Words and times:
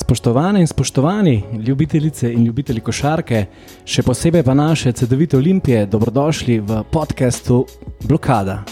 Spoštovane 0.00 0.60
in 0.60 0.66
spoštovani, 0.66 1.42
ljubitelice 1.66 2.32
in 2.32 2.44
ljubitelji 2.44 2.80
košarke, 2.80 3.44
še 3.84 4.02
posebej 4.02 4.42
pa 4.42 4.54
naše 4.54 4.92
CD-vite 4.96 5.36
olimpije, 5.36 5.82
dobrodošli 5.86 6.56
v 6.60 6.78
podkastu 6.90 7.66
Blokada. 8.08 8.62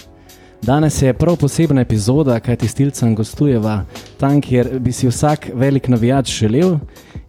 Danes 0.63 1.03
je 1.03 1.13
prav 1.15 1.37
posebna 1.37 1.85
epizoda, 1.85 2.41
kaj 2.41 2.57
ti 2.57 2.69
stilcem 2.69 3.15
gostujeva 3.15 3.83
tam, 4.17 4.41
kjer 4.41 4.79
bi 4.81 4.93
si 4.93 5.09
vsak 5.09 5.51
velik 5.55 5.93
navijač 5.93 6.33
želel 6.41 6.79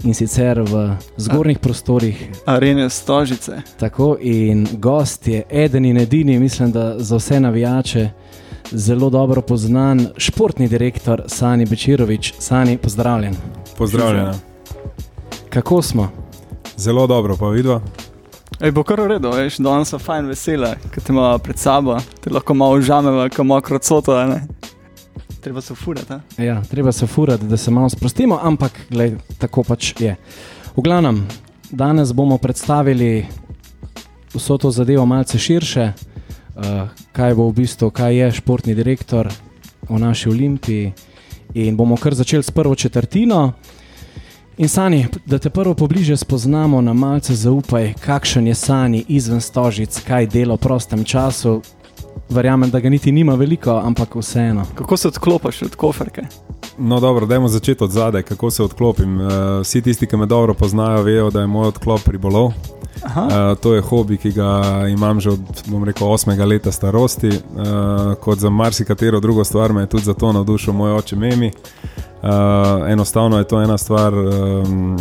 in 0.04 0.16
sicer 0.16 0.64
v 0.64 0.96
zgornjih 1.18 1.60
prostorih. 1.60 2.24
Arene 2.46 2.90
Stožice. 2.90 3.62
Tako 3.80 4.16
in 4.22 4.68
gost 4.80 5.28
je 5.28 5.44
eden 5.52 5.86
in 5.86 5.98
edini, 5.98 6.40
mislim, 6.40 6.72
da 6.72 6.94
za 7.00 7.20
vse 7.20 7.40
navijače 7.40 8.10
zelo 8.72 9.10
dobro 9.10 9.42
poznan 9.42 10.08
športni 10.18 10.68
direktor 10.68 11.24
Sani 11.28 11.66
Bečirovič. 11.66 12.34
Sani, 12.40 12.78
pozdravljen. 12.78 13.59
Pozdravljena. 13.80 14.34
Kako 15.50 15.82
smo? 15.82 16.12
Zelo 16.78 17.08
dobro, 17.08 17.38
pa 17.40 17.48
vidva. 17.48 17.82
Ej, 18.60 18.72
bo 18.72 18.84
kar 18.84 19.00
v 19.00 19.06
redu, 19.08 19.30
veš, 19.32 19.62
danes 19.64 19.94
so 19.94 19.96
fajn 20.04 20.28
vesele, 20.28 20.74
ker 20.92 21.00
te 21.04 21.14
imamo 21.14 21.38
pred 21.40 21.56
sabo, 21.56 21.96
te 22.20 22.28
lahko 22.28 22.54
malo 22.60 22.76
užamemo, 22.76 23.24
kot 23.32 23.48
mokro 23.48 23.80
coto. 23.80 24.18
Ne? 24.28 24.42
Treba 25.40 25.62
se 25.62 25.76
furati. 25.76 26.20
Ja, 26.44 26.60
treba 26.68 26.92
se 26.92 27.08
furati, 27.08 27.48
da 27.48 27.58
se 27.58 27.72
malo 27.72 27.90
sprostimo, 27.90 28.40
ampak 28.44 28.76
gled, 28.90 29.16
tako 29.40 29.64
pač 29.64 29.94
je. 30.00 30.18
V 30.76 30.84
glavnem, 30.84 31.24
danes 31.72 32.12
bomo 32.12 32.38
predstavili 32.38 33.26
vso 34.36 34.58
to 34.58 34.72
zadevo 34.76 35.06
malce 35.06 35.40
širše, 35.40 35.92
uh, 35.96 36.92
kaj 37.16 37.36
bo 37.36 37.48
v 37.48 37.62
bistvu, 37.64 37.96
kaj 37.96 38.16
je 38.16 38.32
športni 38.44 38.76
direktor 38.76 39.32
v 39.88 40.00
naši 40.04 40.30
Olimpiji. 40.30 40.92
In 41.54 41.78
bomo 41.78 41.98
kar 41.98 42.14
začeli 42.14 42.44
s 42.44 42.52
prvo 42.52 42.76
četrtino. 42.76 43.54
In 44.58 44.70
Sani, 44.70 45.08
da 45.26 45.40
te 45.40 45.50
prvo 45.50 45.74
pobliže 45.74 46.18
spoznamo, 46.18 46.82
na 46.82 46.94
malce 46.94 47.36
zaupaj, 47.36 47.94
kakšen 48.06 48.48
je 48.48 48.56
Sani 48.56 49.06
izven 49.08 49.42
stožic, 49.42 50.02
kaj 50.08 50.28
dela 50.28 50.56
v 50.56 50.58
prostem 50.58 51.04
času. 51.04 51.62
Verjamem, 52.30 52.70
da 52.70 52.80
ga 52.80 52.90
niti 52.90 53.12
nima 53.12 53.36
veliko, 53.36 53.72
ampak 53.72 54.16
vseeno. 54.16 54.66
Kako 54.76 54.98
se 54.98 55.08
odklopiš 55.08 55.62
od 55.62 55.76
koferke? 55.76 56.22
No, 56.80 57.00
dobro, 57.00 57.26
dajmo 57.26 57.48
začeti 57.48 57.84
od 57.84 57.92
zadaj, 57.92 58.22
kako 58.22 58.52
se 58.52 58.64
odklopim. 58.64 59.22
Uh, 59.22 59.28
vsi 59.62 59.82
tisti, 59.82 60.08
ki 60.08 60.18
me 60.18 60.26
dobro 60.26 60.54
poznajo, 60.54 61.04
vejo, 61.04 61.30
da 61.30 61.42
je 61.42 61.48
moj 61.48 61.68
odklop 61.68 62.08
ribolov. 62.08 62.46
Uh, 62.46 63.58
to 63.62 63.74
je 63.74 63.82
hobi, 63.82 64.18
ki 64.18 64.32
ga 64.32 64.62
imam 64.92 65.20
že 65.20 65.30
od 65.30 65.40
rekel, 65.86 66.08
8 66.08 66.46
let 66.46 66.68
starosti. 66.72 67.28
Uh, 67.30 68.16
kot 68.22 68.40
za 68.40 68.50
marsikatero 68.50 69.20
drugo 69.20 69.44
stvar, 69.44 69.74
me 69.74 69.82
je 69.82 69.88
tudi 69.88 70.04
zato 70.04 70.32
navdušil 70.34 70.74
moj 70.74 70.92
oče 70.92 71.16
Memi. 71.16 71.48
Uh, 71.48 72.10
Uh, 72.24 72.92
enostavno 72.92 73.38
je 73.38 73.44
to 73.44 73.62
ena 73.62 73.78
stvar, 73.78 74.14
um, 74.14 74.98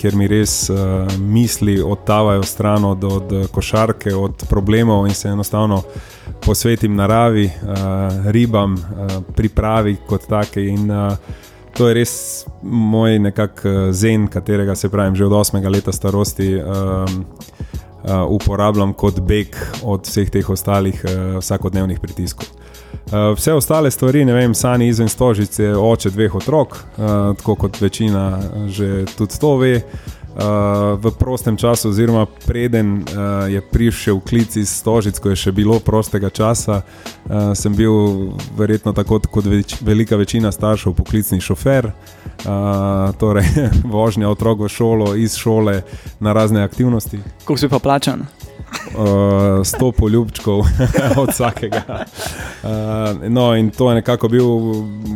kjer 0.00 0.16
mi 0.16 0.28
res 0.28 0.70
uh, 0.70 0.76
misli 1.18 1.82
odtavajo 1.82 2.42
stran 2.42 2.84
od, 2.84 3.04
od 3.04 3.48
košarke, 3.52 4.14
od 4.14 4.44
problemov 4.48 5.06
in 5.06 5.14
se 5.14 5.28
enostavno 5.28 5.82
posvetim 6.44 6.94
naravi, 6.96 7.46
uh, 7.46 8.30
ribam, 8.30 8.74
uh, 8.74 9.16
pripravi 9.36 9.96
kot 10.06 10.28
take. 10.28 10.62
In, 10.62 10.90
uh, 10.90 11.16
to 11.74 11.88
je 11.88 11.94
res 11.94 12.14
moj 12.62 13.18
nekakšen 13.18 13.92
zen, 13.92 14.28
katerega 14.30 14.74
se 14.74 14.88
pravim 14.88 15.16
že 15.16 15.26
od 15.26 15.32
8 15.32 15.70
leta 15.70 15.92
starosti. 15.92 16.54
Um, 16.62 17.24
Uh, 18.04 18.10
uporabljam 18.28 18.90
kot 18.92 19.16
beg 19.24 19.56
od 19.82 20.04
vseh 20.04 20.28
teh 20.28 20.48
ostalih 20.50 20.98
uh, 21.08 21.38
vsakodnevnih 21.40 22.00
pritiskov. 22.00 22.50
Uh, 22.52 23.32
vse 23.32 23.54
ostale 23.56 23.88
stvari, 23.90 24.26
ne 24.28 24.34
vem, 24.36 24.52
sani 24.54 24.90
izven 24.92 25.08
stožice, 25.08 25.70
oče 25.72 26.12
dveh 26.12 26.34
otrok, 26.36 26.76
uh, 26.76 27.32
tako 27.38 27.54
kot 27.54 27.80
večina 27.80 28.26
že 28.68 29.06
tudi 29.16 29.40
to 29.40 29.56
ve. 29.56 29.72
Uh, 29.76 30.23
v 30.98 31.10
prostem 31.18 31.56
času, 31.56 31.88
oziroma 31.88 32.26
preden 32.26 33.02
uh, 33.02 33.46
je 33.46 33.60
prišel 33.60 34.20
klic 34.20 34.56
iz 34.56 34.70
stožic, 34.70 35.18
ko 35.18 35.30
je 35.30 35.38
še 35.38 35.52
bilo 35.54 35.78
prostega 35.78 36.30
časa, 36.30 36.82
uh, 36.82 37.54
sem 37.54 37.74
bil 37.74 38.34
verjetno 38.58 38.92
tako 38.92 39.20
kot 39.30 39.46
več, 39.46 39.76
velika 39.78 40.18
večina 40.18 40.50
staršev 40.52 40.96
poklicni 40.98 41.38
šofer, 41.40 41.86
uh, 41.90 43.14
torej 43.18 43.46
vožnja 43.94 44.30
otrok 44.30 44.66
v 44.66 44.72
šolo, 44.74 45.14
iz 45.14 45.38
šole 45.38 45.82
na 46.18 46.34
razne 46.34 46.66
aktivnosti. 46.66 47.22
Kako 47.46 47.58
si 47.58 47.70
pa 47.70 47.78
plačan? 47.78 48.26
Uh, 48.96 49.64
sto 49.64 49.92
poljubčkov 49.92 50.58
od 51.22 51.28
vsakega. 51.30 51.82
Uh, 52.62 52.70
no, 53.28 53.56
in 53.56 53.70
to 53.70 53.90
je 53.90 53.94
nekako 53.94 54.28
bil, 54.28 54.46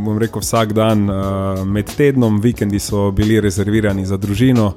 bom 0.04 0.18
rekel, 0.18 0.40
vsak 0.40 0.72
dan 0.72 1.10
uh, 1.10 1.64
med 1.64 1.90
tednom, 1.96 2.40
vikendi 2.40 2.78
so 2.78 3.10
bili 3.10 3.40
rezervirani 3.40 4.06
za 4.06 4.16
družino, 4.16 4.72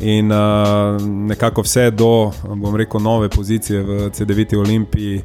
in 0.00 0.32
uh, 0.32 1.02
nekako 1.02 1.62
vse 1.62 1.90
do, 1.90 2.32
bom 2.54 2.76
rekel, 2.76 3.00
nove 3.00 3.28
pozicije 3.28 3.82
v 3.82 4.10
CD-viti 4.10 4.56
Olimpiji 4.56 5.22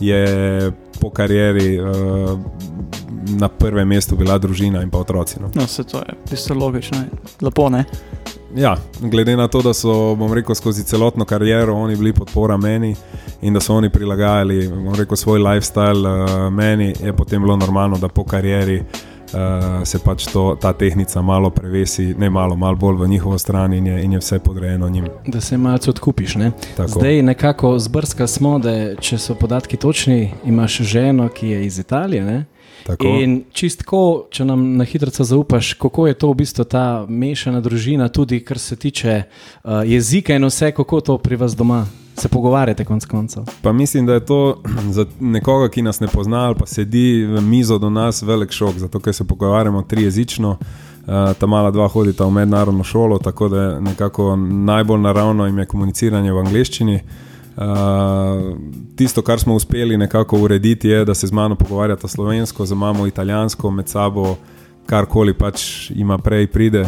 je 0.00 0.72
po 1.00 1.10
karieri. 1.10 1.80
Uh, 1.80 2.40
Na 3.38 3.48
prvem 3.48 3.88
mestu 3.88 4.16
bila 4.18 4.34
družina 4.38 4.80
in 4.82 4.90
pa 4.90 4.98
otroci. 4.98 5.38
No, 5.40 5.50
no 5.54 5.66
se 5.66 5.84
to 5.84 5.98
je, 5.98 6.14
tisto 6.28 6.54
logično, 6.54 7.04
lepo 7.40 7.68
ne. 7.70 7.84
Ja, 8.56 8.76
glede 9.00 9.36
na 9.36 9.48
to, 9.48 9.62
da 9.62 9.74
so 9.74 10.16
rekel, 10.34 10.54
skozi 10.54 10.84
celotno 10.84 11.24
kariero 11.24 11.74
oni 11.74 11.96
bili 11.96 12.12
podpora 12.12 12.56
meni 12.56 12.94
in 13.42 13.54
da 13.54 13.60
so 13.60 13.74
oni 13.74 13.90
prilagajali 13.90 14.70
rekel, 14.98 15.16
svoj 15.16 15.40
lifestyle 15.40 16.08
uh, 16.08 16.52
meni, 16.52 16.94
je 17.02 17.12
potem 17.16 17.42
bilo 17.42 17.56
normalno, 17.56 17.98
da 17.98 18.08
po 18.08 18.24
karieri 18.24 18.82
uh, 19.32 19.84
se 19.84 19.98
pač 19.98 20.26
to, 20.26 20.56
ta 20.60 20.72
tehnika 20.72 21.22
malo 21.22 21.50
prevesi, 21.50 22.14
ne 22.18 22.30
malo, 22.30 22.56
malo 22.56 22.76
bolj 22.76 22.96
v 22.96 23.08
njihovo 23.08 23.38
stran 23.38 23.72
in 23.72 23.86
je, 23.86 24.04
in 24.04 24.12
je 24.12 24.18
vse 24.18 24.38
podrejeno 24.38 24.88
njim. 24.88 25.06
Da 25.26 25.40
se 25.40 25.58
malce 25.58 25.90
odkupiš. 25.90 26.34
Ne? 26.34 26.52
Zdaj 26.86 27.22
nekako 27.22 27.78
zbrska 27.78 28.26
smo, 28.26 28.58
da 28.58 28.94
če 28.94 29.18
so 29.18 29.34
podatki 29.34 29.76
točni, 29.76 30.32
imaš 30.44 30.76
ženo, 30.76 31.28
ki 31.28 31.48
je 31.48 31.66
iz 31.66 31.78
Italije. 31.78 32.24
Ne? 32.24 32.44
Tako. 32.86 33.06
In 33.06 33.42
čistko, 33.52 34.26
če 34.30 34.44
nam 34.44 34.64
na 34.76 34.84
hitro 34.84 35.10
zaupaš, 35.24 35.74
kako 35.74 36.06
je 36.06 36.14
to 36.14 36.30
v 36.32 36.38
bistvu 36.42 36.64
ta 36.64 37.06
mešana 37.08 37.60
družina, 37.60 38.08
tudi 38.08 38.40
kar 38.44 38.58
se 38.58 38.76
tiče 38.76 39.22
uh, 39.22 39.82
jezika 39.86 40.34
in 40.34 40.44
vse, 40.44 40.72
kako 40.72 41.00
to 41.00 41.18
pri 41.18 41.36
vas 41.36 41.56
doma. 41.56 41.86
Se 42.12 42.28
pogovarjate, 42.28 42.84
konc 42.84 43.06
koncev. 43.08 43.46
Pa 43.62 43.72
mislim, 43.72 44.06
da 44.06 44.14
je 44.18 44.24
to 44.26 44.60
za 44.96 45.06
nekoga, 45.20 45.70
ki 45.72 45.82
nas 45.82 46.00
ne 46.00 46.10
pozna, 46.12 46.44
ali 46.50 46.58
pa 46.58 46.66
sedi 46.66 47.24
v 47.24 47.40
mizo 47.40 47.78
do 47.80 47.90
nas, 47.90 48.20
velik 48.22 48.52
šok, 48.52 48.76
zato 48.84 49.00
ker 49.00 49.14
se 49.16 49.24
pogovarjamo 49.24 49.82
trijezično. 49.82 50.50
Uh, 50.50 51.32
ta 51.38 51.46
mala 51.46 51.70
dva 51.70 51.88
hodita 51.88 52.28
v 52.28 52.30
mednarodno 52.30 52.84
šolo, 52.84 53.18
tako 53.18 53.48
da 53.48 53.62
je 53.62 53.80
nekako 53.80 54.36
najbolj 54.36 55.00
naravno 55.00 55.46
jim 55.46 55.58
je 55.58 55.66
komuniciranje 55.66 56.32
v 56.32 56.44
angleščini. 56.44 56.94
Uh, 56.94 57.31
Uh, 57.56 58.56
tisto, 58.96 59.22
kar 59.22 59.40
smo 59.40 59.54
uspeli 59.54 59.96
nekako 59.96 60.38
urediti, 60.38 60.88
je, 60.88 61.04
da 61.04 61.14
se 61.14 61.26
z 61.26 61.32
mano 61.32 61.54
pogovarjata 61.54 62.08
slovensko, 62.08 62.66
z 62.66 62.74
mamo 62.74 63.06
italijansko, 63.06 63.70
med 63.70 63.88
sabo, 63.88 64.36
karkoli 64.86 65.34
pač 65.34 65.90
ima 65.90 66.18
prej 66.18 66.46
pride. 66.46 66.86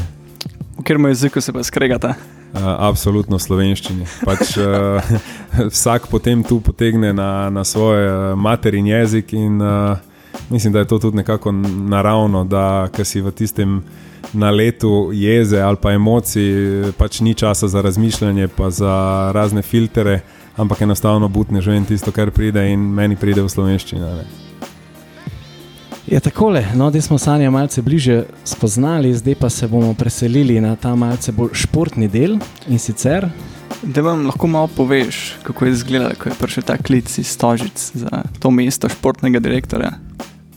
V 0.79 0.83
katerem 0.83 1.07
jeziku 1.07 1.41
se 1.41 1.53
pa 1.53 1.63
skregata? 1.63 2.15
Uh, 2.55 2.61
absolutno 2.79 3.39
slovenščini. 3.39 4.07
Pač, 4.25 4.57
uh, 4.57 5.05
vsak 5.75 6.09
potem 6.11 6.45
tu 6.45 6.61
potegne 6.61 7.13
na, 7.13 7.51
na 7.51 7.65
svoj 7.65 8.07
uh, 8.07 8.39
materin 8.39 8.87
jezik, 8.87 9.33
in 9.33 9.61
uh, 9.61 9.99
mislim, 10.51 10.73
da 10.73 10.79
je 10.79 10.89
to 10.89 10.99
tudi 10.99 11.17
nekako 11.17 11.53
naravno, 11.53 12.45
da 12.45 12.89
si 13.03 13.21
v 13.21 13.31
tistem 13.31 13.83
naletu 14.33 15.11
jeze 15.13 15.61
ali 15.61 15.77
pa 15.77 15.93
emocij, 15.93 16.93
pač 16.97 17.21
ni 17.21 17.35
časa 17.35 17.69
za 17.69 17.83
razmišljanje, 17.83 18.49
pa 18.49 18.71
za 18.71 19.31
razne 19.35 19.63
filtre 19.63 20.21
ampak 20.57 20.83
enostavno 20.83 21.29
butne 21.29 21.63
že 21.63 21.77
in 21.77 21.85
tisto, 21.85 22.13
kar 22.13 22.31
pride 22.31 22.71
in 22.73 22.81
meni 22.81 23.17
pride 23.17 23.43
v 23.43 23.49
slovenščino. 23.49 24.07
Je 26.05 26.15
ja, 26.15 26.21
tako, 26.21 26.53
no, 26.77 26.91
da 26.91 27.01
smo 27.01 27.19
sanje 27.19 27.51
malce 27.51 27.83
bliže 27.83 28.25
spoznali, 28.45 29.15
zdaj 29.15 29.35
pa 29.41 29.49
se 29.51 29.69
bomo 29.69 29.95
preselili 29.95 30.61
na 30.61 30.77
ta 30.77 30.95
malce 30.95 31.33
bolj 31.33 31.55
športni 31.65 32.09
del 32.09 32.37
in 32.69 32.79
sicer. 32.79 33.29
Da 33.83 34.03
vam 34.05 34.27
lahko 34.27 34.47
malo 34.47 34.69
poveš, 34.77 35.37
kako 35.43 35.65
je 35.65 35.73
izgledalo, 35.73 36.15
ko 36.21 36.29
je 36.29 36.35
prišel 36.39 36.63
ta 36.63 36.77
klic 36.77 37.19
iz 37.19 37.29
Stožic 37.29 37.91
za 37.95 38.23
to 38.39 38.51
mesto 38.51 38.89
športnega 38.89 39.41
direktorja. 39.41 39.95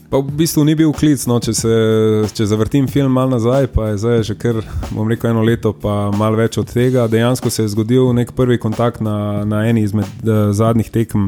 Pa 0.08 0.24
v 0.24 0.32
bistvu 0.32 0.64
ni 0.64 0.72
bil 0.72 0.88
klic, 0.96 1.20
no, 1.28 1.36
če, 1.36 1.52
se, 1.52 1.72
če 2.32 2.46
zavrtim 2.48 2.86
film 2.88 3.12
malo 3.12 3.34
nazaj, 3.34 3.66
pa 3.74 3.90
je 3.90 3.98
zdaj 4.00 4.22
že 4.24 4.36
kar, 4.40 4.62
bom 4.88 5.04
rekel, 5.04 5.34
eno 5.34 5.42
leto, 5.44 5.74
pa 5.76 6.08
malo 6.16 6.40
več 6.40 6.56
od 6.56 6.70
tega. 6.72 7.04
Dejansko 7.12 7.52
se 7.52 7.66
je 7.66 7.72
zgodil 7.74 8.08
nek 8.16 8.32
prvi 8.32 8.56
kontakt 8.56 9.04
na, 9.04 9.44
na 9.44 9.66
eni 9.68 9.84
izmed 9.84 10.08
uh, 10.24 10.48
zadnjih 10.56 10.88
tekem 10.88 11.26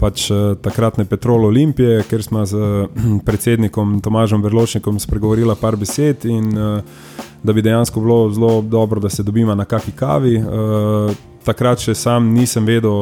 pač, 0.00 0.30
uh, 0.32 0.56
takratne 0.64 1.04
Petrol 1.04 1.44
Olimpije, 1.44 2.06
ker 2.08 2.24
smo 2.24 2.46
z 2.48 2.88
predsednikom 3.28 3.98
Tomažom 4.00 4.40
Verločnikom 4.40 4.96
spregovorili 4.96 5.52
par 5.60 5.76
besed 5.76 6.24
in 6.24 6.48
uh, 6.56 6.80
da 7.44 7.52
bi 7.52 7.60
dejansko 7.60 8.00
bilo 8.00 8.30
zelo 8.32 8.62
dobro, 8.64 8.96
da 8.96 9.12
se 9.12 9.22
dobimo 9.22 9.54
na 9.54 9.68
kaki 9.68 9.92
kavi. 9.92 10.40
Takrat 11.46 11.84
še 11.84 11.92
sam 11.94 12.32
nisem 12.34 12.64
vedel, 12.66 12.96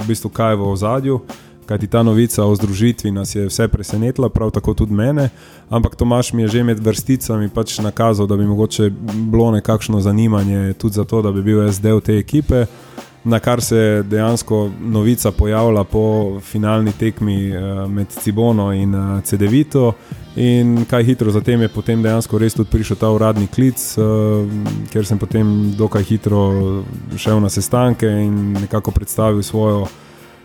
v 0.00 0.08
bistvu, 0.08 0.32
kaj 0.34 0.56
je 0.56 0.58
v 0.58 0.72
ozadju 0.72 1.20
kajti 1.68 1.86
ta 1.86 2.02
novica 2.02 2.44
o 2.44 2.54
združitvi 2.54 3.10
nas 3.10 3.34
je 3.34 3.46
vse 3.46 3.68
presenetila, 3.68 4.28
prav 4.28 4.50
tako 4.50 4.74
tudi 4.74 4.92
mene. 4.92 5.28
Ampak 5.68 5.96
Tomaš 5.96 6.32
mi 6.32 6.42
je 6.42 6.48
že 6.48 6.62
med 6.64 6.80
vrsticami 6.80 7.48
pač 7.48 7.78
nakazal, 7.78 8.26
da 8.26 8.36
bi 8.36 8.46
mogoče 8.46 8.90
bilo 9.30 9.50
nekakšno 9.50 10.00
zanimanje 10.00 10.72
tudi 10.72 10.94
za 10.94 11.04
to, 11.04 11.22
da 11.22 11.32
bi 11.32 11.42
bil 11.42 11.62
jaz 11.62 11.80
del 11.80 12.00
te 12.00 12.18
ekipe. 12.18 12.66
Na 13.24 13.38
kar 13.38 13.60
se 13.60 13.76
je 13.76 14.02
dejansko 14.02 14.70
novica 14.80 15.32
pojavila 15.32 15.84
po 15.84 16.40
finalni 16.40 16.92
tekmi 16.92 17.52
uh, 17.52 17.90
med 17.90 18.08
Cibono 18.08 18.72
in 18.72 18.94
uh, 18.94 19.22
CD-Vito, 19.22 19.92
in 20.36 20.84
kaj 20.90 21.04
hitro 21.04 21.30
zatem 21.30 21.62
je 21.62 21.68
potem 21.68 22.02
dejansko 22.02 22.38
res 22.38 22.54
tudi 22.54 22.70
prišel 22.70 22.96
ta 22.96 23.10
uradni 23.10 23.46
klic, 23.46 23.76
uh, 23.98 24.48
ker 24.92 25.06
sem 25.06 25.18
potem 25.18 25.74
dokaj 25.76 26.04
hitro 26.04 26.42
šel 27.16 27.40
na 27.40 27.50
sestanke 27.50 28.06
in 28.06 28.52
nekako 28.52 28.90
predstavil 28.90 29.42
svojo 29.42 29.86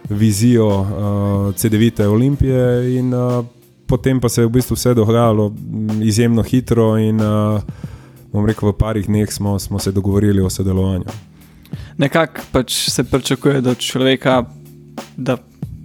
vizijo 0.09 0.67
uh, 0.67 1.55
CD-Vite 1.55 2.07
Olimpije. 2.07 2.97
In, 2.99 3.13
uh, 3.13 3.45
potem 3.87 4.19
pa 4.19 4.29
se 4.29 4.41
je 4.41 4.47
v 4.47 4.51
bistvu 4.51 4.75
vse 4.75 4.93
dogajalo 4.93 5.53
izjemno 6.01 6.43
hitro, 6.43 6.97
in 6.97 7.21
uh, 7.21 7.61
rekel, 8.45 8.69
v 8.69 8.77
parih 8.77 9.05
dneh 9.05 9.31
smo, 9.31 9.59
smo 9.59 9.79
se 9.79 9.91
dogovorili 9.91 10.41
o 10.41 10.49
sodelovanju 10.49 11.33
nekako 11.97 12.41
pač 12.51 12.89
se 12.89 13.03
pričakuje 13.03 13.57
od 13.57 13.77
človeka, 13.77 14.43
da 15.17 15.37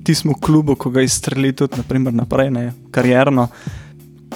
ti 0.05 0.15
smo 0.15 0.33
v 0.33 0.41
klubu, 0.41 0.75
ko 0.75 0.91
ga 0.91 1.03
izstreli 1.03 1.53
tudi 1.53 1.77
naprimer, 1.77 2.15
naprej, 2.15 2.51
ne, 2.51 2.73
karjerno. 2.91 3.49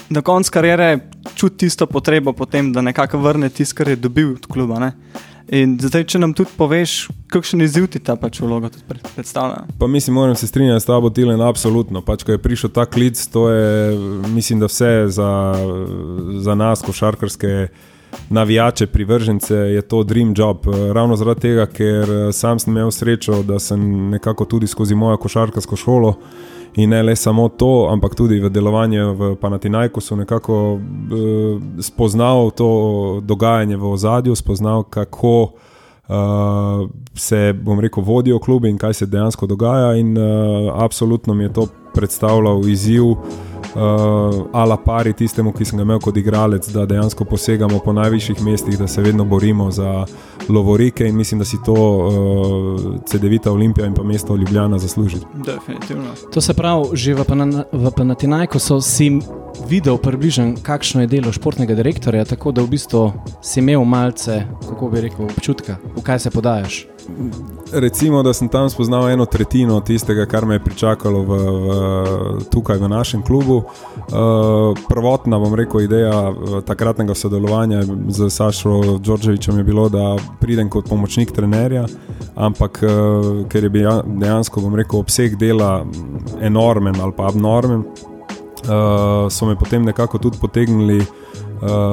Na 0.09 0.21
koncu 0.21 0.51
karijere 0.53 0.99
čuti 1.35 1.65
tisto 1.65 1.87
potrebo 1.87 2.33
potem, 2.33 2.73
da 2.73 2.83
nekako 2.83 3.19
vrne 3.19 3.49
tisto, 3.49 3.77
kar 3.77 3.89
je 3.89 3.97
dobil 3.97 4.35
od 4.35 4.47
kluba. 4.47 4.79
Ne. 4.79 4.93
In 5.51 5.75
zdaj, 5.83 6.05
če 6.13 6.21
nam 6.23 6.35
tudi 6.37 6.55
poveš, 6.57 7.09
kakšen 7.33 7.65
izziv 7.65 7.89
ti 7.91 7.99
ta 7.99 8.15
pač 8.17 8.39
vloga 8.41 8.71
predstavlja. 9.17 9.65
Pa 9.79 9.89
mislim, 9.91 10.15
moram 10.15 10.37
se 10.39 10.47
strinjati 10.47 10.85
s 10.85 10.89
tabo, 10.89 11.11
Tilen, 11.11 11.41
absolutno. 11.43 12.03
Pač, 12.05 12.23
ko 12.23 12.37
je 12.37 12.43
prišel 12.43 12.71
ta 12.71 12.87
klic, 12.87 13.19
to 13.33 13.49
je, 13.51 13.97
mislim, 14.35 14.63
da 14.63 14.71
vse 14.71 14.93
za, 15.09 15.33
za 16.47 16.55
nas, 16.55 16.85
košarkarske 16.87 17.67
navijače, 18.31 18.87
privržence, 18.87 19.55
je 19.55 19.83
to 19.83 20.03
dream 20.05 20.35
job. 20.37 20.67
Ravno 20.93 21.17
zaradi 21.17 21.41
tega, 21.41 21.67
ker 21.67 22.11
eh, 22.11 22.33
sam 22.33 22.59
sem 22.59 22.73
imel 22.77 22.91
srečo, 22.91 23.43
da 23.43 23.59
sem 23.59 24.11
nekako 24.11 24.45
tudi 24.45 24.67
skozi 24.67 24.95
mojo 24.95 25.17
košarkarsko 25.17 25.77
šolo. 25.77 26.17
In 26.75 26.91
ne 26.91 27.03
le 27.03 27.17
samo 27.17 27.49
to, 27.49 27.89
ampak 27.93 28.15
tudi 28.15 28.41
v 28.41 28.49
delovanju 28.49 29.13
v 29.13 29.35
Panatinajku 29.37 30.01
so 30.01 30.17
nekako 30.17 30.75
uh, 30.75 30.81
spoznal 31.81 32.51
to 32.57 33.21
dogajanje 33.21 33.77
v 33.77 33.93
ozadju, 33.93 34.35
spoznal, 34.35 34.83
kako 34.83 35.53
uh, 36.09 36.89
se, 37.15 37.53
bom 37.53 37.81
rekel, 37.81 38.03
vodijo 38.03 38.39
klubi 38.39 38.71
in 38.71 38.79
kaj 38.79 38.95
se 38.95 39.07
dejansko 39.07 39.47
dogaja. 39.47 39.95
In 40.01 40.17
uh, 40.17 40.73
absolutno 40.75 41.35
mi 41.35 41.45
je 41.45 41.53
to 41.53 41.67
predstavljal 41.95 42.69
izziv 42.69 43.05
uh, 43.75 44.47
ala 44.53 44.77
pari 44.77 45.13
tistemu, 45.13 45.53
ki 45.53 45.65
sem 45.65 45.79
ga 45.79 45.87
imel 45.87 46.01
kot 46.01 46.17
igralec, 46.17 46.69
da 46.73 46.87
dejansko 46.87 47.25
posegamo 47.25 47.79
po 47.85 47.93
najvišjih 47.93 48.43
mestih, 48.43 48.79
da 48.79 48.87
se 48.87 49.03
vedno 49.03 49.25
borimo 49.25 49.71
za 49.71 50.05
lovorike 50.49 51.07
in 51.09 51.17
mislim, 51.17 51.39
da 51.39 51.45
si 51.45 51.59
to 51.65 51.75
uh, 51.75 52.81
CD-vita 53.07 53.53
Olimpija 53.53 53.87
in 53.87 53.95
pa 53.95 54.03
mesto 54.03 54.37
Ljubljana 54.37 54.79
zasluži. 54.79 55.17
Definitivno. 55.35 56.15
To 56.33 56.41
se 56.41 56.55
pravi, 56.55 56.97
že 56.97 57.15
v, 57.15 57.25
v 57.73 57.91
Panatinajku 57.97 58.59
so 58.59 58.81
si 58.81 59.11
videl 59.69 59.99
približno, 59.99 60.55
kakšno 60.63 61.05
je 61.05 61.07
delo 61.07 61.33
športnega 61.33 61.75
direktorja, 61.75 62.25
tako 62.25 62.53
da 62.53 62.63
v 62.63 62.73
bistvu 62.73 63.13
si 63.43 63.61
imel 63.61 63.85
malce, 63.85 64.43
kako 64.69 64.91
bi 64.91 65.01
rekel, 65.01 65.25
občutka, 65.25 65.77
v 65.97 66.03
kaj 66.03 66.19
se 66.19 66.31
podajaš. 66.31 66.92
Recimo, 67.73 68.23
da 68.23 68.33
sem 68.33 68.49
tam 68.49 68.71
spoznal 68.71 69.09
eno 69.11 69.25
tretjino 69.25 69.81
tistega, 69.81 70.27
kar 70.27 70.47
me 70.47 70.55
je 70.55 70.65
pričakalo 70.65 71.23
v, 71.23 71.39
v, 71.39 72.45
tukaj 72.51 72.79
v 72.79 72.89
našem 72.89 73.23
klubu. 73.23 73.57
Uh, 73.57 74.77
prvotna, 74.89 75.39
bom 75.39 75.55
rekel, 75.55 75.81
ideja 75.81 76.31
uh, 76.31 76.61
takratnega 76.65 77.15
sodelovanja 77.15 77.83
z 78.09 78.31
Sašo 78.31 78.99
Đorđevičem 78.99 79.59
je 79.59 79.65
bilo, 79.65 79.89
da 79.89 80.17
pridem 80.41 80.71
kot 80.71 80.89
pomočnik 80.89 81.33
trenerja, 81.33 81.87
ampak 82.35 82.83
uh, 82.83 83.47
ker 83.49 83.65
je 83.65 83.71
bil 83.71 84.03
dejansko, 84.21 84.61
bom 84.61 84.77
rekel, 84.77 85.01
obseg 85.01 85.39
dela 85.41 85.87
enormen 86.41 87.01
ali 87.01 87.17
pa 87.17 87.29
abnormen, 87.33 87.87
uh, 87.89 89.33
so 89.33 89.49
me 89.49 89.57
potem 89.57 89.85
nekako 89.85 90.19
tudi 90.19 90.39
potegnili 90.41 91.01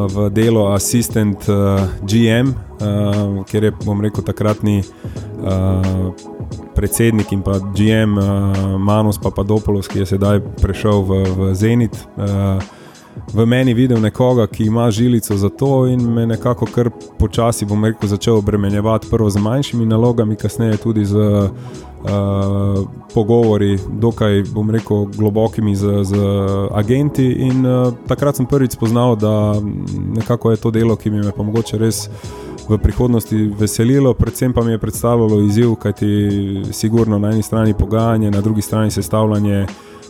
v 0.10 0.30
delo 0.34 0.74
asistent 0.74 1.46
uh, 1.50 1.86
GM, 2.02 2.50
uh, 2.50 3.46
ker 3.46 3.70
je, 3.70 3.72
bom 3.86 4.02
rekel, 4.02 4.26
takratni 4.26 4.82
predsednik 6.76 7.32
in 7.32 7.40
pa 7.46 7.60
GM 7.72 8.18
Manus 8.82 9.16
Papadopoulos, 9.22 9.88
ki 9.88 10.04
je 10.04 10.18
sedaj 10.18 10.42
prešel 10.60 11.06
v, 11.08 11.22
v 11.32 11.40
Zenit. 11.56 11.96
Uh, 12.18 12.60
V 13.34 13.46
meni 13.46 13.74
videl 13.74 14.00
nekoga, 14.02 14.48
ki 14.48 14.66
ima 14.66 14.92
žilico 14.92 15.38
za 15.38 15.50
to, 15.50 15.88
in 15.88 16.02
me 16.14 16.26
nekako 16.26 16.66
kar 16.66 16.90
počasi, 17.20 17.66
bom 17.66 17.86
rekel, 17.86 18.10
začel 18.10 18.38
obremenjevati 18.38 19.08
prvo 19.10 19.30
z 19.30 19.38
manjšimi 19.38 19.86
nalogami, 19.86 20.36
kasneje 20.36 20.78
tudi 20.78 21.06
z 21.06 21.16
uh, 21.16 21.50
uh, 22.04 22.88
pogovori, 23.14 23.78
dokaj, 23.92 24.44
bom 24.54 24.70
rekel, 24.70 25.06
globokimi 25.06 25.76
z, 25.76 26.04
z 26.04 26.16
agenti. 26.72 27.26
In 27.26 27.66
uh, 27.66 27.94
takrat 28.08 28.36
sem 28.36 28.46
prvič 28.46 28.72
spoznal, 28.72 29.16
da 29.16 29.54
nekako 30.16 30.52
je 30.52 30.58
to 30.58 30.72
delo, 30.72 30.96
ki 30.96 31.10
mi 31.10 31.26
je 31.26 31.32
pa 31.32 31.44
mogoče 31.44 31.78
res 31.78 32.08
v 32.70 32.78
prihodnosti 32.78 33.36
veselilo, 33.60 34.14
predvsem 34.14 34.54
pa 34.54 34.64
mi 34.64 34.72
je 34.72 34.78
predstavljalo 34.78 35.42
izziv, 35.42 35.76
kajti 35.76 36.30
sigurno 36.72 37.20
na 37.20 37.32
eni 37.32 37.44
strani 37.44 37.74
pogajanje, 37.74 38.32
na 38.32 38.42
drugi 38.42 38.62
strani 38.62 38.92
sestavljanje 38.92 39.66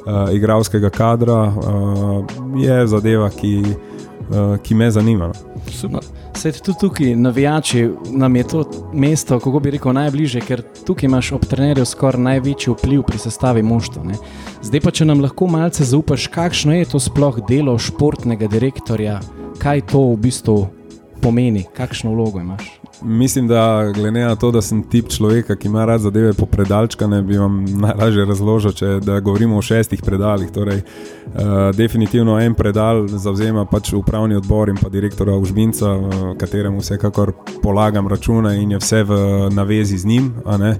uh, 0.09 0.33
igralskega 0.33 0.89
kadra 0.89 1.41
uh, 1.47 2.25
je 2.57 2.87
zadeva, 2.87 3.29
ki, 3.29 3.63
uh, 3.65 4.57
ki 4.63 4.75
me 4.75 4.91
zanima. 4.91 5.27
No. 5.27 5.61
Super. 5.71 5.99
Sedaj 6.39 6.61
tudi 6.63 6.79
tukaj, 6.79 7.15
navijači, 7.15 7.89
nam 8.11 8.35
je 8.35 8.43
to 8.47 8.63
mesto, 8.93 9.39
kako 9.39 9.59
bi 9.59 9.71
rekel, 9.71 9.93
najbližje, 9.93 10.41
ker 10.41 10.63
tukaj 10.87 11.07
imaš 11.07 11.31
ob 11.35 11.45
trenerju 11.45 11.85
skoraj 11.85 12.21
največji 12.21 12.73
vpliv 12.73 13.03
pri 13.03 13.19
sestavi 13.19 13.63
moštva. 13.63 14.15
Zdaj 14.63 14.81
pa, 14.85 14.91
če 14.91 15.05
nam 15.05 15.19
lahko 15.21 15.47
malce 15.51 15.83
zaupaš, 15.83 16.29
kakšno 16.31 16.77
je 16.77 16.87
to 16.93 16.99
sploh 16.99 17.41
delo 17.49 17.75
športnega 17.77 18.47
direktorja, 18.47 19.19
kaj 19.59 19.87
to 19.91 20.05
v 20.13 20.17
bistvu 20.29 20.59
pomeni, 21.21 21.65
kakšno 21.75 22.15
vlogo 22.15 22.39
imaš. 22.39 22.78
Mislim, 23.01 23.47
da 23.47 23.91
glede 23.95 24.19
na 24.19 24.35
to, 24.35 24.51
da 24.51 24.61
sem 24.61 24.83
tip 24.83 25.07
človeka, 25.07 25.55
ki 25.55 25.67
ima 25.67 25.85
rad 25.85 26.01
zadeve 26.01 26.33
po 26.33 26.45
predalčkane, 26.45 27.21
bi 27.21 27.37
vam 27.37 27.65
najlažje 27.65 28.25
razložil, 28.25 28.71
če 28.71 28.99
govorimo 29.21 29.57
o 29.57 29.61
šestih 29.61 30.01
predalih. 30.03 30.51
Torej, 30.51 30.81
uh, 30.81 31.41
definitivno 31.75 32.39
en 32.39 32.53
predal 32.53 33.07
zauzema 33.07 33.65
pač 33.65 33.93
upravni 33.93 34.35
odbor 34.35 34.69
in 34.69 34.77
pa 34.81 34.89
direktora 34.89 35.37
Užbinca, 35.37 35.93
uh, 35.95 36.17
kateremu 36.39 36.83
vsekakor 36.83 37.31
polagam 37.63 38.07
račune 38.07 38.57
in 38.61 38.71
je 38.71 38.81
vse 38.83 39.03
v 39.03 39.19
navezi 39.55 39.97
z 39.97 40.05
njim. 40.05 40.33
Uh, 40.45 40.73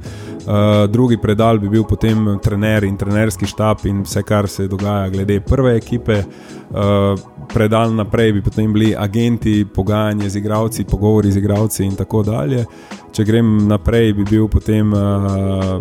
drugi 0.91 1.17
predal 1.17 1.59
bi 1.59 1.69
bil 1.69 1.83
potem 1.83 2.39
trener 2.43 2.83
in 2.83 2.97
trenerski 2.97 3.47
štab 3.47 3.85
in 3.85 4.03
vse, 4.03 4.23
kar 4.23 4.47
se 4.47 4.67
dogaja 4.67 5.09
glede 5.09 5.39
prve 5.39 5.77
ekipe. 5.77 6.23
Uh, 6.69 7.19
predal 7.53 7.95
naprej 7.95 8.33
bi 8.33 8.41
potem 8.41 8.73
bili 8.73 8.95
agenti, 8.97 9.65
pogajanje 9.75 10.29
z 10.29 10.35
igravci, 10.35 10.83
pogovori 10.83 11.31
z 11.31 11.37
igravci 11.37 11.85
in 11.85 11.95
tako 11.95 12.08
dalje. 12.23 12.65
Če 13.13 13.25
grem 13.25 13.67
naprej, 13.67 14.13
bi 14.17 14.25
bil 14.27 14.47
potem 14.51 14.93
uh, 14.93 15.79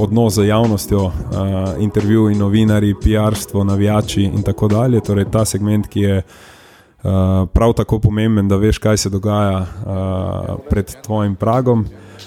odnos 0.00 0.36
z 0.36 0.48
javnostjo, 0.48 1.04
uh, 1.06 1.70
intervjuji, 1.82 2.36
novinari, 2.36 2.94
PR-stvo, 3.00 3.64
navijači 3.64 4.26
in 4.26 4.42
tako 4.44 4.68
dalje. 4.68 5.00
Torej 5.00 5.30
ta 5.32 5.44
segment, 5.44 5.88
ki 5.88 6.00
je 6.00 6.18
uh, 6.20 7.46
prav 7.52 7.76
tako 7.76 8.00
pomemben, 8.04 8.48
da 8.48 8.60
veš, 8.60 8.78
kaj 8.82 8.96
se 9.06 9.12
dogaja 9.12 9.62
uh, 9.62 10.52
pred 10.70 10.92
tvojim 11.04 11.36
pragom. 11.36 11.86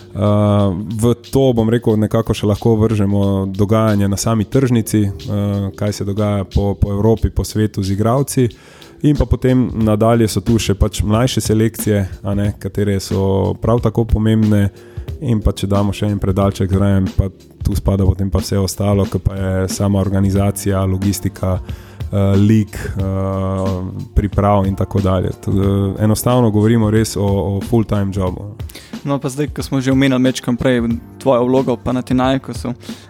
Uh, 0.10 0.74
v 1.02 1.14
to 1.30 1.52
bom 1.54 1.70
rekel, 1.70 1.98
nekako 2.02 2.34
še 2.34 2.50
lahko 2.50 2.74
vržemo 2.80 3.46
dogajanje 3.54 4.10
na 4.10 4.18
sami 4.18 4.50
tržnici, 4.50 5.06
uh, 5.06 5.70
kaj 5.78 6.02
se 6.02 6.06
dogaja 6.06 6.44
po, 6.50 6.74
po 6.74 6.92
Evropi, 6.94 7.30
po 7.30 7.46
svetu 7.46 7.84
z 7.84 7.98
igravci. 7.98 8.50
Uh, 8.50 8.80
In 9.02 9.16
pa 9.16 9.26
potem 9.26 9.70
nadalje 9.74 10.28
so 10.28 10.42
tu 10.44 10.58
še 10.60 10.76
pač 10.76 11.00
mlajše 11.08 11.42
selekcije, 11.42 12.00
ne, 12.36 12.50
katere 12.60 12.98
so 13.00 13.54
prav 13.62 13.80
tako 13.86 14.04
pomembne. 14.06 14.70
In 15.20 15.40
pa 15.44 15.52
če 15.56 15.68
damo 15.68 15.92
še 15.96 16.08
en 16.08 16.20
predalček 16.20 16.72
zraven, 16.72 17.08
pa 17.16 17.30
tu 17.64 17.76
spada 17.76 18.06
potem 18.08 18.30
pa 18.32 18.40
vse 18.44 18.60
ostalo, 18.60 19.04
ki 19.08 19.20
pa 19.24 19.36
je 19.36 19.70
sama 19.72 20.00
organizacija, 20.00 20.84
logistika, 20.88 21.58
uh, 21.60 22.36
lik, 22.40 22.76
uh, 23.00 23.82
priprav 24.16 24.68
in 24.68 24.76
tako 24.80 25.02
dalje. 25.04 25.34
Tud, 25.44 25.60
uh, 25.60 25.90
enostavno 26.00 26.52
govorimo 26.56 26.92
res 26.92 27.18
o, 27.18 27.26
o 27.26 27.60
full-time 27.68 28.16
jobu. 28.16 28.54
No, 29.04 29.20
pa 29.20 29.30
zdaj, 29.30 29.48
ko 29.56 29.64
smo 29.64 29.82
že 29.82 29.92
omenili 29.92 30.24
večkrat 30.24 30.60
prej 30.60 30.82
tvojo 31.20 31.46
vlogo, 31.46 31.78
pa 31.78 31.92
na 31.92 32.02
Tinajku. 32.02 32.52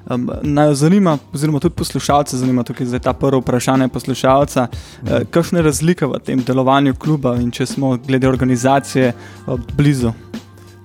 Um, 0.10 0.30
naj 0.44 0.74
zanima, 0.74 1.18
oziroma 1.34 1.60
tudi 1.60 1.76
poslušalce 1.76 2.38
zanima, 2.38 2.64
tukaj 2.64 2.88
je 2.94 3.00
ta 3.00 3.14
prvo 3.14 3.42
vprašanje 3.42 3.88
poslušalca. 3.88 4.68
Uh, 5.02 5.10
kakšna 5.30 5.60
je 5.60 5.64
razlika 5.64 6.08
v 6.08 6.20
tem 6.20 6.44
delovanju 6.44 6.96
kluba 6.96 7.36
in 7.42 7.52
če 7.52 7.66
smo 7.66 7.98
glede 7.98 8.30
organizacije 8.30 9.14
uh, 9.48 9.60
blizu? 9.78 10.12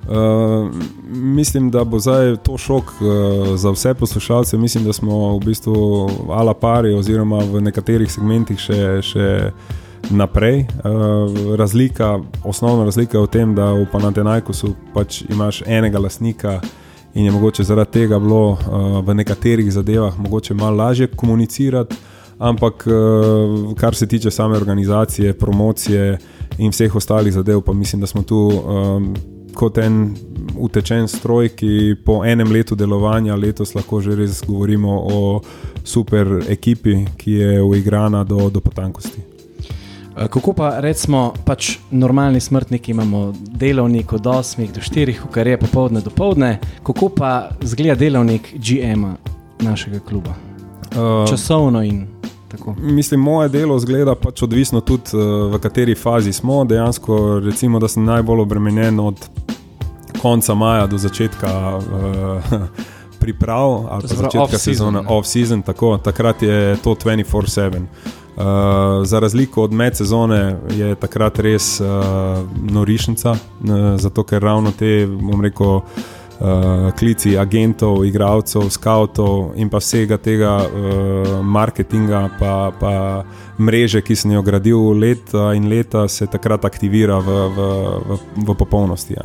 Uh, 0.09 0.71
mislim, 1.09 1.71
da 1.71 1.85
bo 1.85 1.99
zdaj 1.99 2.37
to 2.37 2.59
šok 2.59 2.85
uh, 2.85 3.57
za 3.57 3.71
vse 3.71 3.95
poslušalce. 3.95 4.57
Mislim, 4.59 4.85
da 4.85 4.93
smo 4.93 5.37
v 5.37 5.41
bistvu 5.45 6.09
ala 6.31 6.55
pari, 6.55 6.95
oziroma 6.95 7.39
v 7.39 7.61
nekaterih 7.61 8.13
segmentih 8.13 8.61
še, 8.61 9.01
še 9.03 9.27
naprej. 10.11 10.61
Uh, 10.61 11.55
razlika, 11.57 12.21
osnovna 12.45 12.85
razlika 12.85 13.19
je 13.19 13.23
v 13.23 13.27
tem, 13.27 13.55
da 13.55 13.73
v 13.73 13.87
Panatenajkosu 13.93 14.75
pač 14.95 15.23
imaš 15.31 15.63
enega 15.67 15.99
lasnika 15.99 16.61
in 17.15 17.25
je 17.25 17.31
mogoče 17.31 17.65
zaradi 17.65 17.91
tega 17.91 18.19
bilo 18.19 18.51
uh, 18.51 18.59
v 19.07 19.15
nekaterih 19.15 19.73
zadevah 19.73 20.19
mogoče 20.19 20.55
malo 20.55 20.77
lažje 20.77 21.07
komunicirati. 21.07 21.97
Ampak, 22.39 22.87
uh, 22.87 23.75
kar 23.79 23.95
se 23.95 24.07
tiče 24.07 24.31
same 24.31 24.57
organizacije, 24.57 25.33
promocije 25.33 26.19
in 26.59 26.71
vseh 26.71 26.97
ostalih 26.97 27.33
zadev, 27.33 27.61
pa 27.61 27.73
mislim, 27.73 28.01
da 28.01 28.07
smo 28.07 28.23
tu 28.23 28.37
um, 28.37 29.15
kot 29.55 29.79
en 29.79 30.17
utečen 30.59 31.09
stroj, 31.09 31.49
ki 31.49 31.95
po 32.05 32.25
enem 32.25 32.53
letu 32.53 32.75
delovanja, 32.75 33.37
letos 33.37 33.75
lahko 33.75 34.01
že 34.01 34.17
res 34.19 34.43
govorimo 34.47 34.99
o 35.13 35.41
super 35.85 36.43
ekipi, 36.49 37.05
ki 37.17 37.33
je 37.33 37.63
uigrana 37.63 38.25
do, 38.25 38.51
do 38.51 38.61
potankosti. 38.61 39.34
Eh, 40.17 40.29
kako 40.29 40.53
pa 40.53 40.81
recimo, 40.81 41.33
pač 41.45 41.79
normalni 41.91 42.41
smrtniki 42.41 42.91
imamo 42.91 43.33
delovnik 43.37 44.13
od 44.13 44.23
8 44.23 44.73
do 44.73 44.81
4, 44.81 45.15
kar 45.31 45.47
je 45.47 45.59
popoldne 45.59 46.01
do 46.01 46.11
povdne, 46.11 46.59
kako 46.83 47.09
pa 47.09 47.49
zgleda 47.63 47.95
delovnik 47.95 48.55
GM-a 48.55 49.15
našega 49.61 49.99
kluba? 49.99 50.31
Uh, 50.95 51.29
Časovno 51.31 51.83
in 51.83 52.07
tako. 52.49 52.75
Mislim, 52.79 53.21
moje 53.21 53.49
delo 53.49 53.79
zgleda 53.79 54.15
pač 54.15 54.43
odvisno 54.43 54.81
tudi 54.81 55.17
uh, 55.17 55.53
v 55.53 55.59
kateri 55.59 55.95
fazi 55.95 56.33
smo. 56.33 56.65
Dejansko, 56.65 57.41
recimo, 57.45 57.79
da 57.79 57.89
sem 57.89 58.05
najbolj 58.05 58.41
obremenjen 58.41 59.01
od 59.01 59.29
konca 60.23 60.55
maja 60.55 60.87
do 60.87 60.99
začetka. 60.99 61.51
Uh, 61.77 62.53
Priprav 63.25 63.71
ali 63.91 64.03
pa 64.03 64.09
začetka 64.09 64.43
off 64.43 64.57
sezone, 64.61 65.01
off-season, 65.09 65.63
tako 65.65 65.97
takrat 65.99 66.43
je 66.43 66.77
to 66.85 66.95
24-7. 66.95 67.87
Uh, 68.37 68.45
za 69.07 69.21
razliko 69.21 69.63
od 69.63 69.73
medsezone 69.73 70.57
je 70.71 70.95
takrat 70.95 71.39
res 71.39 71.81
uh, 71.81 71.87
norišnica, 72.71 73.31
uh, 73.31 73.39
zato 73.97 74.23
ker 74.23 74.43
ravno 74.43 74.73
te, 74.79 75.07
bom 75.07 75.41
rekel, 75.41 75.81
uh, 76.45 76.93
klici 76.93 77.39
agentov, 77.39 78.05
igralcev, 78.05 78.69
skavtov 78.71 79.55
in 79.57 79.69
pa 79.69 79.81
vsega 79.81 80.19
tega 80.19 80.57
uh, 80.61 81.41
marketinga, 81.43 82.29
pa, 82.39 82.73
pa 82.81 82.93
mreže, 83.59 84.03
ki 84.05 84.17
sem 84.17 84.35
jo 84.35 84.43
gradil 84.43 84.93
leta 84.99 85.53
in 85.57 85.69
leta, 85.71 86.09
se 86.09 86.27
takrat 86.27 86.65
aktivira 86.65 87.19
v, 87.19 87.39
v, 87.57 87.69
v, 88.09 88.19
v 88.45 88.57
popolnosti. 88.59 89.17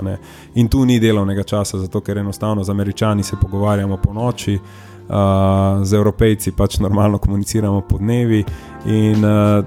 In 0.55 0.67
tu 0.67 0.85
ni 0.85 0.99
delovnega 0.99 1.43
časa, 1.43 1.79
zato 1.79 2.01
ker 2.01 2.17
enostavno 2.17 2.63
z 2.63 2.69
američani 2.69 3.23
se 3.23 3.35
pogovarjamo 3.41 3.97
po 3.97 4.13
noči 4.13 4.55
uh, 4.55 5.83
z 5.83 5.93
evropejci 5.93 6.51
pač 6.51 6.79
normalno 6.79 7.17
komuniciramo 7.17 7.81
po 7.81 7.97
dnevi. 7.97 8.43
In 8.85 9.25
uh, 9.25 9.65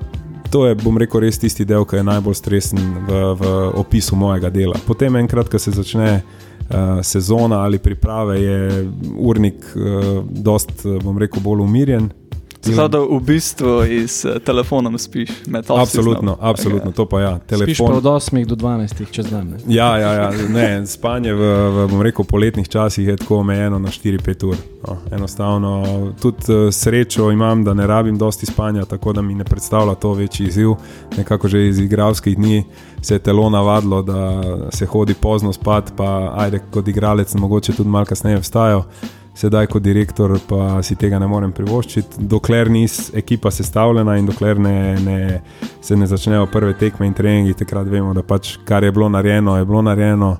to 0.52 0.66
je, 0.66 0.76
bom 0.76 0.98
rekel, 0.98 1.20
res 1.24 1.38
tisti 1.40 1.64
del, 1.64 1.84
ki 1.88 1.96
je 2.00 2.04
najbolj 2.04 2.36
stresen 2.36 2.80
v, 3.08 3.20
v 3.40 3.52
opisu 3.80 4.16
mojega 4.16 4.50
dela. 4.52 4.76
Potem, 4.86 5.16
enkrat, 5.16 5.48
ko 5.48 5.58
se 5.58 5.72
začne 5.72 6.10
uh, 6.20 6.41
sezona 7.02 7.60
ali 7.60 7.78
priprave, 7.78 8.42
je 8.42 8.90
urnik 9.18 9.54
uh, 9.74 10.24
dost, 10.30 10.86
bom 11.02 11.18
rekel, 11.18 11.40
bolj 11.42 11.60
umirjen. 11.60 12.10
Zato, 12.64 12.88
da 12.88 12.98
v 13.16 13.20
bistvu 13.20 13.84
iz 13.84 14.24
uh, 14.24 14.38
telefona 14.38 14.98
spiš 14.98 15.30
med 15.46 15.64
oči. 15.68 15.82
Absolutno, 15.82 16.36
absolutno, 16.40 16.92
to 16.92 17.06
pa 17.06 17.20
ja. 17.20 17.38
Telefon... 17.38 17.74
Spiš 17.74 17.80
od 17.80 18.04
8 18.04 18.46
do 18.46 18.54
12, 18.54 19.10
če 19.10 19.22
znam. 19.22 19.48
Ne? 19.48 19.58
Ja, 19.66 19.98
ja, 19.98 20.12
ja 20.12 20.30
ne, 20.48 20.86
spanje 20.86 21.34
v, 21.34 21.48
v, 21.74 21.86
bom 21.90 22.02
rekel, 22.02 22.24
poletnih 22.24 22.68
časih 22.68 23.08
je 23.08 23.16
tako 23.16 23.40
omejeno 23.42 23.78
na 23.78 23.88
4-5 23.88 24.46
ur. 24.46 24.56
No, 24.88 24.96
enostavno, 25.10 25.72
tudi 26.22 26.52
uh, 26.52 26.68
srečo 26.74 27.30
imam, 27.30 27.64
da 27.64 27.74
ne 27.74 27.86
rabim 27.86 28.18
dosti 28.18 28.46
spanja, 28.46 28.84
tako 28.84 29.12
da 29.12 29.22
mi 29.22 29.34
ne 29.34 29.44
predstavlja 29.44 29.94
to 29.94 30.12
večji 30.12 30.46
izziv. 30.46 30.76
Nekako 31.16 31.48
že 31.48 31.66
iz 31.68 31.78
igralskih 31.78 32.36
dni 32.36 32.64
se 33.02 33.14
je 33.14 33.18
telo 33.18 33.50
navadilo, 33.50 34.02
da 34.02 34.42
se 34.70 34.86
hodi 34.86 35.14
pozno 35.14 35.52
spat, 35.52 35.92
pa 35.96 36.32
ajde 36.36 36.62
kot 36.70 36.88
igralec, 36.88 37.34
mogoče 37.34 37.72
tudi 37.72 37.90
malo 37.90 38.04
kasneje 38.04 38.40
vstajajo 38.40 38.84
sedaj 39.34 39.66
kot 39.66 39.82
direktor 39.82 40.34
pa 40.48 40.82
si 40.82 40.96
tega 40.96 41.18
ne 41.18 41.26
morem 41.28 41.52
privoščiti, 41.56 42.26
dokler 42.28 42.70
ni 42.70 42.84
ekipa 43.16 43.50
sestavljena 43.50 44.16
in 44.20 44.26
dokler 44.28 44.60
ne, 44.60 44.76
ne, 45.00 45.20
se 45.80 45.96
ne 45.96 46.06
začnejo 46.06 46.46
prve 46.52 46.74
tekme 46.78 47.08
in 47.08 47.14
treningi, 47.16 47.56
takrat 47.56 47.88
vemo, 47.88 48.12
da 48.14 48.22
pač 48.22 48.58
kar 48.68 48.84
je 48.84 48.92
bilo 48.92 49.08
narejeno, 49.12 49.56
je 49.58 49.68
bilo 49.68 49.82
narejeno. 49.82 50.36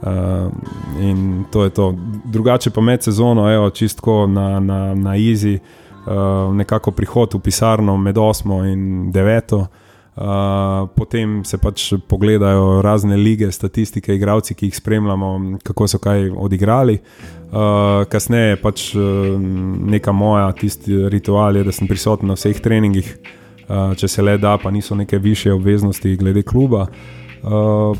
Uh, 0.00 0.48
in 0.96 1.44
to 1.52 1.66
je 1.66 1.70
to. 1.76 1.90
Drugače 2.32 2.70
pa 2.72 2.80
med 2.80 3.04
sezono, 3.04 3.44
evo, 3.52 3.68
čistko 3.70 4.24
na, 4.26 4.60
na, 4.60 4.94
na 4.94 5.16
Izi, 5.16 5.58
uh, 5.60 6.54
nekako 6.56 6.94
prihod 6.96 7.36
v 7.36 7.40
pisarno 7.44 7.98
med 8.00 8.16
8 8.16 8.72
in 8.72 9.12
9. 9.12 9.58
Uh, 9.60 10.88
potem 10.96 11.42
se 11.44 11.58
pač 11.60 11.92
pogledajo 12.08 12.80
razne 12.82 13.16
lige, 13.16 13.52
statistike, 13.52 14.14
igravci, 14.16 14.56
ki 14.56 14.70
jih 14.70 14.80
spremljamo, 14.80 15.58
kako 15.62 15.88
so 15.88 16.00
kaj 16.00 16.30
odigrali. 16.32 16.96
Uh, 16.96 17.39
kasneje 18.10 18.56
pač 18.62 18.90
uh, 18.94 19.02
neka 19.90 20.12
moja, 20.12 20.52
tisti 20.52 21.08
ritual 21.10 21.56
je, 21.56 21.64
da 21.66 21.72
sem 21.72 21.88
prisoten 21.88 22.30
na 22.30 22.36
vseh 22.38 22.60
treningih, 22.62 23.08
uh, 23.68 23.94
če 23.98 24.08
se 24.08 24.22
le 24.22 24.36
da, 24.38 24.56
pa 24.62 24.70
niso 24.70 24.94
neke 24.94 25.18
više 25.18 25.52
obveznosti 25.52 26.16
glede 26.16 26.42
kluba. 26.42 26.86
Uh, 27.42 27.96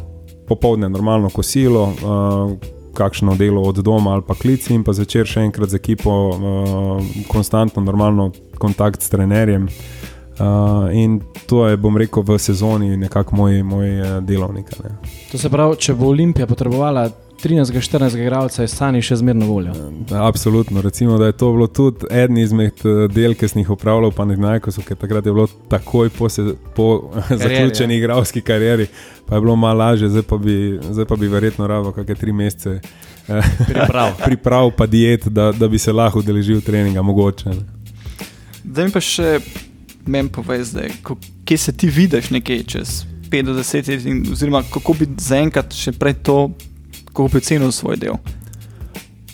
popovdne 0.49 0.89
normalno 0.89 1.31
kosilo. 1.31 1.89
Uh, 2.03 2.77
Kakšno 2.91 3.37
delo 3.39 3.63
od 3.63 3.77
doma 3.87 4.11
ali 4.17 4.23
pa 4.27 4.35
klici, 4.35 4.73
in 4.75 4.83
pa 4.85 4.91
zvečer 4.93 5.23
še 5.23 5.45
enkrat 5.47 5.71
z 5.71 5.79
ekipo, 5.79 6.15
uh, 6.35 7.13
konstantno, 7.31 7.83
normalno 7.87 8.33
kontakt 8.59 9.07
s 9.07 9.13
trenerjem, 9.13 9.69
uh, 9.71 10.11
Uh, 10.41 10.97
in 10.97 11.21
to 11.47 11.69
je, 11.69 11.77
bom 11.77 11.97
rekel, 12.01 12.23
v 12.25 12.39
sezoni 12.41 12.97
nekako 12.97 13.37
moj, 13.37 13.63
moj 13.63 13.89
uh, 14.01 14.07
delovnik. 14.25 14.73
Ne. 14.81 14.95
To 15.33 15.39
se 15.39 15.51
pravi, 15.53 15.77
če 15.77 15.93
bo 16.01 16.09
Olimpija 16.15 16.47
potrebovala 16.49 17.11
13-14 17.45 18.19
igralcev, 18.21 18.65
je 18.65 18.69
Sani 18.69 19.03
še 19.03 19.17
zmerno 19.17 19.47
voljo. 19.47 19.73
Uh, 19.73 20.17
absolutno. 20.21 20.83
Recimo, 20.83 21.19
da 21.19 21.27
je 21.31 21.37
to 21.41 21.53
bilo 21.53 21.67
tudi 21.67 22.07
eden 22.11 22.39
izmed 22.39 22.85
del, 23.13 23.35
ki 23.35 23.49
sem 23.49 23.63
jih 23.63 23.71
upravljal, 23.77 24.13
pa 24.17 24.25
ne 24.29 24.37
znaj, 24.37 24.61
ko 24.65 24.75
so 24.75 24.85
takrat 24.89 25.27
je 25.27 25.33
bilo 25.33 25.47
takoj 25.69 26.11
po, 26.15 26.29
se, 26.29 26.55
po 26.77 26.89
zaključeni 27.43 27.97
igralski 27.97 28.41
karieri, 28.41 28.87
pa 29.27 29.35
je 29.39 29.41
bilo 29.41 29.57
malo 29.57 29.79
lažje, 29.79 30.09
zdaj 30.09 30.27
pa 30.29 30.37
bi, 30.37 30.79
zdaj 30.91 31.09
pa 31.09 31.17
bi 31.17 31.29
verjetno 31.29 31.67
rabo 31.67 31.93
kakšne 31.97 32.15
tri 32.15 32.33
mesece. 32.33 32.81
Priprav. 33.67 34.17
Priprav 34.27 34.71
pa 34.77 34.87
diet, 34.87 35.27
da, 35.27 35.53
da 35.53 35.69
bi 35.69 35.79
se 35.79 35.93
lahko 35.93 36.19
udeležil 36.19 36.61
treninga, 36.61 37.03
mogoče. 37.03 37.55
Da 38.65 38.85
mi 38.85 38.93
pa 38.93 39.01
še 39.01 39.39
meni 40.07 40.29
povej, 40.29 40.65
zdaj, 40.65 40.93
kje 41.45 41.59
se 41.59 41.73
ti 41.73 41.89
vidiš 41.89 42.31
nekaj 42.31 42.65
čez 42.67 43.05
50 43.31 43.89
let, 43.89 44.33
oziroma 44.33 44.63
kako 44.73 44.95
bi 44.99 45.09
zaenkrat 45.19 45.75
še 45.77 45.93
prej 45.93 46.19
to, 46.27 46.51
kako 47.13 47.29
bi 47.33 47.41
cenil 47.41 47.73
svoj 47.73 47.97
del. 47.97 48.15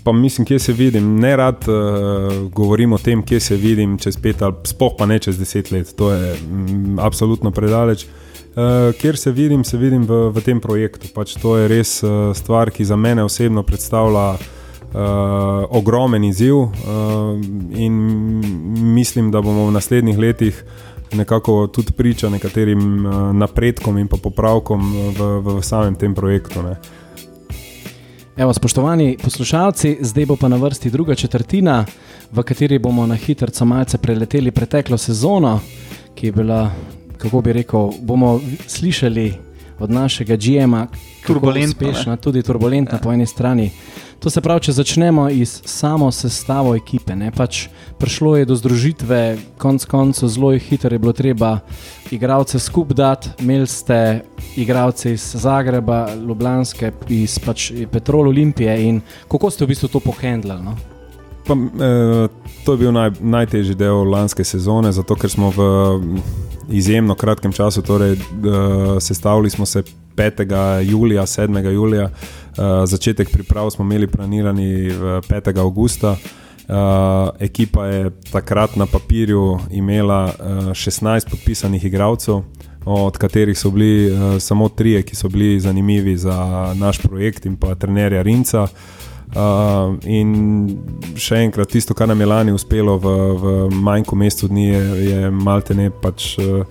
Pa 0.05 0.13
mislim, 0.13 0.47
kje 0.47 0.59
se 0.59 0.73
vidim. 0.73 1.21
Ne 1.21 1.37
rad 1.37 1.65
uh, 1.69 2.51
govorim 2.53 2.93
o 2.93 2.99
tem, 2.99 3.23
kje 3.23 3.41
se 3.41 3.57
vidim 3.57 3.99
čez 3.99 4.17
pet 4.17 4.43
ali 4.43 4.55
spoh 4.65 4.93
pa 4.99 5.07
ne 5.07 5.19
čez 5.19 5.39
deset 5.39 5.71
let. 5.71 5.95
To 5.97 6.13
je 6.13 6.35
mm, 6.35 6.99
absolutno 6.99 7.51
predaleč. 7.51 8.07
Uh, 8.07 8.95
kjer 9.01 9.17
se 9.17 9.31
vidim, 9.31 9.65
se 9.65 9.77
vidim 9.77 10.07
v, 10.07 10.31
v 10.31 10.43
tem 10.45 10.61
projektu. 10.61 11.09
Pač 11.15 11.35
to 11.43 11.57
je 11.59 11.69
res 11.69 12.03
uh, 12.03 12.31
stvar, 12.35 12.71
ki 12.71 12.85
za 12.85 12.97
mene 12.97 13.25
osebno 13.25 13.63
predstavlja 13.63 14.29
uh, 14.33 14.41
ogromen 15.71 16.25
izziv 16.25 16.57
uh, 16.57 16.71
in 17.75 17.93
mislim, 18.95 19.31
da 19.31 19.43
bomo 19.43 19.67
v 19.67 19.75
naslednjih 19.75 20.19
letih 20.19 20.65
nekako 21.13 21.67
tudi 21.67 21.93
priča 21.93 22.31
nekaterim 22.31 23.07
uh, 23.07 23.35
napredkom 23.35 23.99
in 23.99 24.09
popravkom 24.09 24.93
v, 24.93 25.11
v, 25.19 25.59
v 25.59 25.63
samem 25.63 25.95
tem 25.95 26.15
projektu. 26.15 26.63
Ne. 26.63 26.77
Evo, 28.37 28.53
spoštovani 28.53 29.17
poslušalci, 29.23 29.99
zdaj 30.01 30.27
bo 30.27 30.37
pa 30.37 30.49
na 30.49 30.57
vrsti 30.57 30.91
druga 30.91 31.15
četrtina, 31.15 31.85
v 32.33 32.43
kateri 32.43 32.79
bomo 32.79 33.07
na 33.07 33.15
hitro 33.15 33.65
malce 33.65 33.99
preleteli 33.99 34.51
preteklo 34.51 34.99
sezono, 34.99 35.61
ki 36.15 36.27
je 36.27 36.33
bila, 36.33 36.71
kako 37.19 37.41
bi 37.41 37.53
rekel, 37.53 37.91
bomo 38.01 38.41
slišali 38.67 39.35
od 39.79 39.91
našega 39.91 40.37
GM-a, 40.37 40.87
je 41.29 41.69
uspešna, 41.69 42.17
tudi 42.17 42.43
turbulentna 42.43 42.99
ja. 42.99 43.03
po 43.03 43.13
eni 43.13 43.27
strani. 43.27 43.71
To 44.21 44.31
se 44.31 44.41
pravi, 44.41 44.61
če 44.61 44.73
začnemo 44.73 45.29
iz 45.31 45.63
samo 45.65 46.13
sestavo 46.13 46.77
ekipe. 46.77 47.17
Pač 47.37 47.69
prišlo 47.99 48.37
je 48.37 48.45
do 48.45 48.57
združitve, 48.57 49.39
konc 49.59 49.85
koncev 49.85 50.29
zelo 50.29 50.53
hitro 50.59 50.95
je 50.95 50.99
bilo 50.99 51.13
treba 51.13 51.61
igralce 52.11 52.59
skupaj 52.59 52.95
dati. 52.95 53.29
Imeli 53.39 53.67
ste 53.67 54.21
igralce 54.57 55.13
iz 55.13 55.35
Zagreba, 55.35 56.07
Ljubljanske, 56.15 56.93
iz 57.09 57.39
pač 57.39 57.73
Petrol 57.93 58.29
Olimpije 58.29 58.77
in 58.89 59.01
kako 59.29 59.51
ste 59.51 59.65
v 59.65 59.69
bistvu 59.69 59.89
to 59.89 60.01
pohendlali? 60.01 60.63
No? 60.63 60.77
Pa, 61.47 61.55
eh, 61.55 62.29
to 62.65 62.73
je 62.73 62.79
bil 62.79 62.93
naj, 62.93 63.11
najtežji 63.21 63.75
del 63.75 64.11
lanske 64.11 64.45
sezone, 64.45 64.93
zato 64.93 65.15
ker 65.15 65.31
smo 65.31 65.53
v 65.55 65.69
izjemno 66.71 67.15
kratkem 67.15 67.53
času, 67.53 67.83
torej, 67.83 68.13
eh, 68.13 68.19
sestavili 69.01 69.51
smo 69.51 69.67
se 69.67 69.83
5. 70.17 70.83
julija, 70.83 71.27
7. 71.27 71.71
julija. 71.71 72.05
Uh, 72.05 72.65
začetek 72.85 73.31
priprav 73.33 73.71
smo 73.71 73.85
imeli 73.85 74.07
planirani 74.07 74.91
5. 75.29 75.59
augusta. 75.61 76.17
Uh, 76.67 77.31
ekipa 77.39 77.87
je 77.87 78.11
takrat 78.33 78.77
na 78.77 78.87
papirju 78.87 79.59
imela 79.71 80.25
uh, 80.25 80.57
16 80.75 81.31
podpisanih 81.31 81.85
igralcev, 81.85 82.43
od 82.85 83.19
katerih 83.19 83.59
so 83.59 83.71
bili 83.71 84.11
uh, 84.11 84.39
samo 84.43 84.69
trije, 84.69 85.03
ki 85.03 85.17
so 85.17 85.29
bili 85.29 85.61
zanimivi 85.61 86.17
za 86.17 86.35
naš 86.75 86.99
projekt 87.03 87.47
in 87.47 87.57
pa 87.57 87.75
trenerja 87.75 88.23
Rinca. 88.23 88.63
Uh, 88.63 88.71
Uh, 89.35 89.97
in 90.07 90.31
še 91.19 91.41
enkrat, 91.43 91.73
tisto, 91.75 91.97
kar 91.99 92.07
nam 92.09 92.21
je 92.23 92.29
lani 92.31 92.53
uspelo 92.55 92.95
v, 93.03 93.15
v 93.35 93.55
manjku 93.75 94.17
mestu 94.17 94.47
dni, 94.49 94.69
je, 94.71 94.83
je 95.11 95.31
malte 95.35 95.75
ne 95.75 95.91
pač. 95.91 96.37
Uh, 96.39 96.63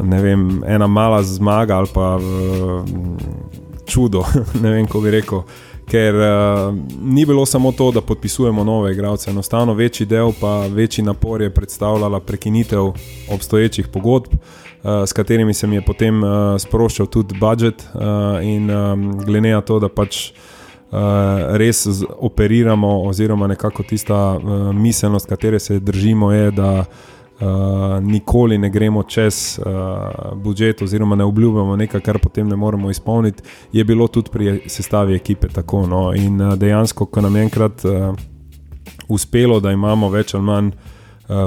ne 0.00 0.16
vem, 0.24 0.46
ena 0.64 0.86
mala 0.88 1.18
zmaga 1.20 1.76
ali 1.76 1.90
pa 1.92 2.14
uh, 2.16 2.80
čudo, 3.84 4.24
ne 4.62 4.72
vem, 4.72 4.88
kako 4.88 5.02
bi 5.04 5.12
rekel. 5.18 5.42
Ker 5.86 6.14
uh, 6.14 6.74
ni 7.02 7.26
bilo 7.26 7.46
samo 7.46 7.72
to, 7.72 7.90
da 7.90 8.00
podpisujemo 8.00 8.64
nove 8.64 8.92
igralce, 8.92 9.30
enostavno 9.30 9.74
večji 9.74 10.06
del, 10.06 10.32
pa 10.40 10.66
večji 10.66 11.04
napor 11.04 11.42
je 11.42 11.50
predstavljala 11.54 12.20
prekinitev 12.20 12.92
obstoječih 13.32 13.88
pogodb, 13.88 14.34
uh, 14.34 14.90
s 15.06 15.12
katerimi 15.12 15.54
se 15.54 15.66
mi 15.66 15.76
je 15.76 15.84
potem 15.84 16.22
uh, 16.24 16.30
sproščal 16.58 17.06
tudi 17.06 17.38
budžet. 17.38 17.86
Uh, 17.94 18.02
in 18.42 18.70
um, 18.70 19.12
glede 19.24 19.50
na 19.50 19.60
to, 19.60 19.78
da 19.78 19.88
pač 19.88 20.30
uh, 20.30 20.98
res 21.54 21.86
operiramo, 22.18 23.02
oziroma 23.06 23.46
nekako 23.46 23.82
tista 23.82 24.36
uh, 24.36 24.72
miselnost, 24.74 25.26
katere 25.26 25.58
se 25.58 25.78
držimo, 25.78 26.32
je, 26.32 26.50
da 26.50 26.72
uh, 26.80 27.15
nikoli 28.00 28.58
ne 28.58 28.70
gremo 28.70 29.02
čez 29.02 29.58
uh, 29.58 29.66
budžet, 30.34 30.82
oziroma 30.82 31.16
ne 31.16 31.24
obljubljamo 31.24 31.76
nekaj, 31.76 32.00
kar 32.00 32.18
potem 32.18 32.48
ne 32.48 32.56
moremo 32.56 32.90
izpolniti, 32.90 33.42
je 33.72 33.84
bilo 33.84 34.08
tudi 34.08 34.30
pri 34.32 34.60
sestavi 34.66 35.14
ekipe 35.14 35.48
tako. 35.48 35.86
No? 35.86 36.14
In 36.14 36.40
uh, 36.40 36.54
dejansko, 36.54 37.06
ko 37.06 37.20
nam 37.20 37.36
je 37.36 37.42
enkrat 37.42 37.84
uh, 37.84 38.16
uspelo, 39.08 39.60
da 39.60 39.72
imamo 39.72 40.10
več 40.10 40.34
ali 40.34 40.44
manj. 40.44 40.70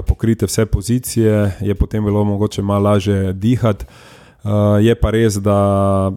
Pokrite 0.08 0.44
vse 0.46 0.66
pozicije, 0.66 1.52
je 1.62 1.76
potem 1.76 2.04
bilo 2.04 2.24
mogoče 2.24 2.62
malo 2.62 2.90
lažje 2.90 3.34
dihati. 3.34 3.86
Uh, 4.44 4.52
je 4.82 4.96
pa 4.96 5.12
res, 5.12 5.38
da 5.40 6.12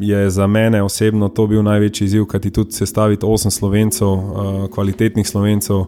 je 0.00 0.30
za 0.30 0.46
mene 0.46 0.82
osebno 0.82 1.28
to 1.28 1.46
bil 1.46 1.62
največji 1.62 2.04
izziv, 2.04 2.24
kajti 2.26 2.50
tudi 2.50 2.72
sestaviti 2.72 3.26
osem 3.26 3.50
slovencev, 3.50 4.08
uh, 4.08 4.66
kvalitetnih 4.74 5.28
slovencev, 5.28 5.84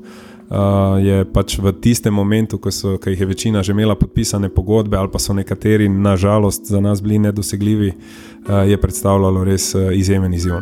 uh, 0.52 1.00
je 1.00 1.25
pač 1.25 1.56
v 1.59 1.73
tistem 1.80 2.14
momentu, 2.14 2.59
ko, 2.61 2.71
so, 2.71 2.99
ko 3.00 3.11
jih 3.11 3.21
je 3.21 3.26
večina 3.26 3.62
že 3.62 3.73
imela 3.73 3.97
podpisane 3.97 4.49
pogodbe, 4.52 4.97
ali 4.97 5.09
pa 5.12 5.18
so 5.18 5.32
nekateri, 5.32 5.88
nažalost, 5.88 6.68
za 6.68 6.80
nas 6.80 7.02
bili 7.02 7.18
nedosegljivi, 7.18 7.92
uh, 7.92 8.68
je 8.68 8.76
predstavljalo 8.80 9.44
res 9.44 9.75
uh, 9.75 9.88
izjemen 9.97 10.35
izziv. 10.35 10.61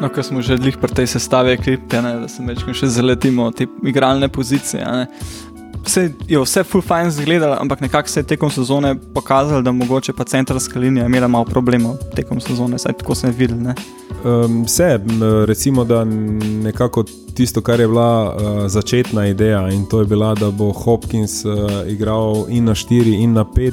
No, 0.00 0.08
ko 0.08 0.22
smo 0.22 0.42
že 0.42 0.56
dlih 0.56 0.76
pri 0.80 0.92
tej 0.92 1.06
sestavi, 1.06 1.56
kripte, 1.56 2.02
ne, 2.02 2.16
da 2.24 2.28
se 2.28 2.44
večkrat 2.44 2.76
še 2.76 2.88
zaletimo 2.98 3.50
te 3.52 3.68
igralne 3.84 4.28
pozicije 4.28 4.84
vse, 5.86 6.12
je 6.28 6.40
vse 6.40 6.64
full 6.64 6.82
fine 6.82 7.10
zgledalo, 7.10 7.56
ampak 7.60 7.80
nekako 7.80 8.08
se 8.08 8.20
je 8.20 8.24
tekom 8.24 8.50
sezone 8.50 8.94
pokazalo, 9.14 9.62
da 9.62 9.72
mogoče 9.72 10.12
pa 10.12 10.24
centralska 10.24 10.78
linija 10.78 11.06
imela 11.06 11.28
malo 11.28 11.44
problemov 11.44 11.96
tekom 12.14 12.40
sezone, 12.40 12.78
saj 12.78 12.92
tako 12.92 13.14
sem 13.14 13.34
videl. 13.38 13.58
Um, 14.24 14.64
vse, 14.64 14.98
recimo, 15.46 15.84
da 15.84 16.04
nekako 16.04 17.04
tisto, 17.34 17.60
kar 17.60 17.80
je 17.80 17.88
bila 17.88 18.34
uh, 18.34 18.66
začetna 18.68 19.26
ideja 19.26 19.68
in 19.68 19.86
to 19.86 20.00
je 20.00 20.06
bila, 20.06 20.34
da 20.34 20.50
bo 20.50 20.72
Hopkins 20.72 21.44
uh, 21.44 21.52
igral 21.86 22.46
in 22.48 22.64
na 22.64 22.74
4 22.74 23.22
in 23.22 23.32
na 23.32 23.44
5. 23.44 23.72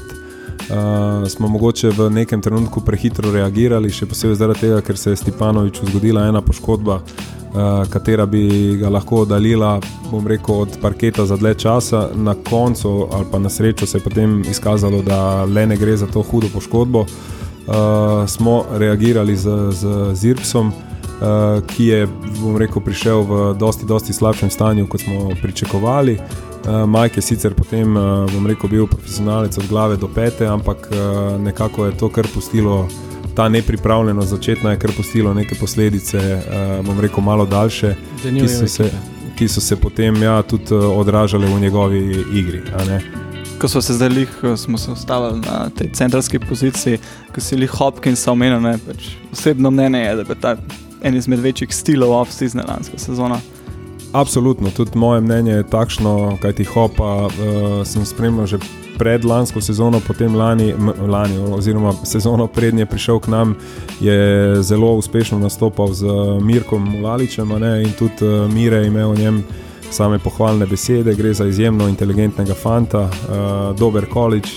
Uh, 0.64 1.28
smo 1.28 1.48
mogoče 1.48 1.90
v 1.90 2.10
nekem 2.10 2.42
trenutku 2.42 2.82
prehitro 2.82 3.32
reagirali, 3.32 3.92
še 3.92 4.06
posebej 4.06 4.36
zaradi 4.36 4.60
tega, 4.60 4.82
ker 4.82 4.98
se 4.98 5.10
je 5.10 5.16
Stepanoviču 5.16 5.90
zgodila 5.90 6.28
ena 6.28 6.42
poškodba, 6.42 6.96
uh, 6.96 7.43
katera 7.90 8.26
bi 8.26 8.76
ga 8.78 8.90
lahko 8.90 9.22
oddaljila, 9.22 9.80
bom 10.12 10.28
rekel, 10.28 10.56
od 10.56 10.78
parketa 10.82 11.26
za 11.26 11.38
dlje 11.38 11.54
časa. 11.56 12.10
Na 12.16 12.36
koncu, 12.50 13.08
ali 13.12 13.26
pa 13.32 13.40
na 13.40 13.50
srečo, 13.50 13.86
se 13.86 13.98
je 13.98 14.02
potem 14.02 14.42
izkazalo, 14.50 15.02
da 15.02 15.44
le 15.44 15.68
ne 15.68 15.78
gre 15.78 15.98
za 15.98 16.08
to 16.08 16.22
hudo 16.22 16.48
poškodbo. 16.54 17.00
Uh, 17.00 18.28
smo 18.28 18.66
reagirali 18.72 19.38
z, 19.38 19.72
z 19.72 20.14
Zirpsom, 20.14 20.68
uh, 20.68 21.64
ki 21.68 21.86
je, 21.86 22.08
bom 22.42 22.58
rekel, 22.58 22.82
prišel 22.84 23.24
v 23.24 23.54
dosti, 23.60 23.86
dosti 23.86 24.14
slabšem 24.14 24.50
stanju, 24.50 24.88
kot 24.88 25.02
smo 25.02 25.30
pričakovali. 25.42 26.18
Uh, 26.18 26.84
Mike 26.90 27.18
je 27.18 27.22
sicer 27.22 27.54
potem, 27.54 27.96
uh, 27.96 28.28
bom 28.34 28.48
rekel, 28.48 28.70
bil 28.70 28.88
profesionalec 28.88 29.58
od 29.58 29.68
glave 29.70 29.98
do 29.98 30.08
pete, 30.08 30.48
ampak 30.48 30.90
uh, 30.92 31.42
nekako 31.42 31.86
je 31.86 31.98
to 31.98 32.10
kar 32.10 32.28
pustilo 32.34 32.88
ta 33.36 33.50
nepripravljenost 33.50 34.30
začetna 34.30 34.72
je 34.72 34.80
kar 34.80 34.92
postilo 34.98 35.34
neke 35.34 35.56
posledice, 35.56 36.18
uh, 36.18 36.86
bom 36.86 37.00
rekel, 37.00 37.24
malo 37.24 37.46
daljše, 37.46 37.96
ki 38.24 38.48
so, 38.48 38.68
se, 38.68 38.92
ki 39.36 39.48
so 39.48 39.62
se 39.62 39.76
potem 39.76 40.24
ja, 40.24 40.42
tudi 40.42 40.74
uh, 40.76 40.98
odražale 40.98 41.48
v 41.48 41.60
njegovi 41.60 42.26
igri. 42.34 42.62
Ko 43.58 43.68
smo 43.68 43.82
se 43.82 43.94
zdaj, 43.94 44.10
lih, 44.10 44.30
eh, 44.44 44.58
smo 44.58 44.78
se 44.78 44.92
ustavili 44.92 45.40
na 45.40 45.70
tej 45.70 45.90
centralni 45.94 46.40
poziciji, 46.50 46.98
ko 47.36 47.42
si 47.42 47.56
jih 47.56 47.72
Hopkins 47.72 48.28
omenil, 48.28 48.78
pač 48.88 49.16
osebno 49.32 49.72
mnenje 49.72 50.00
je, 50.00 50.16
da 50.16 50.22
je 50.22 50.40
ta 50.42 50.56
en 51.02 51.16
izmed 51.16 51.40
večjih 51.40 51.76
stilov 51.76 52.12
off-season 52.12 52.68
lanske 52.68 53.00
sezone. 53.00 53.40
Absolutno, 54.14 54.70
tudi 54.70 54.98
moje 54.98 55.22
mnenje 55.22 55.52
je 55.52 55.70
takšno, 55.70 56.38
kaj 56.42 56.54
ti 56.54 56.64
hopa, 56.64 57.26
uh, 57.26 57.32
sem 57.88 58.06
spremljal 58.06 58.46
že 58.48 58.60
pred 58.98 59.26
lansko 59.26 59.62
sezono, 59.62 60.00
potem 60.08 60.36
lani, 60.36 60.74
lani, 61.08 61.38
oziroma 61.38 61.94
sezono 62.04 62.48
prednje 62.48 62.86
prišel 62.86 63.20
k 63.20 63.28
nam, 63.28 63.56
je 64.02 64.64
zelo 64.64 64.94
uspešno 64.96 65.40
nastopal 65.40 65.94
z 65.94 66.06
Mirkom 66.42 67.04
Laličem 67.04 67.52
in 67.84 67.92
tudi 68.00 68.26
uh, 68.26 68.52
Mire 68.54 68.78
je 68.78 68.88
imel 68.88 69.12
o 69.12 69.16
njem 69.16 69.44
same 69.92 70.20
pohvalne 70.20 70.66
besede. 70.66 71.16
Gre 71.16 71.34
za 71.34 71.46
izjemno 71.46 71.88
inteligentnega 71.88 72.54
fanta, 72.54 73.02
uh, 73.02 73.78
dober 73.80 74.06
količ. 74.06 74.54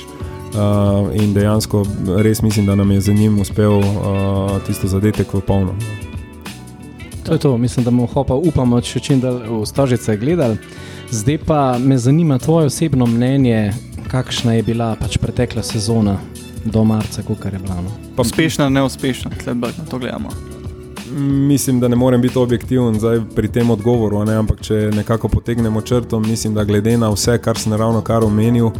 Uh, 0.47 1.23
in 1.23 1.35
dejansko 1.35 1.85
res 2.17 2.43
mislim, 2.43 2.67
da 2.67 2.75
nam 2.75 2.91
je 2.91 3.01
za 3.01 3.13
njim 3.13 3.41
uspel 3.41 3.79
uh, 3.79 3.85
tisto 4.67 4.89
zadetek 4.89 5.35
v 5.35 5.41
polno. 5.41 5.75
To 7.27 7.33
je 7.33 7.39
to, 7.39 7.59
mislim, 7.59 7.85
da 7.85 7.91
bomo 7.91 8.07
hopa, 8.07 8.35
upamo, 8.35 8.81
če 8.81 9.01
čim 9.01 9.21
dalj 9.21 9.43
v 9.51 9.67
stožice 9.67 10.17
gledali. 10.17 10.57
Zdaj 11.11 11.39
pa 11.39 11.79
me 11.79 11.99
zanima 11.99 12.39
tvoje 12.39 12.67
osebno 12.67 13.07
mnenje, 13.07 13.73
kakšna 14.09 14.55
je 14.55 14.63
bila 14.63 14.95
pač 15.01 15.19
pretekla 15.19 15.63
sezona 15.63 16.19
do 16.65 16.85
marca, 16.85 17.23
kako 17.23 17.49
je 17.49 17.59
bilo. 17.59 17.75
No? 17.83 17.91
Uspešna, 18.19 18.69
neuspešna, 18.69 19.31
tle 19.45 19.55
pa 19.61 19.69
na 19.79 19.85
to 19.91 19.99
gledamo. 19.99 20.29
Mislim, 21.49 21.81
da 21.81 21.89
ne 21.89 21.97
morem 21.97 22.21
biti 22.21 22.39
objektiven 22.39 22.99
pri 23.35 23.49
tem 23.49 23.71
odgovoru, 23.71 24.25
ne? 24.25 24.35
ampak 24.35 24.61
če 24.61 24.75
nekako 24.95 25.29
potegnemo 25.29 25.81
črto, 25.81 26.21
mislim, 26.21 26.55
da 26.55 26.65
glede 26.65 26.97
na 26.99 27.11
vse, 27.11 27.39
kar 27.39 27.59
sem 27.59 27.73
ravno 27.73 28.01
kar 28.03 28.25
omenil, 28.25 28.67
uh, 28.67 28.75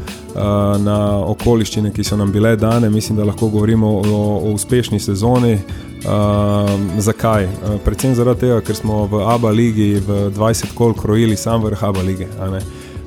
na 0.83 0.99
okoliščine, 1.31 1.93
ki 1.95 2.05
so 2.05 2.17
nam 2.17 2.33
bile 2.33 2.57
dane, 2.57 2.91
mislim, 2.91 3.19
da 3.19 3.25
lahko 3.25 3.49
govorimo 3.49 3.93
o, 4.01 4.17
o 4.37 4.53
uspešni 4.53 5.01
sezoni. 5.01 5.59
Uh, 6.07 6.75
zakaj? 6.99 7.47
Uh, 7.47 7.79
predvsem 7.85 8.15
zaradi 8.15 8.47
tega, 8.47 8.59
ker 8.61 8.77
smo 8.77 9.05
v 9.11 9.23
Abu 9.31 9.49
Leiji 9.55 10.03
v 10.03 10.27
20 10.35 10.75
kol 10.75 10.95
krojili 10.99 11.37
sam 11.37 11.63
vrh 11.63 11.85
Abu 11.85 12.03
Leige. 12.07 12.27
Uh, 12.37 12.59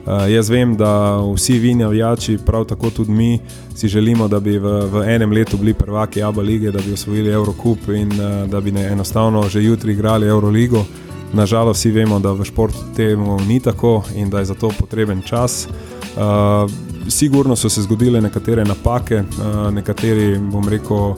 jaz 0.05 0.49
vem, 0.49 0.75
da 0.77 1.17
vsi 1.33 1.59
vi, 1.59 1.75
navijači, 1.75 2.38
prav 2.45 2.65
tako 2.65 2.89
tudi 2.89 3.12
mi, 3.12 3.39
si 3.75 3.88
želimo, 3.88 4.27
da 4.27 4.39
bi 4.39 4.57
v, 4.57 4.85
v 4.91 5.03
enem 5.07 5.31
letu 5.31 5.57
bili 5.57 5.73
prvaki 5.73 6.23
Abu 6.23 6.41
Leige, 6.41 6.71
da 6.71 6.79
bi 6.85 6.93
osvojili 6.93 7.29
Eurocup 7.29 7.89
in 7.89 8.12
uh, 8.12 8.49
da 8.49 8.62
bi 8.62 8.71
ne, 8.71 8.88
enostavno 8.88 9.49
že 9.49 9.63
jutri 9.63 9.91
igrali 9.93 10.27
Euroligo. 10.27 10.85
Nažalost, 11.33 11.79
vsi 11.79 11.91
vemo, 11.91 12.19
da 12.19 12.31
v 12.31 12.45
športu 12.45 12.77
temu 12.95 13.39
ni 13.47 13.59
tako 13.59 14.03
in 14.15 14.29
da 14.29 14.39
je 14.39 14.45
za 14.45 14.53
to 14.53 14.71
potreben 14.79 15.21
čas. 15.21 15.67
Uh, 15.67 16.71
sigurno 17.07 17.55
so 17.55 17.69
se 17.69 17.81
zgodile 17.81 18.21
nekatere 18.21 18.65
napake, 18.65 19.15
uh, 19.15 19.73
nekateri, 19.73 20.38
bom 20.39 20.69
rekel, 20.69 20.97
uh, 20.97 21.17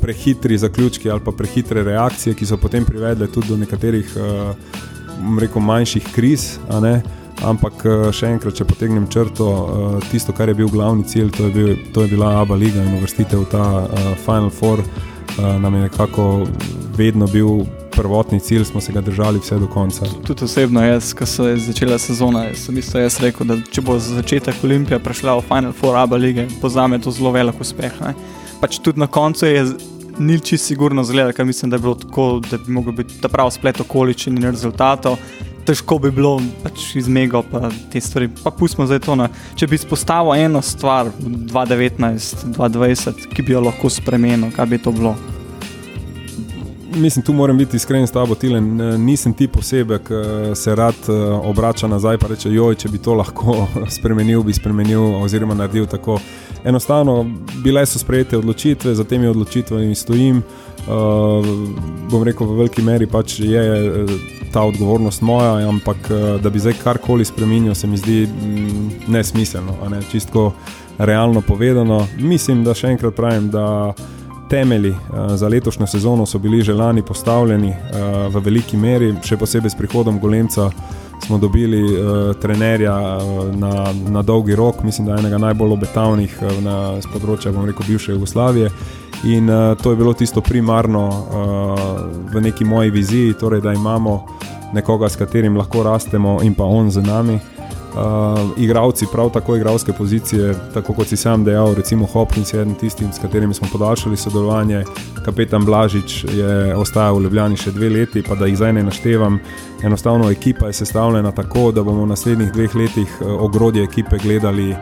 prehitri 0.00 0.58
zaključki 0.58 1.10
ali 1.10 1.20
pa 1.24 1.32
prehitre 1.32 1.82
reakcije, 1.82 2.34
ki 2.34 2.46
so 2.46 2.56
potem 2.56 2.84
privedle 2.84 3.26
tudi 3.26 3.48
do 3.48 3.56
nekaterih. 3.56 4.16
Uh, 4.16 4.56
rekel, 5.40 5.62
manjših 5.62 6.08
kriz. 6.14 6.54
Ampak 7.44 7.82
eh, 7.84 8.08
še 8.14 8.30
enkrat, 8.36 8.54
če 8.56 8.66
potegnem 8.68 9.08
črto, 9.10 9.48
eh, 9.50 10.08
tisto, 10.12 10.32
kar 10.36 10.48
je 10.48 10.58
bil 10.58 10.70
glavni 10.70 11.06
cilj, 11.08 11.32
to 11.34 11.48
je, 11.48 11.54
bil, 11.54 11.72
to 11.94 12.04
je 12.04 12.12
bila 12.14 12.36
Abu 12.40 12.54
Leiga 12.58 12.84
in 12.84 12.98
uvrstitev 13.00 13.42
v 13.42 13.50
ta 13.50 13.64
uh, 13.84 14.12
Final 14.22 14.52
Four, 14.54 14.84
nam 15.34 15.74
je 15.74 15.80
nekako 15.88 16.46
vedno 16.94 17.26
bil 17.26 17.64
prvotni 17.90 18.38
cilj, 18.40 18.64
smo 18.64 18.80
se 18.80 18.92
ga 18.92 19.00
držali 19.00 19.40
vse 19.42 19.58
do 19.58 19.66
konca. 19.66 20.06
Tudi 20.26 20.44
osebno, 20.44 20.82
jaz, 20.84 21.10
ko 21.14 21.26
se 21.26 21.42
je 21.42 21.56
začela 21.58 21.98
sezona, 21.98 22.44
sem 22.54 22.78
isto 22.78 22.98
jaz 22.98 23.18
rekel, 23.22 23.46
da 23.46 23.58
če 23.70 23.82
bo 23.82 23.98
za 23.98 24.20
začetek 24.20 24.62
Olimpija 24.62 24.98
prišla 25.02 25.38
v 25.40 25.46
Final 25.48 25.74
Four 25.74 25.98
Abu 25.98 26.16
Leige, 26.22 26.46
bo 26.62 26.70
za 26.70 26.86
me 26.86 27.00
to 27.02 27.10
zelo 27.10 27.34
velik 27.34 27.60
uspeh. 27.60 27.98
Pač 28.60 28.78
tudi 28.78 29.02
na 29.02 29.06
koncu 29.06 29.46
je 29.46 29.66
ni 30.18 30.40
čisto 30.40 30.66
sigurno 30.66 31.04
zgleda, 31.04 31.32
ker 31.32 31.44
mislim, 31.44 31.70
da 31.70 31.76
je 31.76 31.80
bilo 31.80 31.94
tako, 31.94 32.40
da 32.50 32.58
bi 32.58 32.74
lahko 32.74 32.92
bil 32.92 33.06
ta 33.20 33.28
pravi 33.28 33.50
splet 33.50 33.80
okoliščin 33.80 34.36
in 34.36 34.50
rezultatov. 34.50 35.16
težko 35.64 35.96
bi 35.98 36.10
bilo 36.12 36.40
pač 36.62 36.96
iz 37.00 37.08
mega 37.08 37.42
pa 37.50 37.70
te 37.92 38.00
stvari. 38.00 38.28
Pa 38.42 38.50
pustimo 38.50 38.86
zdaj 38.86 38.98
to. 39.06 39.14
Ne. 39.16 39.28
Če 39.56 39.66
bi 39.66 39.74
izpostavil 39.80 40.34
eno 40.44 40.62
stvar 40.62 41.06
2019-2020, 41.20 43.28
ki 43.32 43.42
bi 43.42 43.52
jo 43.52 43.60
lahko 43.64 43.90
spremenil, 43.90 44.50
kaj 44.56 44.66
bi 44.66 44.78
to 44.78 44.92
bilo? 44.92 45.16
Mislim, 46.94 47.24
tu 47.26 47.32
moram 47.32 47.58
biti 47.58 47.76
iskren 47.76 48.06
s 48.06 48.12
tabo, 48.12 48.34
Tilen. 48.34 48.76
Nisem 49.02 49.32
ti 49.34 49.48
posebej, 49.48 49.98
ki 50.06 50.14
se 50.54 50.74
rad 50.74 50.94
eh, 51.08 51.12
obrača 51.42 51.86
nazaj 51.90 52.14
in 52.20 52.28
reče: 52.30 52.50
Joj, 52.52 52.74
če 52.74 52.88
bi 52.88 52.98
to 53.02 53.14
lahko 53.18 53.68
spremenil, 53.96 54.42
bi 54.42 54.52
spremenil 54.52 55.02
oziroma 55.22 55.54
naredil 55.54 55.86
tako. 55.90 56.18
Enostavno, 56.64 57.26
bile 57.64 57.86
so 57.86 57.98
sprejete 57.98 58.38
odločitve, 58.38 58.94
za 58.94 59.04
temi 59.04 59.26
odločitvami 59.26 59.94
stojim. 59.94 60.42
Uh, 60.84 61.46
bom 62.10 62.22
rekel, 62.22 62.46
v 62.46 62.56
veliki 62.58 62.82
meri 62.82 63.06
pač 63.06 63.38
je 63.40 63.60
uh, 63.60 64.10
ta 64.52 64.62
odgovornost 64.62 65.22
moja, 65.22 65.68
ampak 65.68 65.96
uh, 66.10 66.40
da 66.40 66.50
bi 66.50 66.60
zdaj 66.60 66.76
karkoli 66.82 67.24
spremenil, 67.24 67.74
se 67.74 67.86
mi 67.86 67.96
zdi 67.96 68.26
mm, 68.26 68.90
nesmiselno. 69.12 69.76
Ne? 69.90 70.00
Čisto 70.10 70.52
realno 70.98 71.40
povedano, 71.40 72.06
mislim, 72.18 72.64
da 72.64 72.74
še 72.74 72.94
enkrat 72.94 73.16
pravim, 73.16 73.50
da 73.50 73.92
temelji 74.50 74.92
uh, 74.92 75.34
za 75.36 75.48
letošnjo 75.48 75.86
sezono 75.86 76.26
so 76.26 76.38
bili 76.38 76.62
že 76.62 76.74
lani 76.74 77.02
postavljeni 77.02 77.70
uh, 77.70 78.28
v 78.32 78.44
veliki 78.44 78.76
meri, 78.76 79.14
še 79.24 79.36
posebej 79.36 79.72
s 79.72 79.80
prihodom 79.80 80.20
Golemca. 80.20 80.70
Smo 81.26 81.38
dobili 81.38 81.82
uh, 81.82 82.36
trenerja 82.36 83.16
uh, 83.16 83.54
na, 83.56 83.92
na 84.08 84.22
dolgi 84.22 84.56
rok, 84.56 84.82
mislim, 84.82 85.06
da 85.06 85.16
enega 85.16 85.38
najbolj 85.38 85.72
obetavnih 85.72 86.36
uh, 86.42 86.58
na 86.64 86.74
področju, 87.12 87.52
bom 87.52 87.64
rekel, 87.64 87.86
bivše 87.88 88.12
Jugoslavije. 88.12 88.68
In 89.24 89.48
uh, 89.48 89.72
to 89.80 89.94
je 89.94 89.96
bilo 89.96 90.12
tisto 90.12 90.42
primarno 90.44 91.06
uh, 91.08 91.80
v 92.34 92.44
neki 92.44 92.64
moji 92.68 92.92
viziji, 92.92 93.38
torej, 93.40 93.64
da 93.64 93.72
imamo 93.72 94.18
nekoga, 94.76 95.08
s 95.08 95.16
katerim 95.16 95.56
lahko 95.56 95.82
rastemo, 95.86 96.42
in 96.42 96.52
pa 96.54 96.68
on 96.68 96.90
z 96.90 97.00
nami. 97.00 97.38
Uh, 97.94 98.50
igravci, 98.58 99.06
prav 99.12 99.30
tako 99.30 99.56
igralske 99.56 99.92
pozicije, 99.92 100.54
tako 100.74 100.92
kot 100.92 101.06
si 101.06 101.16
sam 101.16 101.44
dejal, 101.44 101.74
recimo 101.74 102.06
Hopkins 102.06 102.54
je 102.54 102.60
eden 102.60 102.74
tistim, 102.74 103.12
s 103.12 103.18
katerimi 103.22 103.54
smo 103.54 103.68
podaljšali 103.72 104.16
sodelovanje. 104.16 104.84
Kapetan 105.24 105.64
Blažič 105.64 106.24
je 106.24 106.74
ostajal 106.76 107.18
v 107.18 107.22
Ljubljani 107.22 107.56
še 107.56 107.70
dve 107.70 107.90
leti, 107.90 108.22
pa 108.26 108.34
da 108.34 108.46
jih 108.50 108.56
zdaj 108.56 108.72
ne 108.72 108.82
naštevam. 108.82 109.38
Enostavno 109.82 110.30
ekipa 110.30 110.66
je 110.66 110.72
sestavljena 110.72 111.32
tako, 111.32 111.70
da 111.72 111.82
bomo 111.82 112.02
v 112.02 112.10
naslednjih 112.10 112.52
dveh 112.52 112.74
letih 112.74 113.18
ogrodje 113.22 113.84
ekipe 113.84 114.18
gledali 114.18 114.74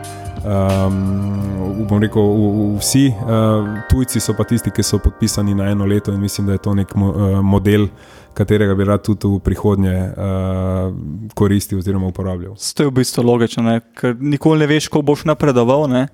Um, 0.43 1.85
bom 1.87 2.01
rekel, 2.03 2.21
vsi 2.79 3.07
uh, 3.07 3.67
tujci 3.89 4.19
so 4.19 4.35
pa 4.35 4.43
tisti, 4.43 4.71
ki 4.75 4.83
so 4.83 4.99
podpisani 4.99 5.55
na 5.55 5.69
eno 5.71 5.85
leto, 5.87 6.11
in 6.11 6.19
mislim, 6.19 6.47
da 6.47 6.57
je 6.57 6.63
to 6.65 6.73
nek 6.75 6.95
mo 6.95 7.11
uh, 7.11 7.37
model, 7.39 7.87
katerega 8.35 8.75
bi 8.75 8.83
rad 8.83 9.05
tudi 9.05 9.29
v 9.29 9.39
prihodnje 9.39 9.93
uh, 9.95 10.91
koristil 11.33 11.79
oziroma 11.79 12.09
uporabljal. 12.11 12.57
To 12.59 12.83
je 12.83 12.89
v 12.89 12.95
bistvu 12.99 13.23
logično, 13.23 13.77
ker 13.95 14.17
nikoli 14.19 14.65
ne 14.65 14.67
veš, 14.67 14.89
ko 14.91 15.01
boš 15.01 15.23
napredoval. 15.29 15.87
Ne? 15.87 16.07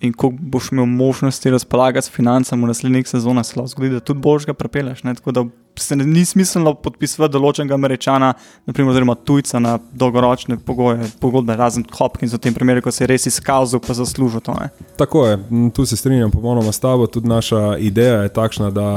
In 0.00 0.12
ko 0.12 0.30
boš 0.32 0.72
imel 0.72 0.86
možnosti 0.86 1.50
razpolagati 1.50 2.06
s 2.06 2.10
financami 2.10 2.64
v 2.64 2.72
naslednjih 2.72 3.08
sezonah, 3.08 3.46
se 3.46 3.58
lahko 3.58 3.68
zgodi, 3.68 3.90
da 3.90 4.00
tudi 4.00 4.20
boš 4.20 4.46
ga 4.46 4.54
prepeleš. 4.54 5.02
Ne? 5.04 5.14
Tako 5.14 5.32
da 5.32 5.44
se 5.78 5.96
ne, 5.96 6.04
ni 6.06 6.24
smiselno 6.24 6.74
podpisovati 6.74 7.32
določenega 7.32 7.74
američana, 7.74 8.32
naprimer, 8.68 8.92
oziroma 8.92 9.14
tujca 9.14 9.60
na 9.62 9.76
dolgoročne 9.92 10.58
pogoje, 10.64 11.08
pogodbe, 11.20 11.56
razen 11.56 11.84
Hopkins 11.96 12.34
v 12.34 12.40
tem 12.42 12.56
primeru, 12.56 12.82
ko 12.84 12.92
se 12.92 13.04
je 13.04 13.10
res 13.12 13.26
izkazal, 13.30 13.80
pa 13.84 13.96
zaslužil 13.96 14.42
to. 14.44 14.54
Ne? 14.58 14.68
Tako 15.00 15.26
je, 15.26 15.38
tu 15.76 15.86
se 15.88 15.96
strinjam 15.96 16.32
popolnoma 16.32 16.72
s 16.72 16.80
tabo. 16.80 17.06
Tudi 17.06 17.28
naša 17.28 17.76
ideja 17.78 18.22
je 18.26 18.32
takšna, 18.36 18.70
da 18.70 18.88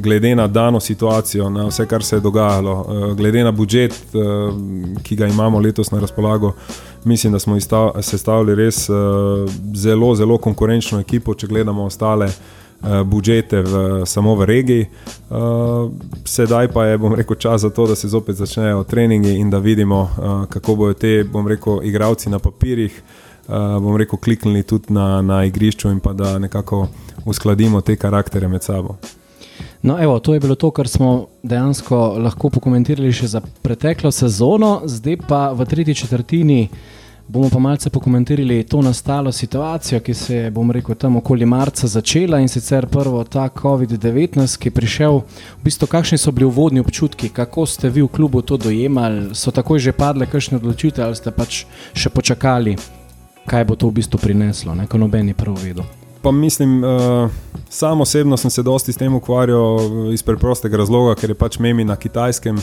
glede 0.00 0.34
na 0.36 0.46
dano 0.46 0.80
situacijo, 0.80 1.50
na 1.50 1.68
vse, 1.68 1.86
kar 1.90 2.04
se 2.04 2.16
je 2.16 2.24
dogajalo, 2.24 2.76
eh, 2.80 3.14
glede 3.18 3.44
na 3.44 3.52
budžet, 3.52 3.92
eh, 3.92 5.02
ki 5.02 5.16
ga 5.16 5.28
imamo 5.28 5.60
letos 5.60 5.90
na 5.90 6.00
razpolago 6.00 6.54
mislim, 7.04 7.32
da 7.32 7.38
smo 7.38 7.56
sestavili 8.02 8.54
res 8.54 8.88
uh, 8.88 8.96
zelo, 9.74 10.14
zelo 10.14 10.38
konkurenčno 10.38 11.00
ekipo, 11.00 11.34
če 11.34 11.46
gledamo 11.46 11.84
ostale 11.84 12.26
uh, 12.26 13.02
budžete 13.04 13.62
v, 13.62 14.02
samo 14.06 14.34
v 14.34 14.44
regiji. 14.44 14.86
Uh, 15.30 15.90
sedaj 16.24 16.68
pa 16.72 16.86
je, 16.86 16.98
bom 16.98 17.14
rekel, 17.14 17.36
čas 17.36 17.60
za 17.60 17.70
to, 17.70 17.86
da 17.86 17.94
se 17.94 18.08
zopet 18.08 18.36
začnejo 18.36 18.84
treningi 18.84 19.36
in 19.38 19.50
da 19.50 19.58
vidimo, 19.58 20.00
uh, 20.00 20.44
kako 20.48 20.74
bodo 20.74 20.94
te, 20.94 21.24
bom 21.24 21.48
rekel, 21.48 21.80
igravci 21.84 22.30
na 22.30 22.38
papirjih. 22.38 23.02
Uh, 23.48 23.82
bom 23.82 23.96
rekel, 23.96 24.18
kliknili 24.18 24.62
tudi 24.62 24.92
na, 24.94 25.22
na 25.22 25.44
igrišču 25.44 25.90
in 25.90 26.00
pa 26.00 26.12
da 26.12 26.38
nekako 26.38 26.86
uskladimo 27.24 27.80
te 27.80 27.96
karaktere 27.96 28.48
med 28.48 28.62
sabo. 28.62 28.96
No, 29.82 29.96
evo, 30.02 30.18
to 30.18 30.34
je 30.34 30.40
bilo 30.40 30.54
to, 30.54 30.70
kar 30.70 30.88
smo 30.88 31.26
dejansko 31.42 31.96
lahko 32.20 32.50
pokomentirali 32.52 33.12
še 33.12 33.26
za 33.26 33.40
preteklo 33.40 34.10
sezono, 34.12 34.82
zdaj 34.84 35.16
pa 35.28 35.52
v 35.56 35.64
tretji 35.64 35.94
četrtini 36.02 36.66
bomo 37.30 37.48
pa 37.50 37.58
malce 37.58 37.90
pokomentirali 37.90 38.64
to 38.64 38.82
nastalo 38.82 39.32
situacijo, 39.32 40.00
ki 40.00 40.14
se 40.14 40.36
je, 40.36 40.50
bom 40.50 40.70
rekel, 40.70 40.94
tam 40.94 41.16
okoli 41.16 41.46
marca 41.46 41.86
začela 41.86 42.40
in 42.40 42.48
sicer 42.48 42.86
prvo 42.86 43.24
ta 43.24 43.48
COVID-19, 43.48 44.58
ki 44.58 44.68
je 44.68 44.74
prišel. 44.74 45.20
V 45.60 45.64
bistvu, 45.64 45.86
kakšni 45.86 46.18
so 46.18 46.32
bili 46.32 46.46
uvodni 46.46 46.80
občutki, 46.80 47.28
kako 47.28 47.66
ste 47.66 47.88
vi 47.88 48.02
v 48.02 48.08
klubu 48.08 48.42
to 48.42 48.56
dojemali, 48.56 49.34
so 49.34 49.50
takoj 49.50 49.78
že 49.78 49.92
padle 49.92 50.26
kakšne 50.26 50.58
odločitve 50.58 51.04
ali 51.04 51.16
ste 51.16 51.30
pač 51.30 51.64
še 51.94 52.10
počakali, 52.10 52.76
kaj 53.46 53.64
bo 53.64 53.78
to 53.78 53.88
v 53.88 54.02
bistvu 54.02 54.18
prineslo, 54.18 54.74
neko 54.74 54.98
nobeni 54.98 55.34
prvo 55.34 55.56
vedo 55.56 55.86
pa 56.22 56.30
mislim, 56.30 56.84
uh, 56.84 57.30
sam 57.68 58.00
osebno 58.00 58.36
sem 58.36 58.50
se 58.50 58.62
dosti 58.62 58.92
s 58.92 58.96
tem 58.96 59.14
ukvarjal 59.14 59.78
iz 60.12 60.22
preprostega 60.22 60.76
razloga, 60.76 61.14
ker 61.14 61.30
je 61.30 61.34
pač 61.34 61.58
memi 61.58 61.84
na 61.84 61.96
kitajskem 61.96 62.58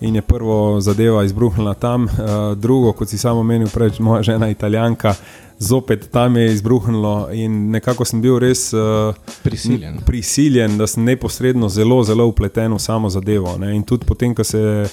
in 0.00 0.14
je 0.14 0.22
prvo 0.22 0.80
zadeva 0.80 1.24
izbruhnila 1.24 1.74
tam, 1.74 2.04
uh, 2.04 2.10
drugo, 2.56 2.92
kot 2.92 3.08
si 3.08 3.18
samo 3.18 3.42
menil, 3.42 3.68
prej 3.70 4.00
moja 4.00 4.22
žena 4.22 4.48
italijanka. 4.50 5.14
Zopet 5.58 6.08
tam 6.10 6.36
je 6.36 6.52
izbruhnilo, 6.52 7.28
in 7.32 7.70
nekako 7.70 8.04
sem 8.04 8.22
bil 8.22 8.38
res 8.42 8.72
uh, 8.72 9.14
prisiljen. 9.42 10.00
prisiljen, 10.06 10.78
da 10.78 10.86
sem 10.86 11.04
neposredno 11.04 11.68
zelo, 11.68 12.02
zelo 12.02 12.26
upleten 12.26 12.72
v 12.72 12.78
samo 12.78 13.10
zadevo. 13.10 13.54
Ne? 13.58 13.76
In 13.76 13.82
tudi 13.82 14.06
potem, 14.06 14.34
ko 14.34 14.44
se 14.44 14.58
je 14.58 14.88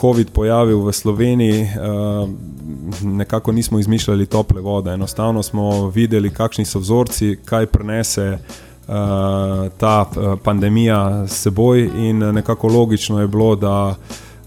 COVID 0.00 0.30
pojavil 0.30 0.80
v 0.82 0.92
Sloveniji, 0.92 1.62
uh, 1.62 2.28
nekako 3.02 3.52
nismo 3.52 3.78
izmišljali 3.78 4.26
tople 4.26 4.60
vode. 4.60 4.90
Enostavno 4.90 5.42
smo 5.42 5.90
videli, 5.90 6.30
kakšni 6.30 6.64
so 6.64 6.78
vzorci, 6.78 7.38
kaj 7.44 7.66
prenese. 7.66 8.38
Uh, 8.88 8.94
ta 9.78 10.10
uh, 10.10 10.38
pandemija 10.44 11.26
s 11.26 11.42
seboj, 11.42 11.90
in 11.96 12.18
nekako 12.18 12.68
logično 12.68 13.20
je 13.20 13.28
bilo, 13.28 13.56
da, 13.56 13.94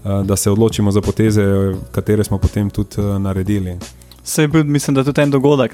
uh, 0.04 0.26
da 0.26 0.36
se 0.36 0.50
odločimo 0.50 0.90
za 0.90 1.00
poteze, 1.00 1.42
katere 1.92 2.24
smo 2.24 2.38
potem 2.38 2.70
tudi 2.70 3.00
uh, 3.00 3.18
naredili. 3.18 3.78
Se 4.24 4.42
je 4.42 4.48
bil, 4.48 4.64
mislim, 4.64 4.94
da 4.94 5.04
tudi 5.04 5.20
en 5.20 5.30
dogodek, 5.30 5.72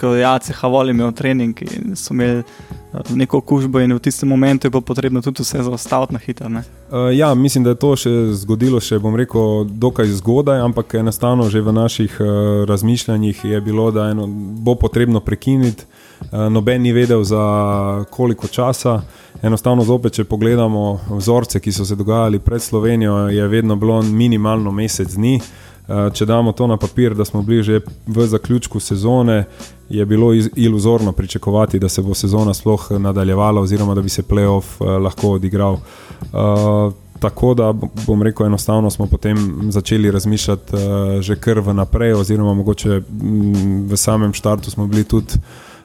ko 0.00 0.06
je 0.06 0.20
Jace 0.20 0.52
Havol 0.52 0.90
imel 0.90 1.12
trening 1.12 1.62
in 1.62 1.96
so 1.96 2.14
imeli 2.14 2.38
uh, 2.38 3.00
neko 3.14 3.40
kužbo, 3.40 3.80
in 3.80 3.94
v 3.94 3.98
tistem 4.02 4.28
momentu 4.28 4.66
je 4.66 4.70
bilo 4.70 4.80
potrebno 4.80 5.22
tudi 5.22 5.42
vse 5.42 5.62
zaustaviti 5.62 6.12
na 6.12 6.18
hitro. 6.18 6.48
Uh, 6.48 7.16
ja, 7.16 7.34
mislim, 7.34 7.64
da 7.64 7.70
je 7.70 7.78
to 7.78 7.92
še 7.96 8.10
zgodilo, 8.42 8.80
še 8.80 8.98
bom 8.98 9.14
rekel, 9.16 9.64
dokaj 9.70 10.10
zgodaj, 10.18 10.60
ampak 10.66 10.94
enostavno 10.98 11.46
že 11.50 11.62
v 11.62 11.72
naših 11.72 12.16
uh, 12.20 12.26
razmišljanjih 12.66 13.44
je 13.44 13.60
bilo, 13.60 13.90
da 13.90 14.10
eno, 14.10 14.26
bo 14.26 14.74
potrebno 14.74 15.20
prekiniti. 15.20 15.86
Uh, 16.32 16.48
noben 16.50 16.82
ni 16.82 16.92
vedel, 16.92 17.22
za 17.22 18.04
koliko 18.10 18.48
časa. 18.48 19.02
Enostavno, 19.42 19.84
zopet, 19.84 20.16
če 20.16 20.24
pogledamo 20.24 20.98
vzorce, 21.10 21.60
ki 21.60 21.72
so 21.72 21.84
se 21.84 21.94
dogajali 21.94 22.38
pred 22.40 22.62
Slovenijo, 22.62 23.28
je 23.28 23.46
vedno 23.48 23.76
bilo 23.76 24.02
minimalno 24.02 24.72
mesec 24.72 25.12
dni. 25.14 25.36
Eh, 25.36 25.65
če 26.12 26.26
damo 26.26 26.52
to 26.52 26.66
na 26.66 26.76
papir, 26.76 27.14
da 27.14 27.24
smo 27.24 27.42
bili 27.42 27.62
že 27.62 27.80
v 28.06 28.26
zaključku 28.26 28.80
sezone, 28.80 29.44
je 29.88 30.06
bilo 30.06 30.32
iluzorno 30.56 31.12
pričakovati, 31.12 31.78
da 31.78 31.88
se 31.88 32.02
bo 32.02 32.14
sezona 32.14 32.54
sploh 32.54 32.90
nadaljevala, 32.90 33.60
oziroma 33.60 33.94
da 33.94 34.02
bi 34.02 34.08
se 34.08 34.22
playoff 34.22 34.80
eh, 34.80 34.98
lahko 34.98 35.30
odigral. 35.38 35.78
Eh, 36.22 36.90
tako 37.20 37.54
da 37.54 37.72
bom 38.06 38.22
rekel, 38.22 38.46
enostavno 38.46 38.90
smo 38.90 39.06
potem 39.06 39.36
začeli 39.70 40.10
razmišljati 40.10 40.76
že 41.20 41.36
kar 41.36 41.60
vnaprej, 41.60 42.12
oziroma 42.12 42.54
mogoče 42.54 43.00
mm, 43.00 43.86
v 43.88 43.96
samem 43.96 44.32
štartu 44.32 44.70
smo 44.70 44.86
bili 44.86 45.04
tudi. 45.04 45.34
Uh, 45.34 45.76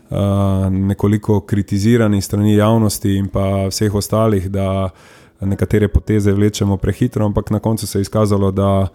nekoliko 0.69 1.39
kritizirani 1.39 2.21
strani 2.21 2.55
javnosti 2.55 3.13
in 3.15 3.27
pa 3.27 3.67
vseh 3.67 3.95
ostalih, 3.95 4.49
da 4.51 4.89
nekatere 5.41 5.87
poteze 5.87 6.33
vlečemo 6.33 6.77
prehitro, 6.77 7.25
ampak 7.25 7.49
na 7.49 7.59
koncu 7.59 7.87
se 7.87 7.99
je 7.99 8.01
izkazalo, 8.01 8.51
da 8.51 8.87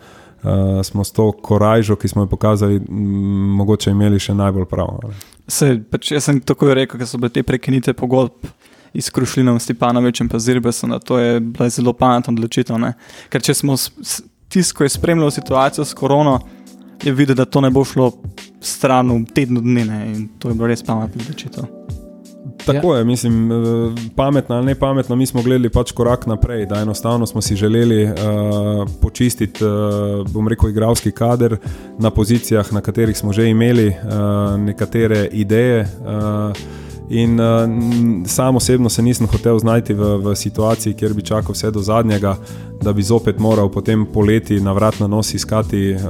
uh, 0.42 0.82
smo 0.84 1.04
s 1.04 1.12
to 1.12 1.30
korajžo, 1.32 1.96
ki 1.96 2.08
smo 2.08 2.22
jo 2.22 2.30
pokazali, 2.30 2.80
mogoče 3.58 3.90
imeli 3.90 4.20
še 4.20 4.34
najbolj 4.34 4.68
prav. 4.70 5.00
Se, 5.48 5.76
pač 5.90 6.12
jaz 6.12 6.28
sem 6.28 6.40
tako 6.40 6.74
rekel, 6.74 7.00
da 7.00 7.06
so 7.06 7.20
bile 7.20 7.32
te 7.34 7.42
prekinite 7.46 7.94
pogodb. 7.96 8.48
Iz 8.96 9.10
Krušlina, 9.12 9.52
Stepanovičem, 9.60 10.28
pa 10.32 10.38
Zirbesom, 10.40 10.94
to 11.04 11.18
je 11.20 11.40
bila 11.40 11.66
zelo 11.68 11.92
pametna 11.92 12.32
odločitev. 12.32 12.80
Ker 13.28 13.42
če 13.44 13.52
smo 13.58 13.74
tisto, 13.76 14.78
ki 14.78 14.86
je 14.86 14.94
spremljal 14.94 15.30
situacijo 15.36 15.84
s 15.84 15.92
korono, 15.92 16.38
je 17.04 17.12
videl, 17.12 17.36
da 17.36 17.44
to 17.44 17.60
ne 17.60 17.70
bo 17.70 17.84
šlo 17.84 18.08
stran 18.60 19.12
v 19.12 19.34
tednu 19.36 19.60
dni 19.60 19.84
ne? 19.84 20.00
in 20.14 20.28
to 20.40 20.48
je 20.48 20.56
bila 20.56 20.72
res 20.72 20.86
pametna 20.86 21.22
odločitev. 21.26 21.68
Tako 22.66 22.94
ja. 22.94 22.98
je, 22.98 23.04
mislim, 23.04 23.52
eh, 23.52 23.54
pametno 24.16 24.56
ali 24.56 24.66
ne 24.66 24.74
pametno, 24.74 25.16
mi 25.16 25.26
smo 25.26 25.42
gledali 25.42 25.70
pač 25.70 25.92
korak 25.92 26.26
naprej, 26.26 26.66
da 26.66 26.80
enostavno 26.80 27.26
smo 27.26 27.42
si 27.42 27.56
želeli 27.56 28.04
uh, 28.04 28.12
počistiti, 29.02 29.64
uh, 29.64 29.70
bom 30.30 30.48
rekel, 30.48 30.70
igralski 30.70 31.10
kader 31.10 31.56
na 31.98 32.10
pozicijah, 32.10 32.72
na 32.72 32.80
katerih 32.80 33.18
smo 33.18 33.32
že 33.32 33.48
imeli 33.48 33.88
uh, 33.88 34.60
nekatere 34.60 35.28
ideje. 35.32 35.88
Uh, 36.00 36.85
In 37.10 37.40
uh, 37.40 37.46
sam 38.26 38.56
osebno 38.56 38.88
se 38.88 39.02
nisem 39.02 39.26
hotel 39.26 39.58
znajti 39.58 39.94
v, 39.94 40.16
v 40.18 40.34
situaciji, 40.36 40.94
kjer 40.94 41.14
bi 41.14 41.22
čakal 41.22 41.52
vse 41.52 41.70
do 41.70 41.80
zadnjega, 41.80 42.36
da 42.82 42.92
bi 42.92 43.02
zopet 43.02 43.38
moral 43.38 43.68
potem 43.70 44.06
poleti 44.06 44.60
na 44.60 44.72
vrat 44.72 45.00
na 45.00 45.06
nos 45.06 45.34
iskati 45.34 45.94
uh, 45.94 46.00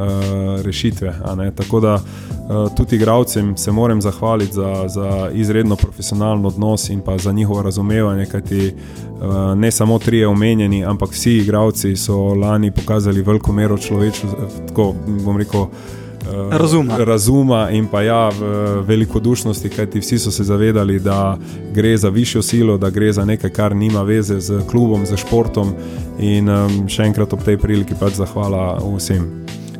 rešitve. 0.64 1.14
Tako 1.54 1.80
da 1.80 1.94
uh, 1.94 2.74
tudi 2.76 2.96
igravcem 2.96 3.56
se 3.56 3.72
moram 3.72 4.02
zahvaliti 4.02 4.52
za, 4.52 4.84
za 4.88 5.30
izredno 5.32 5.76
profesionalno 5.76 6.48
odnos 6.48 6.88
in 6.88 7.00
pa 7.00 7.18
za 7.18 7.32
njihovo 7.32 7.62
razumevanje, 7.62 8.26
kajti 8.26 8.74
uh, 8.74 9.58
ne 9.58 9.70
samo 9.70 9.98
trije 9.98 10.28
omenjeni, 10.28 10.84
ampak 10.84 11.10
vsi 11.10 11.36
igravci 11.36 11.96
so 11.96 12.34
lani 12.34 12.70
pokazali 12.70 13.22
veliko 13.22 13.52
mero 13.52 13.78
človeštva, 13.78 14.30
tako 14.68 14.94
bom 15.24 15.36
rekel. 15.36 15.66
Eh, 16.26 16.58
razuma. 16.58 16.96
razuma 16.96 17.70
in 17.70 17.86
pa 17.86 18.02
ja, 18.02 18.30
velikodušnosti, 18.86 19.68
kajti 19.68 20.00
vsi 20.00 20.18
so 20.18 20.30
se 20.30 20.44
zavedali, 20.44 21.00
da 21.00 21.38
gre 21.72 21.96
za 21.96 22.08
višjo 22.08 22.42
silo, 22.42 22.78
da 22.78 22.90
gre 22.90 23.12
za 23.12 23.24
nekaj, 23.24 23.50
kar 23.50 23.76
nima 23.76 24.02
veze 24.02 24.40
z 24.40 24.60
klubom, 24.70 25.06
z 25.06 25.16
športom. 25.16 25.72
In 26.18 26.48
um, 26.48 26.86
še 26.88 27.04
enkrat 27.04 27.32
ob 27.32 27.42
tej 27.44 27.58
priliki 27.60 27.94
pač 28.00 28.16
zahvala 28.16 28.78
vsem. 28.96 29.26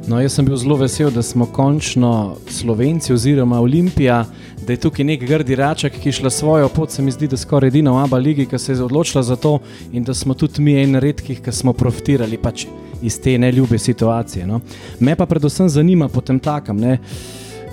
No, 0.07 0.21
jaz 0.23 0.37
sem 0.37 0.47
bil 0.47 0.55
zelo 0.55 0.77
vesel, 0.79 1.11
da 1.11 1.23
smo 1.23 1.49
končno 1.51 2.37
Slovenci 2.49 3.13
oziroma 3.13 3.59
Olimpija, 3.61 4.21
da 4.67 4.73
je 4.73 4.81
tukaj 4.85 5.05
nek 5.05 5.25
grdi 5.27 5.57
raček, 5.59 5.97
ki 5.99 6.09
je 6.09 6.19
šla 6.21 6.31
svojo 6.31 6.69
pot. 6.69 6.93
Se 6.95 7.03
mi 7.03 7.11
zdi, 7.11 7.27
da 7.27 7.35
je 7.35 7.43
skoraj 7.43 7.73
edina 7.73 7.91
v 7.91 8.05
Abu 8.05 8.21
Leiji, 8.23 8.47
ki 8.47 8.59
se 8.59 8.73
je 8.73 8.85
odločila 8.85 9.23
za 9.27 9.37
to 9.37 9.59
in 9.93 10.05
da 10.05 10.15
smo 10.15 10.35
tudi 10.35 10.63
mi 10.63 10.77
en 10.79 10.95
redkih, 11.03 11.41
ki 11.43 11.53
smo 11.53 11.73
profitirali. 11.73 12.39
Pač 12.39 12.69
iz 13.07 13.21
te 13.21 13.38
neljube 13.38 13.79
situacije. 13.79 14.47
No. 14.47 14.61
Me 15.01 15.16
pa 15.16 15.27
predvsem 15.27 15.69
zanima 15.69 16.09
potem 16.09 16.38
takem. 16.38 16.83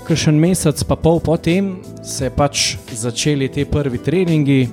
Ker 0.07 0.19
še 0.19 0.33
en 0.33 0.39
mesec, 0.39 0.83
pa 0.83 0.97
pol 0.99 1.21
potem, 1.23 1.77
se 2.03 2.27
je 2.27 2.33
pač 2.35 2.63
začeli 2.91 3.47
ti 3.47 3.63
prvi 3.65 4.01
treningi, 4.03 4.65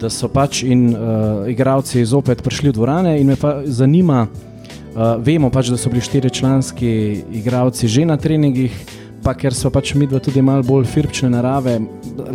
da 0.00 0.10
so 0.12 0.28
pač 0.30 0.62
in 0.62 0.90
uh, 0.92 1.46
igravci 1.50 2.04
zopet 2.06 2.42
prišli 2.44 2.70
v 2.70 2.76
dvorane. 2.76 3.16
In 3.20 3.32
me 3.32 3.36
pa 3.40 3.58
zanima, 3.66 4.26
uh, 4.28 5.16
vemo 5.18 5.50
pač, 5.50 5.72
da 5.72 5.80
so 5.80 5.90
bili 5.90 6.04
štiri 6.04 6.30
članski 6.30 6.92
igravci 7.40 7.88
že 7.88 8.06
na 8.06 8.16
treningih, 8.16 8.76
pa 9.26 9.32
ker 9.34 9.54
so 9.58 9.72
pač 9.74 9.90
mi 9.98 10.06
dva 10.06 10.20
tudi 10.22 10.38
malo 10.38 10.62
bolj 10.62 10.84
firpčne 10.86 11.26
narave, 11.32 11.80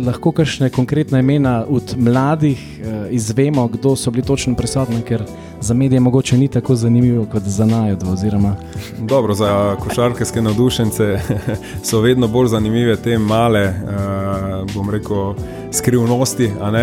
lahko 0.04 0.28
kakšne 0.36 0.68
konkretne 0.68 1.22
imena 1.24 1.62
od 1.64 1.94
mladih 1.96 2.60
uh, 2.60 3.06
izvemo, 3.08 3.64
kdo 3.72 3.94
so 3.96 4.12
bili 4.12 4.26
točno 4.28 4.52
prisotni, 4.56 5.00
ker 5.08 5.24
za 5.60 5.74
medije 5.74 6.00
mogoče 6.04 6.36
ni 6.36 6.50
tako 6.52 6.76
zanimivo 6.76 7.24
kot 7.32 7.48
za 7.48 7.64
najdvo. 7.66 8.12
Oziroma... 8.12 8.56
Dobro, 8.98 9.34
za 9.34 9.76
košarkarske 9.80 10.42
navdušence 10.42 11.08
so 11.88 12.02
vedno 12.04 12.28
bolj 12.28 12.52
zanimive 12.52 12.96
te 13.00 13.16
male, 13.18 13.64
uh, 13.72 14.74
bom 14.74 14.92
rekel, 14.92 15.32
skrivnosti. 15.72 16.50
Uh, 16.60 16.76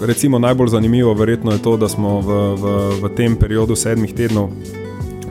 recimo 0.00 0.38
najbolj 0.38 0.72
zanimivo 0.78 1.14
verjetno 1.14 1.52
je 1.52 1.62
to, 1.62 1.76
da 1.76 1.88
smo 1.88 2.20
v, 2.20 2.42
v, 2.56 2.74
v 3.02 3.14
tem 3.16 3.36
periodu 3.36 3.76
sedmih 3.76 4.16
tednov 4.16 4.48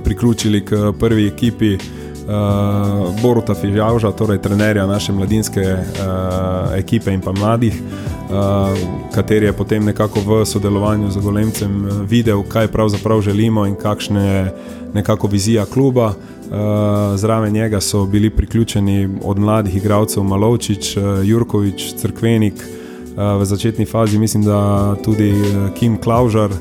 priključili 0.05 0.65
k 0.65 0.93
prvi 0.99 1.27
ekipi 1.27 1.77
uh, 2.27 3.21
Boruta 3.21 3.53
Fižavža, 3.53 4.11
torej 4.11 4.37
trenerja 4.37 4.87
naše 4.87 5.13
mladinske 5.13 5.61
uh, 5.61 6.75
ekipe 6.77 7.13
in 7.13 7.21
pa 7.21 7.31
mladih, 7.31 7.81
uh, 7.81 8.77
kateri 9.13 9.45
je 9.45 9.53
potem 9.53 9.85
nekako 9.85 10.19
v 10.19 10.45
sodelovanju 10.45 11.11
z 11.11 11.17
Golemcem 11.17 11.85
videl, 12.09 12.43
kaj 12.43 12.67
pravzaprav 12.67 13.21
želimo 13.21 13.65
in 13.65 13.75
kakšne 13.75 14.25
je 14.25 14.53
nekako 14.93 15.27
vizija 15.27 15.65
kluba. 15.65 16.13
Uh, 16.45 17.15
zraven 17.15 17.53
njega 17.53 17.81
so 17.81 18.05
bili 18.05 18.29
priključeni 18.29 19.09
od 19.23 19.39
mladih 19.39 19.75
igralcev 19.75 20.23
Malovčič, 20.23 20.97
uh, 20.97 21.03
Jurkovič, 21.23 21.93
Crkvenik, 21.97 22.53
uh, 22.53 23.41
v 23.41 23.45
začetni 23.45 23.85
fazi 23.85 24.19
mislim, 24.19 24.43
da 24.43 24.95
tudi 25.03 25.33
Kim 25.79 25.97
Klaužar. 25.97 26.51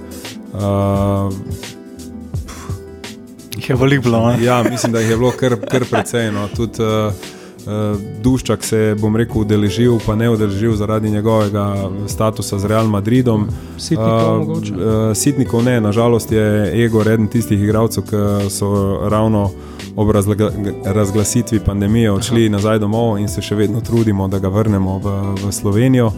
Uh, 0.52 1.32
je 3.68 3.76
veliko 3.76 4.02
bilo. 4.02 4.34
Ja, 4.42 4.62
mislim, 4.62 4.92
da 4.92 5.00
jih 5.00 5.10
je 5.10 5.16
bilo 5.16 5.30
kar, 5.30 5.56
kar 5.70 5.84
precej. 5.90 6.32
No. 6.32 6.48
Tudi 6.56 6.82
uh, 6.82 7.12
uh, 7.66 8.00
Duščak 8.22 8.64
se 8.64 8.78
je, 8.78 8.94
bom 8.94 9.16
rekel, 9.16 9.42
udeležil, 9.42 9.98
pa 10.06 10.14
ne 10.14 10.30
udeležil 10.30 10.76
zaradi 10.76 11.10
njegovega 11.10 11.90
statusa 12.08 12.58
z 12.58 12.64
Real 12.64 12.86
Madridom. 12.86 13.48
Sitnikov, 13.78 14.40
uh, 14.40 14.58
uh, 14.58 15.16
Sitnikov 15.16 15.64
ne, 15.64 15.80
nažalost 15.80 16.32
je 16.32 16.84
ego 16.84 17.02
eden 17.02 17.28
tistih 17.28 17.62
igralcev, 17.62 18.04
ki 18.10 18.50
so 18.50 18.98
ravno. 19.08 19.50
Ob 19.96 20.08
razglasitvi 20.84 21.60
pandemije 21.60 22.10
odšli 22.10 22.46
Aha. 22.46 22.52
nazaj 22.52 22.78
domov 22.82 23.18
in 23.18 23.28
se 23.28 23.42
še 23.42 23.54
vedno 23.54 23.80
trudimo, 23.80 24.26
da 24.28 24.40
ga 24.42 24.50
vrnemo 24.50 24.96
v, 24.98 25.12
v 25.38 25.52
Slovenijo. 25.52 26.08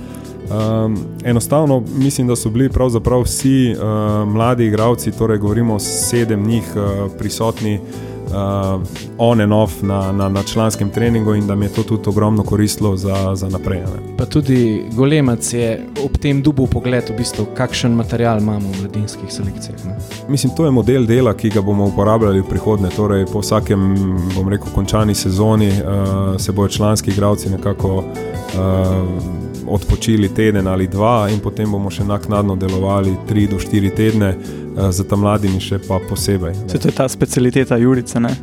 Um, 0.50 0.98
enostavno 1.24 1.82
mislim, 1.96 2.26
da 2.26 2.36
so 2.36 2.50
bili 2.50 2.68
pravzaprav 2.68 3.22
vsi 3.22 3.74
uh, 3.74 4.28
mladi 4.28 4.66
igravci, 4.66 5.12
torej 5.12 5.38
govorimo 5.38 5.78
sedem 5.78 6.46
njih 6.46 6.64
uh, 6.76 7.12
prisotni. 7.18 7.80
Uh, 8.26 8.82
on 9.18 9.40
and 9.40 9.52
off 9.52 9.82
na, 9.82 10.12
na, 10.12 10.28
na 10.28 10.42
članskem 10.42 10.90
treningu, 10.90 11.34
in 11.34 11.46
da 11.46 11.54
mi 11.54 11.64
je 11.64 11.72
to 11.72 11.82
tudi 11.82 12.08
ogromno 12.08 12.42
koristilo 12.42 12.96
za, 12.96 13.34
za 13.34 13.48
naprej. 13.48 13.78
Ne. 13.78 14.16
Pa 14.16 14.24
tudi 14.24 14.84
Golemac 14.92 15.52
je 15.52 15.86
ob 16.04 16.18
tem 16.18 16.42
dubu 16.42 16.66
pogled, 16.66 17.04
v 17.10 17.16
bistvu, 17.16 17.46
kakšen 17.54 17.94
material 17.94 18.38
imamo 18.38 18.68
v 18.68 18.80
mladinskih 18.80 19.32
selekcijah. 19.32 19.86
Ne. 19.86 19.96
Mislim, 20.28 20.52
to 20.56 20.64
je 20.64 20.70
model 20.70 21.06
dela, 21.06 21.34
ki 21.34 21.50
ga 21.50 21.62
bomo 21.62 21.86
uporabljali 21.86 22.40
v 22.40 22.48
prihodnje. 22.48 22.90
Torej, 22.96 23.26
po 23.32 23.40
vsakem, 23.40 23.94
bom 24.34 24.48
rekel, 24.48 24.74
končani 24.74 25.14
sezoni 25.14 25.68
uh, 25.68 26.36
se 26.40 26.52
bodo 26.52 26.68
članski 26.68 27.10
igravci 27.10 27.50
nekako. 27.50 27.96
Uh, 27.96 29.45
odpočili 29.68 30.28
teden 30.28 30.66
ali 30.66 30.86
dva, 30.86 31.28
in 31.30 31.40
potem 31.40 31.70
bomo 31.70 31.90
še 31.90 32.04
naknadno 32.04 32.56
delovali 32.56 33.16
tri 33.28 33.46
do 33.46 33.58
štiri 33.58 33.90
tedne, 33.90 34.34
uh, 34.36 34.90
za 34.90 35.04
ta 35.04 35.16
mladimi 35.16 35.60
še 35.60 35.78
pa 35.88 36.00
posebej. 36.08 36.54
Se 36.66 36.78
to 36.78 36.88
je 36.88 36.94
ta 36.94 37.08
specialiteta 37.08 37.76
Jurice, 37.76 38.20
ne? 38.20 38.36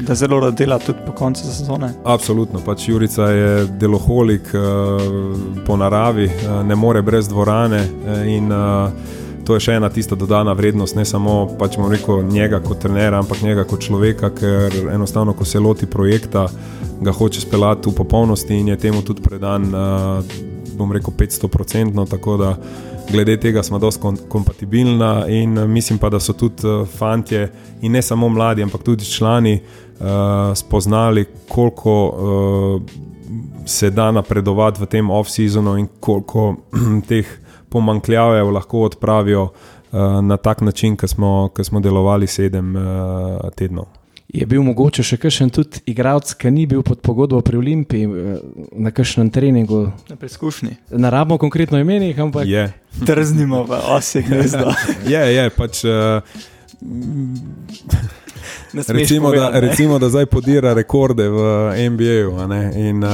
da 0.00 0.14
zelo 0.14 0.40
rada 0.40 0.56
dela 0.56 0.78
tudi 0.78 0.98
po 1.06 1.12
koncu 1.12 1.44
sezone. 1.44 1.92
Absolutno, 2.04 2.60
pač 2.64 2.88
Jurica 2.88 3.28
je 3.30 3.66
deloholik 3.80 4.54
uh, 4.54 4.60
po 5.66 5.76
naravi, 5.76 6.24
uh, 6.26 6.62
ne 6.66 6.74
more 6.74 7.02
brez 7.02 7.28
dvorane. 7.28 7.84
Uh, 7.84 8.28
in, 8.28 8.52
uh, 8.52 9.18
To 9.50 9.56
je 9.56 9.64
še 9.64 9.72
ena 9.80 9.88
tista 9.90 10.14
dodana 10.14 10.52
vrednost, 10.54 10.94
ne 10.94 11.02
samo 11.08 11.56
pač 11.58 11.74
rekel, 11.90 12.20
njega 12.22 12.60
kot 12.62 12.78
trenera, 12.84 13.18
ampak 13.18 13.40
njega 13.42 13.64
kot 13.64 13.80
človeka, 13.82 14.30
ker 14.36 14.76
enostavno, 14.92 15.32
ko 15.34 15.44
se 15.48 15.58
loti 15.58 15.88
projekta, 15.90 16.44
ga 17.00 17.12
hoče 17.12 17.40
speljati 17.40 17.88
v 17.90 17.94
popolnosti 17.96 18.54
in 18.54 18.68
je 18.68 18.76
temu 18.78 19.02
tudi 19.02 19.24
predan. 19.24 19.66
Uh, 19.74 20.49
bom 20.80 20.92
rekel, 20.92 21.14
500-odstotno, 21.18 22.06
tako 22.10 22.36
da 22.40 22.54
glede 23.10 23.36
tega 23.40 23.62
smo 23.62 23.78
dosti 23.78 24.00
kompatibilna 24.28 25.26
in 25.28 25.58
eh, 25.58 25.66
mislim 25.66 25.98
pa, 25.98 26.08
da 26.08 26.20
so 26.20 26.32
tudi 26.32 26.66
uh, 26.66 26.88
fantje 26.88 27.50
in 27.82 27.92
ne 27.92 28.02
samo 28.02 28.28
mladi, 28.28 28.62
ampak 28.62 28.82
tudi 28.82 29.04
člani 29.04 29.60
uh, 29.60 30.06
spoznali, 30.54 31.24
koliko 31.48 31.94
uh, 32.08 32.82
se 33.66 33.90
da 33.90 34.10
napredovati 34.10 34.82
v 34.82 34.86
tem 34.86 35.10
off-seasonu 35.10 35.78
in 35.78 35.88
koliko 36.00 36.54
teh 37.08 37.26
pomankljajev 37.68 38.50
lahko 38.50 38.82
odpravijo 38.88 39.42
uh, 39.42 40.00
na 40.22 40.36
tak 40.36 40.60
način, 40.60 40.96
ki 40.96 41.08
smo, 41.08 41.50
smo 41.62 41.80
delovali 41.80 42.26
sedem 42.26 42.76
uh, 42.76 42.82
tednov. 43.56 43.99
Je 44.30 44.46
bil 44.46 44.62
mogoče 44.62 45.02
še 45.02 45.16
kakšen 45.18 45.50
tudi 45.50 45.80
igralec, 45.90 46.30
ki 46.38 46.52
ni 46.54 46.66
bil 46.70 46.84
pod 46.86 47.00
pogodbo 47.02 47.40
pri 47.42 47.58
Olimpiji 47.58 48.06
eh, 48.06 48.38
na 48.78 48.92
kakšnem 48.94 49.30
treningu? 49.34 49.88
Na 50.10 50.16
preizkušnji. 50.16 50.76
Na 51.02 51.10
rabimo 51.10 51.38
konkretno 51.38 51.80
imenih, 51.82 52.18
ampak 52.18 52.46
je. 52.46 52.68
Trznimo 53.06 53.64
v 53.66 53.80
osih, 53.96 54.30
ne 54.30 54.46
znam. 54.46 54.74
Je, 55.08 55.18
je, 55.34 55.50
pač. 55.50 55.82
Uh, 55.82 56.22
recimo, 58.88 59.30
da, 59.32 59.50
recimo, 59.52 59.98
da 59.98 60.08
zdaj 60.08 60.26
podira 60.26 60.74
rekorde 60.74 61.28
v 61.28 61.38
NBA-ju 61.90 62.32
in 62.74 63.04
uh, 63.04 63.10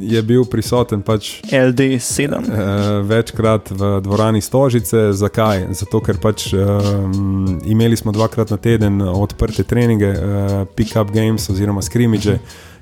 je 0.00 0.22
bil 0.22 0.44
prisoten 0.44 1.02
pač, 1.02 1.42
LD7. 1.52 2.38
Uh, 2.38 3.06
večkrat 3.06 3.70
v 3.70 4.00
dvorani 4.00 4.40
Stožice. 4.40 5.12
Zakaj? 5.12 5.66
Zato, 5.76 6.00
ker 6.00 6.18
pač, 6.22 6.50
um, 6.54 7.60
imeli 7.64 7.96
smo 7.96 8.12
dvakrat 8.12 8.50
na 8.50 8.56
teden 8.56 9.02
odprte 9.02 9.62
treninge, 9.62 10.10
uh, 10.10 10.64
pick-up 10.76 11.12
games 11.12 11.50
oziroma 11.50 11.82
skrimidže. 11.82 12.38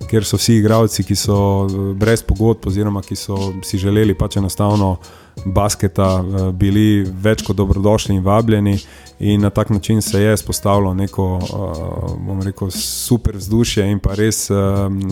Ker 0.08 0.24
so 0.24 0.38
vsi 0.38 0.60
igravci, 0.60 1.02
ki 1.02 1.16
so 1.18 1.38
brez 1.98 2.22
pogodb, 2.22 2.68
oziroma 2.70 3.02
ki 3.02 3.16
so 3.18 3.52
si 3.66 3.80
želeli 3.82 4.14
pač 4.14 4.36
enostavno 4.38 4.96
basketa, 5.44 6.22
bili 6.54 7.02
več 7.02 7.42
kot 7.46 7.56
dobrodošli 7.58 8.16
in 8.16 8.24
vabljeni. 8.24 8.78
In 9.18 9.40
na 9.40 9.50
tak 9.50 9.70
način 9.70 10.02
se 10.02 10.22
je 10.22 10.36
spostavilo 10.36 10.94
neko, 10.94 11.40
uh, 11.50 11.58
bomo 12.18 12.42
rekel, 12.42 12.70
super 12.70 13.36
vzdušje 13.36 13.86
in 13.86 13.98
pa 13.98 14.14
res 14.14 14.50
uh, 14.50 14.56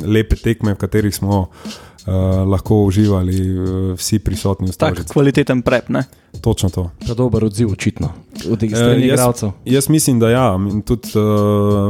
lepe 0.05 0.37
tekme, 0.37 0.73
v 0.73 0.79
katerih 0.79 1.15
smo 1.15 1.41
uh, 1.41 1.49
lahko 2.45 2.85
uživali 2.85 3.37
uh, 3.51 3.67
vsi 3.95 4.19
prisotni 4.19 4.67
v 4.67 4.73
Tak 4.73 4.95
Stožici. 4.95 5.13
kvaliteten 5.13 5.63
prep, 5.63 5.89
ne? 5.89 6.05
Točno 6.37 6.69
to. 6.69 6.91
Pa 7.01 7.15
dober 7.15 7.45
odziv, 7.45 7.71
očitno, 7.71 8.09
od 8.45 8.61
teh 8.61 8.69
Eh, 8.69 8.77
strani 8.77 9.03
jaz- 9.03 9.13
igralcev. 9.15 9.51
Jaz 9.65 9.89
mislim, 9.89 10.21
da 10.21 10.31
ja, 10.31 10.47
in 10.71 10.83
tudi 10.83 11.09
uh, 11.15 11.23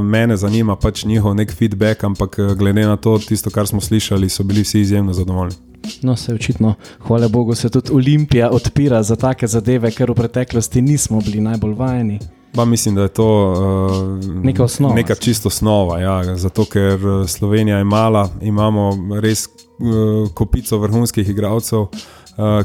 mene 0.00 0.36
zanima 0.36 0.76
pač 0.76 1.04
njihov 1.04 1.34
nek 1.34 1.52
feedback, 1.52 2.04
ampak 2.04 2.38
eh, 2.38 2.54
glede 2.54 2.82
na 2.82 2.96
to, 2.96 3.18
tisto, 3.18 3.50
kar 3.50 3.66
smo 3.66 3.80
slišali, 3.80 4.28
so 4.28 4.42
bili 4.42 4.62
vsi 4.62 4.80
izjemno 4.80 5.12
zadovoljni. 5.12 5.54
No, 6.02 6.16
se 6.16 6.34
očitno, 6.34 6.74
hvala 7.00 7.28
Bogu, 7.28 7.54
se 7.54 7.68
tudi 7.68 7.92
Olimpija 7.92 8.50
odpira 8.50 9.02
za 9.02 9.16
take 9.16 9.46
zadeve, 9.46 9.90
ker 9.90 10.10
v 10.10 10.14
preteklosti 10.14 10.82
nismo 10.82 11.20
bili 11.20 11.40
najbolj 11.40 11.74
vajeni. 11.74 12.18
Pa 12.54 12.64
mislim, 12.64 12.94
da 12.94 13.02
je 13.02 13.08
to 13.08 13.52
uh, 13.52 14.44
Neka 14.44 14.64
osnova. 14.64 14.94
Neka 14.94 15.14
čisto 15.14 15.48
osnova. 15.48 15.98
Ja, 16.00 16.36
zato, 16.36 16.64
ker 16.64 17.00
eh, 17.00 17.28
Slovenija 17.28 17.78
je 17.78 17.84
mala, 17.84 18.28
imamo 18.40 18.90
res 19.20 19.46
uh, 19.46 20.32
kopico 20.34 20.78
vrhunskih 20.78 21.28
igralcev, 21.28 21.80
uh, 21.80 21.88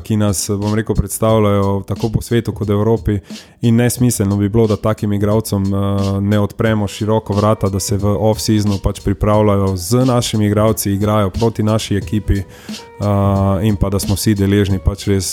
ki 0.03 0.17
nas, 0.17 0.49
bom 0.49 0.75
rekel, 0.75 0.95
predstavljajo 0.95 1.83
tako 1.87 2.09
po 2.09 2.21
svetu 2.21 2.53
kot 2.53 2.67
v 2.67 2.71
Evropi. 2.71 3.19
In 3.61 3.75
nesmiselno 3.75 4.37
bi 4.37 4.49
bilo, 4.49 4.67
da 4.67 4.75
takim 4.75 5.13
igralcem 5.13 5.63
uh, 5.73 6.19
ne 6.21 6.39
odpremo 6.39 6.87
široko 6.87 7.33
vrata, 7.33 7.69
da 7.69 7.79
se 7.79 7.97
v 7.97 8.15
off-seasonu 8.19 8.79
pač 8.83 8.99
pripravljajo 9.03 9.75
z 9.77 10.05
našimi 10.05 10.45
igralci, 10.45 10.91
igrajo 10.91 11.29
proti 11.29 11.63
naši 11.63 11.95
ekipi 11.95 12.39
uh, 12.39 13.63
in 13.63 13.75
pa 13.75 13.89
da 13.89 13.99
smo 13.99 14.15
vsi 14.15 14.35
deležni 14.35 14.79
pač 14.79 15.07
res 15.07 15.31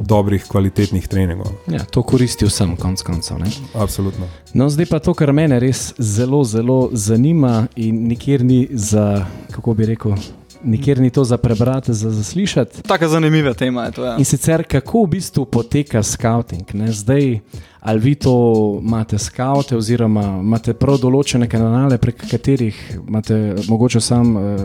dobrih, 0.00 0.44
kvalitetnih 0.48 1.08
treningov. 1.08 1.52
Ja, 1.66 1.84
to 1.84 2.02
koristi 2.02 2.46
vsem, 2.46 2.76
konc 2.76 3.02
koncev. 3.02 3.38
ne. 3.38 3.50
Absolutno. 3.74 4.26
No, 4.54 4.68
zdaj 4.68 4.86
pa 4.90 4.98
to, 4.98 5.14
kar 5.14 5.32
mene 5.32 5.60
res 5.60 5.92
zelo, 5.98 6.44
zelo 6.44 6.88
zanima 6.92 7.66
in 7.76 8.06
nikjer 8.08 8.44
ni 8.44 8.66
za, 8.70 9.26
kako 9.52 9.74
bi 9.74 9.86
rekel, 9.86 10.16
nikjer 10.64 11.00
ni 11.00 11.10
to 11.10 11.24
za 11.24 11.36
prebrati, 11.36 11.94
za 11.94 12.10
zaslišati. 12.10 12.82
Taka 12.82 13.08
zanimiva 13.08 13.54
tema 13.54 13.84
je 13.84 13.92
to. 13.92 14.04
Ja. 14.04 14.16
In 14.16 14.24
sicer, 14.24 14.64
kako 14.68 15.02
v 15.02 15.06
bistvu 15.06 15.44
poteka 15.44 16.02
scouting? 16.02 16.74
Ne? 16.74 16.92
Zdaj, 16.92 17.40
ali 17.80 18.00
vi 18.00 18.14
to 18.14 18.78
imate 18.82 19.18
skaute, 19.18 19.76
oziroma 19.76 20.22
imate 20.40 20.74
prav 20.74 20.98
določene 20.98 21.48
kanale, 21.48 21.98
prek 21.98 22.24
katerih 22.30 22.78
imate 23.08 23.54
mogoče 23.68 24.00
samo 24.00 24.40
uh, 24.40 24.62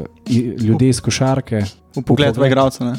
ljudi 0.59 0.89
iz 0.89 1.01
košarke. 1.01 1.65
V 1.95 2.01
pogled 2.01 2.37
v 2.37 2.47
igralca. 2.47 2.85
ne. 2.85 2.95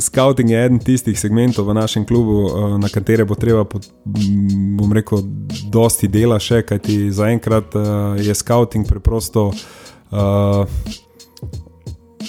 Scouting 0.00 0.50
je 0.50 0.64
eden 0.64 0.78
tistih 0.78 1.18
segmentov 1.18 1.66
v 1.66 1.74
našem 1.74 2.04
klubu, 2.04 2.46
eh, 2.46 2.78
na 2.78 2.88
katere 2.88 3.24
bo 3.24 3.34
treba, 3.34 3.64
pod, 3.64 3.88
m, 4.06 4.76
bom 4.76 4.92
rekel, 4.92 5.24
dosti 5.72 6.08
dela 6.08 6.38
še, 6.38 6.62
kajti 6.62 7.10
zaenkrat 7.10 7.74
eh, 7.74 7.80
je 8.28 8.34
scouting 8.34 8.86
preprosto 8.86 9.50
uh, 9.50 10.66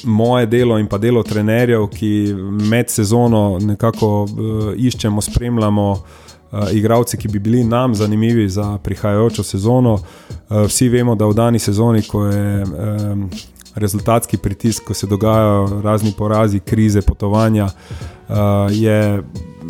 moje 0.04 0.46
delo 0.46 0.78
in 0.80 0.88
pa 0.88 0.98
delo 0.98 1.24
trenerjev, 1.24 1.88
ki 1.94 2.34
med 2.70 2.90
sezono 2.90 3.60
nekako 3.62 4.24
uh, 4.24 4.74
iščemo, 4.78 5.22
spremljamo. 5.22 5.92
Uh, 5.92 6.66
igravci, 6.74 7.18
ki 7.18 7.28
bi 7.30 7.40
bili 7.40 7.60
nam 7.64 7.94
zanimivi 7.96 8.48
za 8.50 8.80
prihajajočo 8.84 9.44
sezono. 9.44 9.94
Uh, 9.94 10.64
vsi 10.66 10.88
vemo, 10.90 11.14
da 11.16 11.28
v 11.30 11.36
dani 11.38 11.60
sezoni, 11.60 12.02
ko 12.02 12.24
je 12.26 12.64
um, 12.64 13.28
rezultatski 13.76 14.38
pritisk, 14.38 14.84
ko 14.84 14.94
se 14.94 15.08
dogajajo 15.08 15.82
razni 15.84 16.14
porazi, 16.18 16.60
krize, 16.60 17.02
potovanja, 17.02 17.66
uh, 17.66 18.36
je 18.72 19.24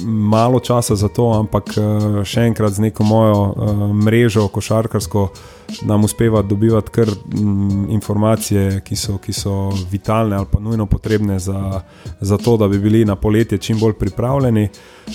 malo 0.03 0.59
časa 0.59 0.95
za 0.95 1.07
to, 1.07 1.31
ampak 1.33 1.73
uh, 1.77 2.23
še 2.23 2.47
enkrat 2.47 2.73
z 2.73 2.87
neko 2.87 3.03
mojo 3.03 3.41
uh, 3.43 3.83
mrežo, 3.95 4.47
košarkarsko, 4.47 5.29
nam 5.81 6.03
uspeva 6.03 6.41
dobivati 6.41 6.89
kar 6.89 7.07
mm, 7.07 7.89
informacije, 7.89 8.81
ki 8.81 8.95
so, 8.95 9.17
ki 9.17 9.33
so 9.33 9.69
vitalne 9.91 10.35
ali 10.35 10.45
pa 10.51 10.59
nujno 10.59 10.85
potrebne 10.85 11.39
za, 11.39 11.81
za 12.21 12.37
to, 12.37 12.57
da 12.57 12.67
bi 12.67 12.79
bili 12.79 13.05
na 13.05 13.15
poletje 13.15 13.57
čim 13.57 13.79
bolj 13.79 13.93
pripravljeni. 13.93 14.69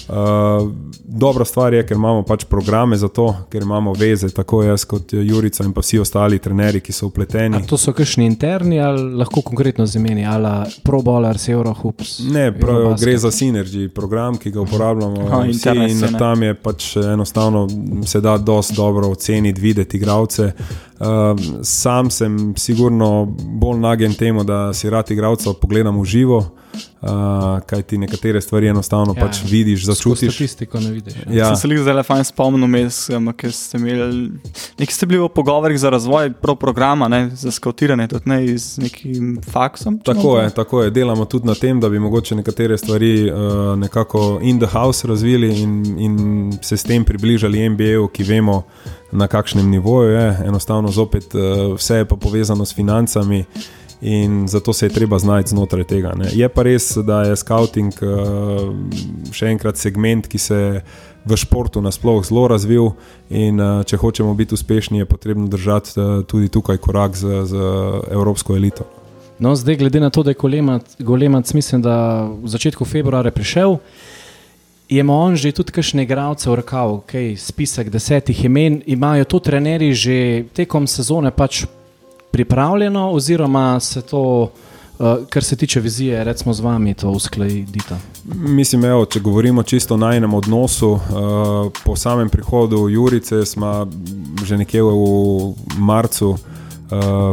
Uh, 0.08 0.70
dobra 1.04 1.44
stvar 1.44 1.74
je, 1.74 1.86
ker 1.86 1.96
imamo 1.96 2.22
pač 2.22 2.44
programe 2.44 2.96
za 2.96 3.08
to, 3.08 3.36
ker 3.50 3.62
imamo 3.62 3.92
veze, 3.92 4.28
tako 4.28 4.62
jaz 4.62 4.84
kot 4.84 5.12
Jurica 5.12 5.64
in 5.64 5.72
pa 5.72 5.80
vsi 5.80 5.98
ostali 5.98 6.38
trenerji, 6.38 6.80
ki 6.80 6.92
so 6.92 7.06
A 7.06 7.08
upleteni. 7.08 7.66
to 7.66 7.76
so 7.78 7.92
kakšni 7.92 8.26
interni 8.26 8.80
ali 8.80 9.14
lahko 9.14 9.42
konkretno 9.42 9.86
z 9.86 9.96
imeni, 9.96 10.26
ali 10.26 10.70
Pro 10.82 11.02
Bowlers, 11.02 11.48
Eurohoops? 11.48 12.18
Ne, 12.18 12.52
prav, 12.58 12.96
gre 13.00 13.18
za 13.18 13.30
Synergy, 13.30 13.88
program, 13.88 14.36
ki 14.36 14.50
ga 14.50 14.60
uporabljamo 14.60 15.26
Aha, 15.26 15.44
vsi 15.48 15.68
in 15.90 16.18
tam 16.18 16.42
je 16.42 16.54
pač 16.54 16.96
enostavno 16.96 17.68
se 18.06 18.20
da 18.20 18.36
dosti 18.38 18.74
dobro 18.74 19.08
oceniti, 19.08 19.60
videti 19.60 19.96
igralce. 19.96 20.43
Uh, 20.46 21.06
sam 21.62 22.10
sem 22.10 22.54
sigurno 22.56 23.26
bolj 23.36 23.80
nagen 23.80 24.14
temu, 24.14 24.44
da 24.44 24.72
si 24.72 24.90
rad 24.90 25.10
igralca 25.10 25.50
pogledam 25.60 25.98
v 26.00 26.04
živo, 26.04 26.38
uh, 26.38 27.10
kaj 27.66 27.82
ti 27.82 27.98
nekatere 27.98 28.40
stvari 28.40 28.68
enostavno 28.68 29.14
Ja, 29.16 29.26
pač 29.26 29.42
vidiš, 29.50 29.84
začutiš. 29.84 30.34
statistiko 30.34 30.80
ne 30.80 30.90
vidiš. 30.90 31.14
Ja. 31.26 31.32
Ja. 31.32 31.56
Sem 31.56 31.70
se 31.70 31.74
jih 31.74 31.94
le 31.94 32.02
fajn 32.02 32.24
spomnil, 32.24 32.66
mes, 32.70 33.08
um, 33.10 33.32
ker 33.36 33.52
ste 33.52 33.78
imeli, 33.78 34.30
nekaj 34.78 34.94
ste 34.94 35.06
bili 35.10 35.20
v 35.20 35.28
pogovorih 35.34 35.78
za 35.78 35.90
razvoj 35.90 36.32
prav 36.40 36.56
programa, 36.56 37.08
ne, 37.08 37.30
za 37.34 37.50
skautiranje, 37.50 38.08
tudi 38.14 38.30
ne 38.30 38.58
z 38.58 38.86
nekim 38.86 39.36
faksom. 39.42 39.98
Tako 39.98 40.38
je, 40.38 40.50
tako 40.50 40.82
je. 40.82 40.90
Delamo 40.94 41.24
tudi 41.24 41.46
na 41.46 41.54
tem, 41.54 41.80
da 41.80 41.88
bi 41.88 41.98
mogoče 41.98 42.38
nekatere 42.38 42.78
stvari 42.78 43.30
uh, 43.30 43.74
nekako 43.78 44.38
in 44.42 44.60
the 44.60 44.70
house 44.70 45.08
razvili 45.08 45.50
in, 45.62 45.98
in 45.98 46.58
se 46.62 46.76
s 46.76 46.82
tem 46.82 47.04
približali 47.04 47.68
MBA-ju, 47.68 48.08
ki 48.08 48.22
vemo, 48.24 48.62
na 49.14 49.26
kakšnem 49.30 49.70
nivoju 49.70 50.10
je. 50.10 50.26
Enostavno, 50.46 50.90
zopet, 50.90 51.34
uh, 51.34 51.74
vse 51.78 52.02
je 52.02 52.04
pa 52.04 52.16
povezano 52.16 52.64
s 52.64 52.74
financami. 52.74 53.44
In 54.00 54.48
zato 54.48 54.72
se 54.72 54.86
je 54.86 54.90
treba 54.90 55.18
znati 55.18 55.48
znotraj 55.48 55.84
tega. 55.84 56.12
Ne. 56.16 56.28
Je 56.32 56.48
pa 56.48 56.62
res, 56.62 56.96
da 56.96 57.22
je 57.22 57.36
scouting 57.36 57.94
uh, 58.02 58.74
še 59.32 59.48
enkrat 59.54 59.80
segment, 59.80 60.28
ki 60.28 60.38
se 60.38 60.58
v 61.24 61.38
športu 61.40 61.80
nasplošno 61.80 62.28
zelo 62.28 62.48
razvil. 62.52 62.90
In 63.30 63.62
uh, 63.62 63.80
če 63.86 63.96
hočemo 63.96 64.34
biti 64.34 64.58
uspešni, 64.58 65.00
je 65.00 65.08
potrebno 65.08 65.48
držati 65.48 65.94
uh, 65.96 66.20
tudi 66.28 66.50
tukaj 66.52 66.82
korak 66.82 67.16
z, 67.16 67.46
z 67.48 67.70
evropsko 68.12 68.58
elito. 68.58 68.84
No, 69.38 69.56
zdaj, 69.56 69.76
glede 69.76 70.00
na 70.00 70.10
to, 70.10 70.22
da 70.22 70.30
je 70.30 70.36
Golemac, 70.98 71.54
mislim, 71.54 71.82
da 71.82 72.24
v 72.42 72.48
začetku 72.48 72.84
februarja 72.84 73.30
prišel, 73.34 73.72
je 73.72 73.78
ima 74.88 75.14
on 75.14 75.36
že 75.36 75.52
tudi 75.52 75.72
kakšne 75.72 76.02
igralce 76.02 76.50
v 76.50 76.54
rokavu, 76.60 77.02
okay, 77.04 77.36
spisek 77.36 77.90
desetih 77.90 78.44
imen, 78.44 78.82
imajo 78.86 79.24
to 79.24 79.38
trenerji 79.40 79.94
že 79.94 80.16
tekom 80.52 80.86
sezone 80.86 81.30
pač 81.30 81.64
pripravljeno, 82.32 83.12
oziroma 83.12 83.80
se 83.80 84.02
to, 84.02 84.50
uh, 84.98 85.06
kar 85.30 85.44
se 85.44 85.56
tiče 85.56 85.80
vizije, 85.80 86.24
recimo 86.24 86.54
z 86.54 86.60
vami, 86.60 86.94
to 86.94 87.10
uskladita. 87.10 87.98
Mislim, 88.34 88.84
evo, 88.84 89.06
če 89.06 89.20
govorimo 89.20 89.62
čisto 89.62 89.94
o 89.94 89.96
najnem 89.96 90.34
odnosu, 90.34 90.90
uh, 90.92 91.00
po 91.84 91.96
samem 91.96 92.28
prihodu 92.28 92.88
Jurice 92.88 93.46
smo 93.46 93.86
že 94.44 94.56
nekje 94.56 94.82
v 94.82 94.92
marcu 95.78 96.34
uh, 96.34 96.38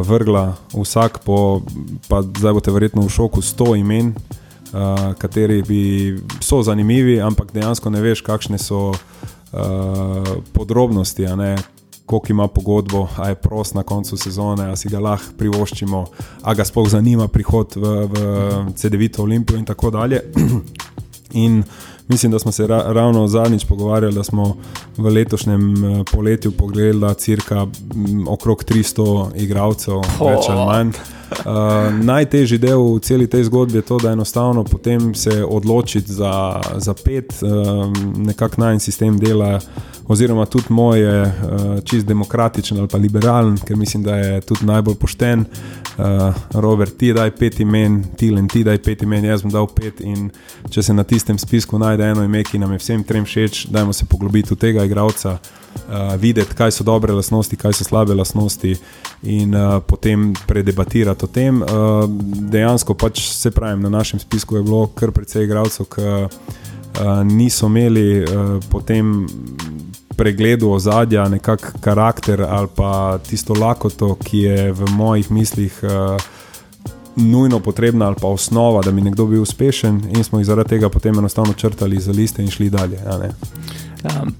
vrgla 0.06 0.54
vsak 0.72 1.18
po, 1.26 1.60
pa 2.08 2.22
zdaj 2.22 2.52
boste 2.52 2.70
verjetno 2.70 3.02
v 3.02 3.10
šoku, 3.10 3.42
100 3.42 3.76
imen, 3.82 4.14
uh, 4.14 4.41
kateri 5.18 5.62
bi, 5.62 5.82
so 6.40 6.62
zanimivi, 6.62 7.20
ampak 7.20 7.52
dejansko 7.52 7.90
ne 7.90 8.00
veš, 8.00 8.22
kakšne 8.24 8.58
so 8.58 8.90
uh, 8.90 10.32
podrobnosti. 10.52 11.26
Koliko 12.06 12.26
ima 12.30 12.48
pogodbo, 12.48 13.06
a 13.16 13.28
je 13.28 13.34
prost 13.34 13.74
na 13.74 13.82
koncu 13.82 14.16
sezone, 14.16 14.66
a 14.72 14.76
si 14.76 14.88
ga 14.88 15.00
lahko 15.00 15.36
privoščimo, 15.38 16.04
a 16.42 16.54
ga 16.54 16.64
sploh 16.64 16.88
zanima 16.90 17.28
prihod 17.28 17.76
v, 17.76 17.92
v 18.10 18.24
CD-vito 18.76 19.22
Olimpijo 19.22 19.58
in 19.58 19.64
tako 19.64 19.90
dalje. 19.90 20.20
In 21.44 21.62
mislim, 22.08 22.32
da 22.32 22.38
smo 22.38 22.52
se 22.52 22.66
ra 22.66 22.82
ravno 22.92 23.28
zadnjič 23.28 23.64
pogovarjali, 23.64 24.14
da 24.14 24.24
smo 24.24 24.56
v 24.96 25.08
letošnjem 25.08 25.84
eh, 25.84 26.04
poletju 26.12 26.52
pogledali, 26.52 27.00
da 27.00 27.14
cirka 27.14 27.66
m, 27.94 28.28
okrog 28.28 28.64
300 28.64 29.30
igralcev, 29.36 29.96
oh. 29.96 30.30
več 30.30 30.48
ali 30.48 30.66
manj. 30.66 30.92
Uh, 31.32 32.04
najtežji 32.04 32.58
del 32.58 32.82
v 32.96 33.00
celi 33.00 33.26
tej 33.26 33.44
zgodbi 33.48 33.78
je 33.78 33.86
to, 33.86 33.98
da 33.98 34.12
enostavno 34.12 34.64
potem 34.64 35.14
se 35.14 35.44
odločiti 35.44 36.12
za, 36.12 36.60
za 36.76 36.94
pet, 36.94 37.32
um, 37.42 37.92
nekako 38.16 38.60
naj 38.60 38.78
sistem 38.78 39.18
dela, 39.18 39.60
oziroma 40.08 40.46
tudi 40.46 40.66
moj 40.68 41.00
je 41.00 41.22
uh, 41.22 41.32
čist 41.84 42.06
demokratičen 42.06 42.78
ali 42.78 42.88
pa 42.88 42.98
liberalen, 42.98 43.56
ker 43.58 43.76
mislim, 43.76 44.02
da 44.02 44.16
je 44.16 44.40
tudi 44.40 44.66
najbolj 44.66 44.94
pošten. 44.94 45.44
Uh, 45.98 46.34
Robert, 46.54 46.96
ti 46.96 47.12
daj 47.12 47.30
pet 47.36 47.60
imen, 47.60 48.04
Tilen, 48.16 48.48
ti 48.48 48.64
daj 48.64 48.78
pet 48.82 49.02
imen, 49.02 49.24
jaz 49.24 49.42
bom 49.42 49.52
dal 49.52 49.66
pet. 49.66 50.00
In 50.00 50.30
če 50.70 50.82
se 50.82 50.94
na 50.94 51.04
tistem 51.04 51.38
spisku 51.38 51.78
najde 51.78 52.12
eno 52.12 52.24
ime, 52.24 52.44
ki 52.44 52.58
nam 52.58 52.72
je 52.72 52.78
vsem 52.78 53.04
trem 53.04 53.24
všeč, 53.24 53.66
dajmo 53.72 53.92
se 53.92 54.06
poglobiti 54.06 54.54
v 54.54 54.58
tega 54.58 54.84
igralca, 54.84 55.38
uh, 55.74 56.14
videti, 56.20 56.54
kaj 56.54 56.70
so 56.70 56.84
dobre 56.84 57.12
lastnosti, 57.12 57.56
kaj 57.56 57.72
so 57.72 57.84
slabe 57.84 58.14
lastnosti, 58.14 58.74
in 59.22 59.54
uh, 59.54 59.78
potem 59.86 60.32
predebatirati 60.46 61.24
o 61.24 61.28
tem. 61.28 61.62
Uh, 61.62 61.68
dejansko 62.50 62.94
pač 62.94 63.20
se 63.32 63.50
pravim, 63.50 63.82
na 63.82 63.88
našem 63.88 64.20
spisku 64.20 64.56
je 64.56 64.62
bilo 64.62 64.86
kar 64.86 65.10
precej 65.10 65.44
igralcev, 65.44 65.86
ki 65.92 66.02
uh, 66.02 66.28
niso 67.24 67.66
imeli 67.66 68.22
uh, 68.22 68.58
potem 68.70 69.26
pregledu 70.16 70.70
ozadja, 70.70 71.24
nekakšen 71.28 71.80
karakter 71.80 72.42
ali 72.44 72.68
pa 72.76 73.18
tisto 73.26 73.54
lakoto, 73.54 74.14
ki 74.14 74.38
je 74.38 74.72
v 74.72 74.90
mojih 74.92 75.30
mislih 75.30 75.80
uh, 75.82 76.16
nujno 77.16 77.60
potrebna 77.60 78.06
ali 78.06 78.16
pa 78.20 78.28
osnova, 78.28 78.82
da 78.82 78.90
bi 78.90 79.00
nekdo 79.00 79.26
bil 79.26 79.42
uspešen, 79.42 80.00
in 80.16 80.24
smo 80.24 80.38
jih 80.38 80.46
zaradi 80.46 80.68
tega 80.68 80.88
potem 80.88 81.18
enostavno 81.18 81.52
črtali 81.52 82.00
za 82.00 82.12
liste 82.12 82.42
in 82.42 82.50
šli 82.50 82.70
dalje. 82.70 82.98
Ja, 83.04 83.32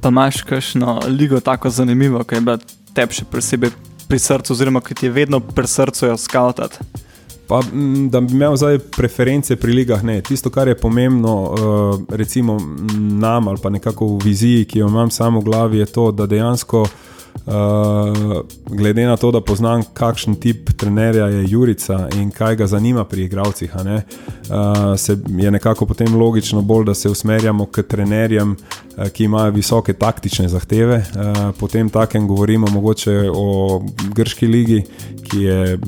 pa 0.00 0.08
imaš 0.08 0.42
kakšno 0.42 1.00
ligo 1.08 1.40
tako 1.40 1.70
zanimivo, 1.70 2.24
ki 2.24 2.34
je 2.34 2.40
bila 2.40 2.58
tebi 2.94 3.14
še 3.14 3.24
posebej 3.30 3.70
pri 4.08 4.18
srcu, 4.18 4.52
oziroma 4.52 4.80
ki 4.80 4.94
ti 4.94 5.06
je 5.06 5.12
vedno 5.12 5.40
pri 5.40 5.66
srcu 5.68 6.06
jo 6.06 6.16
skautati? 6.16 6.82
Pa, 7.48 7.60
da 8.10 8.20
bi 8.20 8.32
imel 8.32 8.56
zdaj 8.56 8.78
preference 8.96 9.56
pri 9.56 9.72
ligah, 9.72 10.02
ne. 10.04 10.20
Tisto, 10.24 10.50
kar 10.50 10.68
je 10.68 10.78
pomembno, 10.78 11.32
uh, 11.42 12.02
recimo 12.08 12.56
nam 12.96 13.48
ali 13.48 13.60
pa 13.62 13.70
nekako 13.70 14.14
v 14.16 14.20
viziji, 14.24 14.64
ki 14.64 14.78
jo 14.78 14.88
imam 14.88 15.10
samo 15.10 15.40
v 15.40 15.50
glavi, 15.50 15.82
je 15.82 15.86
to, 15.86 16.10
da 16.12 16.26
dejansko. 16.26 16.82
Uh, 16.82 17.11
glede 18.66 19.06
na 19.06 19.16
to, 19.16 19.30
da 19.30 19.40
poznam, 19.40 19.82
kakšen 19.94 20.34
tip 20.34 20.70
trenerja 20.76 21.26
je 21.26 21.44
Jurica 21.48 22.08
in 22.14 22.30
kaj 22.30 22.56
ga 22.56 22.66
zanima 22.66 23.04
pri 23.04 23.24
igravcih, 23.24 23.72
uh, 23.74 24.98
se 24.98 25.16
je 25.28 25.50
nekako 25.50 25.86
potem 25.86 26.14
logično 26.14 26.62
bolj, 26.62 26.84
da 26.84 26.94
se 26.94 27.10
usmerjamo 27.10 27.66
k 27.66 27.82
trenerjem, 27.82 28.56
uh, 28.96 29.08
ki 29.08 29.24
imajo 29.24 29.50
visoke 29.50 29.92
taktične 29.92 30.48
zahteve. 30.48 30.96
Uh, 30.96 31.54
potem 31.58 31.90
takem 31.90 32.28
govorimo 32.28 32.66
mogoče 32.70 33.30
o 33.34 33.82
grški 34.14 34.46
ligi, 34.46 34.84
ki 35.30 35.42
je 35.42 35.78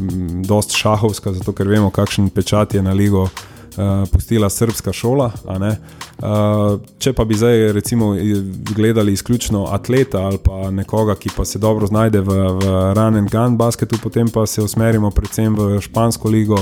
dost 0.48 0.76
šahovska, 0.76 1.32
zato 1.32 1.52
ker 1.52 1.68
vemo, 1.68 1.90
kakšen 1.90 2.30
pečat 2.30 2.74
je 2.74 2.82
na 2.82 2.92
ligo. 2.92 3.28
Uh, 3.74 4.08
pustila 4.08 4.50
srpska 4.50 4.92
šola. 4.92 5.32
Uh, 5.34 6.78
če 7.02 7.10
pa 7.12 7.24
bi 7.26 7.34
zdaj 7.34 7.72
recimo 7.74 8.12
gledali 8.70 9.12
izključno 9.12 9.64
atleta 9.66 10.20
ali 10.22 10.38
pa 10.38 10.70
nekoga, 10.70 11.16
ki 11.18 11.32
pa 11.36 11.44
se 11.44 11.58
dobro 11.58 11.86
znajde 11.86 12.20
v, 12.20 12.36
v 12.60 12.68
run 12.94 13.16
and 13.18 13.30
gun 13.30 13.56
basketu, 13.58 13.98
potem 14.02 14.30
pa 14.30 14.46
se 14.46 14.62
usmerimo 14.62 15.10
predvsem 15.10 15.56
v 15.58 15.80
špansko 15.82 16.30
ligo, 16.30 16.60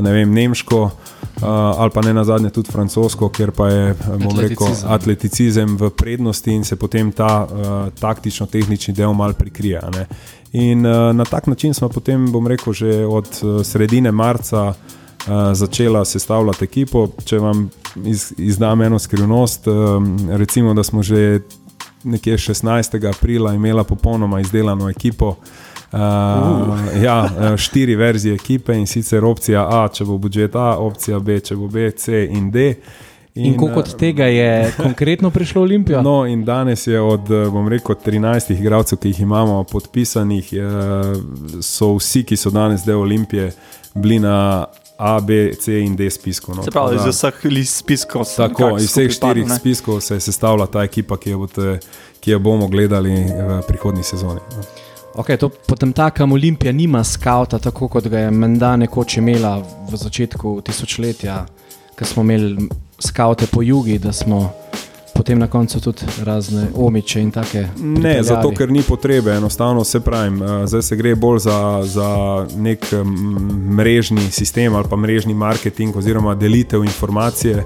ne 0.00 0.12
vem, 0.12 0.32
nemško 0.32 0.80
uh, 0.82 1.44
ali 1.44 1.90
pa 1.92 2.00
ne 2.00 2.14
na 2.14 2.24
zadnje 2.24 2.50
tudi 2.50 2.72
francosko, 2.72 3.28
ker 3.28 3.52
pa 3.52 3.68
je 3.68 3.94
rekel, 4.40 4.72
atleticizem 4.88 5.76
v 5.76 5.90
prednosti 5.92 6.52
in 6.52 6.64
se 6.64 6.80
potem 6.80 7.12
ta 7.12 7.44
uh, 7.44 7.74
taktično-tehnični 8.00 8.94
del 8.96 9.12
mal 9.12 9.36
prikrije. 9.36 9.84
In 10.52 10.86
uh, 10.86 11.12
na 11.12 11.24
tak 11.24 11.46
način 11.46 11.74
smo 11.74 11.92
potem, 11.92 12.30
bom 12.32 12.46
rekel, 12.48 12.72
že 12.72 13.04
od 13.04 13.28
sredine 13.62 14.12
marca. 14.12 14.72
Eh, 15.26 15.54
začela 15.54 16.04
sestavljati 16.04 16.64
ekipo. 16.64 17.08
Če 17.24 17.38
vam 17.38 17.70
iz, 18.04 18.32
izdam 18.38 18.82
eno 18.82 18.98
skrivnost, 18.98 19.66
um, 19.66 20.18
recimo, 20.30 20.74
da 20.74 20.82
smo 20.82 21.02
že 21.02 21.40
nekje 22.04 22.38
16. 22.38 23.08
aprila 23.08 23.54
imeli 23.54 23.84
popolnoma 23.84 24.40
izdelano 24.40 24.90
ekipo. 24.90 25.34
Uh, 25.92 25.98
uh. 25.98 27.02
Ja, 27.02 27.30
štiri 27.56 27.96
verzije 27.96 28.34
ekipe 28.34 28.74
in 28.78 28.86
sicer 28.86 29.24
opcija 29.24 29.66
A, 29.82 29.88
če 29.88 30.04
bo 30.04 30.18
budžet 30.18 30.54
A, 30.54 30.76
opcija 30.78 31.18
B, 31.18 31.40
če 31.40 31.56
bo 31.56 31.66
B, 31.68 31.90
C 31.90 32.24
in 32.30 32.50
D. 32.50 32.74
In, 33.34 33.46
in 33.46 33.58
koliko 33.58 33.80
od 33.80 33.96
tega 33.98 34.24
je 34.24 34.72
konkretno 34.76 35.30
prišlo 35.30 35.60
v 35.60 35.64
Olimpijo? 35.64 36.02
No, 36.02 36.26
in 36.26 36.44
danes 36.44 36.86
je 36.86 37.00
od, 37.00 37.28
bom 37.52 37.68
rekel, 37.68 37.98
13 38.06 38.54
igralcev, 38.60 38.98
ki 38.98 39.08
jih 39.08 39.20
imamo 39.26 39.64
podpisanih, 39.64 40.54
so 41.60 41.96
vsi, 41.98 42.24
ki 42.24 42.36
so 42.36 42.50
danes 42.50 42.86
del 42.86 43.02
Olimpije, 43.02 43.50
bili 43.94 44.18
na 44.18 44.66
A, 44.98 45.20
B, 45.20 45.52
C 45.60 45.80
in 45.84 45.96
D 45.96 46.10
spiskov. 46.10 46.56
No. 46.56 46.62
Se 46.64 46.70
pravi, 46.70 46.96
iz 46.96 47.04
vseh 47.04 47.68
spiskov. 47.68 48.24
Tako, 48.36 48.76
iz 48.80 48.90
vseh 48.90 49.10
štirih 49.12 49.46
spiskov 49.58 50.00
se 50.00 50.16
je 50.16 50.20
sestavljala 50.20 50.66
ta 50.66 50.82
ekipa, 50.82 51.16
ki 51.20 51.30
jo, 51.30 51.38
bote, 51.44 51.78
ki 52.20 52.30
jo 52.30 52.38
bomo 52.38 52.68
gledali 52.68 53.12
v 53.28 53.60
prihodnji 53.68 54.02
sezoni. 54.02 54.40
No. 54.56 54.64
Okay, 55.16 55.36
to, 55.40 55.48
potem 55.48 55.92
taka 55.92 56.24
Olimpija 56.24 56.72
nima 56.72 57.04
skavta, 57.04 57.58
tako 57.58 57.88
kot 57.88 58.08
ga 58.08 58.26
je 58.26 58.30
menda 58.30 58.76
nekoč 58.76 59.16
imela 59.16 59.56
v 59.90 59.96
začetku 59.96 60.60
tisočletja, 60.64 61.46
ko 61.96 62.04
smo 62.04 62.22
imeli 62.22 62.68
skavte 63.00 63.46
po 63.46 63.62
jugu, 63.62 63.98
da 63.98 64.12
smo 64.12 64.52
potem 65.16 65.38
na 65.38 65.46
koncu 65.46 65.80
tudi 65.80 66.06
razne 66.24 66.68
omiče 66.74 67.20
in 67.20 67.30
take. 67.30 67.68
Ne, 67.78 68.22
zato 68.22 68.50
ker 68.50 68.70
ni 68.70 68.82
potrebe, 68.82 69.36
enostavno 69.36 69.84
se 69.84 70.00
pravim. 70.00 70.42
Eh, 70.42 70.66
zdaj 70.66 70.82
se 70.82 70.96
gre 70.96 71.14
bolj 71.14 71.38
za, 71.38 71.80
za 71.82 72.10
nek 72.56 72.86
mrežni 73.76 74.30
sistem 74.30 74.74
ali 74.74 74.88
pa 74.90 74.96
mrežni 74.96 75.34
marketing 75.34 75.96
oziroma 75.96 76.34
delitev 76.34 76.84
informacije. 76.84 77.64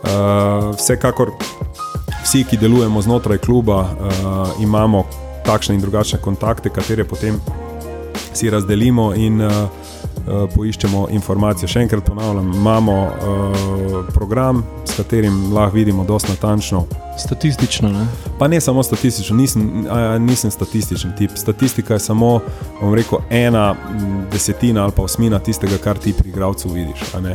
Uh, 0.00 0.76
vsekakor 0.76 1.28
vsi, 2.22 2.44
ki 2.48 2.56
delujemo 2.56 3.02
znotraj 3.02 3.38
kluba, 3.38 3.80
uh, 3.80 4.62
imamo 4.62 5.04
takšne 5.44 5.74
in 5.74 5.80
drugačne 5.80 6.18
kontakte, 6.24 6.70
katere 6.72 7.04
potem 7.04 7.36
si 8.32 8.50
razdelimo 8.50 9.12
in 9.14 9.42
uh, 9.42 9.52
poiščemo 10.54 11.06
informacije. 11.10 11.68
Še 11.68 11.84
enkrat 11.86 12.04
ponavljam, 12.06 12.52
imamo 12.54 12.96
uh, 13.02 14.00
program, 14.14 14.64
s 14.84 14.96
katerim 14.96 15.52
lahko 15.54 15.76
vidimo 15.76 16.04
dosta 16.04 16.32
natančno. 16.32 16.84
Statistično. 17.18 17.88
Ne? 17.88 18.06
Pa 18.38 18.48
ne 18.48 18.60
samo 18.60 18.82
statistično, 18.82 19.36
nisem, 19.36 19.86
uh, 19.86 20.22
nisem 20.22 20.50
statističen 20.50 21.12
tip. 21.18 21.30
Statistika 21.34 21.94
je 21.94 22.00
samo 22.00 22.40
rekel, 22.94 23.18
ena 23.30 23.74
desetina 24.32 24.82
ali 24.82 24.92
pa 24.96 25.02
osmina 25.02 25.38
tistega, 25.38 25.78
kar 25.78 25.98
ti 25.98 26.12
pri 26.12 26.28
igravcu 26.28 26.68
vidiš. 26.68 27.00
Uh, 27.14 27.28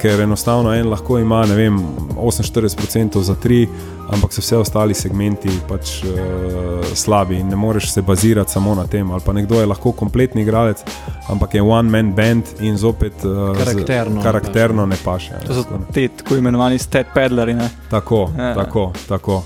ker 0.00 0.20
enostavno 0.20 0.74
en 0.74 0.88
lahko 0.88 1.18
ima 1.18 1.40
vem, 1.40 1.78
48% 2.16 3.20
za 3.20 3.34
tri, 3.34 3.68
ampak 4.10 4.32
so 4.32 4.40
vse 4.40 4.56
ostali 4.56 4.94
segmenti 4.94 5.50
pač 5.68 6.02
uh, 6.04 6.94
slabi 6.94 7.38
in 7.40 7.48
ne 7.48 7.56
moreš 7.56 7.92
se 7.92 8.02
bazirati 8.02 8.52
samo 8.52 8.74
na 8.74 8.86
tem. 8.86 9.10
Ali 9.10 9.20
pa 9.24 9.32
nekdo 9.32 9.60
je 9.60 9.66
lahko 9.66 9.92
kompletni 9.92 10.42
igralec, 10.42 10.84
ampak 11.28 11.54
je 11.54 11.62
one-man 11.62 12.12
band 12.12 12.44
in 12.60 12.76
zopet 12.76 13.24
uh, 13.24 13.56
karakterno, 13.56 14.20
z, 14.20 14.24
karakterno 14.24 14.86
ne 14.86 14.96
paše. 15.04 15.40
To 15.46 15.54
so 15.54 15.64
ti 15.92 16.08
tako 16.08 16.36
imenovani 16.36 16.78
stat 16.78 17.06
pedleri. 17.14 17.56
Tako, 17.90 18.30
ja. 18.38 18.54
tako, 18.54 18.71
tako. 19.08 19.42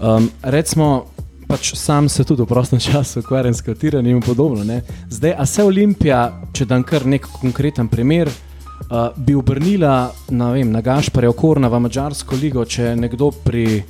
Um, 0.00 0.30
recimo, 0.42 1.06
pač 1.48 1.74
sam 1.74 2.08
se 2.08 2.24
tudi 2.24 2.42
v 2.42 2.46
prostem 2.46 2.80
času 2.88 3.20
ukvarjam 3.20 3.54
s 3.54 3.60
katiranjem 3.60 4.16
in 4.16 4.22
podobno. 4.22 4.64
Ne? 4.64 4.82
Zdaj, 5.10 5.34
a 5.38 5.46
se 5.46 5.64
Olimpija, 5.64 6.20
če 6.52 6.64
dam 6.64 6.84
kar 6.86 7.06
nek 7.06 7.26
konkreten 7.40 7.88
primer, 7.88 8.30
uh, 8.30 9.10
bi 9.16 9.34
obrnila 9.34 10.10
na, 10.30 10.52
vem, 10.52 10.70
na 10.72 10.80
Gašparja 10.80 11.30
Okorna 11.30 11.68
v 11.68 11.80
Mačarsko 11.80 12.38
ligo, 12.40 12.64
če 12.64 12.94
nekdo 12.96 13.32
pri, 13.44 13.82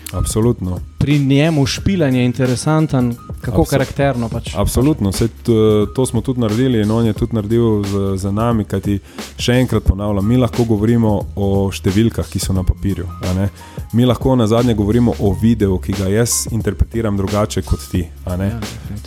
pri 1.00 1.18
njemu 1.18 1.66
špilanje 1.66 2.24
interesanten, 2.24 3.14
kako 3.40 3.60
Absol 3.60 3.70
karakterno. 3.70 4.28
Pač. 4.28 4.52
Absolutno, 4.56 5.10
Vse, 5.10 5.28
to, 5.28 5.86
to 5.96 6.06
smo 6.06 6.20
tudi 6.20 6.40
naredili 6.40 6.82
in 6.82 6.90
on 6.90 7.06
je 7.06 7.12
tudi 7.12 7.34
naredil 7.34 7.84
z, 7.84 8.16
z 8.16 8.32
nami. 8.32 8.64
Kajti 8.68 8.98
še 9.40 9.56
enkrat 9.62 9.86
ponavljam, 9.88 10.26
mi 10.28 10.36
lahko 10.36 10.66
govorimo 10.68 11.14
o 11.36 11.70
številkah, 11.72 12.28
ki 12.28 12.38
so 12.38 12.52
na 12.52 12.66
papirju. 12.68 13.08
Mi 13.96 14.04
lahko 14.04 14.36
na 14.36 14.44
zadnje 14.46 14.74
govorimo 14.76 15.14
o 15.24 15.32
videu, 15.40 15.78
ki 15.80 15.96
ga 15.96 16.10
jaz 16.12 16.44
interpretiram 16.52 17.16
drugače 17.16 17.62
kot 17.64 17.88
ti. 17.90 18.04
Ja, 18.26 18.50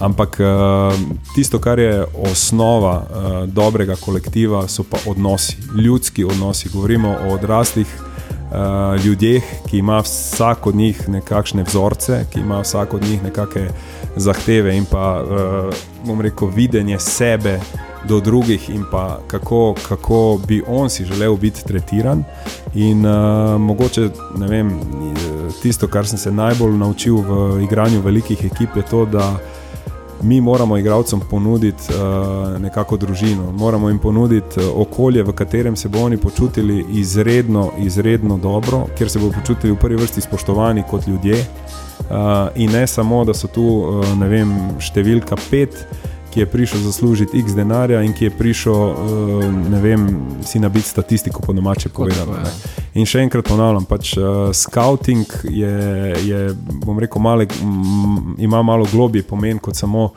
Ampak 0.02 0.40
uh, 0.42 0.98
tisto, 1.36 1.62
kar 1.62 1.80
je 1.80 2.08
osnova 2.32 2.96
uh, 2.98 3.38
dobrega 3.46 4.00
kolektiva, 4.02 4.66
so 4.68 4.82
pa 4.84 4.98
odnosi, 5.06 5.60
ljudski 5.78 6.26
odnosi. 6.26 6.74
Govorimo 6.74 7.14
o 7.28 7.38
odraslih 7.38 8.13
uh, 8.54 9.06
ljudeh, 9.06 9.44
ki 9.68 9.78
ima 9.78 10.00
vsak 10.00 10.68
od 10.68 10.76
njih 10.76 11.10
nekakšne 11.10 11.64
vzorce, 11.64 12.26
ki 12.34 12.40
ima 12.40 12.60
vsak 12.62 12.94
od 12.94 13.04
njih 13.04 13.24
nekakšne 13.24 13.70
zahteve 14.16 14.78
in 14.78 14.86
pa, 14.86 15.24
uh, 15.24 15.74
bom 16.06 16.22
rekel, 16.22 16.48
videnje 16.48 17.00
sebe 17.00 17.60
do 18.08 18.20
drugih 18.20 18.70
in 18.70 18.84
pa 18.92 19.20
kako, 19.28 19.76
kako 19.88 20.40
bi 20.48 20.64
on 20.68 20.90
si 20.90 21.06
želel 21.06 21.36
biti 21.36 21.64
tretiran. 21.66 22.24
In 22.74 23.06
uh, 23.06 23.62
mogoče, 23.62 24.10
vem, 24.50 24.80
tisto, 25.62 25.88
kar 25.88 26.08
sem 26.08 26.18
se 26.18 26.32
najbolj 26.32 26.78
naučil 26.78 27.16
v 27.16 27.64
igranju 27.64 28.02
velikih 28.02 28.46
ekip, 28.46 28.76
je 28.76 28.84
to, 28.90 29.06
da 29.06 29.38
mi 30.24 30.42
moramo 30.42 30.78
igralcem 30.78 31.20
ponuditi 31.30 31.84
uh, 31.90 32.62
nekako 32.62 32.98
družino, 32.98 33.52
moramo 33.52 33.90
jim 33.90 34.00
ponuditi 34.00 34.60
uh, 34.60 34.66
okolje, 34.76 35.24
v 35.24 35.32
katerem 35.32 35.76
se 35.76 35.90
bodo 35.90 36.06
oni 36.06 36.18
počutili 36.18 36.86
izredno, 36.90 37.72
izredno 37.80 38.38
dobro, 38.38 38.86
kjer 38.98 39.10
se 39.10 39.20
bodo 39.20 39.32
počutili 39.40 39.74
v 39.74 39.80
prvi 39.80 39.96
vrsti 39.96 40.22
spoštovani 40.22 40.84
kot 40.90 41.08
ljudje. 41.08 41.46
Uh, 42.00 42.16
in 42.56 42.72
ne 42.72 42.88
samo, 42.88 43.26
da 43.26 43.34
so 43.34 43.48
tu, 43.48 43.64
uh, 43.64 44.18
ne 44.18 44.28
vem, 44.28 44.56
številka 44.80 45.38
pet, 45.50 45.86
ki 46.34 46.40
je 46.40 46.46
prišel 46.50 46.80
zaslužiti 46.80 47.40
x 47.40 47.54
denarja 47.54 48.02
in 48.02 48.14
ki 48.14 48.26
je 48.26 48.32
prišel, 48.38 48.74
uh, 48.74 49.44
ne 49.70 49.82
vem, 49.82 50.08
si 50.46 50.60
nabiti 50.60 50.90
statistiko 50.90 51.42
po 51.46 51.54
domače 51.54 51.90
povedano. 51.90 52.40
In 52.94 53.06
še 53.06 53.22
enkrat 53.22 53.46
ponavljam, 53.46 53.86
pač 53.86 54.16
uh, 54.18 54.50
scouting 54.54 55.30
je, 55.50 55.76
je, 56.26 56.42
bom 56.86 57.00
rekel, 57.00 57.22
male, 57.22 57.48
m, 57.62 58.34
ima 58.42 58.64
malo 58.64 58.88
globji 58.92 59.22
pomen 59.24 59.62
kot 59.62 59.78
samo 59.78 60.10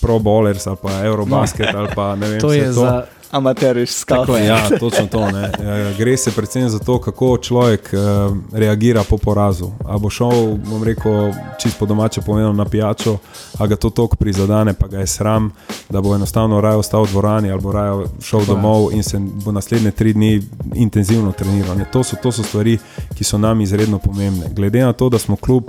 pro 0.00 0.18
bowlers 0.18 0.66
ali 0.66 0.76
pa 0.82 1.02
eurobasket 1.04 1.72
no. 1.72 1.78
ali 1.80 1.88
pa 1.94 2.14
ne 2.16 2.28
vem. 2.28 2.40
To 2.40 2.52
je 2.52 2.64
to. 2.64 2.72
za 2.72 3.15
amateriš 3.30 3.90
skakal. 3.90 4.38
Ja, 4.38 4.68
točno 4.78 5.06
to. 5.06 5.30
Ne. 5.30 5.50
Ja, 5.64 5.92
Gre 5.98 6.16
se 6.16 6.30
predvsem 6.30 6.68
za 6.68 6.78
to, 6.78 7.00
kako 7.00 7.38
človek 7.38 7.90
uh, 7.92 8.36
reagira 8.52 9.04
po 9.10 9.18
porazu. 9.18 9.70
A 9.84 9.98
bo 9.98 10.10
šel, 10.10 10.56
bom 10.56 10.84
rekel, 10.84 11.32
čisto 11.62 11.86
domače 11.86 12.20
povedano 12.20 12.52
na 12.52 12.64
pijačo, 12.64 13.18
a 13.58 13.66
ga 13.66 13.76
to 13.76 13.90
tok 13.90 14.16
prizadene, 14.16 14.74
pa 14.74 14.88
ga 14.88 14.98
je 14.98 15.06
sram, 15.06 15.52
da 15.90 16.00
bo 16.00 16.14
enostavno 16.14 16.60
raje 16.60 16.76
ostal 16.76 17.04
v 17.04 17.10
dvorani 17.10 17.50
ali 17.50 17.62
bo 17.62 17.72
raje 17.72 18.06
šel 18.22 18.44
domov 18.44 18.92
in 18.92 19.02
se 19.02 19.18
bo 19.18 19.52
naslednje 19.52 19.90
tri 19.90 20.12
dni 20.12 20.42
intenzivno 20.74 21.32
treniral. 21.32 21.76
To 21.92 22.04
so, 22.04 22.16
to 22.22 22.32
so 22.32 22.42
stvari, 22.42 22.78
ki 23.14 23.24
so 23.24 23.38
nam 23.38 23.60
izredno 23.60 23.98
pomembne. 23.98 24.46
Glede 24.52 24.84
na 24.84 24.92
to, 24.92 25.08
da 25.08 25.18
smo 25.18 25.36
kljub 25.36 25.64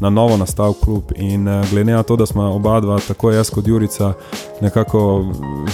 na 0.00 0.10
novo 0.10 0.36
nastal 0.36 0.74
klub. 0.84 1.12
In 1.16 1.48
uh, 1.48 1.70
glede 1.70 1.92
na 1.92 2.02
to, 2.02 2.16
da 2.16 2.26
smo 2.26 2.42
oba 2.42 2.80
dva, 2.80 2.98
tako 3.08 3.30
jaz 3.30 3.50
kot 3.50 3.66
Jurica, 3.66 4.12
nekako 4.60 5.24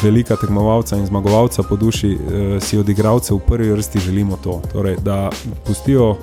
velika 0.03 0.37
tekmovalca 0.37 0.97
in 0.97 1.07
zmagovalca 1.07 1.63
po 1.63 1.77
duši, 1.77 2.15
uh, 2.15 2.63
si 2.63 2.79
od 2.79 2.89
igralcev 2.89 3.37
v 3.37 3.41
prvi 3.47 3.73
vrsti 3.73 3.99
želimo 3.99 4.39
to. 4.45 4.61
Torej, 4.73 4.97
da 5.03 5.31
pustijo 5.67 6.17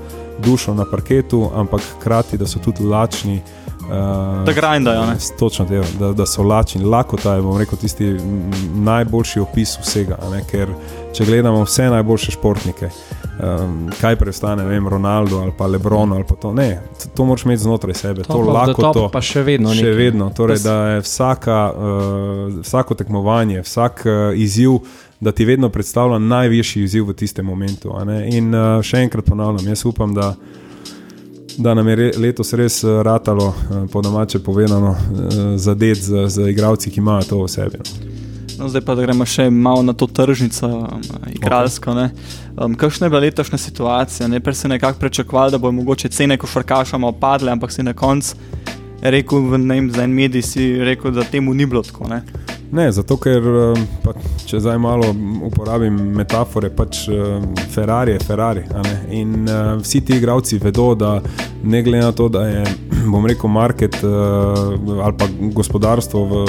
dušo 0.45 0.73
na 0.73 0.85
parketu, 0.91 1.49
ampak 1.55 1.81
hkrati, 1.97 2.37
da 2.37 2.47
so 2.47 2.59
tudi 2.59 2.83
lačni. 2.83 3.41
Uh, 3.79 4.45
da 4.45 4.53
grindajo. 4.53 5.03
Točno 5.39 5.65
te, 5.65 5.81
da, 5.99 6.11
da 6.13 6.25
so 6.25 6.43
lačni. 6.43 6.83
Lakota 6.83 7.35
je, 7.35 7.41
bom 7.41 7.57
rekel, 7.57 7.77
tisti 7.77 8.17
najboljši 8.75 9.39
opis 9.39 9.77
vsega. 9.81 10.17
Ker 10.51 10.69
če 11.13 11.25
gledamo 11.25 11.63
vse 11.63 11.89
najboljše 11.89 12.31
športnike, 12.31 12.89
um, 13.39 13.89
kaj 14.01 14.15
prestane, 14.15 14.65
vem, 14.65 14.87
Ronaldo 14.87 15.39
ali 15.39 15.51
pa 15.57 15.67
Lebron 15.67 16.13
ali 16.13 16.23
pa 16.27 16.35
to. 16.35 16.53
Ne, 16.53 16.81
to 17.15 17.25
moraš 17.25 17.45
imeti 17.45 17.63
znotraj 17.63 17.93
sebe. 17.93 18.23
To, 18.23 18.33
to 18.33 18.39
lahko 18.39 18.93
to. 18.93 19.09
Pa 19.13 19.21
še 19.21 19.43
vedno. 19.43 19.73
Še 19.75 19.91
vedno. 19.95 20.29
Torej, 20.35 20.61
da 20.63 20.75
je 20.87 21.03
vsaka, 21.05 21.59
uh, 21.73 22.59
vsako 22.61 22.95
tekmovanje, 22.95 23.63
vsak 23.63 24.03
uh, 24.05 24.13
izziv. 24.35 24.79
Da 25.19 25.33
ti 25.35 25.43
vedno 25.45 25.67
predstavlja 25.69 26.15
najvišji 26.19 26.83
izziv 26.83 27.09
v 27.09 27.13
tistem 27.19 27.45
momentu. 27.45 27.91
In 28.31 28.53
uh, 28.55 28.79
še 28.79 29.03
enkrat 29.03 29.27
ponavljam, 29.27 29.67
jaz 29.67 29.83
upam, 29.85 30.13
da, 30.15 30.29
da 31.57 31.73
nam 31.75 31.87
je 31.91 32.13
letos 32.15 32.53
res 32.55 32.79
ratalo, 33.03 33.49
uh, 33.51 33.83
po 33.91 34.01
domače 34.01 34.39
povedano, 34.39 34.95
uh, 34.95 35.41
zadet 35.59 35.99
z, 35.99 36.29
z 36.31 36.47
igravci, 36.53 36.91
ki 36.91 37.03
imajo 37.03 37.27
to 37.33 37.43
v 37.43 37.51
sebi. 37.51 37.83
No. 37.83 38.28
No, 38.59 38.67
zdaj 38.67 38.83
pa 38.83 38.95
gremo 38.95 39.25
še 39.25 39.47
malo 39.49 39.83
na 39.87 39.93
to 39.95 40.07
tržnico, 40.07 40.67
um, 40.67 41.03
igralsko. 41.31 41.93
Okay. 41.95 42.09
Um, 42.59 42.75
kakšna 42.75 43.07
je 43.07 43.13
bila 43.13 43.21
letošnja 43.23 43.57
situacija? 43.57 44.27
Najprej 44.27 44.55
se 44.55 44.67
je 44.67 44.69
nekako 44.69 44.99
pričakovalo, 44.99 45.55
da 45.55 45.57
bodo 45.57 45.77
mogoče 45.79 46.09
cene 46.09 46.37
košarkaša 46.37 46.97
malo 46.97 47.15
padle, 47.15 47.51
ampak 47.51 47.71
si 47.71 47.83
na 47.83 47.93
koncu 47.93 48.35
rekel, 49.01 49.39
v, 49.47 49.57
ne 49.57 49.79
vem, 49.79 49.91
za 49.91 50.03
en 50.03 50.13
medij 50.13 50.43
si 50.43 50.65
rekel, 50.83 51.11
da 51.11 51.23
temu 51.23 51.53
ni 51.53 51.65
bilo 51.65 51.83
tako. 51.83 52.07
Ne? 52.11 52.21
Ne, 52.71 52.91
zato 52.91 53.15
ker, 53.17 53.41
um, 53.41 53.85
pa, 54.03 54.13
če 54.45 54.59
zdaj 54.61 54.77
malo 54.81 55.07
uporabim 55.47 55.95
metafore, 56.13 56.69
pač 56.69 57.07
um, 57.09 57.47
Ferrari 57.73 58.13
je 58.13 58.25
Ferrari. 58.27 58.63
In 59.17 59.47
uh, 59.49 59.71
vsi 59.81 60.03
ti 60.05 60.19
igravci 60.19 60.59
vedo, 60.61 60.91
da 60.95 61.15
ne 61.63 61.81
glede 61.83 62.03
na 62.05 62.11
to, 62.13 62.27
da 62.29 62.45
je, 62.45 62.65
bom 63.13 63.25
rekel, 63.25 63.49
market 63.49 63.97
uh, 64.03 65.01
ali 65.01 65.17
pa 65.17 65.29
gospodarstvo 65.57 66.23
v 66.29 66.43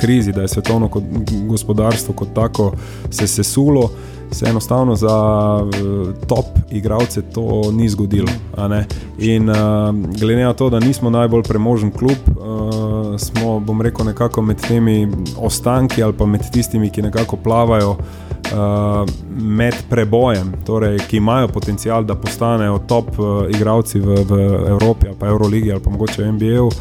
krizi, 0.00 0.32
da 0.32 0.46
je 0.46 0.54
svetovno 0.56 0.88
kot 0.88 1.04
gospodarstvo 1.50 2.16
kot 2.16 2.32
tako 2.34 2.72
se 3.10 3.28
sesulo 3.28 3.90
se 4.32 4.46
enostavno 4.46 4.94
za 4.96 5.16
uh, 5.62 6.08
top 6.26 6.49
igralce 6.70 7.22
to 7.22 7.72
ni 7.72 7.88
zgodilo. 7.88 8.28
In 9.18 9.48
uh, 9.50 9.56
glede 10.20 10.44
na 10.44 10.52
to, 10.52 10.70
da 10.70 10.80
nismo 10.80 11.10
najbolj 11.10 11.42
premožen 11.42 11.90
klub, 11.90 12.16
uh, 12.28 13.18
smo, 13.18 13.60
bom 13.60 13.82
rekel, 13.82 14.06
nekako 14.06 14.42
med 14.42 14.60
temi 14.60 15.08
ostanki 15.38 16.02
ali 16.02 16.12
pa 16.12 16.26
med 16.26 16.50
tistimi, 16.52 16.90
ki 16.90 17.02
nekako 17.02 17.36
plavajo. 17.36 17.96
Uh, 18.50 19.08
med 19.30 19.74
prebojem, 19.90 20.52
torej, 20.66 20.98
ki 21.08 21.16
imajo 21.16 21.48
potencial, 21.48 22.04
da 22.04 22.14
postanejo 22.14 22.78
top 22.88 23.18
uh, 23.18 23.26
igralci 23.50 24.00
v, 24.00 24.24
v 24.26 24.38
Evropi, 24.68 25.06
pa 25.18 25.28
Euroligi 25.28 25.72
ali 25.72 25.82
pa 25.84 25.90
mogoče 25.90 26.22
v 26.22 26.32
NBA, 26.32 26.62
uh, 26.64 26.72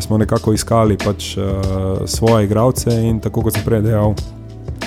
smo 0.00 0.18
nekako 0.18 0.52
iskali 0.52 0.96
pač, 0.96 1.34
uh, 1.36 2.06
svoje 2.06 2.44
igralce 2.44 2.94
in 3.04 3.20
tako 3.20 3.42
kot 3.42 3.58
sem 3.58 3.66
prej 3.66 3.82
dejal, 3.84 4.14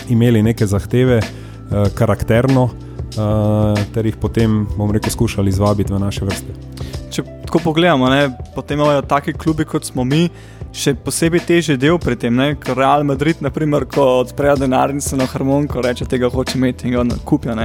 imeli 0.10 0.42
neke 0.44 0.66
zahteve, 0.66 1.20
uh, 1.22 1.92
karakterno, 1.94 2.64
uh, 2.64 2.91
ter 3.94 4.06
jih 4.06 4.18
potem, 4.20 4.66
bom 4.78 4.92
rekel, 4.92 5.12
skušali 5.12 5.50
izvabiti 5.50 5.94
v 5.94 6.00
naše 6.00 6.26
vrste. 6.26 6.56
Če 7.12 7.24
tako 7.46 7.60
pogledamo, 7.66 8.10
ne, 8.10 8.30
potem 8.56 8.80
imajo 8.80 9.02
taki 9.02 9.34
klubi 9.34 9.66
kot 9.66 9.86
smo 9.86 10.04
mi. 10.08 10.30
Še 10.72 10.94
posebej 11.04 11.42
težji 11.44 11.76
del 11.76 11.98
pri 12.00 12.16
tem, 12.16 12.32
ne? 12.32 12.54
ker 12.56 12.78
Real 12.80 13.04
Madrid, 13.04 13.42
naprimer, 13.44 13.84
ko 13.92 14.06
odprejo 14.22 14.56
denarnice 14.62 15.18
na 15.20 15.28
harmoniko, 15.28 15.84
reče, 15.84 16.08
da 16.08 16.20
ga 16.22 16.30
hoče 16.32 16.56
imeti 16.56 16.88
in 16.88 16.96
ga 16.96 17.18
kupijo. 17.28 17.58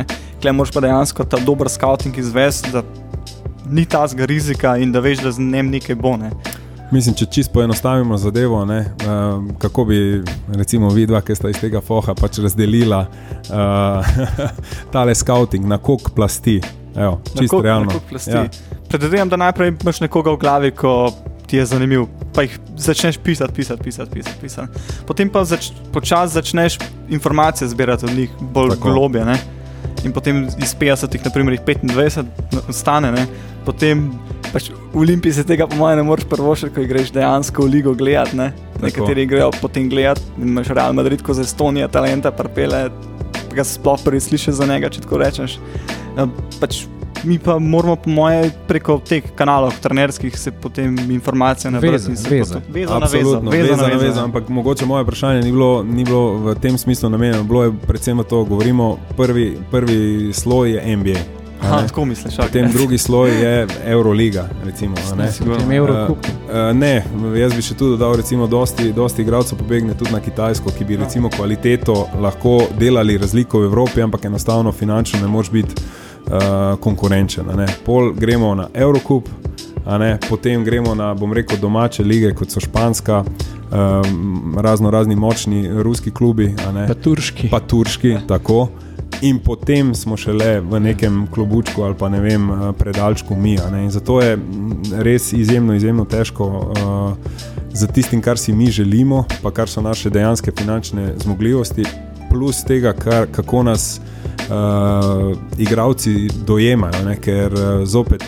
Klej 0.43 0.55
moraš 0.59 0.75
pa 0.75 0.83
dejansko 0.83 1.29
ta 1.31 1.39
dober 1.39 1.71
scouting 1.71 2.19
izvesti, 2.19 2.75
da 2.75 2.83
ni 3.71 3.87
ta 3.87 4.03
zga 4.11 4.27
rizika 4.27 4.75
in 4.83 4.91
da 4.91 4.99
veš, 5.01 5.23
da 5.23 5.31
z 5.31 5.39
njim 5.39 5.71
nekaj 5.71 5.95
bo. 6.03 6.17
Ne? 6.19 6.33
Mislim, 6.91 7.15
če 7.19 7.27
čisto 7.27 7.53
poenostavimo 7.53 8.17
zadevo, 8.19 8.65
ne, 8.65 8.79
uh, 8.79 9.57
kako 9.59 9.85
bi, 9.85 10.23
recimo, 10.55 10.91
vidva, 10.95 11.21
ki 11.21 11.35
sta 11.35 11.51
iz 11.51 11.59
tega 11.59 11.81
foha 11.83 12.15
pač 12.15 12.39
razdelila 12.45 13.01
uh, 13.07 14.11
tale 14.95 15.15
scouting 15.15 15.67
na 15.67 15.79
kok 15.83 16.13
plasti. 16.15 16.61
Evo, 16.97 17.19
čisto 17.39 17.61
realno. 17.61 17.93
Ja. 18.27 18.47
Predvidevam, 18.89 19.29
da 19.29 19.37
najprej 19.37 19.75
imaš 19.75 20.01
nekoga 20.01 20.33
v 20.33 20.41
glavi, 20.41 20.71
ko 20.73 21.11
ti 21.47 21.59
je 21.59 21.67
zanimiv, 21.67 22.07
pa 22.35 22.47
jih 22.47 22.55
začneš 22.77 23.19
pisati, 23.19 23.53
pisati, 23.55 23.83
pisati. 23.83 24.11
pisati, 24.11 24.39
pisati. 24.41 24.87
Potem 25.07 25.29
pa 25.31 25.45
zač, 25.45 25.71
počasi 25.93 26.35
začneš 26.35 26.79
informacije 27.09 27.69
zbirati 27.69 28.07
od 28.07 28.15
njih 28.17 28.31
bolj 28.41 28.77
globje. 28.81 29.27
In 30.05 30.13
potem 30.13 30.47
iz 30.47 30.75
50, 30.81 31.19
naprimer, 31.25 31.59
25 31.67 32.25
stane, 32.71 33.13
ne? 33.13 33.27
potem 33.65 34.13
pač 34.57 34.71
v 34.73 35.05
Olimpiji 35.05 35.37
se 35.37 35.45
tega, 35.45 35.67
po 35.69 35.77
mojem, 35.77 36.01
ne 36.01 36.07
moreš 36.09 36.25
prvošiti, 36.33 36.73
ko 36.73 36.89
greš 36.89 37.13
dejansko 37.13 37.67
v 37.67 37.75
ligo 37.77 37.93
gledati. 37.95 38.39
Ne? 38.41 38.51
Nekateri 38.81 39.29
grejo 39.29 39.51
potem 39.61 39.91
gledati, 39.93 40.25
imaš 40.41 40.73
Real 40.73 40.97
Madrid, 40.97 41.21
ko 41.23 41.37
za 41.37 41.45
Estonijo 41.45 41.89
talenta 41.93 42.33
prpele, 42.33 42.87
ga 43.53 43.65
sploh 43.65 44.01
prvi 44.05 44.21
slišiš 44.21 44.57
za 44.63 44.69
njega, 44.69 44.89
če 44.93 45.05
tako 45.05 45.21
rečeš. 45.21 45.59
Ja, 46.17 46.29
pač, 46.61 46.87
Mi 47.25 47.41
pa 47.43 47.57
moramo, 47.59 47.97
po 47.97 48.11
moje, 48.13 48.51
preko 48.69 49.01
teh 49.03 49.25
kanalov, 49.35 49.73
trenerskih, 49.83 50.35
se 50.39 50.53
potem 50.53 50.95
informacije 51.11 51.71
na 51.73 51.81
vezu. 51.83 52.13
Veza, 52.13 52.61
veza, 52.69 52.99
na 53.01 53.09
vezu. 53.09 53.41
Veza 53.51 53.77
na 53.81 53.89
vezu. 53.99 54.21
Ampak 54.21 54.53
mogoče 54.53 54.87
moje 54.87 55.03
vprašanje 55.03 55.41
ni 55.43 55.51
bilo, 55.53 55.81
ni 55.83 56.05
bilo 56.05 56.37
v 56.45 56.55
tem 56.61 56.79
smislu 56.79 57.11
namenjeno. 57.11 57.43
Bilo 57.49 57.65
je 57.65 57.73
predvsem 57.87 58.21
to, 58.29 58.45
govorimo, 58.45 58.99
prvi, 59.17 59.57
prvi 59.73 60.31
sloj 60.33 60.77
je 60.77 60.97
NBA. 60.97 61.46
Aha, 61.61 61.87
tako 61.87 62.05
misliš. 62.05 62.37
Potem 62.37 62.73
drugi 62.73 62.99
sloj 62.99 63.31
je 63.31 63.67
Euroliga. 63.85 64.49
Recimo, 64.65 64.97
ne, 65.17 65.81
uh, 65.81 65.89
uh, 65.89 66.17
ne, 66.75 67.05
jaz 67.41 67.55
bi 67.55 67.63
še 67.63 67.75
tu 67.75 67.91
dodal, 67.95 68.17
da 68.17 68.47
dosti, 68.47 68.93
dosti 68.93 69.23
igralcev 69.23 69.59
pobegne 69.59 69.95
tudi 69.95 70.13
na 70.13 70.21
Kitajsko, 70.21 70.71
ki 70.79 70.85
bi 70.85 70.97
recimo 70.97 71.31
kvaliteto 71.31 72.07
lahko 72.21 72.59
delali 72.79 73.19
razliko 73.19 73.61
v 73.61 73.71
Evropi, 73.71 74.03
ampak 74.03 74.25
enostavno 74.25 74.73
finančno 74.73 75.21
ne 75.21 75.29
moš 75.29 75.51
biti 75.51 75.75
uh, 75.75 76.79
konkurenčen. 76.81 77.51
Pol 77.85 78.13
gremo 78.13 78.55
na 78.55 78.69
Eurocup, 78.75 79.29
potem 80.29 80.65
gremo 80.65 80.95
na, 80.95 81.15
bom 81.15 81.33
rekel, 81.33 81.59
domače 81.61 82.05
lige, 82.05 82.35
kot 82.35 82.51
so 82.51 82.61
Španska. 82.61 83.25
Um, 83.67 84.55
razno 84.63 84.91
razni 84.91 85.17
močni 85.17 85.67
ruski 85.83 86.11
klubi, 86.15 86.53
pa 86.87 86.95
turški. 86.95 87.49
Pa 87.51 87.59
turški, 87.61 88.15
tako 88.29 88.69
in 89.23 89.39
potem 89.39 89.95
smo 89.95 90.17
šele 90.17 90.61
v 90.61 90.81
nekem 90.81 91.27
klobučku 91.35 91.83
ali 91.83 91.95
pa 91.99 92.09
ne 92.09 92.21
vem, 92.21 92.51
eh, 92.51 92.73
predalčku 92.79 93.37
mi. 93.37 93.59
Zato 93.89 94.21
je 94.21 94.39
res 94.93 95.33
izjemno, 95.33 95.75
izjemno 95.75 96.05
težko 96.05 96.47
uh, 96.47 97.17
za 97.73 97.87
tistim, 97.87 98.23
kar 98.23 98.39
si 98.39 98.53
mi 98.53 98.71
želimo, 98.71 99.25
pa 99.43 99.51
kar 99.51 99.69
so 99.69 99.81
naše 99.81 100.11
dejanske 100.11 100.53
finančne 100.59 101.15
zmogljivosti, 101.17 101.85
plus 102.31 102.65
tega, 102.65 102.93
kar, 102.93 103.27
kako 103.33 103.63
nas 103.63 104.01
uh, 104.51 105.37
igravci 105.59 106.29
dojemajo, 106.47 107.05
ne? 107.05 107.17
ker 107.17 107.53
uh, 107.53 107.85
zopet 107.85 108.25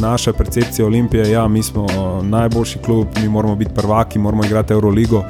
naša 0.00 0.32
percepcija 0.32 0.86
Olimpije, 0.86 1.30
ja, 1.30 1.48
mi 1.48 1.62
smo 1.62 1.86
najboljši 2.22 2.78
klub, 2.78 3.06
mi 3.22 3.28
moramo 3.28 3.56
biti 3.56 3.74
prvaki, 3.74 4.18
moramo 4.18 4.44
igrati 4.44 4.72
Euroligo. 4.72 5.24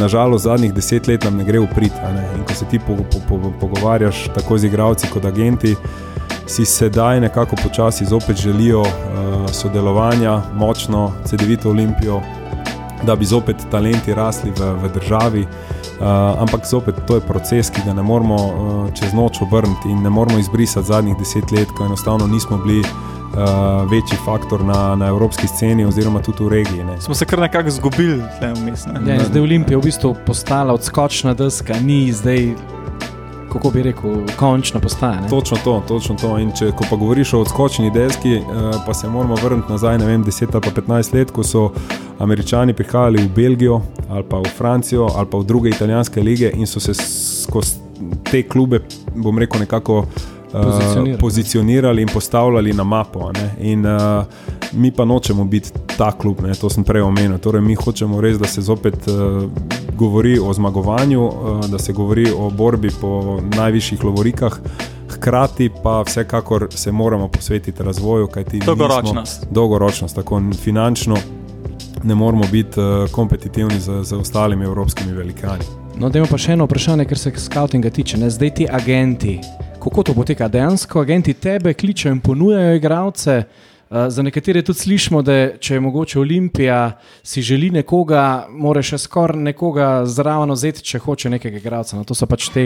Nažalost, 0.00 0.44
zadnjih 0.44 0.74
deset 0.74 1.06
let 1.06 1.24
nam 1.24 1.36
ne 1.36 1.44
gre 1.44 1.60
v 1.60 1.66
prid. 1.74 1.92
In 2.36 2.44
ko 2.44 2.54
se 2.54 2.64
ti 2.64 2.78
po, 2.78 2.96
po, 2.96 3.18
po, 3.28 3.52
pogovarjaš 3.60 4.28
tako 4.34 4.58
z 4.58 4.64
igravci 4.64 5.06
kot 5.12 5.24
agenti, 5.24 5.76
si 6.46 6.64
sedaj 6.64 7.20
nekako 7.20 7.56
počasi 7.62 8.06
zopet 8.06 8.36
želijo 8.36 8.80
uh, 8.80 8.88
sodelovanja, 9.52 10.42
močno, 10.54 11.12
CD-vito 11.24 11.70
Olimpijo, 11.70 12.20
da 13.02 13.16
bi 13.16 13.24
zopet 13.24 13.56
talenti 13.70 14.14
rasli 14.14 14.50
v, 14.50 14.72
v 14.82 14.92
državi. 14.94 15.40
Uh, 15.42 15.85
ampak 16.38 16.66
zopet 16.66 16.94
to 17.06 17.14
je 17.14 17.20
proces, 17.20 17.70
ki 17.70 17.80
ga 17.86 17.94
ne 17.94 18.02
moremo 18.02 18.34
uh, 18.36 18.94
čez 18.94 19.14
noč 19.14 19.40
obrniti 19.42 19.88
in 19.88 20.02
ne 20.02 20.10
moremo 20.10 20.38
izbrisati 20.38 20.86
zadnjih 20.86 21.16
deset 21.18 21.52
let, 21.52 21.68
ko 21.76 21.84
enostavno 21.84 22.26
nismo 22.26 22.58
bili 22.58 22.80
uh, 22.80 23.90
večji 23.90 24.18
faktor 24.24 24.64
na, 24.64 24.96
na 24.96 25.06
evropski 25.06 25.48
sceni, 25.48 25.84
oziroma 25.84 26.22
tudi 26.22 26.44
v 26.44 26.48
regiji. 26.48 26.84
Ne. 26.84 27.00
Smo 27.00 27.14
se 27.14 27.24
kar 27.24 27.38
nekako 27.38 27.68
izgubili, 27.68 28.22
ja, 28.42 28.54
zdaj 29.24 29.40
je 29.40 29.42
Olimpija 29.42 29.78
v 29.78 29.82
bistvu 29.82 30.14
postala 30.26 30.74
odskočna 30.74 31.34
deska, 31.34 31.80
ni 31.80 32.12
zdaj 32.12 32.54
kako 33.56 33.70
bi 33.70 33.82
rekel, 33.82 34.10
končno 34.36 34.80
postaje. 34.80 35.20
Ne? 35.20 35.28
Točno 35.28 35.56
to, 35.64 35.82
točno 35.88 36.14
to. 36.20 36.38
In 36.38 36.52
če 36.52 36.70
pa 36.90 36.96
govoriš 36.96 37.32
o 37.32 37.40
odskočni 37.40 37.90
deski, 37.90 38.40
pa 38.86 38.94
se 38.94 39.08
moramo 39.08 39.34
vrniti 39.34 39.72
nazaj, 39.72 39.98
ne 39.98 40.06
vem, 40.06 40.24
10 40.24 40.46
ali 40.52 40.62
pa 40.62 40.80
15 40.80 41.14
let, 41.14 41.30
ko 41.30 41.44
so 41.44 41.70
američani 42.18 42.72
prihajali 42.72 43.22
v 43.22 43.28
Belgijo 43.34 43.80
ali 44.08 44.24
pa 44.28 44.38
v 44.38 44.48
Francijo 44.56 45.08
ali 45.16 45.26
pa 45.30 45.38
v 45.38 45.44
druge 45.44 45.70
italijanske 45.70 46.22
lige 46.22 46.50
in 46.54 46.66
so 46.66 46.80
se 46.80 46.94
skozi 46.94 47.76
te 48.30 48.42
klube, 48.42 48.80
bom 49.14 49.38
rekel, 49.38 49.60
nekako 49.60 50.04
pozicionirali, 50.52 51.18
pozicionirali 51.18 52.02
in 52.02 52.08
postavljali 52.08 52.72
na 52.72 52.84
mapo. 52.84 53.30
In, 53.60 53.86
uh, 53.86 54.24
mi 54.72 54.90
pa 54.90 55.04
nočemo 55.04 55.44
biti 55.44 55.70
ta 55.96 56.12
klub, 56.12 56.40
ne? 56.40 56.54
to 56.54 56.70
sem 56.70 56.84
prej 56.84 57.02
omenil. 57.02 57.38
Torej, 57.38 57.62
mi 57.62 57.74
hočemo 57.74 58.20
res, 58.20 58.38
da 58.38 58.46
se 58.46 58.62
zopet 58.62 59.08
uh, 59.08 59.42
govori 59.96 60.38
o 60.38 60.52
zmagovanju, 60.52 61.24
uh, 61.24 61.66
da 61.70 61.78
se 61.78 61.92
govori 61.92 62.26
o 62.38 62.50
borbi 62.50 62.90
po 63.00 63.40
najvišjih 63.56 64.04
lovorikah. 64.04 64.58
Hkrati 65.08 65.70
pa 65.82 66.02
vsekakor 66.02 66.68
se 66.70 66.92
moramo 66.92 67.28
posvetiti 67.28 67.82
razvoju, 67.82 68.26
kajti 68.26 68.58
dolgoročnost. 68.66 69.46
Dolgoročnost, 69.50 70.14
tako 70.14 70.42
finančno, 70.62 71.16
ne 72.02 72.14
moramo 72.14 72.44
biti 72.52 72.80
uh, 72.80 73.10
kompetitivni 73.10 73.80
z, 73.80 74.02
z 74.02 74.12
ostalimi 74.12 74.64
evropskimi 74.64 75.12
velikani. 75.12 75.64
No, 75.98 76.08
da 76.08 76.18
ima 76.18 76.28
pa 76.28 76.38
še 76.38 76.52
eno 76.52 76.66
vprašanje, 76.68 77.06
ker 77.08 77.18
se 77.18 77.32
skautinga 77.40 77.90
tiče. 77.90 78.18
Ne? 78.20 78.30
Zdaj 78.30 78.50
ti 78.54 78.66
agenti, 78.70 79.38
kako 79.80 80.02
to 80.02 80.14
poteka? 80.14 80.48
Dejansko 80.48 81.00
agenti 81.00 81.34
tebe 81.34 81.72
kličejo 81.74 82.12
in 82.12 82.20
ponujajo 82.20 82.74
igralce. 82.76 83.42
Uh, 83.90 84.08
za 84.08 84.22
nekatere 84.22 84.62
tudi 84.62 84.78
slišimo, 84.78 85.20
da 85.22 85.32
če 85.62 85.74
je 85.74 85.80
mogoče 85.80 86.18
Olimpija, 86.18 86.98
si 87.22 87.42
želi 87.42 87.68
nekoga, 87.70 88.46
mora 88.50 88.82
še 88.82 88.98
skoraj 88.98 89.38
nekoga 89.38 89.90
zraven 90.10 90.50
vzeti, 90.50 90.82
če 90.82 90.98
hoče 91.04 91.30
nekega 91.30 91.60
igralca. 91.60 91.94
No, 91.94 92.02
to 92.02 92.14
so 92.18 92.26
pač 92.26 92.48
te 92.50 92.64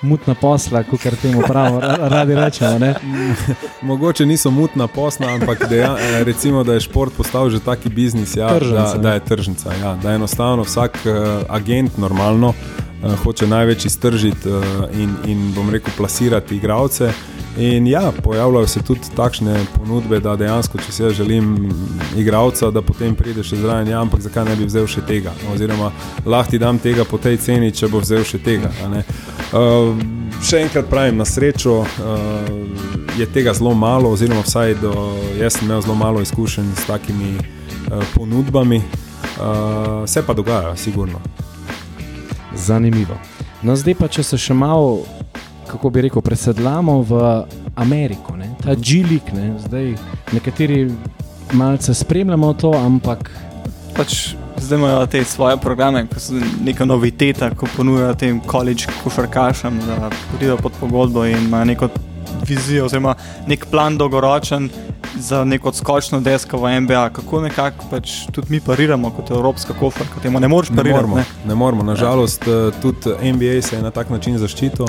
mutna 0.00 0.32
posla, 0.34 0.80
kot 0.88 1.04
temu 1.20 1.44
pravimo, 1.44 1.82
radi 2.14 2.38
rečemo. 2.40 2.88
mogoče 3.92 4.24
niso 4.26 4.50
mutna 4.50 4.86
posla, 4.88 5.34
ampak 5.36 5.66
deja, 5.68 5.92
eh, 6.00 6.24
recimo, 6.24 6.64
da 6.64 6.78
je 6.78 6.86
šport 6.88 7.12
postal 7.20 7.50
že 7.52 7.60
taki 7.60 7.92
biznis, 7.92 8.32
ja, 8.36 8.48
tržnica, 8.56 8.96
da, 8.96 9.02
da 9.02 9.14
je 9.18 9.24
tržnica. 9.28 9.74
Ja, 9.76 9.92
da 10.02 10.10
je 10.10 10.22
enostavno 10.22 10.64
vsak 10.64 11.02
uh, 11.04 11.12
agent 11.52 12.00
normalno 12.00 12.54
uh, 13.02 13.14
hoče 13.24 13.46
največ 13.46 13.84
iztržiti 13.84 14.48
uh, 14.48 14.64
in, 14.94 15.14
in 15.26 15.52
bom 15.54 15.70
rekel, 15.70 15.92
plasirati 15.96 16.56
igralce. 16.56 17.12
In 17.56 17.86
ja, 17.86 18.12
pojavljajo 18.22 18.66
se 18.66 18.82
tudi 18.82 19.00
takšne 19.16 19.58
ponudbe, 19.76 20.20
da 20.20 20.36
dejansko, 20.36 20.78
če 20.78 21.02
jaz 21.02 21.12
želim 21.12 21.72
igralca, 22.16 22.70
da 22.70 22.82
potem 22.82 23.14
prideš 23.14 23.52
zraven, 23.60 23.88
ja, 23.88 24.00
ampak 24.00 24.20
zakaj 24.24 24.46
ne 24.48 24.56
bi 24.56 24.64
vzel 24.64 24.88
še 24.88 25.04
tega? 25.04 25.34
Oziroma, 25.52 25.90
lahko 26.24 26.50
ti 26.50 26.58
dam 26.58 26.78
tega 26.80 27.04
po 27.04 27.20
tej 27.20 27.36
ceni, 27.36 27.68
če 27.72 27.90
bo 27.92 28.00
vzel 28.00 28.24
še 28.24 28.40
tega. 28.40 28.72
Uh, 29.52 29.92
še 30.40 30.64
enkrat 30.64 30.88
pravim, 30.88 31.20
na 31.20 31.28
srečo 31.28 31.82
uh, 31.84 31.86
je 33.20 33.28
tega 33.28 33.52
zelo 33.52 33.74
malo, 33.76 34.16
oziroma 34.16 34.46
vsaj 34.48 34.78
do, 34.80 34.96
jaz 35.36 35.58
sem 35.58 35.68
imel 35.68 35.84
zelo 35.84 35.98
malo 36.00 36.24
izkušenj 36.24 36.72
s 36.72 36.88
takimi 36.88 37.36
uh, 37.36 38.00
ponudbami. 38.16 38.80
Uh, 39.36 40.08
se 40.08 40.24
pa 40.24 40.32
dogaja, 40.32 40.72
sigurno. 40.76 41.20
Zanimivo. 42.56 43.18
No, 43.62 43.76
zdaj 43.76 43.94
pa, 43.94 44.08
če 44.08 44.22
se 44.22 44.38
še 44.38 44.54
malo 44.54 45.02
kako 45.72 45.90
bi 45.90 46.02
rekel, 46.02 46.22
presedlamo 46.22 47.02
v 47.02 47.44
Ameriko, 47.74 48.36
ne? 48.36 48.50
ta 48.64 48.74
G-lik. 48.74 49.32
Ne? 49.32 49.54
Zdaj 49.64 49.94
nekateri 50.32 50.90
malce 51.52 51.94
spremljamo 51.94 52.52
to, 52.52 52.72
ampak. 52.76 53.30
Pač 53.96 54.34
zdaj 54.56 54.78
imajo 54.78 55.06
te 55.06 55.24
svoje 55.24 55.56
programe, 55.56 56.06
ki 56.08 56.20
so 56.20 56.40
neka 56.64 56.84
noviteta, 56.84 57.50
ko 57.56 57.68
ponujajo 57.76 58.14
tem 58.20 58.40
koledž 58.40 58.86
košarkašem, 59.04 59.80
da 59.86 60.10
pridejo 60.36 60.56
pod 60.60 60.76
pogodbo 60.80 61.24
in 61.28 61.48
imajo 61.48 61.70
neko 61.72 61.88
vizijo, 62.48 62.84
oziroma 62.84 63.14
nek 63.46 63.66
plan 63.70 63.98
dolgoročen 63.98 64.70
za 65.18 65.44
neko 65.44 65.68
odskočno 65.68 66.20
desko 66.20 66.58
v 66.58 66.80
NBA. 66.80 67.08
Kako 67.08 67.40
nekako 67.40 67.84
pač 67.90 68.10
tudi 68.32 68.50
mi 68.50 68.60
pariramo 68.60 69.10
kot 69.10 69.30
Evropska 69.30 69.74
kofer, 69.80 70.06
kot 70.14 70.22
temu 70.22 70.40
ne 70.40 70.48
moreš 70.48 70.70
parirati? 70.76 71.02
Ne 71.02 71.12
moremo, 71.12 71.24
ne 71.46 71.54
moremo. 71.54 71.82
nažalost 71.82 72.46
ja. 72.46 72.70
tudi 72.82 73.32
NBA 73.32 73.62
se 73.62 73.76
je 73.76 73.82
na 73.82 73.90
tak 73.90 74.10
način 74.10 74.38
zaščitil. 74.38 74.86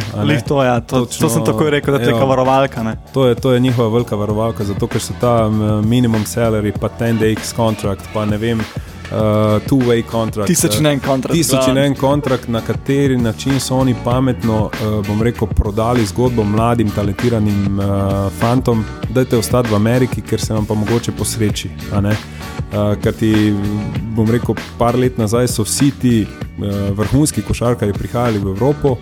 To, 0.47 0.63
ja, 0.63 0.79
to, 0.79 1.05
Točno, 1.05 1.27
to 1.27 1.33
sem 1.33 1.45
tako 1.45 1.69
rekel, 1.69 1.97
da 1.97 2.03
je 2.03 2.13
neka 2.13 2.25
varovalka. 2.25 2.95
To 3.13 3.27
je, 3.27 3.35
to 3.35 3.53
je 3.53 3.59
njihova 3.59 3.89
velika 3.89 4.15
varovalka, 4.15 4.63
zato 4.63 4.87
ker 4.87 5.01
so 5.01 5.13
ta 5.21 5.49
minimum 5.83 6.25
salary, 6.25 6.73
pa 6.79 6.89
10-day 6.89 7.37
contract, 7.55 8.09
pa 8.13 8.25
ne 8.25 8.37
vem 8.37 8.63
uh, 9.11 9.59
two-way 9.67 10.03
contract. 10.11 10.47
Tisoč 10.47 10.77
in 10.79 10.85
en 10.85 10.99
kontrakt. 10.99 11.35
Tisoč 11.35 11.67
in 11.67 11.77
en 11.77 11.95
kontrakt, 11.95 12.47
na 12.47 12.61
kateri 12.61 13.17
način 13.17 13.59
so 13.59 13.75
oni 13.75 13.95
pametno, 14.03 14.65
uh, 14.65 14.99
bom 15.07 15.21
rekel, 15.21 15.47
prodali 15.47 16.05
zgodbo 16.05 16.43
mladim, 16.43 16.91
talentiranim 16.91 17.79
uh, 17.79 17.85
fantom, 18.39 18.85
da 19.09 19.25
te 19.25 19.37
ostati 19.37 19.69
v 19.69 19.75
Ameriki, 19.75 20.21
ker 20.21 20.41
se 20.41 20.53
vam 20.53 20.65
pa 20.65 20.73
mogoče 20.73 21.11
posreči. 21.17 21.69
Uh, 21.93 22.95
ker 23.03 23.13
ti, 23.13 23.53
bom 24.15 24.29
rekel, 24.31 24.55
par 24.77 24.97
let 24.99 25.17
nazaj 25.17 25.47
so 25.47 25.63
vsi 25.63 25.91
ti 26.01 26.15
uh, 26.25 26.89
vrhunski 26.97 27.41
košarkari 27.41 27.93
prihajali 27.93 28.39
v 28.39 28.55
Evropo 28.55 28.97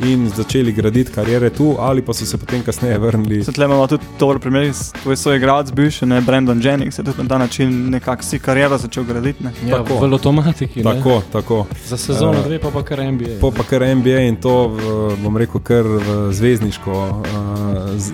in 0.00 0.28
začeli 0.28 0.72
graditi 0.72 1.12
karijere 1.12 1.50
tu, 1.50 1.76
ali 1.78 2.02
pa 2.02 2.14
so 2.14 2.26
se 2.26 2.38
potem 2.38 2.62
kasneje 2.62 2.98
vrnili. 2.98 3.42
Zdaj 3.42 3.64
imamo 3.64 3.86
tudi 3.86 4.04
dober 4.18 4.38
primer, 4.38 4.72
ko 5.04 5.10
je 5.10 5.16
svoj 5.16 5.38
grad 5.38 5.66
zbivši, 5.66 6.06
ne 6.06 6.20
Brandon 6.20 6.60
Jennings, 6.64 6.96
se 6.96 7.04
tudi 7.04 7.22
na 7.22 7.28
ta 7.28 7.38
način 7.38 7.90
nekako 7.90 8.22
si 8.22 8.38
kariero 8.38 8.78
začel 8.78 9.04
graditi. 9.04 9.44
Ja, 9.66 9.82
v 9.82 10.14
avtomatiki. 10.14 10.82
Tako, 10.82 11.22
tako. 11.32 11.66
Za 11.86 11.96
sezono 11.96 12.42
dve 12.42 12.58
pa 12.58 12.70
pa 12.70 12.82
kar 12.82 12.98
NBA. 13.12 13.40
Po 13.40 13.50
pa 13.50 13.62
kar 13.62 13.96
NBA 13.96 14.20
in 14.20 14.36
to, 14.36 14.68
v, 14.68 15.16
bom 15.22 15.36
rekel, 15.36 15.60
kar 15.60 15.84
v 15.84 16.32
zvezdniško. 16.32 16.92
Uh, 16.92 17.98
z, 17.98 18.12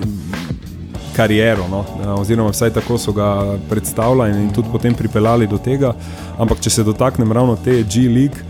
Kariero, 1.16 1.66
no? 1.68 1.84
oziroma 2.16 2.50
vsaj 2.50 2.70
tako 2.72 2.96
so 2.98 3.12
ga 3.12 3.58
predstavljali 3.68 4.30
in 4.42 4.52
tudi 4.52 4.68
potem 4.72 4.94
pripeljali 4.94 5.46
do 5.46 5.58
tega. 5.58 5.92
Ampak, 6.38 6.60
če 6.60 6.70
se 6.70 6.84
dotaknem 6.84 7.32
ravno 7.32 7.56
te 7.64 7.82
G-League, 7.82 8.40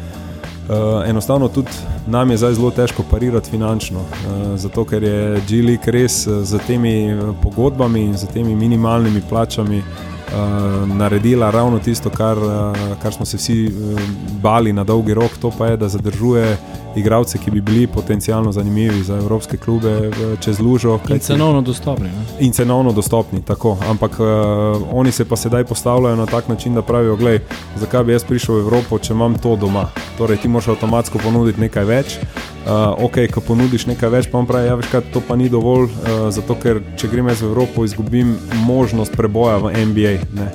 Uh, 0.72 1.08
enostavno 1.08 1.48
tudi 1.48 1.68
nam 2.06 2.30
je 2.30 2.36
zdaj 2.36 2.54
zelo 2.54 2.70
težko 2.70 3.02
parirati 3.10 3.50
finančno, 3.50 4.00
uh, 4.00 4.56
zato 4.56 4.84
ker 4.84 5.02
je 5.02 5.40
G-League 5.48 5.92
res 5.92 6.22
z 6.28 6.60
temi 6.66 7.12
pogodbami 7.42 8.00
in 8.00 8.16
z 8.16 8.26
temi 8.32 8.54
minimalnimi 8.56 9.22
plačami 9.28 9.78
uh, 9.78 9.84
uh, 9.84 10.11
naredila 10.86 11.50
ravno 11.50 11.78
tisto, 11.78 12.10
kar, 12.10 12.38
uh, 12.38 12.76
kar 13.02 13.12
smo 13.12 13.26
se 13.26 13.36
vsi 13.36 13.66
uh, 13.66 14.00
bali 14.42 14.72
na 14.72 14.84
dolgi 14.84 15.14
rok, 15.14 15.30
to 15.40 15.50
pa 15.58 15.66
je, 15.66 15.76
da 15.76 15.88
zadržuje 15.88 16.56
igralce, 16.96 17.38
ki 17.38 17.50
bi 17.50 17.60
bili 17.60 17.86
potencialno 17.86 18.52
zanimivi 18.52 19.02
za 19.02 19.16
evropske 19.16 19.56
klube 19.56 20.10
čez 20.40 20.60
lužo. 20.60 20.98
In 21.08 21.18
cenovno 21.18 21.62
dostopni. 21.62 22.08
Ne? 22.08 22.24
In 22.40 22.52
cenovno 22.52 22.92
dostopni, 22.92 23.42
tako. 23.42 23.76
Ampak 23.88 24.20
uh, 24.20 24.26
oni 24.92 25.12
se 25.12 25.24
pa 25.24 25.36
sedaj 25.36 25.64
postavljajo 25.64 26.16
na 26.16 26.26
tak 26.26 26.48
način, 26.48 26.74
da 26.74 26.82
pravijo: 26.82 27.16
Glej, 27.16 27.40
zakaj 27.76 28.04
bi 28.04 28.12
jaz 28.12 28.24
prišel 28.24 28.54
v 28.54 28.60
Evropo, 28.60 28.98
če 28.98 29.12
imam 29.12 29.38
to 29.38 29.56
doma? 29.56 29.88
Torej, 30.18 30.36
ti 30.36 30.48
moraš 30.48 30.68
avtomatsko 30.68 31.18
ponuditi 31.18 31.60
nekaj 31.60 31.84
več. 31.84 32.18
Uh, 32.62 33.04
ok, 33.04 33.16
ko 33.34 33.40
ponudiš 33.42 33.88
nekaj 33.90 34.10
več, 34.12 34.26
pa 34.30 34.38
pravi, 34.46 34.68
ja, 34.70 34.76
kaj, 34.90 35.00
to 35.10 35.20
pa 35.26 35.34
ni 35.34 35.48
dovolj, 35.50 35.88
uh, 35.90 36.28
zato 36.30 36.54
ker 36.62 36.78
če 36.94 37.08
grem 37.10 37.26
jaz 37.32 37.42
v 37.42 37.48
Evropo, 37.50 37.82
izgubim 37.82 38.36
možnost 38.62 39.16
preboja 39.18 39.56
v 39.64 39.72
NBA. 39.90 40.12
Ne. 40.38 40.46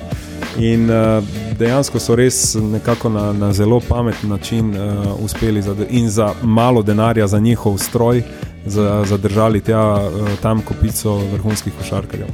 In 0.64 0.88
uh, 0.88 1.20
dejansko 1.60 1.99
so 1.99 2.16
res 2.16 2.55
nekako 2.55 3.12
na, 3.12 3.26
na 3.36 3.51
zelo 3.53 3.82
pameten 3.84 4.32
način 4.32 4.72
uh, 4.72 5.12
uspeli 5.20 5.62
za, 5.62 5.76
in 5.89 6.08
za 6.10 6.32
malo 6.43 6.82
denarja 6.84 7.28
za 7.28 7.39
njihov 7.39 7.78
stroj 7.78 8.24
zadržali 8.66 9.62
tja, 9.62 9.84
uh, 10.08 10.32
tam 10.41 10.62
kopico 10.62 11.18
vrhunskih 11.34 11.76
košarkarjev. 11.78 12.32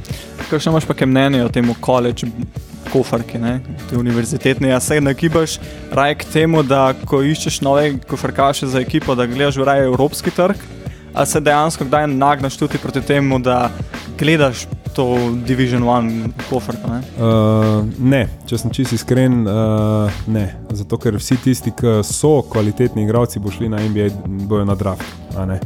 Kaj 0.50 0.62
še 0.62 0.70
imaš 0.70 0.86
pa 0.86 0.94
mnenje 1.06 1.42
o 1.44 1.50
tem 1.50 1.74
koledžu? 1.80 2.30
Kofarki, 2.94 3.38
ne, 3.42 3.58
te 3.90 3.98
univerzitetne. 3.98 4.70
Ja, 4.70 4.80
se 4.80 5.00
nagibaš 5.00 5.58
raje 5.92 6.14
k 6.22 6.30
temu, 6.32 6.62
da 6.62 6.92
ko 7.06 7.22
iščeš 7.26 7.60
nove 7.66 7.90
kofarkaše 8.08 8.70
za 8.70 8.80
ekipo, 8.80 9.18
da 9.18 9.26
gledaš 9.26 9.58
raje 9.66 9.88
evropski 9.90 10.30
trg, 10.30 10.62
ali 11.14 11.26
se 11.26 11.40
dejansko 11.40 11.84
kdaj 11.90 12.06
nagnaš 12.14 12.56
tudi 12.56 12.78
proti 12.78 13.02
temu, 13.02 13.38
da 13.42 13.70
gledaš 14.18 14.66
to 14.94 15.06
Division 15.46 15.82
One 15.82 16.30
kofarko? 16.48 16.90
Ne? 16.92 17.00
Uh, 17.18 17.82
ne, 17.98 18.28
če 18.46 18.58
sem 18.62 18.70
čisto 18.74 18.94
iskren, 18.94 19.42
uh, 19.42 20.22
ne. 20.30 20.46
Zato 20.70 20.98
ker 21.02 21.18
vsi 21.18 21.38
tisti, 21.42 21.74
ki 21.74 21.98
so 22.06 22.36
kvalitetni 22.50 23.02
igralci, 23.02 23.42
bo 23.42 23.50
šli 23.50 23.72
na 23.72 23.82
NBA, 23.82 24.10
bojo 24.46 24.68
na 24.70 24.78
draft. 24.78 25.06
Uh, 25.34 25.56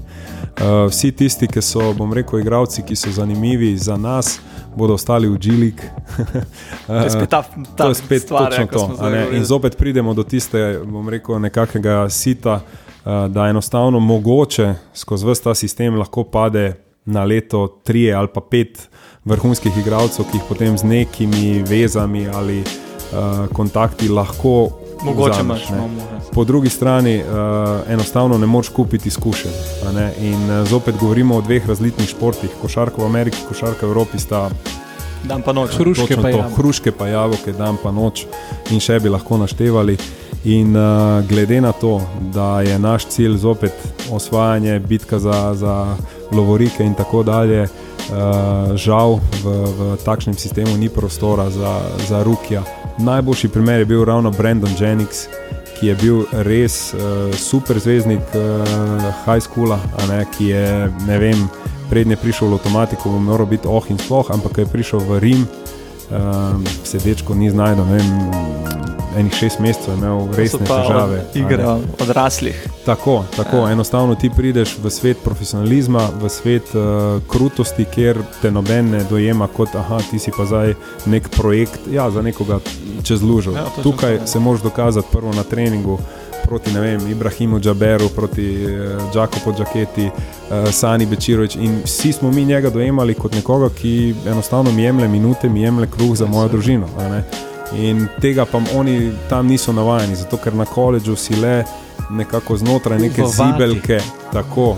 vsi 0.89 1.13
tisti, 1.13 1.47
ki 1.47 1.63
so, 1.63 1.93
bom 1.95 2.13
rekel, 2.13 2.41
igralci, 2.41 2.83
ki 2.83 2.97
so 2.97 3.13
zanimivi 3.15 3.77
za 3.77 3.97
nas, 3.97 4.39
bodo 4.77 4.95
ostali 4.99 5.29
v 5.29 5.39
Džilik. 5.39 5.83
to 6.87 7.05
je 7.05 7.11
spet 7.11 7.31
ta, 7.31 7.43
ta 7.77 7.85
to 7.85 7.89
je 7.89 7.95
spet 7.95 8.23
stvar, 8.23 8.51
točno 8.51 8.67
to. 8.97 9.13
In 9.37 9.45
zopet 9.45 9.77
pridemo 9.79 10.15
do 10.15 10.23
tiste, 10.23 10.81
bom 10.85 11.09
rekel, 11.09 11.39
nekakšnega 11.39 12.09
sita, 12.11 12.61
uh, 12.61 13.27
da 13.31 13.49
enostavno 13.49 14.01
mogoče 14.01 14.75
skozi 14.95 15.27
vse 15.27 15.43
ta 15.43 15.55
sistem 15.55 15.99
lahko 15.99 16.25
pade 16.25 16.75
na 17.05 17.25
leto 17.25 17.81
tri 17.85 18.13
ali 18.13 18.29
pa 18.35 18.41
pet 18.41 18.89
vrhunskih 19.25 19.79
igralcev, 19.79 20.27
ki 20.31 20.39
jih 20.39 20.45
potem 20.49 20.79
z 20.79 20.85
nekimi 20.85 21.63
vezami 21.63 22.27
ali 22.29 22.61
uh, 22.61 23.47
kontakti 23.53 24.09
lahko 24.09 24.88
Mogoče 25.03 25.31
vzameš, 25.31 25.69
imaš, 25.69 25.71
ne. 25.71 25.79
no. 25.79 26.21
Po 26.33 26.45
drugi 26.45 26.69
strani, 26.69 27.19
uh, 27.19 27.93
enostavno 27.93 28.39
ne 28.39 28.47
moreš 28.47 28.69
kupiti 28.69 29.09
izkušenj. 29.09 29.53
a 29.89 29.93
ne. 29.93 30.13
In 30.21 30.51
uh, 30.51 30.69
zopet 30.69 30.95
govorimo 31.01 31.37
o 31.37 31.41
dveh 31.41 31.69
različnih 31.69 32.09
športih. 32.09 32.51
Košarka 32.63 33.03
v 33.03 33.07
Ameriki, 33.07 33.39
košarka 33.49 33.87
v 33.87 33.91
Evropi 33.91 34.19
sta 34.19 34.49
Dan 35.25 35.43
pa 35.43 35.53
noč. 35.53 35.75
Hruške 35.75 36.17
pa 36.17 36.31
to, 36.31 36.43
hruške 36.57 36.93
pa 36.93 37.09
jabolke, 37.09 37.53
dan 37.53 37.79
pa 37.83 37.91
noč 37.91 38.27
in 38.71 38.81
še 38.81 39.01
bi 39.03 39.11
lahko 39.11 39.39
naštevali. 39.41 39.99
In 40.49 40.77
uh, 40.77 41.19
glede 41.27 41.61
na 41.61 41.73
to, 41.75 41.99
da 42.35 42.61
je 42.63 42.79
naš 42.79 43.09
cilj 43.11 43.41
zopet 43.43 43.75
osvajanje, 44.15 44.79
bitka 44.79 45.19
za, 45.19 45.55
za 45.55 45.97
lovorike 46.33 46.87
in 46.87 46.95
tako 46.95 47.25
dalje, 47.27 47.67
uh, 47.67 48.77
žal 48.79 49.19
v, 49.43 49.57
v 49.79 49.97
takšnem 50.05 50.39
sistemu 50.39 50.77
ni 50.79 50.89
prostora 50.89 51.51
za, 51.51 51.81
za 52.07 52.23
Rukija. 52.23 52.63
Najboljši 52.99 53.49
primer 53.49 53.79
je 53.79 53.85
bil 53.85 54.05
ravno 54.05 54.31
Brandon 54.31 54.71
Jennings, 54.81 55.27
ki 55.81 55.87
je 55.87 55.95
bil 55.95 56.25
res 56.33 56.95
uh, 56.95 57.01
super 57.35 57.79
zvezdnik 57.79 58.35
uh, 58.35 59.13
high 59.25 59.43
schoola, 59.43 59.79
ne, 60.09 60.25
ki 60.37 60.51
je, 60.51 60.91
ne 61.07 61.19
vem, 61.19 61.47
prednje 61.91 62.17
prišel 62.17 62.49
v 62.49 62.59
avtomatiko, 62.59 63.11
bo 63.15 63.19
moral 63.23 63.47
biti 63.47 63.69
oh 63.71 63.87
in 63.91 63.99
sploh, 63.99 64.27
ampak 64.35 64.53
ko 64.53 64.61
je 64.61 64.73
prišel 64.73 65.05
v 65.07 65.21
Rim, 65.23 65.47
um, 66.11 66.67
se 66.85 66.99
dečko 66.99 67.35
ni 67.35 67.51
znašel, 67.51 67.87
ne 67.87 67.99
vem, 67.99 68.11
enih 69.19 69.35
šest 69.35 69.59
mesecev 69.61 69.95
imel 69.95 70.27
resne 70.37 70.59
težave. 70.67 71.19
od 71.19 71.37
a 71.37 71.39
ne. 71.39 71.45
Igre 71.45 71.65
odraslih. 72.03 72.67
Tako, 72.87 73.25
tako 73.37 73.57
Ja. 73.57 73.71
enostavno 73.73 74.15
ti 74.15 74.31
prideš 74.37 74.77
v 74.83 74.91
svet 74.91 75.17
profesionalizma, 75.25 76.09
v 76.21 76.29
svet 76.29 76.75
uh, 76.75 77.23
krutosti, 77.29 77.85
kjer 77.85 78.19
te 78.43 78.51
noben 78.51 78.91
ne 78.91 79.05
dojema 79.11 79.47
kot, 79.47 79.75
ah, 79.75 79.99
ti 80.11 80.19
si 80.19 80.31
pa 80.37 80.45
zdaj 80.47 80.75
nek 81.07 81.29
projekt, 81.29 81.81
ja, 81.93 82.11
za 82.11 82.23
nekoga 82.23 82.59
čez 83.03 83.23
lužo. 83.23 83.53
Ja, 83.53 83.67
Tukaj 83.83 84.17
to, 84.17 84.23
ja. 84.23 84.27
se 84.27 84.39
moraš 84.39 84.63
dokazati 84.63 85.09
prvo 85.13 85.33
na 85.33 85.43
treningu. 85.43 85.99
Proti 86.49 86.71
vem, 86.71 87.11
Ibrahimu 87.11 87.61
Džaberu, 87.61 88.09
proti 88.09 88.65
uh, 88.67 89.13
Džakopu 89.15 89.53
Džaketi, 89.53 90.07
uh, 90.07 90.73
Sani 90.73 91.07
Bečirovič. 91.07 91.57
In 91.57 91.81
vsi 91.85 92.13
smo 92.13 92.31
mi 92.31 92.45
njega 92.45 92.71
dojemali 92.71 93.15
kot 93.15 93.35
nekoga, 93.35 93.69
ki 93.69 94.15
enostavno 94.27 94.73
mi 94.73 94.83
jemlje 94.83 95.09
minute, 95.09 95.49
mi 95.49 95.63
jemlje 95.63 95.87
kruh 95.87 96.17
za 96.17 96.27
mojo 96.27 96.49
družino. 96.49 96.87
In 97.77 98.07
tega 98.21 98.45
pa 98.45 98.61
oni 98.75 99.13
tam 99.29 99.47
niso 99.47 99.73
navajeni, 99.73 100.17
zato 100.17 100.37
ker 100.37 100.55
na 100.55 100.65
koledžu 100.65 101.17
si 101.17 101.37
le 101.37 101.65
nekako 102.11 102.57
znotraj 102.57 102.99
neke 102.99 103.23
zibelke, 103.29 104.01
tako 104.33 104.77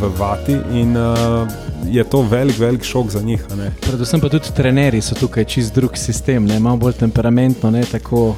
v 0.00 0.10
vati. 0.18 0.56
In 0.72 0.96
uh, 0.96 1.48
je 1.86 2.04
to 2.04 2.22
velik, 2.22 2.58
velik 2.58 2.84
šok 2.84 3.10
za 3.10 3.20
njih. 3.20 3.44
Predvsem 3.80 4.20
pa 4.20 4.28
tudi 4.28 4.52
trenerji 4.56 5.00
so 5.00 5.14
tukaj 5.14 5.44
čist 5.44 5.74
drug 5.74 5.96
sistem, 5.96 6.46
ne? 6.46 6.58
malo 6.58 6.76
bolj 6.76 6.92
temperamentno, 6.92 7.70
ne 7.70 7.84
tako. 7.84 8.34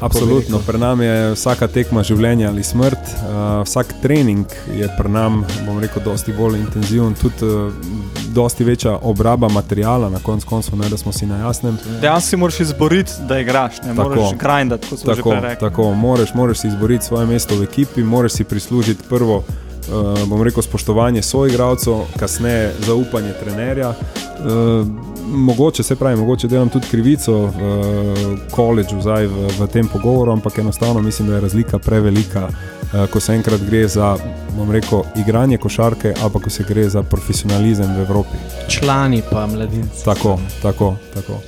Absolutno, 0.00 0.58
pri 0.66 0.78
nam 0.78 1.00
je 1.02 1.32
vsaka 1.32 1.66
tekma 1.66 2.02
življenja 2.02 2.48
ali 2.48 2.62
smrt, 2.62 2.98
uh, 2.98 3.62
vsak 3.66 3.94
trening 4.02 4.46
je 4.76 4.88
pri 4.98 5.10
nam, 5.10 5.44
bom 5.66 5.80
rekel, 5.82 6.02
dosti 6.04 6.32
bolj 6.32 6.58
intenziven, 6.60 7.14
tudi 7.18 7.46
uh, 7.46 7.72
dosti 8.34 8.64
večja 8.64 8.98
obraba 9.02 9.48
materijala, 9.48 10.10
na 10.10 10.18
koncu 10.22 10.46
koncev, 10.46 10.78
ne 10.78 10.88
da 10.88 10.96
smo 10.96 11.12
si 11.12 11.26
na 11.26 11.38
jasnem. 11.38 11.78
Dejansko 12.00 12.28
si 12.30 12.36
moraš 12.36 12.60
izboriti, 12.60 13.12
da 13.28 13.38
igraš, 13.38 13.82
ne 13.82 13.94
Tako. 13.96 14.08
moreš 14.08 14.36
grindati, 14.38 14.88
kot 14.90 14.98
smo 14.98 15.14
že 15.14 15.22
Tako, 15.22 15.30
prej 15.30 15.40
rekli. 15.40 15.68
tako 15.68 15.94
moraš, 15.94 16.34
moraš 16.34 16.58
si 16.58 16.68
izboriti 16.68 17.04
svoje 17.04 17.26
mesto 17.26 17.56
v 17.56 17.62
ekipi, 17.62 18.02
moraš 18.02 18.32
si 18.32 18.44
prislužiti 18.44 19.04
prvo, 19.08 19.42
uh, 19.88 20.28
bom 20.28 20.42
rekel, 20.42 20.62
spoštovanje 20.62 21.22
soigralcev, 21.22 22.04
kasneje 22.18 22.72
zaupanje 22.86 23.32
trenerja. 23.40 23.88
Uh, 23.90 24.86
mogoče 25.28 25.82
se 25.82 25.96
pravi, 25.96 26.16
mogoče 26.16 26.48
delam 26.48 26.68
tudi 26.68 26.86
krivico 26.90 27.32
v 27.32 27.46
uh, 27.46 28.38
koledžu 28.50 29.00
zdaj 29.00 29.26
v, 29.26 29.48
v 29.58 29.66
tem 29.66 29.88
pogovoru, 29.88 30.32
ampak 30.32 30.58
enostavno 30.58 31.02
mislim, 31.02 31.28
da 31.28 31.34
je 31.34 31.40
razlika 31.40 31.78
prevelika, 31.78 32.48
uh, 32.48 33.06
ko 33.10 33.20
se 33.20 33.34
enkrat 33.34 33.60
gre 33.60 33.88
za, 33.88 34.16
bom 34.56 34.70
rekel, 34.70 35.02
igranje 35.16 35.58
košarke, 35.58 36.14
pa 36.32 36.40
ko 36.40 36.50
se 36.50 36.64
gre 36.68 36.88
za 36.88 37.02
profesionalizem 37.02 37.96
v 37.96 38.00
Evropi. 38.00 38.36
Člani 38.68 39.22
pa 39.30 39.46
mladinci. 39.46 40.04
Tako, 40.04 40.38
tako, 40.62 40.94
tako. 41.14 41.40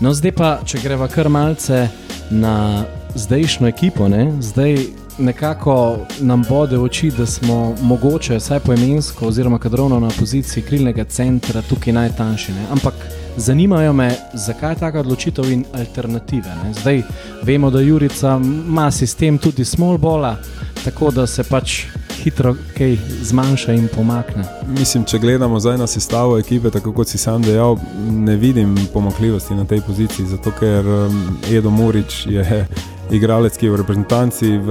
No, 0.00 0.14
zdaj 0.14 0.32
pa, 0.32 0.58
če 0.66 0.80
greva 0.82 1.06
kar 1.08 1.28
malce 1.28 1.88
na 2.30 2.84
zdajšnjo 3.14 3.68
ekipo, 3.68 4.08
ne? 4.08 4.32
zdaj 4.40 5.01
nekako 5.18 5.98
nam 6.20 6.44
bode 6.48 6.76
v 6.76 6.82
oči, 6.84 7.10
da 7.10 7.26
smo 7.26 7.74
mogoče, 7.82 8.36
vsaj 8.36 8.60
poemensko, 8.60 9.26
oziroma 9.26 9.58
kadrovno 9.58 10.00
na 10.00 10.10
poziciji 10.18 10.62
krilnega 10.62 11.04
centra, 11.04 11.62
tukaj 11.62 11.92
najtanjši. 11.92 12.52
Ne? 12.52 12.66
Ampak 12.70 12.94
zanimajo 13.36 13.92
me, 13.92 14.14
zakaj 14.34 14.72
je 14.72 14.78
taka 14.78 15.00
odločitev 15.00 15.50
in 15.52 15.64
alternative. 15.74 16.54
Ne? 16.64 16.74
Zdaj 16.74 17.02
vemo, 17.42 17.70
da 17.70 17.80
Jurica 17.80 18.40
ima 18.42 18.90
sistem 18.90 19.38
tudi 19.38 19.64
smallbola, 19.64 20.36
tako 20.84 21.10
da 21.10 21.26
se 21.26 21.42
pač 21.42 21.84
hitro 22.22 22.54
kaj 22.78 22.96
zmanjša 23.22 23.72
in 23.72 23.88
pomakne. 23.94 24.44
Mislim, 24.66 25.04
če 25.04 25.18
gledamo 25.18 25.60
zdaj 25.60 25.78
na 25.78 25.86
sestavo 25.86 26.38
ekipe, 26.38 26.70
tako 26.70 26.92
kot 26.92 27.08
si 27.08 27.18
sam 27.18 27.42
dejal, 27.42 27.76
ne 28.10 28.36
vidim 28.36 28.76
pomakljivosti 28.92 29.54
na 29.54 29.64
tej 29.64 29.80
poziciji, 29.80 30.26
zato 30.26 30.52
ker 30.60 30.86
um, 30.86 31.38
Edo 31.50 31.70
Murič 31.70 32.26
je 32.26 32.66
igralec, 33.12 33.56
ki 33.56 33.66
je 33.66 33.72
v 33.72 33.76
reprezentanci 33.76 34.56
v, 34.58 34.68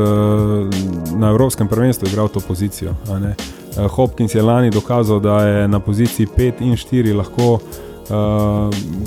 na 1.15 1.29
Evropskem 1.29 1.67
prvenstvu 1.67 2.07
igral 2.07 2.27
to 2.27 2.39
pozicijo. 2.39 2.95
Eh, 3.07 3.87
Hopkins 3.87 4.35
je 4.35 4.41
lani 4.41 4.69
dokazal, 4.69 5.19
da 5.19 5.41
je 5.47 5.67
na 5.67 5.79
poziciji 5.79 6.27
5 6.37 6.61
in 6.61 6.75
4 6.75 7.15
lahko 7.15 7.53
uh, 7.53 7.59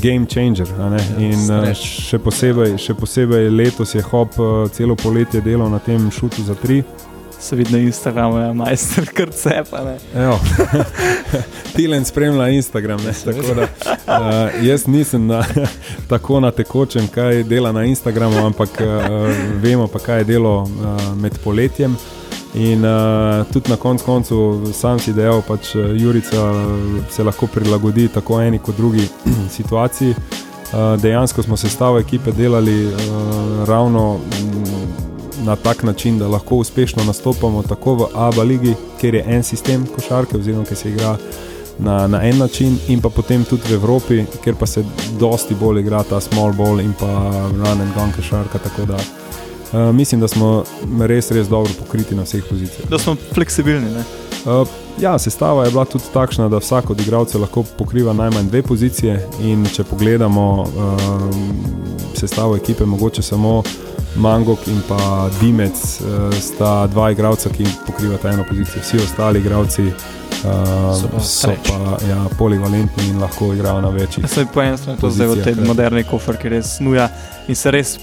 game 0.03 0.27
changer. 0.27 0.69
a 0.81 0.89
ne. 0.89 1.01
In 1.19 1.51
uh, 1.51 1.73
še, 1.75 2.19
posebej, 2.19 2.79
še 2.79 2.95
posebej 2.95 3.51
letos 3.51 3.95
je 3.95 4.03
Hop 4.03 4.39
uh, 4.39 4.71
celo 4.73 4.97
poletje 4.97 5.41
delal 5.41 5.71
na 5.71 5.79
tem 5.79 6.11
šutu 6.11 6.43
za 6.43 6.55
3. 6.55 6.83
Se 7.45 7.57
vidi 7.57 7.73
na 7.73 7.79
Instagramu, 7.79 8.39
je 8.39 8.53
majster 8.55 9.07
kar 9.15 9.31
cepa. 9.31 9.85
ne. 9.85 9.99
Evo. 10.23 10.39
Tilen 11.77 12.05
spremlja 12.05 12.49
Instagram. 12.49 13.01
Ne, 13.05 13.13
tako 13.25 13.55
da, 13.55 13.63
uh, 13.63 14.65
jaz 14.65 14.87
nisem 14.87 15.27
na, 15.27 15.45
tako 16.11 16.41
na 16.41 16.51
tekočem, 16.51 17.09
kaj 17.09 17.43
dela 17.43 17.73
na 17.73 17.85
Instagramu, 17.85 18.47
ampak 18.47 18.69
uh, 18.81 18.87
vemo 19.63 19.87
pa, 19.87 19.99
kaj 19.99 20.19
je 20.19 20.25
delo 20.25 20.63
uh, 20.63 21.17
med 21.17 21.39
poletjem. 21.45 21.97
In 22.55 22.85
uh, 22.85 23.47
tudi 23.53 23.71
na 23.71 23.77
koncu 23.77 24.05
koncev, 24.05 24.73
sam 24.73 24.99
si 24.99 25.13
dejal, 25.13 25.43
pač 25.43 25.75
uh, 25.75 25.93
Jurica 26.01 26.49
se 27.11 27.25
lahko 27.25 27.47
prilagodi 27.47 28.09
tako 28.09 28.41
eni 28.41 28.59
kot 28.59 28.77
drugi 28.77 29.09
situaciji. 29.57 30.15
Uh, 30.15 31.01
dejansko 31.01 31.43
smo 31.43 31.57
sestavo 31.57 31.99
ekipe 31.99 32.33
delali 32.33 32.87
uh, 32.87 32.95
ravno 33.69 34.15
mm, 34.17 35.04
na 35.45 35.57
tak 35.57 35.83
način, 35.83 36.19
da 36.19 36.29
lahko 36.29 36.57
uspešno 36.57 37.05
nastopamo 37.05 37.63
tako 37.63 37.95
v 37.95 38.07
ABA 38.15 38.43
ligi, 38.43 38.75
kjer 39.01 39.15
je 39.15 39.25
en 39.27 39.43
sistem 39.43 39.87
košarke, 39.97 40.37
oziroma 40.37 40.65
ki 40.65 40.75
se 40.75 40.89
igra 40.89 41.17
na, 41.79 42.07
na 42.07 42.23
en 42.23 42.39
način, 42.39 42.79
in 42.89 43.01
pa 43.01 43.09
potem 43.09 43.45
tudi 43.45 43.63
v 43.69 43.75
Evropi, 43.75 44.25
kjer 44.45 44.55
pa 44.61 44.67
se 44.67 44.85
dosti 45.21 45.55
bolj 45.55 45.81
igra 45.81 46.03
ta 46.03 46.21
small 46.21 46.53
ball 46.53 46.81
in 46.81 46.93
pa 46.99 47.31
run 47.51 47.81
and 47.81 47.95
gun 47.95 48.13
košarka. 48.17 48.59
Uh, 49.75 49.95
mislim, 49.95 50.21
da 50.21 50.29
smo 50.29 50.65
res, 51.01 51.31
res 51.31 51.49
dobro 51.49 51.73
pokriti 51.79 52.15
na 52.15 52.23
vseh 52.23 52.45
pozicijah. 52.51 52.89
Da 52.91 52.99
smo 52.99 53.17
fleksibilni. 53.35 53.91
Ne? 53.91 54.05
Uh, 54.45 54.69
ja, 55.01 55.19
sestava 55.19 55.65
je 55.65 55.71
bila 55.71 55.85
tudi 55.85 56.05
takšna, 56.13 56.49
da 56.49 56.59
vsak 56.59 56.91
od 56.91 57.01
igralcev 57.01 57.41
lahko 57.41 57.65
pokriva 57.79 58.13
najmanj 58.13 58.49
dve 58.49 58.63
pozicije. 58.63 59.29
In 59.43 59.67
če 59.67 59.85
pogledamo 59.85 60.63
uh, 60.63 61.01
sestavo 62.15 62.57
ekipe, 62.57 62.85
mogoče 62.85 63.23
samo 63.23 63.63
Mangok 64.17 64.67
in 64.67 64.81
pa 64.89 65.29
Dimec 65.41 65.73
uh, 65.73 66.35
sta 66.41 66.87
dva 66.87 67.11
igralca, 67.11 67.51
ki 67.51 67.65
pokrivata 67.87 68.31
eno 68.31 68.45
pozicijo. 68.49 68.83
Vsi 68.83 68.97
ostali 68.99 69.39
igralci 69.41 69.83
uh, 69.83 69.95
So 71.01 71.09
pa 71.09 71.21
so 71.21 71.49
pa 71.69 71.99
ja, 72.09 72.25
polivalentni 72.39 73.09
in 73.09 73.21
lahko 73.21 73.53
igrajo 73.55 73.81
na 73.81 73.89
večjih. 73.89 74.31
Se 74.31 74.47
po 74.55 74.63
eni 74.63 74.79
strani 74.79 74.99
to 75.01 75.11
zdaj 75.11 75.27
v 75.27 75.43
tej 75.45 75.55
ja. 75.59 75.65
moderni 75.67 76.05
kofer, 76.05 76.37
ki 76.37 76.49
res 76.49 76.81
nuja 76.81 77.09
in 77.49 77.55
se 77.55 77.71
res. 77.71 77.99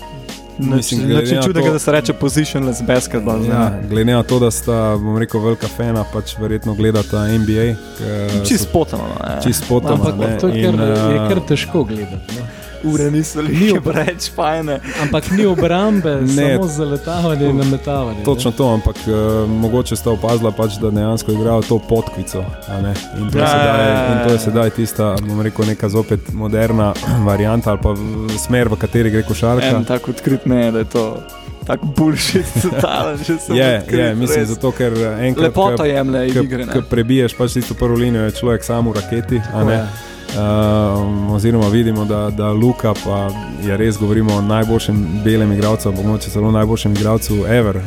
Mislim, 0.58 0.76
Mislim, 0.78 1.08
glede 1.08 1.36
na 1.36 1.42
čudega, 1.42 1.66
to- 1.66 1.74
da 1.74 1.80
se 1.80 1.92
reče 1.92 2.14
positionless 2.14 2.82
basketball. 2.82 3.46
Ja, 3.46 3.52
Ja. 3.52 3.80
glede 3.90 4.14
na 4.14 4.24
to, 4.24 4.40
da 4.40 4.52
sta, 4.52 4.98
bom 4.98 5.18
rekel, 5.18 5.40
velika 5.42 5.68
fena, 5.68 6.04
pač 6.14 6.36
verjetno 6.40 6.74
gledata 6.74 7.24
NBA. 7.28 7.76
ke 7.98 8.46
Čist 8.46 8.64
so 8.64 8.70
potano. 8.74 9.04
ne. 9.04 9.42
Čist 9.44 9.64
potano. 9.70 9.94
Ampak 9.94 10.18
ne, 10.18 10.38
to 10.40 10.48
je 10.48 10.62
in, 10.62 10.78
kar, 10.78 10.88
je 10.88 11.16
eh, 11.16 11.30
kar 11.30 11.40
težko 11.48 11.84
gledati. 11.84 12.36
No. 12.40 12.46
Ure 12.84 13.12
niso 13.12 13.42
Ni 13.42 13.48
bile 13.50 13.82
preveč 13.82 14.32
fajne. 14.32 14.80
Ampak 15.02 15.32
ni 15.32 15.46
obrambe, 15.46 16.16
Ne. 16.18 16.28
samo 16.54 16.68
zaletavanje 16.68 17.46
in 17.46 17.58
nametavanje. 17.58 18.18
ne. 18.18 18.24
Točno 18.24 18.52
to, 18.52 18.68
ampak 18.70 18.96
uh, 18.98 19.14
mogoče 19.52 19.96
sta 19.96 20.12
opazila, 20.12 20.52
pač, 20.52 20.74
da 20.74 20.90
dejansko 20.92 21.32
igrajo 21.32 21.62
to 21.64 21.80
podkvico. 21.80 22.44
a 22.68 22.82
ne. 22.82 22.94
In, 23.16 23.30
to 23.30 23.38
je 23.38 23.42
Ja, 23.42 23.48
sedaj- 23.48 23.80
ja, 23.80 23.88
ja, 23.88 24.08
in 24.08 24.20
to 24.20 24.30
je 24.30 24.34
ja. 24.34 24.40
sedaj 24.40 24.70
tista, 24.72 25.16
bom 25.20 25.42
rekel, 25.42 25.66
neka 25.66 25.90
zopet 25.90 26.34
moderna 26.34 26.94
varianta 27.24 27.70
ali 27.70 27.80
pa 27.80 27.94
smer, 28.38 28.68
v 28.68 28.76
kateri 28.76 29.10
gre 29.10 29.24
košarka. 29.24 29.66
En 29.68 29.86
tak 29.86 30.08
odkrit 30.08 30.46
ne, 30.46 30.72
da 30.72 30.80
je 30.80 30.86
to 30.88 31.18
tako 31.62 31.86
bullshit, 31.88 32.46
totalen, 32.64 33.18
že 33.18 33.38
sem 33.38 33.56
Je, 33.56 33.78
odkrit, 33.78 34.00
je, 34.00 34.16
mislim, 34.16 34.40
res. 34.40 34.50
zato 34.50 34.72
ker 34.72 34.94
enkrat, 35.20 35.44
Lepoto 35.46 35.78
ko- 35.78 35.86
jemlje 35.86 36.28
igre. 36.28 36.66
ne. 36.66 36.74
ko 36.74 36.82
prebiješ 36.84 37.34
pač 37.34 37.54
tisto 37.54 37.74
prvo 37.74 37.96
linijo, 37.96 38.24
je 38.24 38.32
človek 38.34 38.64
sam 38.64 38.88
v 38.88 38.94
raketi. 38.94 39.38
a 39.38 39.44
Tako 39.54 39.64
ne. 39.64 39.74
je. 39.74 39.86
Uh, 40.32 41.34
oziroma 41.36 41.68
vidimo, 41.68 42.06
da, 42.06 42.30
da 42.30 42.52
Luka 42.52 42.94
pa 43.04 43.30
je 43.68 43.78
res, 43.78 43.98
govorimo 43.98 44.36
o 44.36 44.42
najboljšem 44.42 45.22
belem 45.24 45.52
igralcu, 45.52 45.92
pa 45.96 46.08
moče 46.08 46.30
celo 46.30 46.52
najboljšem 46.52 46.92
igralcu 46.92 47.34
ever. 47.48 47.80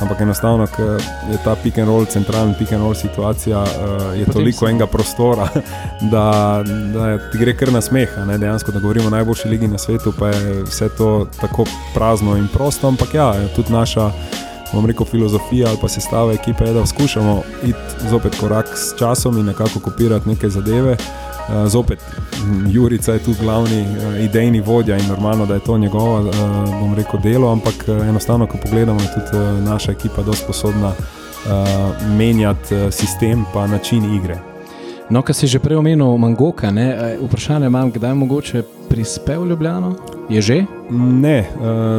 Ampak 0.00 0.20
enostavno, 0.20 0.66
ker 0.66 1.02
je 1.30 1.38
ta 1.44 1.56
pick 1.62 1.78
and 1.78 1.88
roll, 1.88 2.06
centralni 2.06 2.54
pick 2.58 2.72
and 2.72 2.82
roll 2.82 2.94
situacija, 2.94 3.62
uh, 3.62 3.68
je 4.18 4.24
Potem 4.24 4.32
toliko 4.32 4.58
si. 4.58 4.70
enega 4.70 4.86
prostora, 4.86 5.48
da, 6.12 6.64
da 6.94 7.18
ti 7.30 7.38
gre 7.38 7.56
kar 7.56 7.72
na 7.72 7.80
smeh. 7.80 8.16
Dejansko, 8.38 8.72
da 8.72 8.80
govorimo 8.80 9.06
o 9.06 9.10
najboljši 9.10 9.48
ligi 9.48 9.68
na 9.68 9.78
svetu, 9.78 10.12
pa 10.18 10.28
je 10.28 10.62
vse 10.62 10.88
to 10.88 11.26
tako 11.40 11.64
prazno 11.94 12.36
in 12.36 12.48
prosto. 12.52 12.88
Ampak 12.88 13.14
ja, 13.14 13.34
tudi 13.56 13.72
naša 13.72 14.10
bom 14.72 14.86
rekel, 14.86 15.06
filozofija 15.06 15.68
ali 15.68 15.78
pa 15.80 15.88
sestava 15.88 16.32
ekipe 16.32 16.64
je, 16.64 16.72
da 16.72 16.86
skušamo 16.86 17.42
iti 17.62 18.08
zopet 18.10 18.40
korak 18.40 18.66
s 18.76 18.98
časom 18.98 19.38
in 19.38 19.46
nekako 19.46 19.80
kopirati 19.80 20.28
neke 20.28 20.48
zadeve. 20.48 20.96
Uh, 21.48 21.66
zopet, 21.66 21.98
Jurica 22.68 23.12
je 23.12 23.18
tu 23.18 23.34
glavni 23.40 23.80
uh, 23.80 24.24
idejni 24.24 24.60
vodja 24.60 24.96
in 24.96 25.06
normalno, 25.08 25.46
da 25.46 25.54
je 25.54 25.60
to 25.60 25.78
njegovo, 25.78 26.20
uh, 26.20 26.34
bom 26.80 26.94
rekel, 26.94 27.20
delo, 27.20 27.52
ampak 27.52 27.74
uh, 27.88 28.08
enostavno, 28.08 28.46
ko 28.46 28.58
pogledamo, 28.62 29.00
je 29.00 29.08
tudi 29.14 29.42
uh, 29.42 29.64
naša 29.64 29.92
ekipa 29.92 30.22
dosti 30.22 30.44
sposobna 30.44 30.88
uh, 30.88 32.12
menjati 32.16 32.74
uh, 32.74 32.92
sistem 32.92 33.44
pa 33.52 33.66
način 33.66 34.14
igre. 34.14 34.38
No, 35.10 35.22
kar 35.22 35.34
si 35.34 35.46
že 35.46 35.58
prej 35.58 35.78
omenil, 35.80 36.16
Mangoka, 36.16 36.70
ne? 36.70 37.16
vprašanje 37.22 37.66
imam, 37.66 37.90
kdaj 37.90 38.14
mogoče 38.14 38.62
prispel 38.88 39.42
v 39.42 39.48
Ljubljano? 39.48 39.94
Je 40.28 40.40
že? 40.40 40.64
Ne, 40.90 41.38
eh, 41.38 41.46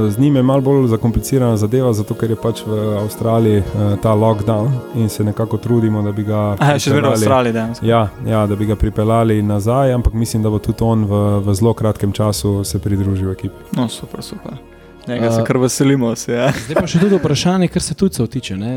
z 0.10 0.18
njim 0.18 0.36
je 0.36 0.44
malo 0.44 0.62
bolj 0.62 0.88
zakomplicirana 0.88 1.58
zadeva, 1.58 1.94
zato 1.94 2.14
ker 2.14 2.30
je 2.30 2.36
pač 2.36 2.62
v 2.66 2.98
Avstraliji 3.02 3.58
eh, 3.58 3.96
ta 4.02 4.14
lockdown 4.14 4.72
in 4.96 5.10
se 5.10 5.24
nekako 5.24 5.58
trudimo, 5.58 6.02
da 6.02 6.12
bi 6.12 6.24
ga. 6.24 6.56
Aha, 6.60 6.80
še 6.80 6.94
vedno 6.94 7.10
v 7.10 7.18
Avstraliji, 7.18 7.54
da. 7.54 7.68
Ja, 7.82 8.08
ja, 8.28 8.46
da 8.48 8.56
bi 8.56 8.66
ga 8.66 8.76
pripeljali 8.76 9.42
nazaj, 9.42 9.94
ampak 9.94 10.14
mislim, 10.14 10.44
da 10.44 10.50
bo 10.50 10.60
tudi 10.60 10.84
on 10.84 11.06
v, 11.06 11.22
v 11.46 11.54
zelo 11.54 11.74
kratkem 11.74 12.12
času 12.12 12.64
se 12.64 12.80
pridružil 12.80 13.32
ekipi. 13.32 13.70
No, 13.78 13.88
super, 13.90 14.24
super. 14.24 14.58
Njega 15.08 15.32
se 15.32 15.44
kar 15.44 15.58
veselimo. 15.58 16.16
Se, 16.16 16.34
ja. 16.34 16.52
Zdaj 16.66 16.82
pa 16.82 16.88
še 16.88 17.00
tudi 17.02 17.18
vprašanje, 17.18 17.68
kar 17.74 17.82
se 17.82 17.96
tujcev 17.98 18.28
tiče. 18.28 18.58
Ne? 18.58 18.74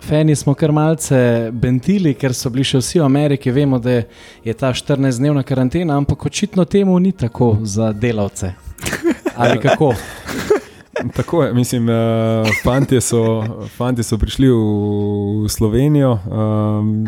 Feni 0.00 0.36
smo 0.36 0.54
kar 0.54 0.72
malce 0.72 1.50
bentili, 1.52 2.14
ker 2.14 2.34
so 2.34 2.50
bili 2.52 2.64
še 2.64 2.80
vsi 2.82 3.00
v 3.00 3.06
Ameriki. 3.06 3.50
Vemo, 3.50 3.78
da 3.82 4.02
je 4.44 4.54
ta 4.54 4.72
14-dnevna 4.74 5.42
karantena, 5.46 5.96
ampak 5.96 6.26
očitno 6.26 6.64
temu 6.64 6.98
ni 6.98 7.12
tako 7.12 7.56
za 7.62 7.92
delavce. 7.92 8.52
Ali 9.36 9.60
kako? 9.60 9.94
Tako 11.16 11.42
je, 11.44 11.54
mislim, 11.54 11.88
uh, 11.88 12.48
fantje, 12.64 13.00
so, 13.00 13.44
fantje 13.76 14.04
so 14.04 14.16
prišli 14.18 14.48
v, 14.48 14.60
v 15.44 15.48
Slovenijo. 15.52 16.14
Um, 16.24 17.04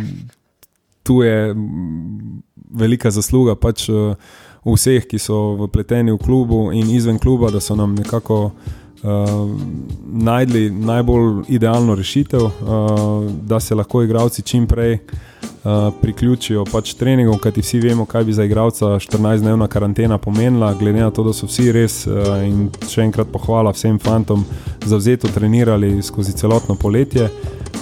tu 1.03 1.23
je 1.23 1.55
velika 2.71 3.11
zasluga 3.11 3.57
pač, 3.57 3.87
uh, 3.89 4.13
vseh, 4.69 5.07
ki 5.09 5.17
so 5.17 5.57
vpleteni 5.57 6.13
v 6.13 6.21
klubu 6.21 6.69
in 6.77 6.91
izven 6.93 7.17
kluba, 7.19 7.49
da 7.51 7.65
so 7.65 7.79
nam 7.81 7.97
nekako 7.97 8.43
uh, 8.45 8.77
najdli 10.07 10.71
najbolj 10.71 11.43
idealno 11.49 11.95
rešitev, 11.95 12.43
uh, 12.43 12.53
da 13.43 13.61
se 13.61 13.75
lahko 13.75 14.03
igravci 14.03 14.43
čim 14.43 14.67
prej 14.67 14.95
uh, 14.95 15.01
priključijo 16.03 16.65
pač 16.73 16.95
treningom, 16.95 17.39
kajti 17.39 17.61
vsi 17.61 17.81
vemo, 17.81 18.07
kaj 18.07 18.25
bi 18.25 18.33
za 18.33 18.45
igralca 18.45 18.87
14-dnevna 18.87 19.67
karantena 19.67 20.19
pomenila, 20.19 20.75
glede 20.75 21.01
na 21.01 21.11
to, 21.11 21.25
da 21.25 21.33
so 21.33 21.47
vsi 21.47 21.73
res 21.73 22.07
uh, 22.07 22.43
in 22.47 22.69
še 22.89 23.05
enkrat 23.07 23.31
pohvala 23.33 23.73
vsem 23.73 23.99
fantom, 23.99 24.45
zavzeto 24.85 25.29
trenirali 25.35 26.03
skozi 26.03 26.33
celotno 26.33 26.75
poletje. 26.75 27.29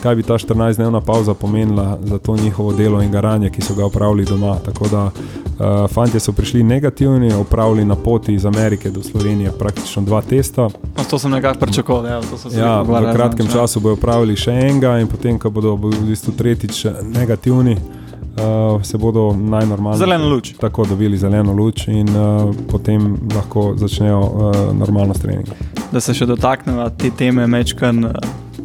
Kaj 0.02 0.14
bi 0.14 0.22
ta 0.22 0.34
14-dnevna 0.34 1.00
pauza 1.00 1.34
pomenila 1.34 1.98
za 2.04 2.18
to 2.18 2.36
njihovo 2.36 2.72
delo 2.72 3.02
in 3.02 3.10
garanje, 3.10 3.50
ki 3.50 3.62
so 3.62 3.74
ga 3.74 3.86
upravili 3.86 4.24
doma. 4.24 4.56
Tako 4.64 4.88
da 4.88 5.04
uh, 5.04 5.90
fanti 5.90 6.20
so 6.20 6.32
prišli 6.32 6.62
negativni, 6.62 7.34
upravili 7.34 7.84
na 7.84 7.94
poti 7.94 8.34
iz 8.34 8.46
Amerike 8.46 8.90
do 8.90 9.02
Slovenije 9.02 9.52
praktično 9.58 10.02
dva 10.02 10.22
testa. 10.22 10.62
No, 10.96 11.04
to 11.10 11.18
sem 11.18 11.30
nekako 11.30 11.58
pričakoval. 11.58 12.06
Ja, 12.06 12.20
ja, 12.58 12.82
v 12.82 13.12
kratkem 13.12 13.48
času 13.52 13.80
bodo 13.80 13.94
upravili 13.94 14.36
še 14.36 14.52
enega, 14.52 14.98
in 15.00 15.08
potem, 15.08 15.38
ko 15.38 15.50
bodo 15.50 15.74
v 15.76 15.92
bistvu 16.06 16.32
tretjič 16.36 16.86
negativni, 17.02 17.76
uh, 17.76 18.82
se 18.82 18.98
bodo 18.98 19.32
najnormalnejši. 19.32 19.98
Zeleno 19.98 20.28
luč. 20.28 20.54
Tako 20.60 20.84
dobili 20.84 21.18
zeleno 21.18 21.52
luč 21.52 21.88
in 21.88 22.08
uh, 22.08 22.54
potem 22.70 23.16
lahko 23.34 23.72
začnejo 23.76 24.20
uh, 24.20 24.56
normalno 24.78 25.14
strening. 25.14 25.48
Da 25.92 26.00
se 26.00 26.14
še 26.14 26.26
dotaknemo 26.26 26.90
te 26.98 27.10
teme, 27.10 27.46
mečkan. 27.46 28.04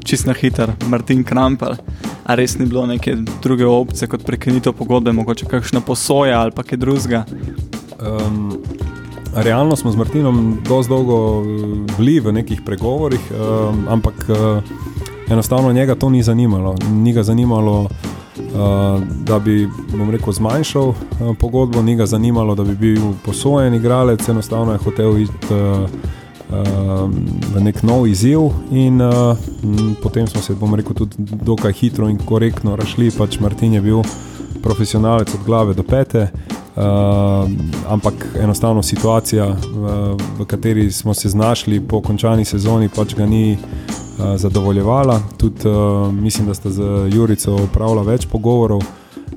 Čist 0.04 0.26
na 0.26 0.34
hiter, 0.34 0.74
Martin 0.88 1.24
Krampel. 1.24 1.76
A 2.26 2.36
res 2.36 2.58
ni 2.60 2.66
bilo 2.66 2.86
neke 2.86 3.16
druge 3.43 3.66
opcije 3.66 4.08
kot 4.08 4.24
prekinitev 4.26 4.74
pogodbe, 4.78 5.12
mogoče 5.12 5.45
kakšna 5.49 5.82
posoja 5.82 6.39
ali 6.41 6.52
pa 6.56 6.64
kaj 6.64 6.78
drugega? 6.78 7.24
Um, 8.02 8.58
realno 9.36 9.76
smo 9.76 9.91
z 9.91 9.97
Martinom 9.97 10.58
dosti 10.68 10.89
dolgo 10.89 11.18
eh, 11.41 11.93
bili 11.97 12.20
v 12.20 12.34
nekih 12.34 12.62
pregovorih, 12.66 13.32
uh, 13.32 13.76
ampak 13.89 14.26
uh, 14.30 14.64
enostavno 15.30 15.74
njega 15.74 15.95
to 15.95 16.10
ni 16.10 16.24
zanimalo. 16.24 16.76
Ni 16.91 17.14
ga 17.14 17.24
zanimalo, 17.24 17.82
uh, 17.82 19.02
da 19.26 19.39
bi 19.39 19.70
rekel, 20.12 20.34
zmanjšal 20.34 20.88
uh, 20.89 20.95
pogodbo, 21.39 21.82
ni 21.82 21.95
ga 21.95 22.06
zanimalo, 22.06 22.56
da 22.56 22.64
bi 22.64 22.76
bil 22.76 23.14
posojen 23.26 23.74
igralec, 23.74 24.30
enostavno 24.30 24.72
je 24.72 24.78
hotel 24.78 25.20
iti. 25.20 25.54
Uh, 25.54 25.89
V 26.52 27.62
nek 27.64 27.80
nov 27.84 28.08
izziv, 28.12 28.49
in 28.76 28.99
uh, 29.02 29.38
potem 30.04 30.28
smo 30.28 30.41
se, 30.43 30.56
bom 30.56 30.76
rekel, 30.76 30.93
tudi 30.93 31.16
dokaj 31.20 31.74
hitro 31.74 32.10
in 32.12 32.18
korektno 32.20 32.76
rašli. 32.76 33.12
Pač 33.16 33.39
Martin 33.39 33.74
je 33.74 33.82
bil 33.82 34.02
profesionalec 34.64 35.32
od 35.34 35.45
glave 35.45 35.74
do 35.74 35.84
pete, 35.84 36.28
uh, 36.28 37.47
ampak 37.88 38.28
enostavno 38.36 38.84
situacija, 38.84 39.47
v, 39.47 39.95
v 40.39 40.45
kateri 40.45 40.91
smo 40.91 41.14
se 41.14 41.30
znašli 41.30 41.80
po 41.80 42.02
končani 42.02 42.45
sezoni, 42.45 42.91
pač 42.91 43.16
ga 43.16 43.26
ni 43.26 43.56
uh, 43.56 44.36
zadovoljevala. 44.36 45.22
Tudi 45.38 45.68
uh, 45.68 46.12
mislim, 46.14 46.52
da 46.52 46.54
sta 46.54 46.70
z 46.70 47.08
Jurico 47.16 47.56
upravila 47.64 48.04
več 48.04 48.28
pogovorov. 48.28 48.84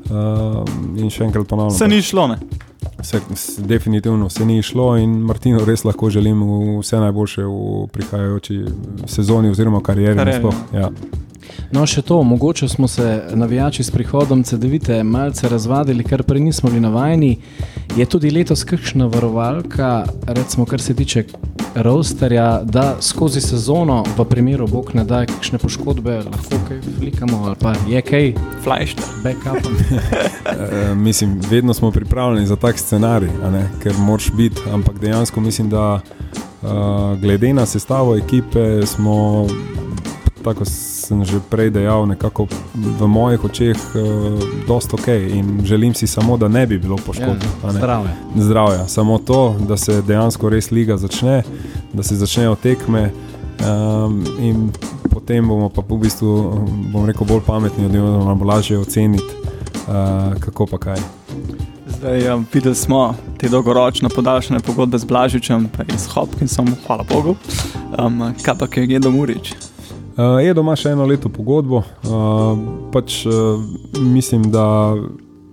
Uh, 0.04 0.60
in 0.98 1.08
še 1.10 1.24
enkrat 1.24 1.46
ponovno. 1.48 1.72
Se 1.72 1.88
ni 1.88 2.02
šlo, 2.02 2.26
ne? 2.34 2.63
Se, 3.04 3.20
definitivno 3.58 4.30
se 4.30 4.44
ni 4.44 4.62
šlo 4.62 4.96
in 4.96 5.10
Martinu 5.10 5.64
res 5.64 5.84
lahko 5.84 6.10
želim 6.10 6.40
vse 6.80 6.96
najboljše 6.96 7.44
v 7.44 7.86
prihajajoči 7.92 8.64
sezoni 9.06 9.50
oziroma 9.50 9.82
karieri. 9.82 10.16
karieri. 10.16 10.48
Ja. 10.72 10.90
No, 11.72 11.86
še 11.86 12.02
to, 12.02 12.22
mogoče 12.22 12.68
smo 12.68 12.88
se 12.88 13.22
navijači 13.34 13.82
s 13.82 13.90
prihodom 13.90 14.42
CD-vite 14.44 15.02
malce 15.02 15.48
razvadili, 15.48 16.04
kar 16.04 16.22
prej 16.22 16.40
nismo 16.40 16.70
bili 16.70 16.80
navajeni. 16.80 17.38
Je 17.96 18.06
tudi 18.06 18.30
letos 18.30 18.64
kakšna 18.64 19.06
varovalka, 19.06 20.04
recimo, 20.26 20.66
kar 20.66 20.80
se 20.80 20.94
tiče 20.94 21.24
rosterja, 21.74 22.60
da 22.64 22.96
skozi 23.00 23.40
sezono, 23.40 24.04
v 24.16 24.24
primeru 24.24 24.66
Bog 24.66 24.94
ne 24.94 25.04
da 25.04 25.24
kakšne 25.26 25.58
poškodbe, 25.58 26.16
lahko 26.16 26.60
kaj 26.68 26.80
flikamo 26.98 27.42
ali 27.46 27.56
pa 27.60 27.74
je 27.88 28.02
kaj. 28.02 28.32
Flashter. 28.62 29.04
Backup. 29.22 29.66
e, 30.46 30.94
mislim, 30.94 31.40
vedno 31.50 31.74
smo 31.74 31.90
pripravljeni 31.90 32.46
za 32.46 32.56
tak 32.56 32.78
scenarij, 32.78 33.30
ker 33.82 33.98
moraš 33.98 34.30
biti, 34.36 34.60
ampak 34.72 34.98
dejansko 34.98 35.40
mislim, 35.40 35.70
da 35.70 36.00
uh, 36.62 37.20
glede 37.20 37.52
na 37.52 37.66
sestavo 37.66 38.16
ekipe 38.16 38.86
smo 38.86 39.46
tako 40.44 40.64
sem 40.64 41.24
že 41.24 41.40
prej 41.50 41.70
dejal, 41.70 42.06
nekako 42.06 42.46
v 42.74 43.06
mojih 43.08 43.44
očeh 43.44 43.76
uh, 43.76 44.04
dosta 44.68 44.96
ok 44.96 45.08
in 45.08 45.64
želim 45.64 45.94
si 45.94 46.06
samo, 46.06 46.36
da 46.36 46.48
ne 46.48 46.66
bi 46.66 46.78
bilo 46.78 46.96
poškodb. 46.96 47.42
Ja, 47.64 47.72
zdravje. 47.72 48.12
Zdravje. 48.36 48.88
Samo 48.88 49.18
to, 49.18 49.56
da 49.68 49.76
se 49.76 50.02
dejansko 50.02 50.48
res 50.48 50.70
liga 50.70 50.96
začne, 50.96 51.42
da 51.92 52.02
se 52.02 52.16
začnejo 52.16 52.54
tekme 52.54 53.10
um, 53.60 54.24
in 54.38 54.70
potem 55.10 55.48
bomo 55.48 55.68
pa 55.68 55.82
v 55.82 55.98
bistvu, 55.98 56.30
bom 56.92 57.06
rekel, 57.06 57.26
bolj 57.26 57.44
pametni, 57.46 57.88
da 57.88 58.00
bomo 58.00 58.44
lažje 58.44 58.78
oceniti, 58.78 59.24
uh, 59.88 60.34
kako 60.40 60.66
pa 60.66 60.78
kaj. 60.78 61.00
Zdaj, 61.98 62.28
um, 62.34 62.46
videli 62.52 62.74
smo 62.74 63.14
te 63.38 63.48
dolgoročne 63.48 64.08
podaljšane 64.08 64.60
pogodbe 64.60 64.98
z 64.98 65.04
Blažičem 65.04 65.68
in 65.88 65.98
s 65.98 66.06
Hopkinsom, 66.12 66.74
hvala 66.86 67.04
Bogu. 67.08 67.36
Um, 67.98 68.34
kaj 68.44 68.58
pa 68.58 68.68
je 68.76 68.86
Gedo 68.86 69.10
Murič? 69.10 69.54
Uh, 70.14 70.38
Edo 70.46 70.62
ima 70.62 70.76
še 70.78 70.92
eno 70.94 71.06
leto 71.10 71.28
pogodbo. 71.28 71.82
Uh, 72.06 72.58
pač, 72.94 73.24
uh, 73.26 73.58
mislim, 73.98 74.46
da 74.54 74.94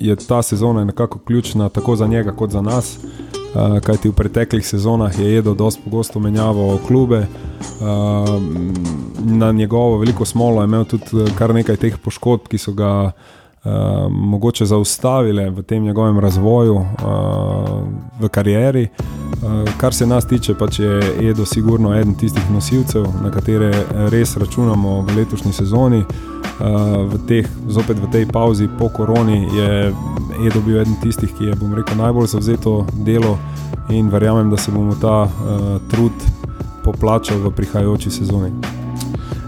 je 0.02 0.16
ta 0.16 0.42
sezona 0.46 0.86
nekako 0.86 1.20
ključna 1.26 1.70
tako 1.70 1.96
za 1.96 2.08
njega, 2.08 2.32
kot 2.38 2.54
za 2.54 2.62
nas. 2.62 3.00
Uh, 3.02 3.80
kajti 3.82 4.12
v 4.12 4.16
preteklih 4.16 4.66
sezonah 4.68 5.18
je 5.20 5.38
Edo 5.38 5.56
dosti 5.58 5.82
pogosto 5.86 6.22
menjaval 6.22 6.78
klube. 6.88 7.26
Uh, 7.82 8.38
na 9.26 9.52
njegovo 9.52 9.98
veliko 9.98 10.26
smolo 10.26 10.62
je 10.62 10.70
imel 10.70 10.86
tudi 10.86 11.26
kar 11.38 11.54
nekaj 11.58 11.82
teh 11.82 11.98
poškodb, 11.98 12.46
ki 12.52 12.62
so 12.62 12.74
ga 12.78 12.92
uh, 13.10 13.41
mogoče 14.10 14.66
zaustavile 14.66 15.50
v 15.50 15.62
tem 15.62 15.84
njegovem 15.84 16.20
razvoju, 16.20 16.76
uh, 16.76 16.86
v 18.20 18.30
karieri. 18.30 18.90
Eh, 19.42 19.72
kar 19.78 19.94
se 19.94 20.06
nas 20.06 20.26
tiče, 20.26 20.54
pač 20.54 20.80
je 20.80 21.00
Edo 21.30 21.46
sigurno 21.46 21.96
eden 21.98 22.14
tistih 22.14 22.52
nosilcev, 22.52 23.08
na 23.24 23.32
katere 23.32 23.72
res 24.14 24.36
računamo 24.38 25.02
v 25.02 25.16
letošnji 25.18 25.54
sezoni. 25.54 25.98
Eh, 25.98 26.06
v 27.10 27.18
teh, 27.28 27.48
zopet 27.68 27.98
v 28.00 28.10
tej 28.12 28.26
pauzi 28.26 28.70
po 28.80 28.90
koroni 28.90 29.48
je 29.56 29.94
je 30.44 30.50
dobil 30.54 30.82
eden 30.82 30.96
tistih, 31.02 31.34
ki 31.38 31.46
je 31.46 31.56
rekel, 31.76 31.98
najbolj 31.98 32.28
zavzeto 32.28 32.86
delo 32.94 33.38
in 33.90 34.10
verjamem, 34.10 34.50
da 34.50 34.58
se 34.58 34.72
bomo 34.72 34.96
ta 34.96 35.24
uh, 35.24 35.82
trud 35.92 36.12
poplačal 36.84 37.38
v 37.38 37.52
prihajajoči 37.52 38.12
sezoni. 38.12 38.52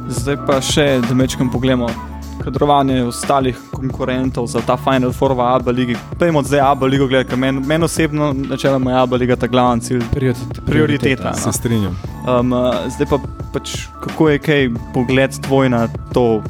Zdaj 0.10 0.38
pa 0.46 0.62
še, 0.62 1.02
da 1.10 1.16
mečkam 1.16 1.50
pogledamo 1.50 2.13
kadrovanje 2.44 3.04
ostalih 3.04 3.58
konkurentov 3.72 4.48
za 4.48 4.62
ta 4.62 4.78
Final 4.78 5.12
Four 5.12 5.34
v 5.34 5.42
Abu 5.42 5.72
Leiji. 5.72 5.96
Pejmo 6.20 6.44
zdaj 6.44 6.60
Abu 6.60 6.88
Leijo, 6.88 7.08
ker 7.08 7.38
meni 7.40 7.64
men 7.68 7.84
osebno, 7.84 8.34
načeloma 8.34 8.92
je 8.92 8.98
Abu 8.98 9.16
Leija 9.16 9.36
ta 9.36 9.48
glavni 9.48 9.82
cilj. 9.82 10.04
Prioriteta. 10.12 10.66
Prioriteta. 10.66 11.34
Se 11.34 11.52
strinjam. 11.52 11.96
Um, 12.28 12.52
zdaj 12.96 13.08
pa 13.10 13.20
pač, 13.54 13.78
kako 14.04 14.30
je 14.30 14.40
kaj 14.40 14.70
pogled 14.94 15.40
tvoj 15.48 15.70
na 15.70 15.88
to 16.14 16.44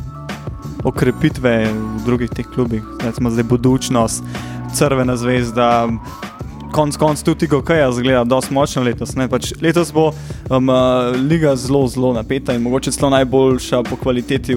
okrepitve 0.83 1.53
v 1.71 2.03
drugih 2.05 2.29
teh 2.29 2.45
klubih, 2.45 2.83
recimo 3.05 3.31
zdaj 3.31 3.43
budučnost, 3.43 4.23
crvena 4.75 5.15
zvezda 5.15 5.87
konc 6.73 6.97
konc 6.97 7.21
tudi 7.23 7.47
GOK-ja 7.47 7.91
zgleda 7.91 8.23
dosti 8.23 8.53
močno 8.53 8.83
letos. 8.83 9.13
Pač 9.29 9.53
letos 9.61 9.93
bo 9.93 10.09
um, 10.49 10.69
uh, 10.69 11.13
liga 11.29 11.55
zelo, 11.55 11.85
zelo 11.87 12.13
napeta 12.13 12.53
in 12.53 12.61
mogoče 12.61 12.91
celo 12.91 13.09
najboljša 13.13 13.83
po 13.89 13.95
kvaliteti, 14.01 14.55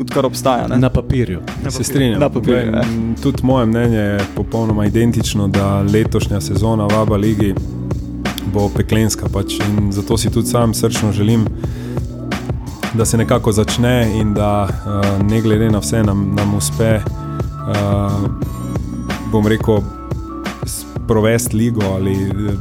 odkar 0.00 0.26
obstaja. 0.26 0.68
Ne? 0.68 0.78
Na 0.78 0.90
papirju. 0.90 1.40
Na 1.64 1.70
Se 1.70 1.84
strinjam. 1.84 2.20
Na 2.20 2.28
papirju. 2.28 2.70
Gledaj, 2.70 2.84
tudi 3.22 3.46
moje 3.46 3.66
mnenje 3.66 3.98
je 3.98 4.20
popolnoma 4.36 4.86
identično, 4.86 5.48
da 5.48 5.80
letošnja 5.82 6.40
sezona 6.40 6.86
v 6.86 7.00
Abu 7.00 7.16
Leiji 7.16 7.54
bo 8.52 8.68
peklenska. 8.76 9.28
Pač 9.32 9.58
in 9.64 9.92
zato 9.92 10.18
si 10.18 10.30
tudi 10.30 10.48
sam 10.48 10.74
srčno 10.74 11.12
želim. 11.12 11.46
Da 12.94 13.04
se 13.04 13.18
nekako 13.18 13.52
začne, 13.52 14.20
in 14.20 14.34
da 14.34 14.68
uh, 14.68 15.26
ne 15.26 15.40
glede 15.40 15.70
na 15.70 15.78
vse, 15.78 16.02
nam, 16.02 16.28
nam 16.36 16.54
uspe, 16.54 17.00
uh, 17.02 18.12
bom 19.32 19.46
rekel, 19.46 19.82
provesti 21.08 21.56
ligo 21.56 21.82
ali 21.94 22.12
eh, 22.12 22.54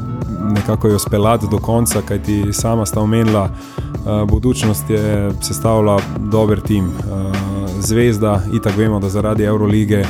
nekako 0.53 0.87
jo 0.87 0.99
speljati 0.99 1.45
do 1.51 1.57
konca, 1.57 2.01
kajti 2.01 2.53
sama 2.53 2.85
sta 2.85 3.01
omenila, 3.01 3.43
uh, 3.43 4.29
budučnost 4.29 4.89
je 4.89 5.31
sestavljala 5.41 5.99
dober 6.19 6.61
tim. 6.61 6.85
Uh, 6.85 7.35
zvezda, 7.79 8.41
itak 8.53 8.77
vemo, 8.77 8.99
da 8.99 9.09
zaradi 9.09 9.43
Eurolige. 9.43 10.05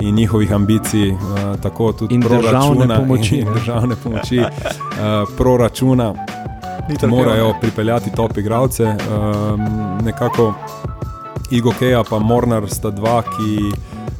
In 0.00 0.14
njihovih 0.14 0.52
ambicij, 0.52 1.10
uh, 1.10 1.18
tako 1.62 1.92
tudi 1.92 2.14
in 2.14 2.20
državne 2.20 2.96
pomoči. 2.96 3.36
In 3.36 3.48
državne 3.58 3.96
pomoči, 4.04 4.38
uh, 4.38 4.46
proračuna, 5.36 6.14
da 7.00 7.06
morajo 7.06 7.54
pripeljati 7.60 8.10
top 8.16 8.38
igralce. 8.38 8.84
Uh, 8.84 8.94
nekako 10.04 10.54
Igo 11.50 11.72
Keja, 11.78 12.02
pa 12.10 12.18
Mornar 12.18 12.70
sta 12.70 12.90
dva, 12.90 13.22
ki, 13.22 13.72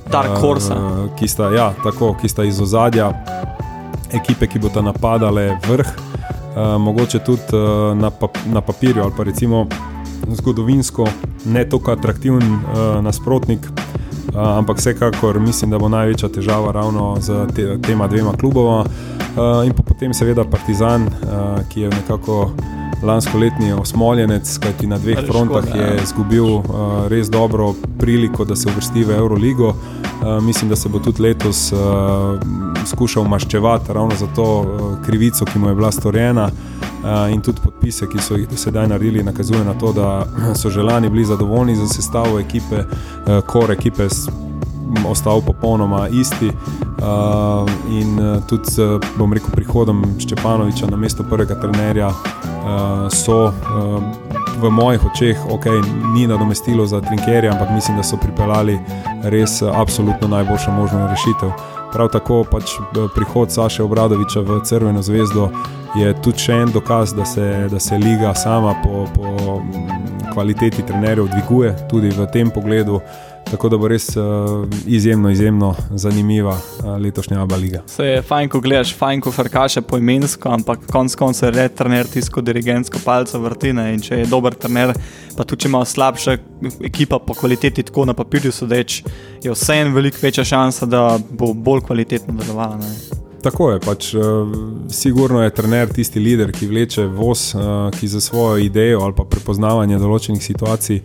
uh, 0.06 1.16
ki, 1.18 1.28
sta, 1.28 1.50
ja, 1.50 1.72
tako, 1.82 2.16
ki 2.20 2.28
sta 2.28 2.44
iz 2.44 2.60
ozadja 2.60 3.12
ekipe, 4.12 4.46
ki 4.46 4.58
bodo 4.58 4.82
napadale 4.82 5.58
vrh, 5.68 5.86
uh, 5.88 6.76
mogoče 6.80 7.18
tudi 7.18 7.56
uh, 7.56 7.96
na, 7.98 8.10
pap 8.10 8.38
na 8.46 8.60
papirju 8.60 9.02
ali 9.02 9.12
pa 9.16 9.24
recimo 9.24 9.66
zgodovinsko 10.28 11.06
ne 11.44 11.68
tako 11.68 11.92
atraktiven 11.92 12.52
uh, 12.52 13.02
nasprotnik. 13.02 13.60
Uh, 14.28 14.58
ampak 14.58 14.76
vsekakor 14.76 15.40
mislim, 15.40 15.70
da 15.70 15.78
bo 15.78 15.88
največja 15.88 16.28
težava 16.28 16.72
ravno 16.72 17.16
z 17.20 17.46
te, 17.54 17.78
tema 17.82 18.06
dvema 18.08 18.32
kluboma. 18.32 18.84
Uh, 18.84 19.66
in 19.66 19.72
potem 19.72 20.14
seveda 20.14 20.44
Partizan, 20.44 21.06
uh, 21.06 21.60
ki 21.68 21.80
je 21.80 21.88
nekako 21.88 22.50
lansko 22.50 22.77
letni 23.02 23.72
osmoljenec, 23.72 24.58
kajti 24.58 24.86
na 24.86 24.98
dveh 24.98 25.18
frontah 25.26 25.64
je 25.74 25.82
ja. 25.82 26.02
izgubil 26.02 26.44
uh, 26.44 26.64
res 27.08 27.30
dobro 27.30 27.74
priliko, 27.98 28.44
da 28.44 28.56
se 28.56 28.68
uvrsti 28.68 29.04
v 29.04 29.10
Euroligo. 29.10 29.68
Uh, 29.68 30.42
mislim, 30.42 30.70
da 30.70 30.76
se 30.76 30.88
bo 30.88 30.98
tudi 30.98 31.22
letos 31.22 31.72
uh, 31.72 31.78
skušal 32.86 33.24
maščevati 33.24 33.92
ravno 33.92 34.16
za 34.16 34.26
to 34.36 34.60
uh, 34.60 35.06
krivico, 35.06 35.44
ki 35.44 35.58
mu 35.58 35.68
je 35.68 35.74
bila 35.74 35.92
storjena. 35.92 36.50
Uh, 36.98 37.32
in 37.32 37.40
tudi 37.40 37.60
podpise, 37.64 38.08
ki 38.10 38.18
so 38.18 38.36
jih 38.36 38.48
do 38.48 38.56
sedaj 38.56 38.88
naredili, 38.88 39.22
nakazujejo 39.22 39.64
na 39.64 39.74
to, 39.74 39.92
da 39.92 40.26
so 40.60 40.70
želani 40.70 41.10
bili 41.10 41.24
zadovoljni 41.24 41.76
za 41.76 41.86
sestavo 41.86 42.40
ekipe, 42.40 42.78
uh, 42.78 43.40
kor 43.46 43.70
ekipe 43.70 44.08
ostal 45.08 45.40
popolnoma 45.40 46.08
isti. 46.08 46.48
Uh, 46.48 47.70
in 47.90 48.18
uh, 48.18 48.46
tudi, 48.46 48.82
uh, 48.82 49.00
bom 49.18 49.32
rekel, 49.32 49.50
prihodom 49.54 50.04
Ščepanoviča 50.18 50.90
na 50.90 50.96
mesto 50.96 51.22
prvega 51.22 51.54
trenerja 51.60 52.10
so 53.10 53.44
uh, 53.44 53.52
v 54.60 54.70
mojih 54.70 55.04
očeh, 55.06 55.46
ok, 55.50 55.66
ni 56.14 56.26
nadomestilo 56.26 56.86
za 56.86 57.00
trinkerje, 57.00 57.50
ampak 57.50 57.70
mislim, 57.70 57.96
da 57.96 58.02
so 58.02 58.16
pripeljali 58.16 58.78
res 59.22 59.62
uh, 59.62 59.70
absolutno 59.74 60.28
najboljšo 60.28 60.70
možno 60.70 61.06
rešitev. 61.06 61.50
Prav 61.92 62.08
tako 62.12 62.44
pač 62.50 62.76
prihod 63.14 63.52
Saša 63.52 63.84
Obradoviča 63.84 64.40
v 64.40 64.60
Crveno 64.64 65.02
zvezdo 65.02 65.48
je 65.96 66.12
tudi 66.22 66.38
še 66.38 66.52
en 66.52 66.72
dokaz, 66.72 67.14
da 67.16 67.24
se, 67.24 67.68
da 67.70 67.80
se 67.80 67.98
liga 67.98 68.34
sama 68.34 68.74
po, 68.84 69.06
po 69.14 69.62
kvaliteti 70.32 70.82
trenerjev 70.86 71.28
dviguje, 71.32 71.74
tudi 71.90 72.10
v 72.10 72.26
tem 72.32 72.50
pogledu. 72.50 73.00
Tako 73.50 73.68
da 73.68 73.76
bo 73.80 73.88
res 73.88 74.10
uh, 74.16 74.24
izjemno, 74.86 75.30
izjemno 75.30 75.74
zanimiva 75.90 76.52
uh, 76.52 76.96
letošnja 77.00 77.42
Abu 77.42 77.56
Leiga. 77.56 77.82
Se 77.86 78.04
je 78.04 78.22
fajn, 78.22 78.48
ko 78.48 78.60
gledaš, 78.60 78.92
fajn, 78.96 79.20
ko 79.24 79.32
frkaše 79.32 79.80
po 79.82 79.98
imensko, 79.98 80.50
ampak 80.52 80.84
konec 80.92 81.14
koncev 81.16 81.56
je 81.56 81.68
trener 81.68 82.06
tisto 82.06 82.40
dirigentsko 82.44 83.00
palco 83.04 83.40
vrtine. 83.40 83.88
In 83.94 84.02
če 84.04 84.20
je 84.20 84.26
dober 84.28 84.54
trener, 84.54 84.92
pa 85.36 85.44
tudi 85.44 85.64
če 85.64 85.72
ima 85.72 85.84
slabša 85.84 86.36
ekipa 86.84 87.18
po 87.24 87.34
kvaliteti, 87.38 87.86
tako 87.88 88.04
na 88.10 88.16
papirju 88.18 88.52
sodeč, 88.52 89.00
je 89.44 89.54
vseeno 89.54 89.94
veliko 89.96 90.20
večja 90.22 90.44
šansa, 90.44 90.86
da 90.86 91.06
bo 91.30 91.54
bolj 91.54 91.86
kvalitetno 91.88 92.36
delovala. 92.36 92.92
Tako 93.42 93.70
je, 93.70 93.80
pač, 93.80 94.14
uh, 94.14 94.22
sigurno 94.90 95.42
je 95.42 95.50
trener 95.54 95.88
tisti 95.94 96.18
voditelj, 96.18 96.52
ki 96.58 96.66
vleče 96.66 97.04
voz, 97.06 97.54
uh, 97.54 97.90
ki 97.94 98.08
za 98.08 98.20
svojo 98.20 98.58
idejo 98.58 99.04
ali 99.06 99.14
prepoznavanje 99.30 99.98
določenih 99.98 100.42
situacij 100.42 101.02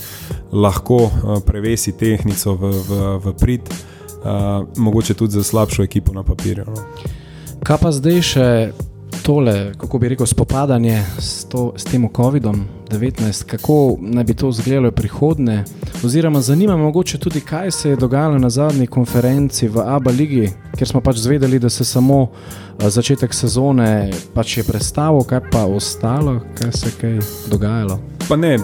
lahko 0.51 1.03
uh, 1.05 1.35
prevesi 1.45 1.93
tehnico 1.97 2.55
v, 2.57 2.71
v, 2.89 3.01
v 3.25 3.35
prid, 3.37 3.69
uh, 3.69 4.65
mogoče 4.77 5.13
tudi 5.13 5.37
za 5.37 5.43
slabšo 5.43 5.85
ekipo 5.85 6.13
na 6.13 6.23
papirju. 6.23 6.65
No. 6.65 6.87
Kaj 7.63 7.77
pa 7.79 7.93
zdaj 7.93 8.19
še 8.25 8.47
tole, 9.23 9.73
kako 9.77 9.99
bi 9.99 10.09
rekel, 10.09 10.25
spopadanje 10.25 11.03
s, 11.19 11.45
to, 11.45 11.73
s 11.77 11.83
tem 11.83 12.09
COVID-19, 12.09 13.45
kako 13.45 13.97
naj 13.99 14.23
bi 14.23 14.33
to 14.33 14.49
izgledalo 14.49 14.89
v 14.89 14.95
prihodnje? 14.95 15.63
Oziroma, 16.03 16.41
zanima 16.41 16.77
me 16.77 16.91
tudi, 17.19 17.41
kaj 17.41 17.71
se 17.71 17.89
je 17.89 17.95
dogajalo 17.95 18.37
na 18.37 18.49
zadnji 18.49 18.87
konferenci 18.87 19.67
v 19.67 19.79
Abu 19.85 20.09
Leiji, 20.09 20.51
ker 20.77 20.87
smo 20.87 21.01
pač 21.01 21.17
zvedeli, 21.17 21.59
da 21.59 21.69
se 21.69 21.85
samo 21.85 22.27
začetek 22.79 23.33
sezone 23.33 24.11
pač 24.33 24.57
je 24.57 24.63
predstavil, 24.63 25.23
kaj 25.23 25.41
pa 25.51 25.65
ostalo, 25.65 26.41
kaj 26.59 26.71
se 26.71 26.91
je 27.01 27.19
dogajalo. 27.49 28.12
Pa 28.33 28.37
ne, 28.37 28.59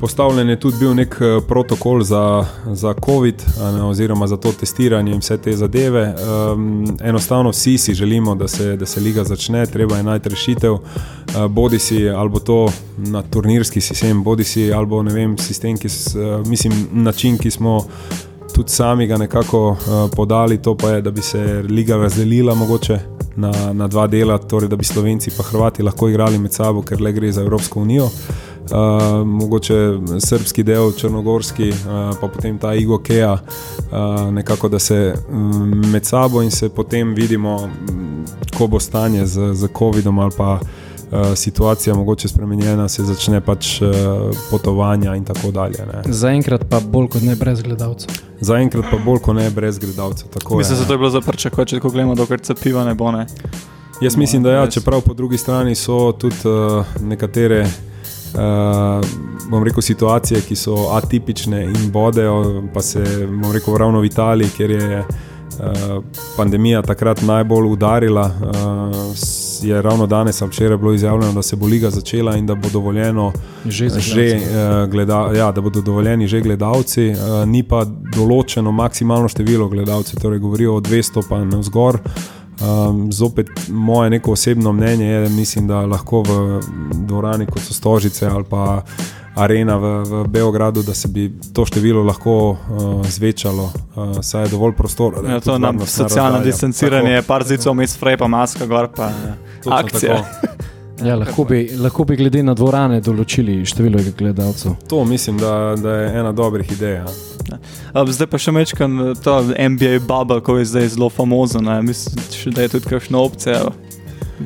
postavljen 0.00 0.48
je 0.48 0.60
tudi 0.60 0.76
bil 0.78 0.92
nek 0.94 1.16
protokol 1.48 2.02
za, 2.02 2.44
za 2.66 2.94
COVID, 3.04 3.42
oziroma 3.82 4.26
za 4.26 4.36
to 4.36 4.52
testiranje 4.52 5.12
in 5.12 5.18
vse 5.18 5.36
te 5.36 5.52
zadeve. 5.56 6.14
Enostavno 7.02 7.50
vsi 7.50 7.78
si 7.78 7.94
želimo, 7.94 8.34
da 8.34 8.48
se, 8.48 8.76
da 8.76 8.86
se 8.86 9.00
liga 9.00 9.24
začne, 9.24 9.66
treba 9.66 9.96
je 9.96 10.02
najti 10.02 10.28
rešitev, 10.28 10.76
bodi 11.48 11.78
si 11.78 12.08
ali 12.08 12.30
to 12.44 12.68
na 12.96 13.22
turnirski 13.22 13.80
sistem, 13.80 14.22
bodi 14.22 14.44
si 14.44 14.72
ali 14.72 15.04
ne 15.04 15.12
vem, 15.12 15.38
sistem, 15.38 15.76
ki, 15.78 15.88
mislim, 16.46 16.88
način, 16.92 17.38
ki 17.38 17.50
smo 17.50 17.86
tudi 18.54 18.70
sami 18.70 19.06
ga 19.06 19.16
nekako 19.16 19.76
podali, 20.16 20.62
to 20.62 20.76
pa 20.76 20.90
je, 20.90 21.02
da 21.02 21.10
bi 21.10 21.22
se 21.22 21.64
liga 21.68 21.96
razdelila 21.96 22.54
mogoče. 22.54 22.98
Na, 23.36 23.72
na 23.72 23.86
dva 23.88 24.06
dela, 24.06 24.38
torej 24.38 24.68
da 24.68 24.76
bi 24.76 24.84
Slovenci 24.84 25.30
in 25.30 25.44
Hrvati 25.44 25.82
lahko 25.82 26.08
igrali 26.08 26.38
med 26.38 26.52
sabo, 26.52 26.82
ker 26.82 27.00
le 27.00 27.12
gre 27.12 27.32
za 27.32 27.40
Evropsko 27.40 27.80
unijo. 27.80 28.08
Uh, 28.70 29.26
mogoče 29.26 29.74
srpski 30.18 30.62
del, 30.62 30.92
črnogorski, 30.92 31.68
uh, 31.68 32.16
pa 32.20 32.28
potem 32.28 32.58
ta 32.58 32.74
Igo 32.74 32.98
Keja, 32.98 33.32
uh, 33.32 34.32
nekako 34.32 34.68
da 34.68 34.78
se 34.78 35.14
um, 35.32 35.90
med 35.90 36.06
sabo 36.06 36.42
in 36.42 36.50
se 36.50 36.68
potem 36.68 37.14
vidimo, 37.14 37.70
ko 38.58 38.66
bo 38.66 38.80
stanje 38.80 39.26
z, 39.26 39.54
z 39.54 39.68
COVID-om 39.78 40.18
ali 40.18 40.32
pa. 40.36 40.60
Uh, 41.10 41.34
situacija 41.34 41.94
mogoče 41.94 42.28
spremenjena, 42.28 42.88
se 42.88 43.02
začne 43.02 43.40
pač 43.40 43.80
uh, 43.82 43.88
potovanja 44.50 45.16
in 45.18 45.24
tako 45.24 45.50
dalje. 45.50 45.82
Zaenkrat 46.06 46.68
pa 46.70 46.78
bolj 46.80 47.08
kot 47.08 47.22
ne 47.26 47.34
brez 47.36 47.62
gledalcev. 47.62 48.14
Zaenkrat 48.40 48.84
pa 48.90 48.98
bolj 49.04 49.18
kot 49.18 49.34
ne 49.34 49.50
brez 49.50 49.78
gledalcev. 49.78 50.28
Mislim, 50.56 50.78
da 50.86 50.94
je 50.94 50.98
bilo 50.98 51.10
zaprčako, 51.10 51.64
če 51.64 51.80
gledamo, 51.80 52.14
dokler 52.14 52.40
se 52.46 52.54
piva 52.54 52.84
ne 52.84 52.94
bo. 52.94 53.10
Ne. 53.10 53.26
Jaz 54.00 54.16
mislim, 54.16 54.42
da 54.42 54.52
ja, 54.52 54.66
čeprav 54.70 55.00
po 55.00 55.14
drugi 55.14 55.38
strani 55.38 55.74
so 55.74 56.12
tudi 56.12 56.36
uh, 56.46 56.86
nekatere 57.02 57.66
bom 59.50 59.64
rekel, 59.64 59.82
situacije, 59.82 60.40
ki 60.40 60.56
so 60.56 60.76
atipične 60.94 61.64
in 61.64 61.90
bodejo, 61.92 62.62
pa 62.74 62.82
se, 62.82 63.02
bom 63.26 63.52
rekel, 63.52 63.76
ravno 63.76 64.00
v 64.00 64.04
Italiji, 64.04 64.50
kjer 64.56 64.70
je 64.70 64.98
uh, 65.00 66.04
pandemija 66.36 66.82
takrat 66.82 67.22
najbolj 67.22 67.66
udarila, 67.72 68.26
uh, 68.26 69.14
je 69.62 69.82
ravno 69.82 70.06
danes 70.06 70.42
včeraj 70.42 70.76
bilo 70.76 70.92
izjavljeno, 70.92 71.32
da 71.32 71.42
se 71.42 71.56
bo 71.56 71.66
liga 71.66 71.90
začela 71.90 72.36
in 72.36 72.46
da 72.46 72.54
bo 72.54 72.68
dovoljeno 72.72 73.32
Že 73.64 73.88
že, 73.88 74.40
gleda, 74.90 75.30
ja, 75.36 75.52
da 75.52 75.60
bodo 75.60 75.80
dovoljeni 75.80 76.26
že 76.26 76.40
gledalci, 76.40 77.12
ni 77.46 77.62
pa 77.62 77.84
določeno 78.16 78.72
maksimalno 78.72 79.28
število 79.28 79.68
gledalcev, 79.68 80.20
torej 80.22 80.38
govorijo 80.38 80.76
o 80.76 80.80
200 80.80 81.22
pa 81.28 81.44
na 81.44 81.58
vzgor. 81.58 82.00
Um, 82.60 83.12
zopet 83.12 83.50
moje 83.68 84.10
neko 84.10 84.32
osebno 84.32 84.72
mnenje 84.72 85.06
je, 85.06 85.28
mislim, 85.28 85.66
da 85.66 85.80
lahko 85.86 86.22
v 86.22 86.60
dvorani 86.92 87.46
kot 87.46 87.62
so 87.62 87.74
Stožice 87.74 88.26
ali 88.26 88.44
pa 88.44 88.82
Arena 89.34 89.76
v, 89.76 90.02
v 90.02 90.24
Beogradu, 90.28 90.82
da 90.82 90.94
se 90.94 91.08
bi 91.08 91.32
to 91.52 91.64
število 91.64 92.02
lahko 92.02 92.50
uh, 92.50 93.06
zvečalo, 93.06 93.64
uh, 93.64 94.20
saj 94.22 94.44
je 94.44 94.48
dovolj 94.48 94.74
prostora. 94.76 95.28
je 95.28 95.32
Ja, 95.32 95.40
to 95.40 95.58
nam 95.58 95.76
varnostna 95.76 96.08
socialno 96.08 96.40
distanciranje, 96.40 97.16
Tako, 97.16 97.26
par 97.26 97.44
zicov, 97.46 97.74
mes 97.74 97.94
sprej, 97.94 98.16
pa 98.16 98.28
maska 98.28 98.66
gor, 98.66 98.88
pa 98.96 99.10
točno 99.62 99.78
akcija. 99.78 100.24
tako. 101.00 101.08
Ja, 101.08 101.16
lahko, 101.16 101.44
bi, 101.44 101.60
lahko 101.80 102.04
bi 102.04 102.16
glede 102.16 102.42
na 102.42 102.54
dvorane 102.54 103.00
določili 103.00 103.60
število 103.66 104.02
gledalcev. 104.18 104.76
To 104.88 105.04
mislim, 105.04 105.38
da, 105.40 105.74
da 105.80 105.96
je 106.02 106.08
ena 106.20 106.32
dobrih 106.32 106.72
idej. 106.72 107.00
Ja. 107.00 108.04
Zdaj 108.06 108.28
pa 108.30 108.38
še 108.38 108.52
mečkam 108.54 108.98
to 109.24 109.40
NBA 109.42 110.04
bubble, 110.06 110.40
ko 110.44 110.60
je 110.60 110.68
zdaj 110.70 110.92
zelo 110.96 111.10
famozen. 111.10 111.64
ne. 111.64 111.80
Mislim, 111.82 112.54
da 112.54 112.62
je 112.62 112.76
tudi 112.76 112.92
kakšna 112.92 113.18
opcija. 113.18 113.70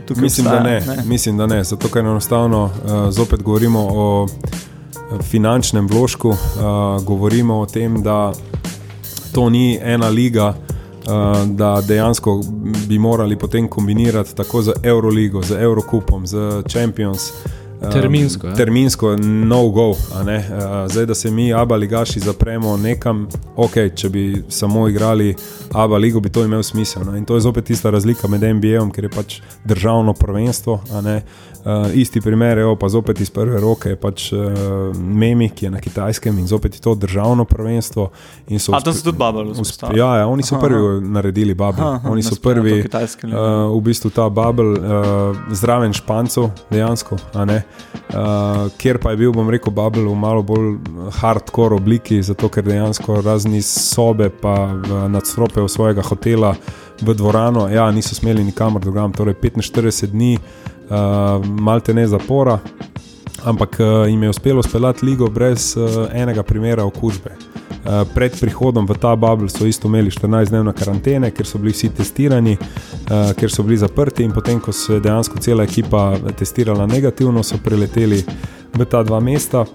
tukaj 0.07 0.23
Mislim, 0.23 0.47
da 0.47 0.59
obstaja, 0.59 0.97
ne, 0.97 1.03
mislim, 1.07 1.37
da 1.37 1.47
ne. 1.47 1.65
Zato, 1.65 1.89
ker 1.89 2.05
enostavno 2.05 2.65
uh, 2.65 3.11
zopet 3.11 3.43
govorimo 3.43 3.87
o 3.91 4.27
eh, 4.27 5.23
finančnem 5.23 5.87
vložku, 5.89 6.29
uh, 6.29 6.39
govorimo 7.05 7.61
o 7.61 7.67
tem, 7.67 8.03
da 8.03 8.33
to 9.35 9.51
ni 9.51 9.79
ena 9.83 10.09
liga, 10.09 10.55
da 11.47 11.81
dejansko 11.81 12.41
bi 12.89 12.99
morali 12.99 13.37
potem 13.39 13.69
kombinirati 13.69 14.37
tako 14.37 14.63
z 14.63 14.73
Euroligo, 14.83 15.43
z 15.43 15.51
Eurokupom, 15.51 16.27
z 16.27 16.37
Champions. 16.73 17.31
um, 17.31 17.64
Terminsko, 17.87 18.47
ja. 18.47 18.55
Terminsko, 18.55 19.17
no 19.17 19.69
go. 19.69 19.95
ne. 20.25 20.37
Uh, 20.39 20.65
zdaj, 20.89 21.07
da 21.07 21.15
se 21.15 21.31
mi, 21.31 21.53
aba 21.53 21.77
ligaši, 21.77 22.21
zapremo 22.21 22.77
nekam, 22.77 23.27
ok, 23.57 23.73
če 23.95 24.09
bi 24.09 24.43
samo 24.49 24.89
igrali 24.89 25.35
aba 25.73 25.97
ligo, 25.97 26.21
bi 26.21 26.29
to 26.29 26.45
imel 26.45 26.63
smisel. 26.63 27.03
No. 27.03 27.17
In 27.17 27.25
to 27.25 27.35
je 27.35 27.41
zopet 27.43 27.65
tista 27.65 27.91
razlika 27.91 28.29
med 28.29 28.43
NBA-om, 28.45 28.91
ker 28.91 29.05
je 29.05 29.11
pač 29.11 29.35
državno 29.65 30.13
prvenstvo. 30.13 30.81
ne. 31.03 31.23
Uh, 31.65 31.71
isti 31.95 32.21
primer, 32.21 32.59
evo, 32.59 32.77
pa 32.77 32.89
zopet 32.89 33.21
iz 33.21 33.31
prve 33.31 33.61
roke 33.61 33.89
je 33.89 33.97
pač 33.97 34.33
uh, 34.33 34.39
Memi, 34.95 35.49
ki 35.49 35.65
je 35.65 35.71
na 35.71 35.81
kitajskem 35.81 36.39
in 36.39 36.47
zopet 36.47 36.75
je 36.75 36.81
to 36.81 36.95
državno 36.95 37.45
prvenstvo. 37.45 38.11
in 38.49 38.59
so 38.59 38.73
A 38.73 38.81
tam 38.81 38.93
uspe- 38.93 38.99
so 38.99 39.05
tudi 39.05 39.19
bubble 39.19 39.43
uspe- 39.45 39.53
vzpostavili. 39.55 39.99
Ja, 39.99 40.17
ja, 40.17 40.27
oni 40.27 40.43
so 40.43 40.55
Aha, 40.55 40.61
prvi 40.61 40.77
aha. 40.79 41.01
naredili 41.03 41.55
bubble. 41.55 41.85
Aha, 41.85 42.01
Oni 42.05 42.23
so 42.23 42.37
prvi, 42.37 42.85
uh, 42.85 43.31
v 43.71 43.81
bistvu 43.81 44.11
ta 44.11 44.29
bubble, 44.29 44.73
uh, 44.73 44.77
zraven 45.53 45.93
špancov, 45.93 46.51
dejansko, 46.71 47.17
ne. 47.47 47.63
Uh, 48.15 48.69
kjer 48.79 48.99
pa 49.03 49.11
je 49.11 49.17
bil, 49.17 49.33
bom 49.35 49.49
rekel, 49.51 49.73
bubble 49.75 50.05
v 50.07 50.15
malo 50.15 50.43
bolj 50.47 50.77
hardcore 51.19 51.75
obliki, 51.75 52.21
zato 52.23 52.51
ker 52.53 52.63
dejansko 52.67 53.19
razni 53.25 53.63
sobe, 53.65 54.29
pa 54.31 54.55
v 54.71 55.09
nadstropje 55.11 55.65
svojega 55.69 56.03
hotela 56.07 56.53
v 57.03 57.15
dvorano, 57.15 57.67
ja, 57.73 57.89
niso 57.91 58.15
smeli 58.15 58.45
nikamor 58.45 58.85
drugam, 58.85 59.13
torej 59.13 59.35
45 59.43 60.13
dni, 60.13 60.37
uh, 60.37 61.43
malte 61.43 61.95
ne 61.95 62.07
zapora. 62.07 62.59
Ampak 63.45 63.77
uh, 63.81 64.09
jim 64.09 64.23
je 64.23 64.31
uspelo 64.31 64.63
speljati 64.63 65.07
ligo 65.07 65.29
brez 65.29 65.77
uh, 65.77 66.09
enega 66.13 66.43
primera 66.43 66.85
okužbe. 66.85 67.31
Uh, 67.31 68.09
pred 68.15 68.41
prihodom 68.41 68.87
v 68.87 68.95
ta 69.01 69.17
bubble 69.17 69.49
so 69.49 69.67
isto 69.67 69.89
imeli 69.89 70.11
14-dnevne 70.11 70.73
karantene, 70.73 71.31
ker 71.31 71.47
so 71.47 71.59
bili 71.61 71.75
vsi 71.77 71.91
testirani, 71.93 72.57
uh, 72.57 73.33
ker 73.37 73.53
so 73.53 73.63
bili 73.63 73.77
zaprti, 73.77 74.25
in 74.25 74.33
potem, 74.33 74.61
ko 74.61 74.73
se 74.73 74.95
je 74.97 75.01
dejansko 75.05 75.43
cela 75.45 75.67
ekipa 75.69 76.15
testirala 76.39 76.87
negativno, 76.87 77.43
so 77.45 77.61
preleteli 77.61 78.23
v 78.75 78.87
ta 78.89 79.03
dva 79.05 79.21
mesta. 79.21 79.67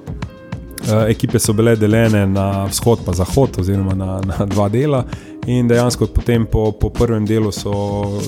Uh, 0.89 1.05
ekipe 1.05 1.39
so 1.39 1.53
bile 1.53 1.76
deljene 1.78 2.26
na 2.28 2.65
vzhod 2.72 3.05
in 3.05 3.13
zahod, 3.13 3.59
oziroma 3.61 3.93
na, 3.93 4.22
na 4.26 4.45
dva 4.49 4.70
dela, 4.70 5.03
in 5.49 5.65
dejansko 5.65 6.07
potem 6.07 6.45
po, 6.45 6.71
po 6.71 6.89
prvem 6.91 7.25
delu 7.25 7.49
so 7.51 7.71
uh, 7.71 8.19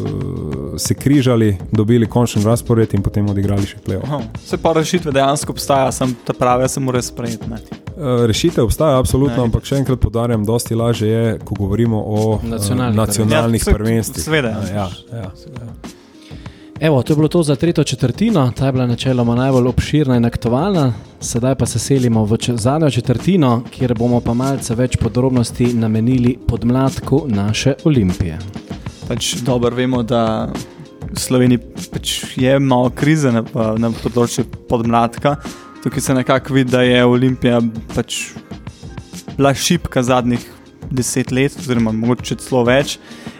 se 0.76 0.93
križali, 0.95 1.51
dobili 1.72 2.07
končni 2.07 2.41
razpored 2.43 2.93
in 2.93 3.01
potem 3.01 3.28
odigrali 3.28 3.63
še 3.63 3.78
play-off. 3.80 4.05
Aha, 4.05 4.19
Se 4.43 4.57
pa 4.57 4.74
rešitve 4.74 5.11
dejansko 5.11 5.51
obstaja, 5.51 5.91
sem 5.91 6.15
ta 6.24 6.34
prave, 6.34 6.65
se 6.67 6.80
mora 6.80 7.01
sprejeti. 7.01 7.45
ne. 7.47 7.61
Uh, 7.91 8.26
Rešitev 8.26 8.63
obstaja, 8.63 8.97
absolutno, 8.97 9.38
Ne. 9.38 9.43
ampak 9.43 9.63
še 9.63 9.78
enkrat 9.78 9.99
podarjam, 9.99 10.43
dosti 10.43 10.76
lažje 10.76 11.07
je, 11.09 11.39
ko 11.39 11.55
govorimo 11.55 11.99
o 11.99 12.19
uh, 12.32 12.43
Nacionalnih 12.45 12.97
nacionalnih 12.97 13.61
Ja, 13.61 13.65
se- 13.65 13.74
prvenstvih. 13.74 14.24
seveda. 14.24 14.55
Ja, 14.72 14.89
ja. 15.13 15.32
Evo, 16.82 17.04
to 17.04 17.14
je 17.14 17.16
bilo 17.16 17.28
to 17.28 17.44
za 17.44 17.56
tretjo 17.56 17.84
četrtino, 17.84 18.52
ta 18.58 18.66
je 18.66 18.72
bila 18.72 18.88
načeloma 18.88 19.36
najbolj 19.36 19.68
obširna 19.68 20.16
in 20.18 20.26
aktualna. 20.26 20.94
Sedaj 21.20 21.56
pa 21.56 21.66
se 21.66 21.80
selimo 21.80 22.26
v 22.26 22.38
zadnjo 22.56 22.90
četrtino, 22.90 23.64
kjer 23.72 23.94
bomo 23.94 24.20
pa 24.20 24.34
malce 24.34 24.76
več 24.76 24.98
podrobnosti 24.98 25.74
namenili 25.74 26.38
podmladku 26.48 27.24
naše 27.28 27.74
olimpije. 27.86 28.40
Pač 29.08 29.36
dobro 29.46 29.76
vemo, 29.76 30.02
da 30.04 30.50
v 31.12 31.20
Sloveniji 31.20 31.60
pač 31.94 32.24
je 32.36 32.60
malo 32.60 32.90
krize 32.90 33.30
na, 33.32 33.44
na 33.78 33.92
področju 34.02 34.48
podmladka. 34.70 35.36
Tukaj 35.84 36.02
se 36.02 36.18
nekako 36.18 36.54
vidi, 36.54 36.72
da 36.72 36.82
je 36.82 37.06
Olimpija 37.06 37.62
pač 37.94 38.32
bila 39.38 39.54
šipka 39.54 40.02
zadnjih 40.02 40.50
deset 40.92 41.32
let, 41.32 41.56
oziroma 41.60 41.94
mogoče 41.96 42.38
celo 42.44 42.64
več. 42.68 42.98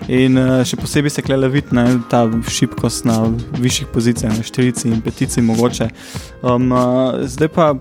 In 0.08 0.40
uh, 0.40 0.62
še 0.68 0.80
posebej 0.80 1.16
se 1.16 1.26
klele 1.26 1.50
vidi 1.52 1.76
ne, 1.78 1.86
ta 2.12 2.24
šibkost 2.50 3.06
na 3.10 3.20
višjih 3.60 3.92
pozicijah, 3.94 4.34
na 4.38 4.48
štirici 4.48 4.90
in 4.90 5.04
petici, 5.06 5.44
mogoče. 5.46 5.92
Um, 6.42 6.72
uh, 6.72 7.22
zdaj 7.28 7.52
pa, 7.56 7.72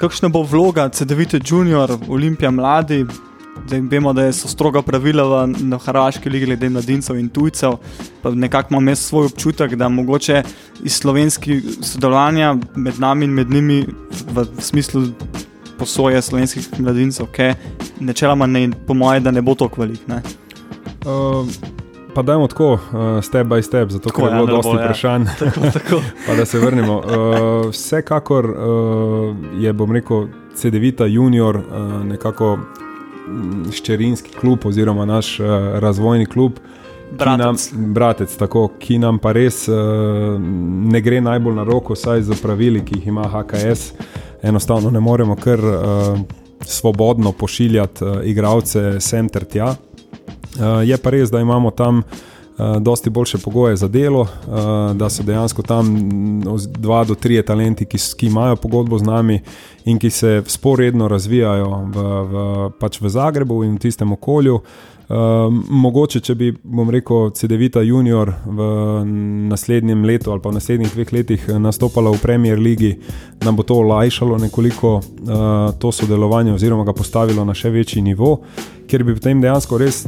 kakšna 0.00 0.30
bo 0.32 0.44
vloga 0.46 0.88
CD-vite 0.94 1.42
junior, 1.44 1.98
Olimpija 2.08 2.50
mladi? 2.54 3.04
Zdaj 3.64 3.80
vemo, 3.88 4.12
da 4.12 4.26
so 4.32 4.48
stroga 4.50 4.82
pravila 4.82 5.24
v, 5.24 5.38
na 5.70 5.78
Hrvaški 5.80 6.28
ligi 6.30 6.50
glede 6.50 6.68
mladincev 6.68 7.16
in 7.16 7.30
tujcev. 7.32 7.78
Nekako 8.24 8.74
imam 8.74 8.88
jaz 8.92 9.06
svoj 9.06 9.30
občutek, 9.30 9.76
da 9.80 9.88
mogoče 9.88 10.42
iz 10.84 10.98
slovenskih 11.00 11.62
sodelovanja 11.80 12.56
med 12.76 13.00
nami 13.00 13.24
in 13.24 13.32
med 13.32 13.50
njimi 13.50 13.84
v 14.34 14.46
smislu 14.60 15.06
posoje 15.78 16.22
slovenskih 16.22 16.68
mladincev, 16.78 17.26
ki 17.32 17.52
načeloma 18.00 18.46
ne, 18.46 18.70
po 18.86 18.94
moje, 18.94 19.20
da 19.20 19.30
ne 19.30 19.42
bo 19.42 19.54
to 19.54 19.68
kvalik. 19.68 20.08
Ne? 20.08 20.22
Uh, 21.04 21.48
pa 22.14 22.22
dajmo 22.22 22.46
tako, 22.48 22.72
uh, 22.72 23.24
step 23.24 23.46
by 23.46 23.62
step, 23.62 23.90
zato 23.90 24.08
Tako, 24.08 24.20
ker 24.20 24.28
je 24.28 24.30
ja, 24.30 24.36
bilo 24.36 24.46
bo, 24.46 24.52
dosti 24.52 24.76
ja. 24.76 24.84
vprašanj. 24.84 25.26
Tako, 25.38 25.60
tako. 25.72 26.00
Pa 26.26 26.34
da 26.34 26.44
se 26.46 26.58
vrnemo. 26.58 26.98
Uh, 26.98 27.70
vsekakor 27.70 28.50
uh, 28.50 29.36
je, 29.60 29.72
bom 29.72 29.92
rekel, 29.92 30.26
CD-vita 30.54 31.06
junior 31.06 31.56
uh, 31.56 32.04
nekako 32.04 32.56
mm, 32.56 33.72
ščerinski 33.72 34.36
klub 34.40 34.66
oziroma 34.66 35.04
naš 35.04 35.40
uh, 35.40 35.46
razvojni 35.82 36.26
klub. 36.26 36.60
Ki 37.18 37.24
nam, 37.24 37.38
Bratec. 37.38 37.72
bratec, 37.72 38.36
tako, 38.36 38.68
ki 38.78 38.98
nam 38.98 39.18
pa 39.22 39.32
res 39.32 39.64
uh, 39.68 40.34
ne 40.90 41.00
gre 41.00 41.20
najbolj 41.22 41.54
na 41.54 41.64
roko, 41.64 41.94
saj 41.94 42.24
za 42.26 42.36
pravili, 42.42 42.82
ki 42.84 42.98
jih 42.98 43.06
ima 43.12 43.28
HKS, 43.30 43.92
enostavno 44.42 44.90
ne 44.90 45.00
moremo 45.00 45.36
kar 45.36 45.60
uh, 45.60 46.18
svobodno 46.66 47.32
pošiljati 47.32 48.04
uh, 48.04 48.20
igralce 48.24 49.00
sem 49.00 49.28
ter 49.28 49.44
tja. 49.44 49.74
Uh, 49.74 50.82
je 50.84 50.98
pa 50.98 51.10
res, 51.10 51.30
da 51.30 51.40
imamo 51.40 51.70
tam 51.70 52.02
uh, 52.02 52.76
dosti 52.80 53.10
boljše 53.10 53.38
pogoje 53.38 53.76
za 53.76 53.88
delo, 53.88 54.20
uh, 54.20 54.96
da 54.96 55.10
so 55.10 55.22
dejansko 55.22 55.62
tam 55.62 55.86
mm, 55.86 56.42
dva 56.78 57.04
do 57.04 57.14
trije 57.14 57.42
talenti, 57.42 57.84
ki, 57.84 57.98
ki 58.16 58.26
imajo 58.26 58.56
pogodbo 58.56 58.98
z 58.98 59.02
nami 59.02 59.40
in 59.84 59.98
ki 59.98 60.10
se 60.10 60.42
sporedno 60.46 61.08
razvijajo 61.08 61.70
v, 61.94 62.02
v, 62.02 62.70
pač 62.80 63.00
v 63.00 63.08
Zagrebu 63.08 63.64
in 63.64 63.76
v 63.76 63.86
tistem 63.86 64.12
okolju. 64.12 64.60
Um, 65.04 65.58
mogoče, 65.68 66.22
če 66.24 66.32
bi, 66.34 66.46
bom 66.64 66.88
rekel, 66.88 67.26
CD-vita 67.36 67.82
junior 67.84 68.30
v 68.48 68.68
naslednjem 69.50 70.00
letu 70.08 70.32
ali 70.32 70.40
pa 70.40 70.48
v 70.48 70.56
naslednjih 70.56 70.94
dveh 70.94 71.10
letih 71.12 71.42
eh, 71.44 71.58
nastopala 71.60 72.08
v 72.14 72.22
Premier 72.22 72.56
Ligi, 72.56 72.94
nam 73.44 73.58
bo 73.58 73.66
to 73.68 73.76
olajšalo 73.82 74.38
nekoliko 74.46 74.94
uh, 74.96 75.74
to 75.76 75.92
sodelovanje 75.92 76.54
oziroma 76.54 76.86
ga 76.88 76.94
postavilo 76.96 77.44
na 77.44 77.52
še 77.52 77.68
večji 77.74 78.00
nivo, 78.00 78.38
ker 78.88 79.04
bi 79.04 79.12
potem 79.12 79.42
dejansko 79.44 79.76
res 79.82 80.06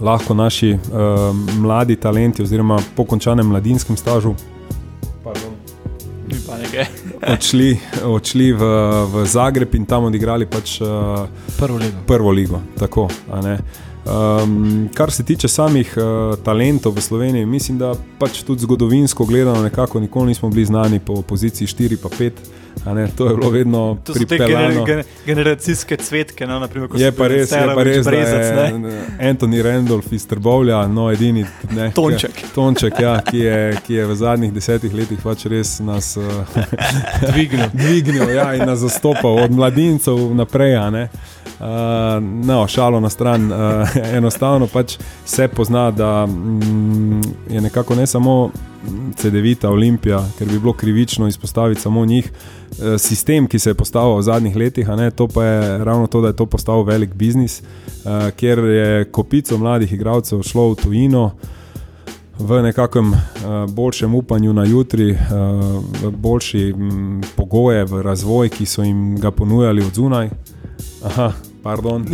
lahko 0.00 0.32
naši 0.32 0.72
uh, 0.72 1.28
mladi 1.60 1.98
talenti 2.00 2.42
oziroma 2.42 2.78
po 2.96 3.04
končanem 3.04 3.52
mladinskem 3.52 3.98
stažu 4.00 4.32
pardon, 5.20 5.52
pa 6.46 6.56
odšli, 7.34 7.68
odšli 8.08 8.48
v, 8.56 8.70
v 9.12 9.26
Zagreb 9.28 9.76
in 9.76 9.84
tam 9.84 10.08
odigrali 10.08 10.48
pač 10.48 10.78
uh, 10.80 11.28
Prvo 11.58 11.76
ligo. 11.76 12.00
prvo 12.06 12.32
ligo. 12.32 12.62
Tako, 12.78 13.08
ne. 13.44 13.58
Um, 14.04 14.88
kar 14.94 15.10
se 15.10 15.24
tiče 15.24 15.48
samih 15.48 15.94
uh, 15.96 16.38
talentov 16.44 16.92
v 16.96 17.00
Sloveniji, 17.00 17.46
mislim, 17.46 17.78
da 17.78 17.94
pač 18.18 18.42
tudi 18.42 18.60
zgodovinsko 18.60 19.24
gledano, 19.24 19.62
nekako 19.62 20.00
nikoli 20.00 20.26
nismo 20.28 20.48
bili 20.50 20.64
znani 20.64 20.98
po 20.98 21.22
poziciji 21.22 21.66
4 21.68 21.96
pa 22.02 22.08
5 22.08 22.30
Ne, 22.86 23.08
to 23.16 23.28
je 23.28 23.36
bilo 23.36 23.50
vedno 23.50 23.98
to 24.04 24.12
pripeljano. 24.12 24.84
Gener, 24.84 25.04
generacijske 25.26 25.96
cvetke, 25.96 26.46
no, 26.46 26.58
naprimer, 26.58 26.88
je 26.94 27.12
pa 27.12 27.28
res, 27.28 27.52
je 27.52 27.66
pa 27.74 27.82
res, 27.82 28.06
brezec, 28.06 28.54
da 28.54 28.64
je 28.64 29.02
Anthony 29.30 29.62
Randolph 29.62 30.12
iz 30.12 30.26
Trbovlja, 30.26 30.86
no, 30.86 31.10
edini 31.12 31.44
ne, 31.70 31.90
Tonček, 31.94 32.32
ki, 32.32 32.44
tonček 32.54 33.00
ja, 33.00 33.20
ki, 33.24 33.38
je, 33.38 33.76
ki 33.86 33.94
je 33.94 34.06
v 34.06 34.14
zadnjih 34.14 34.52
desetih 34.52 34.94
letih 34.94 35.20
pač 35.22 35.44
res 35.50 35.78
nas 35.80 36.16
uh, 36.16 36.24
dvignil, 37.32 37.68
dvignil 37.72 38.30
ja, 38.34 38.52
in 38.54 38.66
nas 38.68 38.78
zastopal 38.84 39.44
od 39.44 39.52
mladincev 39.52 40.18
naprej. 40.34 40.68
Uh, 40.78 41.66
no, 42.22 42.66
šalo 42.68 43.00
na 43.00 43.08
stran, 43.10 43.52
uh, 43.52 43.96
enostavno 44.14 44.66
pač 44.66 44.98
se 45.26 45.48
pozna, 45.48 45.90
da 45.90 46.26
mm, 46.26 47.20
je 47.50 47.60
nekako 47.60 47.94
ne 47.94 48.06
samo 48.06 48.50
CD-vita 49.16 49.70
Olimpija, 49.70 50.22
ker 50.38 50.48
bi 50.48 50.58
bilo 50.58 50.72
krivično 50.72 51.28
izpostaviti 51.28 51.80
samo 51.80 52.04
njih. 52.06 52.32
Eh, 52.32 52.98
sistem, 52.98 53.46
ki 53.46 53.58
se 53.58 53.70
je 53.70 53.74
postavil 53.74 54.16
v 54.16 54.22
zadnjih 54.22 54.56
letih, 54.56 54.88
ne, 54.88 55.10
to 55.10 55.28
pa 55.28 55.44
je 55.44 55.84
ravno 55.84 56.06
to, 56.06 56.20
da 56.20 56.28
je 56.28 56.36
to 56.36 56.46
postal 56.46 56.82
velik 56.82 57.14
biznis, 57.14 57.62
uh, 57.62 58.30
kjer 58.36 58.58
je 58.58 59.04
kopico 59.04 59.58
mladih 59.58 59.92
igralcev 59.92 60.42
šlo 60.42 60.70
v 60.70 60.76
tujino. 60.82 61.30
V 62.38 62.62
nekakšnem 62.62 63.12
uh, 63.12 63.20
boljšem 63.70 64.14
upanju 64.14 64.52
na 64.52 64.64
jutri, 64.64 65.10
uh, 65.10 65.18
v 66.02 66.10
boljši 66.10 66.68
m, 66.76 67.20
pogoje, 67.36 67.84
v 67.84 68.02
razvoj, 68.02 68.48
ki 68.48 68.66
so 68.66 68.82
jim 68.82 69.16
ga 69.18 69.30
ponujali 69.30 69.82
od 69.82 69.94
zunaj. 69.94 70.30
Aha, 71.04 71.32
Pardon. 71.68 72.06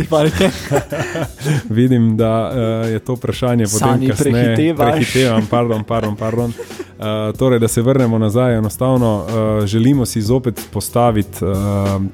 Vidim, 1.69 2.17
da 2.17 2.51
uh, 2.51 2.91
je 2.91 2.99
to 2.99 3.13
vprašanje 3.13 3.65
potem 3.65 4.09
kasneje. 4.09 4.75
Prehitevam, 4.75 5.47
pardon, 5.49 5.83
pardon, 5.83 6.15
pardon. 6.15 6.49
Uh, 6.49 7.37
torej, 7.37 7.59
da 7.59 7.67
se 7.67 7.81
vrnemo 7.81 8.17
nazaj, 8.17 8.57
enostavno 8.57 9.15
uh, 9.15 9.65
želimo 9.65 10.05
si 10.05 10.21
zopet 10.21 10.61
postaviti 10.73 11.45
uh, 11.45 11.51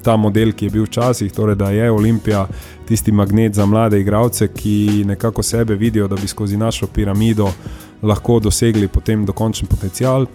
ta 0.04 0.16
model, 0.18 0.52
ki 0.52 0.66
je 0.66 0.70
bil 0.70 0.84
včasih, 0.84 1.32
torej, 1.34 1.56
da 1.56 1.72
je 1.72 1.92
Olimpija 1.92 2.48
tisti 2.88 3.12
magnet 3.12 3.54
za 3.54 3.66
mlade 3.66 4.00
igralce, 4.00 4.48
ki 4.48 5.04
nekako 5.08 5.44
sebe 5.44 5.76
vidijo, 5.76 6.08
da 6.08 6.16
bi 6.16 6.28
skozi 6.28 6.58
našo 6.58 6.88
piramido 6.88 7.50
lahko 8.02 8.40
dosegli 8.40 8.88
potem 8.88 9.26
dokončen 9.26 9.68
potencial. 9.68 10.26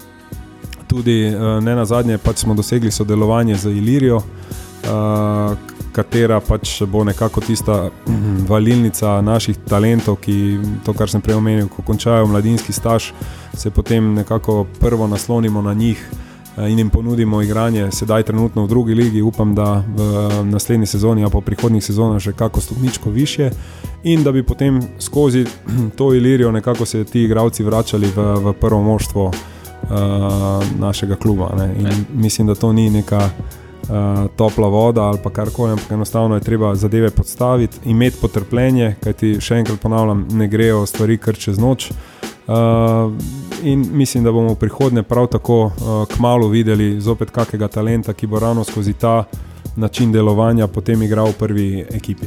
Tudi 0.87 1.35
uh, 1.35 1.62
ne 1.62 1.74
na 1.74 1.85
zadnje, 1.85 2.19
pač 2.19 2.37
smo 2.43 2.55
dosegli 2.55 2.91
sodelovanje 2.91 3.55
z 3.55 3.70
Ilirijo. 3.70 4.16
Uh, 4.16 5.76
katera 5.97 6.40
pač 6.44 6.82
bo 6.85 7.05
nekako 7.05 7.40
tista 7.40 7.78
mhm, 7.89 8.44
valilnica 8.48 9.20
naših 9.24 9.56
talentov, 9.64 10.20
ki 10.20 10.36
to, 10.85 10.93
kar 10.93 11.10
sem 11.10 11.24
prej 11.24 11.40
omenil, 11.40 11.70
ko 11.73 11.85
končajo 11.86 12.28
mladinski 12.28 12.73
staž, 12.77 13.12
se 13.56 13.70
potem 13.70 14.14
nekako 14.20 14.64
prvo 14.81 15.09
naslonimo 15.09 15.62
na 15.62 15.74
njih. 15.74 16.05
Eh, 16.56 16.70
in 16.70 16.78
jim 16.78 16.90
ponudimo 16.90 17.43
igranje, 17.43 17.90
sedaj 17.93 18.23
trenutno 18.23 18.64
v 18.64 18.68
drugi 18.68 18.94
ligi, 18.94 19.23
upam, 19.23 19.55
da 19.55 19.85
v 19.97 20.44
naslednji 20.44 20.86
sezoni, 20.86 21.24
a 21.24 21.28
pa 21.28 21.39
v 21.39 21.48
prihodnjih 21.51 21.85
sezonah, 21.85 22.20
še 22.23 22.32
kako 22.32 22.60
stopničko 22.60 23.10
više, 23.10 23.51
in 24.05 24.24
da 24.24 24.32
bi 24.32 24.43
potem 24.43 24.81
skozi 24.98 25.44
to 25.98 26.14
ilirijo 26.14 26.52
nekako 26.52 26.86
se 26.86 27.05
ti 27.05 27.23
igravci 27.23 27.64
vračali 27.64 28.09
v, 28.16 28.24
v 28.44 28.52
prvo 28.60 28.82
moštvo 28.82 29.27
uh, 29.27 29.90
našega 30.78 31.16
kluba. 31.16 31.52
Mislim, 32.14 32.47
da 32.47 32.55
to 32.55 32.73
ni 32.73 32.90
neka 32.90 33.31
uh, 33.88 34.26
topla 34.36 34.68
voda 34.68 35.02
ali 35.02 35.18
karkoli, 35.32 35.72
ampak 35.72 35.90
enostavno 35.90 36.34
je 36.34 36.40
treba 36.40 36.74
zadeve 36.74 37.10
podstaviti, 37.10 37.78
imeti 37.84 38.16
potrpljenje, 38.20 38.94
kajti 39.04 39.36
še 39.40 39.54
enkrat 39.54 39.80
ponavljam, 39.80 40.26
ne 40.30 40.48
grejo 40.48 40.86
stvari 40.86 41.18
kar 41.18 41.36
čez 41.36 41.58
noč. 41.58 41.90
Uh, 41.90 43.12
in 43.62 43.86
mislim, 43.92 44.24
da 44.24 44.32
bomo 44.32 44.54
v 44.54 44.58
prihodnje 44.58 45.02
prav 45.02 45.26
tako 45.26 45.64
uh, 45.64 45.72
kmalo 46.16 46.48
videli 46.48 47.00
zopet 47.00 47.30
kakega 47.30 47.68
talenta, 47.68 48.12
ki 48.12 48.26
bo 48.26 48.38
ravno 48.38 48.64
skozi 48.64 48.92
ta 48.92 49.24
način 49.76 50.12
delovanja 50.12 50.66
potem 50.66 51.02
igral 51.02 51.26
v 51.26 51.38
prvi 51.38 51.84
ekipi. 51.90 52.26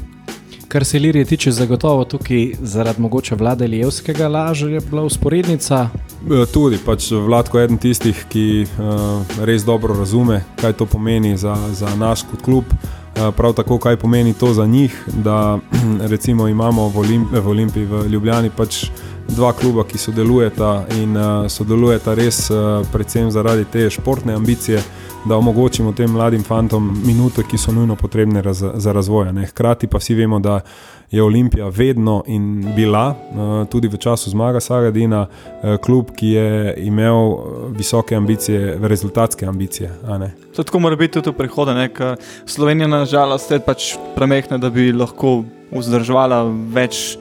Kar 0.69 0.86
se 0.86 0.99
Lirije 0.99 1.26
tiče, 1.26 1.52
zagotovo 1.52 2.03
tukaj 2.06 2.52
zaradi 2.61 3.02
mogoče 3.02 3.36
vlade 3.36 3.68
Lijevskega 3.68 4.27
lažje 4.27 4.73
je 4.73 4.81
bila 4.90 5.02
usporednica. 5.03 5.90
E, 6.20 6.46
tudi, 6.52 6.78
pač 6.86 7.12
Vladko 7.12 7.60
je 7.60 7.66
eden 7.66 7.78
tistih, 7.80 8.26
ki 8.28 8.66
uh, 8.68 9.44
res 9.48 9.64
dobro 9.64 9.96
razume, 9.96 10.41
kaj 10.60 10.76
to 10.76 10.86
pomeni 10.86 11.38
za, 11.38 11.56
za 11.72 11.94
nas 11.96 12.26
kot 12.28 12.44
klub. 12.44 12.66
Uh, 12.70 13.30
prav 13.36 13.56
tako, 13.56 13.80
kaj 13.80 13.98
pomeni 13.98 14.34
to 14.34 14.54
za 14.54 14.66
njih, 14.66 14.96
da 15.24 15.60
recimo 16.14 16.48
imamo 16.48 16.90
v, 16.90 17.00
Olimp 17.00 17.32
v 17.32 17.48
Olimpiji, 17.48 17.86
v 17.86 18.04
Ljubljani, 18.12 18.52
pač 18.52 18.90
dva 19.30 19.54
kluba, 19.54 19.86
ki 19.88 19.98
sodelujeta 19.98 20.90
in 21.00 21.16
uh, 21.16 21.48
sodelujeta 21.48 22.18
res 22.20 22.50
uh, 22.52 22.84
predvsem 22.91 23.32
zaradi 23.32 23.66
te 23.72 23.90
športne 23.90 24.36
ambicije 24.36 24.84
da 25.26 25.38
omogočimo 25.38 25.91
tem 25.91 26.12
mladim 26.12 26.44
fantom 26.44 27.02
minute, 27.06 27.44
ki 27.44 27.58
so 27.58 27.72
nujno 27.72 27.96
potrebne 27.96 28.41
raz, 28.41 28.64
za 28.74 28.91
razvoj. 28.91 29.34
Ne. 29.34 29.46
Hkrati 29.46 29.88
pa 29.88 29.98
vsi 29.98 30.16
vemo, 30.16 30.40
da 30.40 30.60
je 31.11 31.23
Olimpija 31.23 31.68
vedno 31.68 32.23
in 32.27 32.73
bila, 32.76 33.10
uh, 33.10 33.68
tudi 33.68 33.88
v 33.88 33.98
času 33.98 34.30
zmaga 34.30 34.60
Sagadina, 34.60 35.26
uh, 35.27 35.77
klub, 35.81 36.11
ki 36.15 36.27
je 36.27 36.73
imel 36.77 37.38
visoke 37.77 38.15
ambicije, 38.15 38.77
rezultatske 38.81 39.45
ambicije. 39.45 39.91
To 40.56 40.64
tako 40.64 40.80
mora 40.80 40.95
biti 40.95 41.14
tudi 41.14 41.30
v 41.30 41.38
prihodnje, 41.38 41.90
ker 41.94 42.18
Slovenija 42.45 42.88
nažalost 42.88 43.52
je 43.52 43.60
pač 43.60 43.95
premehna, 44.15 44.57
da 44.57 44.69
bi 44.69 44.91
lahko 44.94 45.44
vzdrževala 45.72 46.44
več 46.73 47.18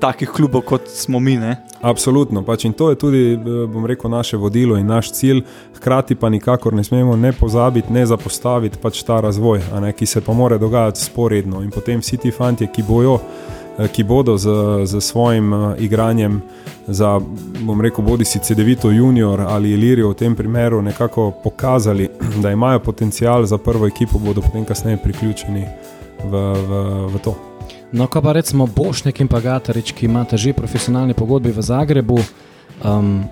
takih 0.00 0.30
klubov, 0.30 0.62
kot 0.62 0.88
smo 0.88 1.20
mi. 1.20 1.36
Ne? 1.36 1.56
Absolutno. 1.80 2.42
Pač 2.42 2.64
in 2.64 2.72
to 2.72 2.90
je 2.90 2.98
tudi, 2.98 3.32
eh, 3.32 3.66
bom 3.66 3.86
rekel, 3.86 4.10
naše 4.10 4.36
vodilo 4.36 4.76
in 4.76 4.86
naš 4.86 5.12
cilj. 5.12 5.42
Hkrati 5.76 6.14
pa 6.14 6.28
nikakor 6.28 6.74
ne 6.74 6.84
smemo 6.84 7.16
ne 7.16 7.32
pozabiti, 7.32 7.92
ne 7.92 8.06
zapostaviti 8.06 8.78
pač 8.82 9.02
ta 9.02 9.20
razvoj, 9.20 9.60
ne, 9.80 9.92
ki 9.92 10.06
se 10.06 10.20
pa 10.20 10.32
mora 10.32 10.58
dogajati 10.58 11.00
sporedno. 11.00 11.62
In 11.62 11.70
potem 11.70 12.00
vsi 12.00 12.16
ti 12.16 12.30
fanti, 12.30 12.66
ki, 12.66 12.82
eh, 12.82 13.88
ki 13.88 14.04
bodo 14.04 14.36
z, 14.38 14.48
z 14.84 15.00
svojim 15.00 15.52
uh, 15.52 15.74
igranjem 15.78 16.42
za, 16.86 17.20
bom 17.60 17.80
rekel, 17.80 18.04
bodi 18.04 18.24
si 18.24 18.38
CD-vito 18.38 18.90
junior 18.90 19.40
ali 19.40 19.72
Ilirijo 19.72 20.10
v 20.10 20.14
tem 20.14 20.36
primeru 20.36 20.82
nekako 20.82 21.30
pokazali, 21.44 22.08
da 22.42 22.50
imajo 22.50 22.78
potencial 22.78 23.44
za 23.44 23.58
prvo 23.58 23.86
ekipo, 23.86 24.18
bodo 24.18 24.40
potem 24.40 24.64
kasneje 24.64 24.96
priključeni 24.96 25.66
v, 26.24 26.32
v, 26.68 27.06
v 27.14 27.18
to. 27.24 27.55
No, 27.92 28.06
ko 28.06 28.20
pa 28.20 28.32
recimo 28.32 28.66
Bošnek 28.66 29.20
in 29.20 29.28
Pagatarič, 29.28 29.92
ki 29.94 30.06
imata 30.06 30.36
že 30.36 30.52
profesionalne 30.52 31.14
pogodbe 31.14 31.54
v 31.54 31.62
Zagrebu, 31.62 32.18
um, 32.82 33.22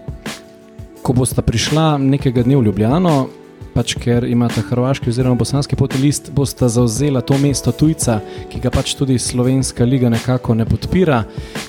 ko 1.02 1.12
boste 1.12 1.43
prišla 1.43 1.98
nekega 1.98 2.47
dne 2.47 2.56
v 2.62 2.70
Ljubljano, 2.70 3.28
pač 3.74 3.97
ker 3.98 4.24
imate 4.24 4.62
hrvaški 4.62 5.10
oziroma 5.10 5.35
bosanski 5.35 5.76
potelist, 5.76 6.31
boste 6.31 6.68
zauzela 6.70 7.20
to 7.20 7.36
mesto 7.43 7.74
tujca, 7.74 8.20
ki 8.48 8.62
ga 8.62 8.70
pač 8.70 8.94
tudi 8.94 9.18
slovenska 9.18 9.85
liga 9.85 10.09
nekako 10.09 10.55
ne 10.55 10.64
podpira. 10.64 11.24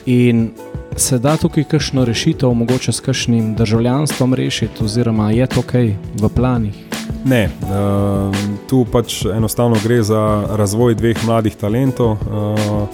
In 0.05 0.51
se 0.95 1.17
da 1.19 1.35
tukaj 1.41 1.65
kakšno 1.65 2.05
rešitev, 2.05 2.53
mogoče 2.53 2.93
s 2.93 3.01
kakšnim 3.01 3.55
državljanstvom 3.57 4.37
rešiti, 4.37 4.85
oziroma 4.85 5.31
je 5.33 5.47
to 5.49 5.65
kaj 5.65 5.95
v 6.21 6.29
planih? 6.29 6.94
Ne, 7.25 7.49
uh, 7.49 8.35
tu 8.69 8.83
pač 8.85 9.23
enostavno 9.25 9.79
gre 9.83 10.03
za 10.05 10.19
razvoj 10.57 10.93
dveh 10.95 11.23
mladih 11.25 11.55
talentov, 11.57 12.11
uh, 12.21 12.85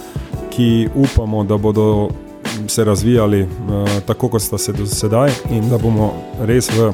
ki 0.52 0.88
upamo, 0.95 1.44
da 1.44 1.58
bodo 1.58 2.10
se 2.68 2.84
razvijali 2.88 3.41
uh, 3.44 3.90
tako, 4.08 4.30
kot 4.32 4.41
sta 4.41 4.58
se 4.58 4.74
do 4.74 4.88
sedaj, 4.88 5.36
in 5.52 5.68
da 5.70 5.78
bomo 5.78 6.14
res 6.48 6.72
v 6.72 6.94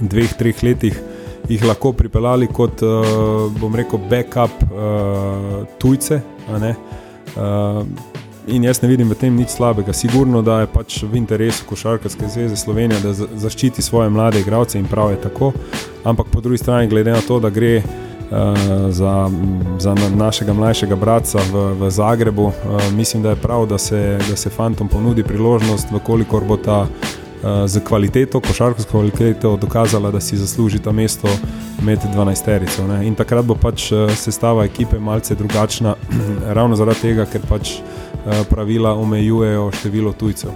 dveh, 0.00 0.34
treh 0.38 0.64
letih 0.66 0.98
jih 1.48 1.62
lahko 1.64 1.92
pripeljali 1.94 2.50
kot, 2.50 2.82
uh, 2.82 3.46
bom 3.60 3.78
rekel, 3.78 4.02
backup 4.10 4.66
uh, 4.66 5.62
tujce. 5.78 6.22
In 8.46 8.64
jaz 8.64 8.80
ne 8.82 8.88
vidim 8.88 9.06
v 9.10 9.14
tem 9.14 9.36
nič 9.38 9.54
slabega. 9.54 9.92
Sigurno, 9.94 10.40
da 10.42 10.60
je 10.60 10.66
pač 10.66 10.96
v 11.06 11.14
interesu 11.14 11.62
Košarkarske 11.68 12.26
zveze 12.26 12.56
Slovenije, 12.58 12.98
da 12.98 13.12
zaščiti 13.14 13.82
svoje 13.82 14.10
mlade 14.10 14.40
igralce 14.42 14.78
in 14.78 14.88
prav 14.90 15.12
je 15.14 15.20
tako. 15.22 15.52
Ampak 16.04 16.26
po 16.32 16.40
drugi 16.40 16.58
strani, 16.58 16.90
glede 16.90 17.14
na 17.14 17.20
to, 17.22 17.38
da 17.38 17.50
gre 17.54 17.76
uh, 17.78 17.86
za, 18.90 19.30
za 19.78 19.94
našega 19.94 20.52
mlajšega 20.52 20.98
brata 20.98 21.38
v, 21.52 21.68
v 21.78 21.90
Zagrebu, 21.90 22.50
uh, 22.50 22.90
mislim, 22.98 23.22
da 23.22 23.30
je 23.30 23.42
prav, 23.44 23.66
da 23.70 23.78
se, 23.78 24.18
da 24.28 24.36
se 24.36 24.50
fantom 24.50 24.88
ponudi 24.88 25.22
priložnost, 25.22 25.94
vkolikor 25.94 26.44
bo 26.44 26.56
ta. 26.56 26.86
Uh, 27.42 27.66
z 27.66 27.80
kvaliteto, 27.82 28.38
košarkarsko 28.40 28.90
kvaliteto, 28.90 29.56
dokazala, 29.58 30.12
da 30.14 30.20
si 30.22 30.36
zasluži 30.38 30.78
ta 30.78 30.92
mesto 30.94 31.26
med 31.82 31.98
12-terico. 32.14 32.86
In 33.02 33.16
takrat 33.18 33.42
bo 33.42 33.56
pač 33.58 33.88
sestava 34.14 34.62
ekipe 34.64 34.98
malce 35.02 35.34
drugačna, 35.34 35.96
ravno 36.58 36.78
zaradi 36.78 37.02
tega, 37.08 37.26
ker 37.26 37.42
pač 37.50 37.80
Eh, 37.82 38.11
pravila 38.50 38.94
omejujejo 38.94 39.70
število 39.72 40.12
tujcev. 40.12 40.50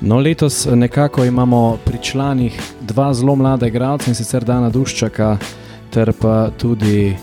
No, 0.00 0.18
letos 0.18 0.66
nekako 0.66 1.24
imamo 1.24 1.78
pri 1.84 1.98
članih 2.02 2.60
dva 2.80 3.14
zelo 3.14 3.36
mlada 3.36 3.66
igralca 3.66 4.10
in 4.10 4.14
sicer 4.14 4.44
Dana 4.44 4.70
Duščaka 4.70 5.36
ter 5.90 6.12
pa 6.20 6.50
tudi 6.58 7.16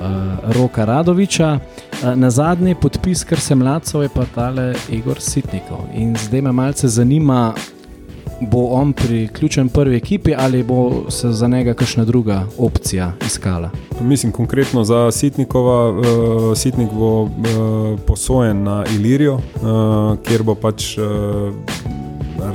uh, 0.00 0.54
Roka 0.56 0.84
Radoviča. 0.84 1.58
Uh, 2.02 2.14
na 2.14 2.30
zadnji 2.30 2.74
podpis, 2.74 3.24
kar 3.24 3.40
se 3.40 3.54
mladcev 3.54 4.02
je 4.02 4.08
pa 4.14 4.24
tale 4.34 4.74
Igor 4.90 5.20
Sitnikov. 5.20 5.84
In 5.94 6.16
zdaj 6.16 6.40
me 6.40 6.52
malce 6.52 6.88
zanima, 6.88 7.54
bo 8.50 8.66
on 8.66 8.92
priključen 8.92 9.68
prvi 9.68 9.96
ekipi 9.96 10.34
ali 10.38 10.62
bo 10.62 11.10
se 11.10 11.32
za 11.32 11.48
njega 11.48 11.74
kakšna 11.74 12.04
druga 12.04 12.46
opcija 12.58 13.12
iskala? 13.26 13.70
Mislim, 14.00 14.32
konkretno 14.32 14.84
za 14.84 15.10
Sitnikova, 15.10 15.90
uh, 15.90 16.04
Sitnik 16.56 16.88
bo 16.92 17.22
uh, 17.22 17.30
posojen 18.06 18.62
na 18.62 18.84
Ilirijo, 18.94 19.34
uh, 19.34 19.42
kjer 20.26 20.42
bo 20.42 20.54
pač 20.54 20.98
uh, 20.98 21.04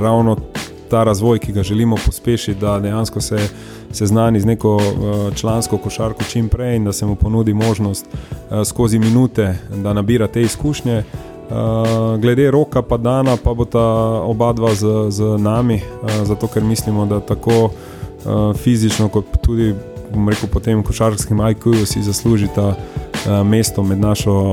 ravno 0.00 0.36
ta 0.90 1.04
razvoj, 1.04 1.38
ki 1.38 1.52
ga 1.52 1.62
želimo 1.62 1.96
pospešiti, 2.06 2.60
da 2.60 2.80
dejansko 2.80 3.20
se 3.20 3.38
seznani 3.92 4.40
z 4.40 4.46
neko 4.46 4.80
člansko 5.34 5.78
košarko 5.78 6.24
čim 6.24 6.48
prej 6.48 6.76
in 6.76 6.84
da 6.84 6.92
se 6.92 7.06
mu 7.06 7.14
ponudi 7.14 7.54
možnost 7.54 8.06
skozi 8.64 8.98
minute, 8.98 9.58
da 9.82 9.92
nabira 9.92 10.26
te 10.26 10.42
izkušnje. 10.42 11.02
Uh, 11.48 12.20
glede 12.20 12.50
roka, 12.50 12.82
pa 12.82 12.96
dana, 12.96 13.36
pa 13.36 13.54
bo 13.54 13.64
ta 13.64 13.80
oba 14.20 14.52
dva 14.52 14.74
z, 14.74 15.08
z 15.08 15.40
nami, 15.40 15.80
uh, 15.80 16.24
zato 16.28 16.44
ker 16.46 16.60
mislimo, 16.60 17.06
da 17.08 17.20
tako 17.24 17.70
uh, 17.72 18.52
fizično, 18.52 19.08
kot 19.08 19.24
tudi 19.40 19.72
rekel, 20.12 20.48
po 20.52 20.60
tem 20.60 20.82
košarkarskem 20.84 21.40
IQ-ju 21.40 21.86
si 21.88 22.04
zaslužita 22.04 22.66
uh, 22.68 22.76
mesto 23.48 23.82
med 23.82 23.96
našo 23.96 24.52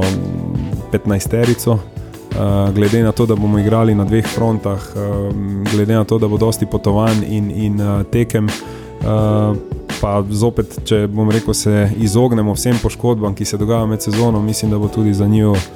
15-terico. 0.96 1.76
Uh, 1.76 2.72
glede 2.72 3.04
na 3.04 3.12
to, 3.12 3.26
da 3.26 3.36
bomo 3.36 3.60
igrali 3.60 3.96
na 3.96 4.08
dveh 4.08 4.28
frontah, 4.28 4.80
uh, 4.96 5.36
glede 5.72 6.00
na 6.00 6.08
to, 6.08 6.16
da 6.16 6.32
bo 6.32 6.40
dosti 6.40 6.64
potovanj 6.66 7.28
in, 7.28 7.52
in 7.52 7.82
uh, 7.82 8.04
tekem, 8.08 8.48
uh, 8.48 9.52
pa 10.00 10.24
zopet, 10.32 10.80
če 10.88 11.08
bom 11.12 11.28
rekel, 11.28 11.54
se 11.54 11.90
izognemo 12.00 12.56
vsem 12.56 12.80
poškodbam, 12.80 13.36
ki 13.36 13.46
se 13.46 13.60
dogajajo 13.60 13.88
med 13.88 14.02
sezono, 14.02 14.40
mislim, 14.42 14.72
da 14.72 14.80
bo 14.80 14.88
tudi 14.88 15.14
za 15.14 15.28
njo 15.28 15.52
uh, 15.52 15.74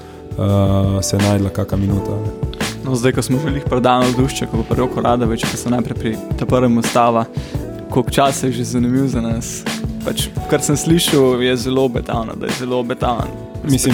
se 1.02 1.18
najdla 1.18 1.50
kakšna 1.50 1.78
minuta. 1.78 2.18
No, 2.90 2.96
zdaj, 2.96 3.12
ko 3.12 3.22
smo 3.22 3.38
že 3.38 3.52
jih 3.54 3.66
predali 3.70 4.10
v 4.10 4.18
dušče, 4.18 4.48
ko 4.50 4.62
bo 4.62 4.66
prvo 4.66 4.88
korada, 4.90 5.28
več 5.30 5.44
pa 5.46 5.54
se 5.54 5.70
najprej 5.70 5.96
pri 6.00 6.12
tem 6.40 6.48
prvem 6.48 6.78
ustava, 6.82 7.26
koliko 7.92 8.10
časa 8.10 8.48
je 8.48 8.58
že 8.58 8.64
zanimiv 8.74 9.06
za 9.12 9.22
nas. 9.22 9.62
Pač, 10.02 10.30
kar 10.50 10.64
sem 10.64 10.74
slišal, 10.74 11.38
je 11.44 11.54
zelo 11.70 11.86
obetavno, 11.86 12.34
da 12.34 12.48
je 12.48 12.64
zelo 12.64 12.80
obetavno. 12.80 13.30
Mislim, 13.62 13.94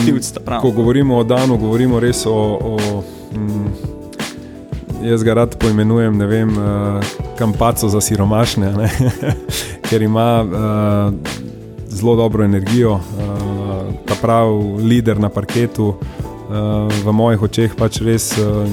ko 0.62 0.72
govorimo 0.72 1.18
o 1.18 1.24
danu, 1.28 1.58
govorimo 1.58 2.00
res 2.00 2.26
o. 2.26 2.32
o 2.62 3.04
mm, 3.36 3.68
jaz 5.06 5.24
ga 5.28 5.34
rad 5.34 5.58
poimenujem, 5.60 6.16
ne 6.18 6.26
vem, 6.26 6.54
uh, 6.56 7.02
kampaco 7.38 7.90
za 7.90 8.02
siromašne, 8.02 8.72
ker 9.90 10.02
ima 10.02 10.30
uh, 10.40 10.54
zelo 11.90 12.16
dobro 12.16 12.46
energijo, 12.46 12.94
uh, 12.94 13.92
ta 14.06 14.16
pravi 14.22 14.80
voditelj 14.80 15.20
na 15.20 15.30
parketu. 15.30 15.88
Uh, 15.90 16.25
v 16.50 17.12
mojih 17.12 17.42
očeh 17.42 17.74
pač 17.78 18.02
res 18.06 18.30
uh, 18.38 18.66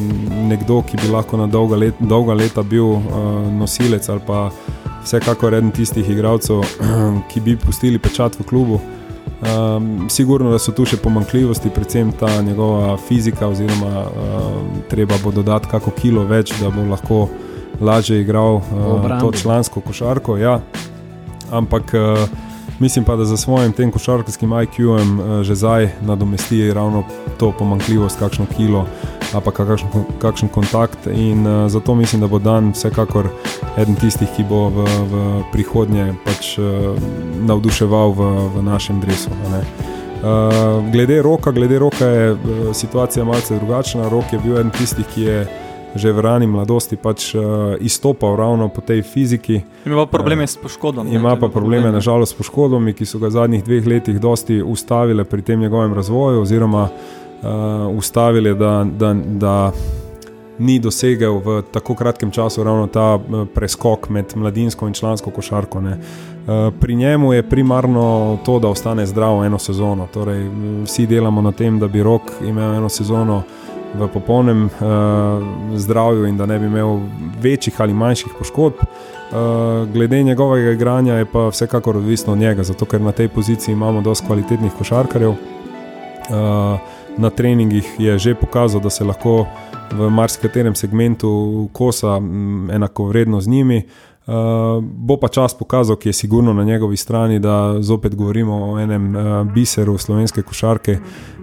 nekdo, 0.49 0.83
ki 0.85 0.99
bi 1.01 1.09
lahko 1.09 1.41
na 1.41 1.47
dolga, 1.49 1.79
let, 1.81 2.01
dolga 2.01 2.37
leta 2.37 2.63
bil 2.63 2.99
uh, 2.99 3.47
nosilec 3.49 4.09
ali 4.13 4.21
pa 4.27 4.51
vsekakor 5.03 5.55
eden 5.55 5.73
tistih 5.73 6.09
igralcev, 6.09 6.63
ki 7.33 7.41
bi 7.41 7.57
pustili 7.57 7.99
pečat 7.99 8.37
v 8.41 8.47
klubu. 8.49 8.81
Um, 9.43 10.07
sigurno, 10.11 10.53
da 10.55 10.59
so 10.63 10.71
tu 10.71 10.85
še 10.87 11.01
pomankljivosti, 11.03 11.73
predvsem 11.75 12.13
ta 12.15 12.31
njegova 12.47 12.95
fizika, 13.09 13.49
oziroma 13.51 14.05
um, 14.07 14.69
treba 14.91 15.19
bo 15.25 15.33
dodati 15.35 15.71
kako 15.73 15.91
kilo 15.99 16.23
več, 16.29 16.53
da 16.61 16.71
bo 16.71 16.85
lahko 16.87 17.25
lažje 17.83 18.21
igral 18.23 18.61
uh, 18.61 19.09
to 19.19 19.33
člansko 19.33 19.83
košarko. 19.83 20.37
Ja. 20.39 20.61
Ampak 21.51 21.91
uh, 21.99 22.52
mislim 22.83 23.05
pa, 23.05 23.17
da 23.17 23.25
za 23.25 23.37
svojim 23.37 23.73
tem 23.73 23.91
košarkarskim 23.91 24.51
IQ-jem 24.51 25.21
uh, 25.21 25.43
že 25.43 25.55
zdaj 25.55 25.89
nadomesti 26.01 26.73
ravno 26.75 27.05
to 27.39 27.53
pomankljivost, 27.59 28.19
kakšno 28.19 28.47
kilo 28.57 28.87
ali 29.35 29.43
pa 29.45 29.51
kakšen, 29.51 29.89
kakšen 30.21 30.49
kontakt. 30.49 31.07
In 31.07 31.47
uh, 31.47 31.71
zato 31.71 31.95
mislim, 31.95 32.21
da 32.21 32.29
bo 32.29 32.39
dan 32.39 32.73
vsekakor 32.73 33.29
eden 33.79 33.95
tistih, 33.95 34.29
ki 34.37 34.45
bo 34.45 34.69
v, 34.69 34.85
v 34.85 35.23
prihodnje 35.53 36.13
pač, 36.25 36.59
uh, 36.59 36.99
navduševal 37.47 38.13
v, 38.13 38.31
v 38.57 38.63
našem 38.67 39.01
drevesu. 39.01 39.31
Uh, 39.31 40.93
glede 40.93 41.23
roka, 41.23 41.51
glede 41.51 41.79
roka 41.79 42.07
je 42.07 42.33
uh, 42.33 42.39
situacija 42.75 43.25
malce 43.25 43.57
drugačna. 43.59 44.09
Rok 44.09 44.33
je 44.33 44.39
bil 44.39 44.59
eden 44.59 44.71
tistih, 44.71 45.07
ki 45.15 45.23
je 45.23 45.47
že 45.95 46.13
v 46.13 46.21
rani 46.21 46.47
mladosti 46.47 46.97
pač, 46.97 47.35
uh, 47.35 47.77
izstopal 47.81 48.37
ravno 48.37 48.69
po 48.69 48.81
tej 48.81 49.03
fiziki. 49.03 49.61
Ima 49.87 50.07
pa 50.07 50.19
probleme 50.19 50.45
uh, 50.45 50.51
s 50.51 50.57
poškodbami. 50.57 51.15
Ima 51.15 51.37
pa 51.37 51.49
probleme, 51.49 51.93
nažalost, 51.93 52.33
s 52.33 52.39
poškodbami, 52.39 52.95
ki 52.97 53.07
so 53.07 53.19
ga 53.19 53.29
v 53.29 53.37
zadnjih 53.37 53.65
dveh 53.65 53.87
letih 53.87 54.21
dosti 54.21 54.63
ustavile 54.63 55.25
pri 55.25 55.43
tem 55.43 55.61
njegovem 55.61 55.95
razvoju. 55.95 56.43
Oziroma, 56.43 56.89
uh, 56.89 57.97
ustavili, 57.97 58.55
da, 58.55 58.85
da, 58.85 59.15
da 59.15 59.73
ni 60.59 60.79
dosegel 60.79 61.41
v 61.45 61.63
tako 61.73 61.95
kratkem 61.95 62.31
času 62.31 62.65
ravno 62.65 62.87
ta 62.87 63.17
uh, 63.17 63.47
preskok 63.55 64.09
med 64.09 64.33
mladinsko 64.37 64.87
in 64.87 64.95
člansko 64.95 65.31
košarko. 65.31 65.81
Ne. 65.81 65.99
Uh, 65.99 66.75
pri 66.81 66.95
njemu 66.95 67.33
je 67.33 67.49
primarno 67.49 68.39
to, 68.45 68.59
da 68.59 68.69
ostane 68.69 69.07
zdrav 69.07 69.45
eno 69.45 69.59
sezono. 69.59 70.07
Torej, 70.15 70.49
vsi 70.85 71.07
delamo 71.07 71.43
na 71.43 71.53
tem, 71.53 71.79
da 71.79 71.89
bi 71.89 72.03
rok 72.03 72.23
imel 72.41 72.75
eno 72.75 72.89
sezono 72.89 73.43
v 73.95 74.09
popolnem 74.09 74.65
uh, 74.65 74.71
zdravju 75.77 76.27
in 76.27 76.37
da 76.37 76.47
ne 76.47 76.59
bi 76.59 76.67
imel 76.67 77.01
večjih 77.41 77.81
ali 77.81 77.95
manjših 77.95 78.33
poškodb. 78.39 78.75
Uh, 78.79 79.89
glede 79.93 80.23
njegovega 80.23 80.71
igranja 80.71 81.15
je 81.15 81.25
pa 81.25 81.49
vsekakor 81.49 81.97
odvisno 81.97 82.33
od 82.33 82.39
njega, 82.39 82.63
zato 82.63 82.85
ker 82.85 83.01
na 83.01 83.13
tej 83.13 83.29
poziciji 83.29 83.73
imamo 83.73 84.01
dosti 84.01 84.27
kvalitetnih 84.27 84.73
košarkarjev. 84.79 85.31
Uh, 85.31 85.37
na 87.17 87.31
treningih 87.31 87.95
je 87.99 88.19
že 88.19 88.35
pokazal, 88.35 88.81
da 88.81 88.91
se 88.91 89.05
lahko 89.05 89.47
v 89.93 90.11
marsikaterem 90.11 90.75
segmentu 90.75 91.69
kosa 91.73 92.21
enako 92.73 93.05
vredno 93.05 93.41
z 93.41 93.49
njimi. 93.49 93.77
Uh, 93.77 94.12
bo 94.83 95.17
pa 95.17 95.29
čas 95.29 95.55
pokazal, 95.59 95.97
ki 95.97 96.09
je 96.09 96.13
sigurno 96.13 96.53
na 96.53 96.65
njegovi 96.65 96.97
strani, 96.97 97.39
da 97.39 97.83
zopet 97.83 98.15
govorimo 98.15 98.73
o 98.73 98.79
enem 98.79 99.17
uh, 99.17 99.53
biseru 99.55 99.99
slovenske 99.99 100.43
košarke, 100.43 100.99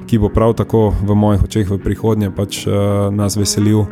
ki 0.07 0.17
bo 0.17 0.29
prav 0.29 0.53
tako 0.53 0.93
v 1.03 1.15
mojih 1.15 1.43
očeh 1.43 1.69
v 1.69 1.77
prihodnje 1.83 2.31
pač, 2.31 2.63
uh, 2.67 2.73
nas 3.11 3.35
veselil 3.35 3.79
uh, 3.79 3.89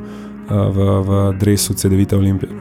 v, 0.48 0.88
v 1.04 1.20
drevesu 1.40 1.74
CD-vite 1.74 2.16
Olimpije. 2.16 2.52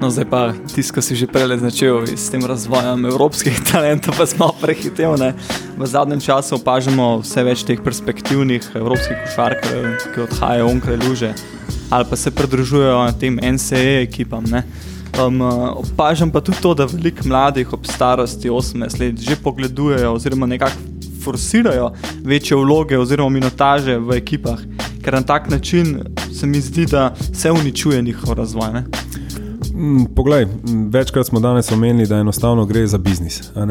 No, 0.00 0.10
zdaj 0.10 0.26
pa 0.28 0.52
tisto, 0.74 0.92
kar 0.92 1.04
si 1.06 1.16
že 1.16 1.26
prej 1.30 1.56
začel 1.62 2.04
s 2.12 2.28
tem 2.28 2.42
razvojem 2.44 3.06
evropskih 3.08 3.56
talentov, 3.72 4.18
pa 4.18 4.26
smo 4.26 4.52
prehiteli. 4.60 5.32
V 5.78 5.86
zadnjem 5.86 6.20
času 6.20 6.58
opažamo 6.60 7.22
vse 7.22 7.40
več 7.46 7.64
teh 7.64 7.80
perspektivnih 7.80 8.74
evropskih 8.74 9.16
košarkarjev, 9.24 9.96
ki 10.12 10.26
odhajajo 10.28 10.68
onkraj 10.68 10.98
luže 11.08 11.32
ali 11.90 12.04
pa 12.10 12.16
se 12.16 12.30
pridružujejo 12.30 13.12
tem 13.20 13.38
NCE 13.38 14.02
ekipam. 14.02 14.44
Um, 15.14 15.40
opažam 15.76 16.30
pa 16.30 16.40
tudi 16.40 16.58
to, 16.62 16.74
da 16.74 16.88
veliko 16.90 17.28
mladih 17.28 17.72
ob 17.72 17.86
starosti 17.86 18.50
18 18.50 19.00
let 19.00 19.20
že 19.20 19.36
pogledujejo 19.36 20.12
oziroma 20.12 20.46
nekako 20.46 20.76
forsirajo 21.24 21.92
večje 22.24 22.56
vloge 22.56 22.98
oziroma 22.98 23.30
minotaže 23.30 23.98
v 23.98 24.18
ekipah, 24.18 24.58
ker 25.04 25.14
na 25.14 25.22
tak 25.22 25.50
način 25.50 26.00
se 26.32 26.46
mi 26.46 26.60
zdi, 26.60 26.86
da 26.86 27.14
se 27.32 27.52
uničuje 27.52 28.02
njihov 28.02 28.34
razvoj. 28.34 28.72
Ne? 28.72 28.84
Mm, 29.74 30.04
poglej, 30.14 30.46
večkrat 30.90 31.26
smo 31.26 31.40
danes 31.40 31.72
omenili, 31.72 32.06
da 32.06 32.16
enostavno 32.16 32.66
gre 32.66 32.86
za 32.86 32.98
biznis. 32.98 33.40
Uh, 33.54 33.62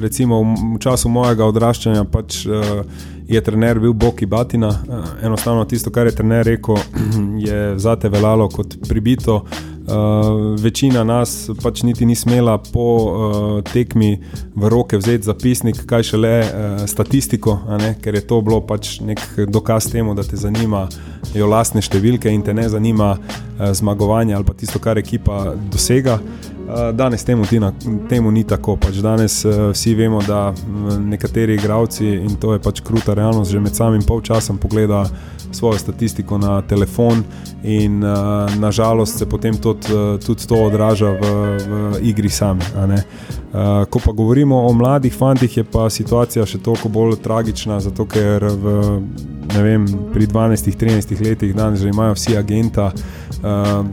recimo 0.00 0.42
v 0.42 0.78
času 0.78 1.08
mojega 1.08 1.44
odraščanja 1.44 2.04
pač, 2.04 2.46
uh, 2.46 2.84
je 3.28 3.40
trener 3.40 3.80
bil 3.80 3.92
Boki 3.92 4.26
Batina. 4.26 4.68
Uh, 4.68 5.04
enostavno 5.22 5.64
tisto, 5.64 5.90
kar 5.90 6.06
je 6.06 6.14
trener 6.14 6.46
rekel, 6.46 6.76
je 7.48 7.78
zate 7.78 8.08
veljalo 8.08 8.48
kot 8.48 8.76
pribito. 8.88 9.44
Uh, 9.86 10.60
večina 10.60 11.04
nas 11.04 11.50
pač 11.62 11.82
niti 11.86 12.06
ni 12.06 12.14
smela 12.14 12.58
po 12.58 12.86
uh, 12.96 13.62
tekmi 13.62 14.18
v 14.54 14.68
roke 14.68 14.98
vzeti 14.98 15.24
zapisnik, 15.24 15.78
kaj 15.86 16.02
šele 16.02 16.32
uh, 16.42 16.82
statistiko, 16.90 17.54
ker 18.02 18.14
je 18.18 18.22
to 18.26 18.40
bilo 18.42 18.58
pač 18.66 18.98
nek 18.98 19.22
dokaz 19.46 19.86
temu, 19.92 20.14
da 20.18 20.24
te 20.26 20.34
zanimajo 20.36 21.46
lastne 21.46 21.84
številke 21.86 22.32
in 22.34 22.42
te 22.42 22.54
ne 22.54 22.66
zanima 22.68 23.12
uh, 23.14 23.70
zmagovanje 23.70 24.34
ali 24.34 24.48
pa 24.48 24.56
tisto, 24.58 24.82
kar 24.82 24.98
ekipa 24.98 25.54
dosega. 25.70 26.18
Uh, 26.66 26.90
danes 26.90 27.22
temu, 27.22 27.46
tina, 27.46 27.70
temu 28.10 28.34
ni 28.34 28.42
tako. 28.42 28.74
Pač 28.82 28.98
danes 28.98 29.38
uh, 29.46 29.70
vsi 29.70 29.94
vemo, 29.94 30.18
da 30.26 30.50
nekateri 30.98 31.54
igravci, 31.54 32.10
in 32.26 32.34
to 32.42 32.56
je 32.56 32.64
pač 32.64 32.82
kruta 32.82 33.14
realnost, 33.14 33.54
že 33.54 33.62
med 33.62 33.78
samim 33.78 34.02
polčasom 34.02 34.58
pogledajo 34.58 35.06
svojo 35.52 35.78
statistiko 35.78 36.38
na 36.38 36.62
telefon, 36.62 37.24
in 37.62 38.04
uh, 38.04 38.10
nažalost 38.58 39.18
se 39.18 39.26
potem 39.26 39.56
tudi, 39.56 39.92
uh, 39.92 40.20
tudi 40.20 40.46
to 40.46 40.54
odraža 40.54 41.10
v, 41.10 41.20
v 41.20 41.98
igri 42.02 42.28
sami. 42.28 42.62
Uh, 42.72 43.84
ko 43.90 44.00
pa 44.04 44.12
govorimo 44.12 44.66
o 44.66 44.72
mladih 44.72 45.14
fantih, 45.14 45.56
je 45.56 45.64
pa 45.64 45.90
situacija 45.90 46.46
še 46.46 46.58
toliko 46.58 46.88
bolj 46.88 47.16
tragična, 47.22 47.80
zato 47.80 48.06
ker 48.06 48.44
v 48.44 49.00
vem, 49.62 49.86
pri 50.12 50.26
12-13 50.26 51.28
letih, 51.28 51.54
danes 51.54 51.80
že 51.80 51.88
imajo 51.88 52.14
vsi 52.14 52.36
agenta, 52.36 52.92
uh, 52.92 53.86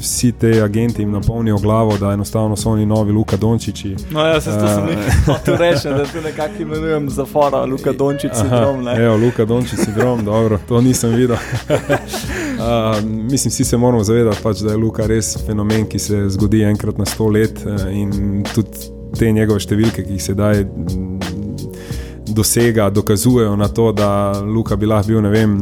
vsi 0.00 0.32
te 0.32 0.62
agenti 0.62 1.02
jim 1.02 1.12
napolnijo 1.12 1.58
glavo, 1.58 1.98
da 1.98 2.12
enostavno 2.12 2.56
so 2.56 2.70
oni 2.70 2.86
novi 2.86 3.12
Luka 3.12 3.36
Dončiči. 3.36 3.96
No, 4.10 4.26
ja, 4.26 4.40
se 4.40 4.50
to 4.50 4.68
sem 4.68 4.88
hotel 5.26 5.56
reči, 5.56 5.88
da 5.88 6.04
to 6.04 6.20
nekako 6.20 6.62
imenujem 6.62 7.10
za 7.10 7.24
fora, 7.24 7.64
Luka 7.64 7.92
Dončič 7.92 8.32
sindrom. 8.34 8.84
Ne? 8.84 9.04
Evo, 9.04 9.16
Luka 9.16 9.44
Dončič 9.44 9.78
sindrom, 9.84 10.24
dobro, 10.24 10.58
to 10.68 10.80
nisem 10.80 11.14
videl. 11.14 11.36
uh, 11.66 13.04
mislim, 13.04 13.50
vsi 13.50 13.64
se 13.64 13.76
moramo 13.76 14.04
zavedati, 14.04 14.42
pač, 14.42 14.60
da 14.60 14.70
je 14.70 14.76
Luka 14.76 15.06
res 15.06 15.36
fenomen, 15.46 15.86
ki 15.88 15.98
se 15.98 16.28
zgodi 16.28 16.62
enkrat 16.62 16.98
na 16.98 17.04
sto 17.04 17.28
let 17.28 17.62
uh, 17.66 17.86
in 17.92 18.44
tudi 18.54 18.94
te 19.18 19.32
njegove 19.32 19.60
številke, 19.60 20.04
ki 20.04 20.18
jih 20.18 20.22
sedaj 20.22 20.64
dosega, 22.36 22.90
dokazujejo 22.90 23.56
na 23.56 23.68
to, 23.68 23.90
da 23.96 24.40
Luka 24.44 24.76
bi 24.76 24.86
lahko 24.86 25.08
bil, 25.08 25.22
ne 25.24 25.32
vem, 25.32 25.56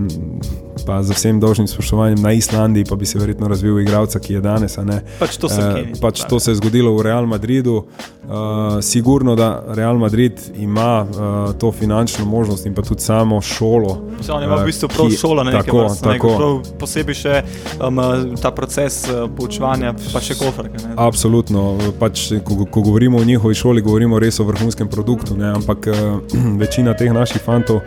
pa 0.86 0.98
z 1.02 1.14
vsem 1.16 1.38
dolžnim 1.40 1.68
spoštovanjem 1.70 2.20
na 2.22 2.34
Islandiji, 2.34 2.88
pa 2.88 2.98
bi 2.98 3.06
se 3.06 3.18
verjetno 3.18 3.48
razvil 3.48 3.78
igralca, 3.80 4.20
ki 4.20 4.38
je 4.38 4.42
danes. 4.44 4.76
Pač 5.18 5.38
to, 5.40 5.48
se, 5.48 5.62
uh, 5.62 5.94
pač 6.02 6.24
to 6.28 6.40
se 6.40 6.52
je 6.52 6.60
zgodilo 6.60 6.92
v 6.98 7.06
Real 7.06 7.26
Madridu. 7.30 7.84
Uh, 8.24 8.82
sigurno, 8.82 9.34
da 9.36 9.62
Real 9.68 9.98
Madrid 9.98 10.32
ima 10.56 11.02
uh, 11.02 11.58
to 11.58 11.72
finančno 11.72 12.24
možnost 12.24 12.66
in 12.66 12.74
pa 12.74 12.82
tudi 12.82 13.00
samo 13.00 13.40
šolo. 13.40 14.02
Se 14.20 14.32
on 14.32 14.44
ima 14.44 14.54
v 14.54 14.64
bistvu 14.64 14.88
prav 14.88 15.08
ki, 15.08 15.16
šola, 15.16 15.44
ne 15.44 15.52
tako, 15.52 15.82
vrst, 15.82 16.02
tako. 16.02 16.28
Ne, 16.28 16.76
posebej 16.78 17.14
še 17.14 17.42
um, 17.84 18.00
ta 18.42 18.50
proces 18.50 19.02
uh, 19.08 19.28
poučevanja, 19.36 19.92
pa 20.12 20.24
še 20.24 20.38
kofrke. 20.40 20.80
Absolutno. 20.96 21.76
Pač, 22.00 22.30
ko, 22.44 22.64
ko 22.64 22.80
govorimo 22.80 23.20
o 23.20 23.24
njihovi 23.24 23.54
šoli, 23.54 23.84
govorimo 23.84 24.18
res 24.18 24.40
o 24.40 24.48
vrhunskem 24.48 24.88
produktu, 24.88 25.36
ne? 25.36 25.52
ampak 25.60 25.92
uh, 25.92 26.20
večina 26.62 26.96
teh 26.96 27.12
naših 27.12 27.44
fantov 27.44 27.84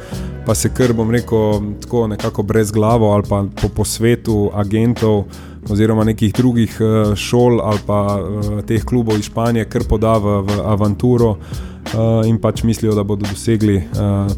pa 0.47 0.55
se 0.55 0.69
kar, 0.73 0.93
bom 0.93 1.11
rekel, 1.11 1.59
tako 1.81 2.07
nekako 2.07 2.43
brez 2.43 2.72
glave 2.72 3.05
ali 3.05 3.23
pa 3.30 3.43
po, 3.61 3.68
po 3.69 3.85
svetu 3.85 4.51
agentov 4.53 5.26
oziroma 5.69 6.03
nekih 6.07 6.34
drugih 6.34 6.77
uh, 6.81 7.15
šol 7.15 7.61
ali 7.61 7.80
pa 7.85 8.02
uh, 8.18 8.52
teh 8.68 8.85
klubov 8.85 9.19
iz 9.19 9.30
Španije, 9.31 9.65
kar 9.69 9.88
poda 9.89 10.18
v, 10.18 10.41
v 10.48 10.60
avanturo 10.65 11.38
uh, 11.38 12.27
in 12.27 12.39
pač 12.41 12.64
mislijo, 12.64 12.95
da 12.95 13.03
bodo 13.03 13.27
dosegli 13.30 13.81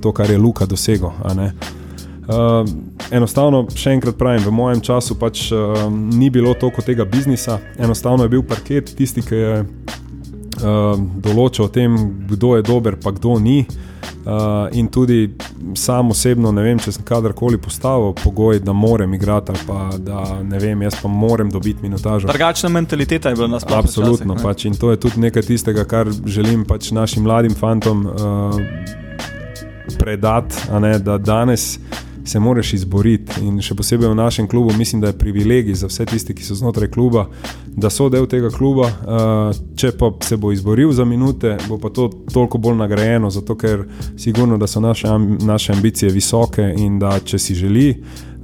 to, 0.01 0.11
kar 0.11 0.31
je 0.31 0.37
Luka 0.37 0.65
dosegel. 0.65 1.11
Uh, 2.29 2.61
enostavno, 3.09 3.63
še 3.73 3.95
enkrat 3.97 4.17
pravim, 4.19 4.43
v 4.45 4.51
mojem 4.53 4.83
času 4.85 5.15
pač 5.17 5.47
uh, 5.49 5.87
ni 5.89 6.29
bilo 6.29 6.53
toliko 6.53 6.83
tega 6.85 7.05
biznisa, 7.09 7.57
enostavno 7.81 8.27
je 8.27 8.33
bil 8.35 8.43
parket 8.45 8.93
tisti, 8.97 9.23
ki 9.25 9.39
je 9.39 9.55
uh, 10.59 10.99
določal 11.23 11.67
o 11.67 11.71
tem, 11.73 11.95
kdo 12.29 12.55
je 12.57 12.65
dober, 12.67 12.99
pa 13.01 13.11
kdo 13.15 13.39
ni. 13.39 13.65
Uh, 14.19 14.67
in 14.75 14.89
tudi 14.91 15.31
sam 15.79 16.11
osebno, 16.11 16.51
ne 16.51 16.61
vem, 16.61 16.79
če 16.79 16.91
sem 16.97 17.05
kadarkoli 17.07 17.57
postavil 17.61 18.11
pogoj, 18.19 18.59
da 18.61 18.75
moram 18.75 19.13
igrati, 19.15 19.53
ali 19.55 19.63
pa 19.65 19.79
da 19.97 20.23
ne 20.43 20.59
vem, 20.59 20.81
jaz 20.85 20.99
pa 21.01 21.09
moram 21.09 21.49
dobiti 21.49 21.81
minutažo. 21.81 22.27
Drugačna 22.27 22.69
mentaliteta 22.69 23.31
je 23.31 23.39
bila 23.39 23.47
na 23.55 23.59
splošno. 23.63 23.79
Absolutno. 23.79 24.35
Časih, 24.35 24.45
pač, 24.45 24.65
in 24.69 24.77
to 24.77 24.91
je 24.91 24.99
tudi 25.07 25.23
nekaj 25.23 25.47
tistega, 25.49 25.87
kar 25.89 26.11
želim 26.25 26.65
pač 26.67 26.91
našim 26.91 27.23
mladim 27.23 27.55
fantom 27.55 28.05
uh, 28.05 28.59
predati, 29.97 30.55
da 31.03 31.17
danes 31.17 31.79
se 32.25 32.39
moraš 32.39 32.73
izboriti. 32.73 33.41
In 33.41 33.61
še 33.61 33.75
posebej 33.75 34.09
v 34.09 34.15
našem 34.15 34.47
klubu, 34.47 34.73
mislim, 34.77 35.01
da 35.01 35.11
je 35.11 35.17
privilegij 35.17 35.75
za 35.75 35.87
vse 35.87 36.05
tiste, 36.05 36.33
ki 36.33 36.43
so 36.43 36.55
znotraj 36.55 36.91
kluba, 36.91 37.27
da 37.75 37.89
so 37.89 38.09
del 38.09 38.27
tega 38.27 38.49
kluba. 38.53 38.89
Uh, 38.89 39.61
če 39.79 39.91
pa 39.97 40.11
se 40.25 40.37
bo 40.37 40.51
izboril 40.51 40.91
za 40.91 41.05
minute, 41.05 41.57
bo 41.67 41.77
pa 41.77 41.89
to 41.89 42.09
toliko 42.33 42.57
bolj 42.57 42.77
nagrajeno, 42.81 43.29
zato 43.29 43.55
ker 43.57 43.85
sigurno, 44.17 44.57
da 44.57 44.67
so 44.67 44.79
naše, 44.79 45.07
naše 45.45 45.73
ambicije 45.73 46.11
visoke 46.11 46.73
in 46.77 46.99
da 46.99 47.19
če 47.19 47.39
si 47.39 47.55
želi 47.55 47.89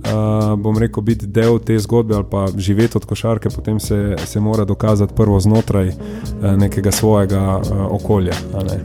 uh, 0.05 0.59
bom 0.59 0.77
rekel, 0.77 1.03
biti 1.03 1.27
del 1.27 1.59
te 1.59 1.79
zgodbe 1.79 2.15
ali 2.15 2.25
pa 2.31 2.45
živeti 2.57 2.97
od 2.97 3.05
košarke, 3.05 3.49
potem 3.49 3.79
se, 3.79 4.15
se 4.25 4.39
mora 4.39 4.65
dokazati 4.65 5.13
prvo 5.15 5.39
znotraj 5.39 5.87
uh, 5.87 5.95
nekega 6.57 6.91
svojega 6.91 7.57
uh, 7.57 7.85
okolja. 7.89 8.33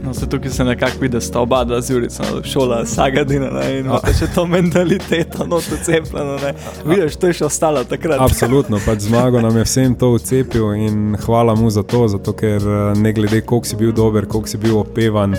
No, 0.03 0.13
se 0.13 0.29
tukaj 0.29 0.51
se 0.51 0.63
nekako 0.63 0.99
vidi, 1.01 1.13
da 1.13 1.21
sta 1.21 1.39
oba 1.39 1.63
dva 1.63 1.81
zjurica, 1.81 2.23
šola 2.43 2.85
Sagadina 2.85 3.49
ne, 3.49 3.79
in 3.79 3.85
imate 3.85 4.13
še 4.13 4.27
to 4.35 4.45
mentaliteto, 4.45 5.45
no 5.45 5.61
to 5.61 5.77
cepljeno. 5.83 6.37
Vidiš, 6.85 7.15
to 7.15 7.31
je 7.31 7.39
še 7.41 7.45
ostalo 7.45 7.83
takrat. 7.83 8.21
Absolutno, 8.21 8.79
pač 8.85 9.07
zmago 9.07 9.41
nam 9.41 9.57
je 9.57 9.65
vsem 9.67 9.95
to 9.95 10.11
ucepil 10.15 10.73
in 10.73 11.17
hvala 11.25 11.55
mu 11.55 11.69
za 11.69 11.83
to, 11.83 12.07
zato 12.07 12.33
ker 12.33 12.61
ne 12.97 13.13
glede, 13.13 13.41
koliko 13.41 13.67
si 13.67 13.75
bil 13.75 13.91
dober, 13.95 14.25
koliko 14.25 14.49
si 14.49 14.57
bil 14.57 14.79
opevan. 14.79 15.37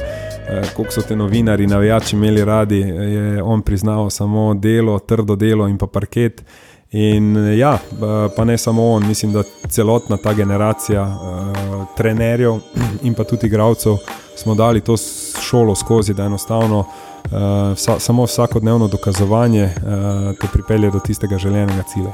Eh, 0.49 0.63
koliko 0.77 0.93
so 0.93 1.03
te 1.03 1.17
novinari, 1.17 1.67
navijači 1.67 2.17
imeli 2.17 2.45
radi, 2.45 2.79
je 2.79 3.43
on 3.43 3.63
priznal 3.63 4.11
samo 4.11 4.55
delo, 4.55 4.99
trdo 4.99 5.37
delo 5.37 5.69
in 5.69 5.79
pa 5.79 5.87
parket. 5.87 6.43
In 6.93 7.37
ja, 7.59 7.79
pa 8.37 8.45
ne 8.45 8.59
samo 8.59 8.91
on, 8.93 9.07
mislim, 9.07 9.33
da 9.33 9.43
celotna 9.69 10.17
ta 10.17 10.33
generacija 10.33 11.03
uh, 11.03 11.87
trenerjev 11.97 12.59
in 13.07 13.15
pa 13.15 13.25
tudi 13.25 13.47
igralcev 13.47 13.97
smo 14.37 14.55
dali 14.55 14.81
to 14.81 14.97
šolo 15.41 15.75
skozi, 15.75 16.15
da 16.15 16.25
enostavno 16.25 16.79
uh, 16.79 16.87
vsa, 17.75 17.99
samo 17.99 18.25
vsakodnevno 18.25 18.89
dokazovanje 18.89 19.65
uh, 19.65 20.39
te 20.41 20.47
pripelje 20.53 20.91
do 20.91 20.99
tistega 20.99 21.39
željenega 21.39 21.83
cilja. 21.83 22.13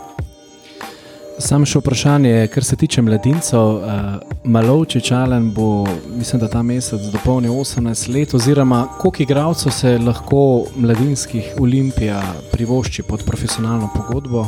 Samo 1.38 1.66
še 1.70 1.78
vprašanje, 1.78 2.48
kar 2.50 2.64
se 2.66 2.76
tiče 2.76 3.02
mladincev. 3.02 3.60
Uh, 3.60 4.06
Malovči 4.44 5.00
Čalen 5.00 5.52
bo, 5.54 5.86
mislim, 6.16 6.40
da 6.42 6.48
ta 6.50 6.62
mesec 6.66 7.04
dopolnil 7.12 7.52
18 7.54 8.10
let, 8.14 8.34
oziroma 8.34 8.80
koliko 8.98 9.22
igralcev 9.22 9.72
se 9.72 9.92
lahko 10.02 10.40
mladinskih 10.76 11.52
olimpija 11.60 12.22
privošči 12.52 13.02
pod 13.02 13.22
profesionalno 13.26 13.90
pogodbo? 13.94 14.46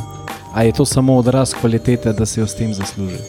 Ali 0.53 0.67
je 0.67 0.73
to 0.81 0.85
samo 0.85 1.15
odraz 1.17 1.53
kvalitete, 1.53 2.13
da 2.13 2.25
se 2.25 2.41
jo 2.41 2.47
s 2.47 2.59
tem 2.59 2.73
zasluži? 2.73 3.21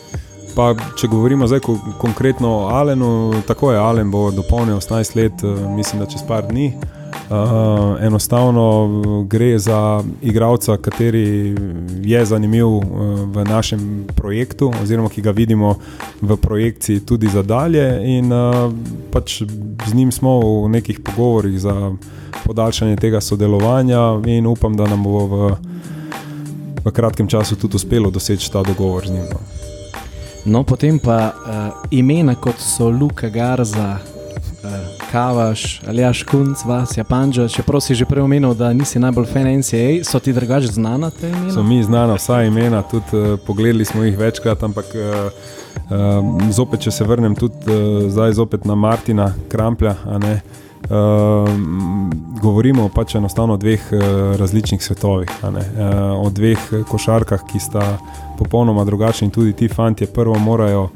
Pa, 0.56 0.74
če 0.98 1.06
govorimo 1.08 1.46
zdaj 1.46 1.62
konkretno 2.00 2.50
o 2.56 2.66
Alenu, 2.74 3.42
tako 3.46 3.72
je 3.72 3.78
Alen 3.78 4.10
bo 4.10 4.30
dopolnil 4.30 4.82
18 4.82 5.16
let, 5.16 5.44
eh, 5.44 5.68
mislim, 5.76 6.02
da 6.02 6.10
čez 6.10 6.26
par 6.28 6.50
dni. 6.50 6.72
Uh, 6.74 7.01
enostavno 8.00 9.24
gre 9.28 9.58
za 9.58 10.02
igralca, 10.22 10.76
kateri 10.76 11.54
je 12.02 12.24
zanimiv 12.24 12.66
uh, 12.66 12.82
v 13.34 13.44
našem 13.44 14.06
projektu, 14.16 14.72
oziroma 14.82 15.08
ki 15.08 15.22
ga 15.22 15.30
vidimo 15.30 15.74
v 16.20 16.36
projekciji 16.36 17.00
tudi 17.00 17.28
za 17.28 17.42
dalje. 17.42 18.18
In 18.18 18.32
uh, 18.32 18.72
pač 19.10 19.42
z 19.86 19.94
njim 19.94 20.12
smo 20.12 20.40
v 20.40 20.68
nekih 20.68 21.00
pogovorih 21.00 21.60
za 21.60 21.92
podaljšanje 22.44 22.96
tega 22.96 23.20
sodelovanja, 23.20 24.20
in 24.26 24.46
upam, 24.46 24.76
da 24.76 24.86
nam 24.86 25.02
bo 25.02 25.26
v, 25.26 25.54
v 26.84 26.90
kratkem 26.90 27.28
času 27.28 27.56
tudi 27.56 27.76
uspelo 27.76 28.10
doseči 28.10 28.52
ta 28.52 28.62
dogovor 28.62 29.06
z 29.06 29.12
njim. 29.12 29.26
No, 29.30 29.40
no 30.44 30.64
potem 30.64 30.98
pa 30.98 31.32
uh, 31.32 31.86
imena 31.90 32.34
kot 32.34 32.58
so 32.58 32.90
Luka 32.90 33.28
Garza. 33.28 34.11
Kavaš, 35.10 35.80
Aljaš 35.88 36.22
Kunc, 36.22 36.64
vas, 36.64 36.96
Japanča, 36.96 37.48
čeprav 37.48 37.80
si 37.80 37.94
že 37.94 38.04
prej 38.04 38.22
omenil, 38.22 38.54
da 38.54 38.72
nisi 38.72 38.98
najbolj 38.98 39.26
fan 39.26 39.48
NCA, 39.58 40.04
so 40.04 40.18
ti 40.18 40.32
drugače 40.32 40.66
znana 40.66 41.10
te 41.10 41.28
imena? 41.28 41.52
So 41.52 41.62
mi 41.62 41.82
znana 41.82 42.14
vsa 42.14 42.42
imena, 42.42 42.82
tudi 42.82 43.16
uh, 43.16 43.38
pogledali 43.46 43.84
smo 43.84 44.04
jih 44.04 44.18
večkrat, 44.18 44.62
ampak 44.62 44.84
uh, 44.94 45.32
uh, 45.90 46.50
zopet, 46.50 46.80
če 46.80 46.90
se 46.90 47.04
vrnem 47.04 47.34
tudi 47.34 47.66
uh, 47.66 48.10
zdaj 48.10 48.32
zopet 48.32 48.64
na 48.64 48.74
Martina 48.74 49.32
Kramplja. 49.48 49.96
Uh, 50.02 51.48
govorimo 52.42 52.88
pač 52.88 53.14
enostavno 53.14 53.54
o 53.54 53.56
dveh 53.56 53.80
uh, 53.92 54.02
različnih 54.38 54.82
svetovih, 54.82 55.30
uh, 55.42 55.52
o 56.18 56.30
dveh 56.30 56.70
košarkah, 56.88 57.44
ki 57.52 57.60
sta 57.60 57.98
popolnoma 58.38 58.84
drugačni. 58.84 59.30
Tudi 59.30 59.52
ti 59.52 59.68
fanti 59.68 60.06
prvo 60.06 60.38
morajo 60.38 60.88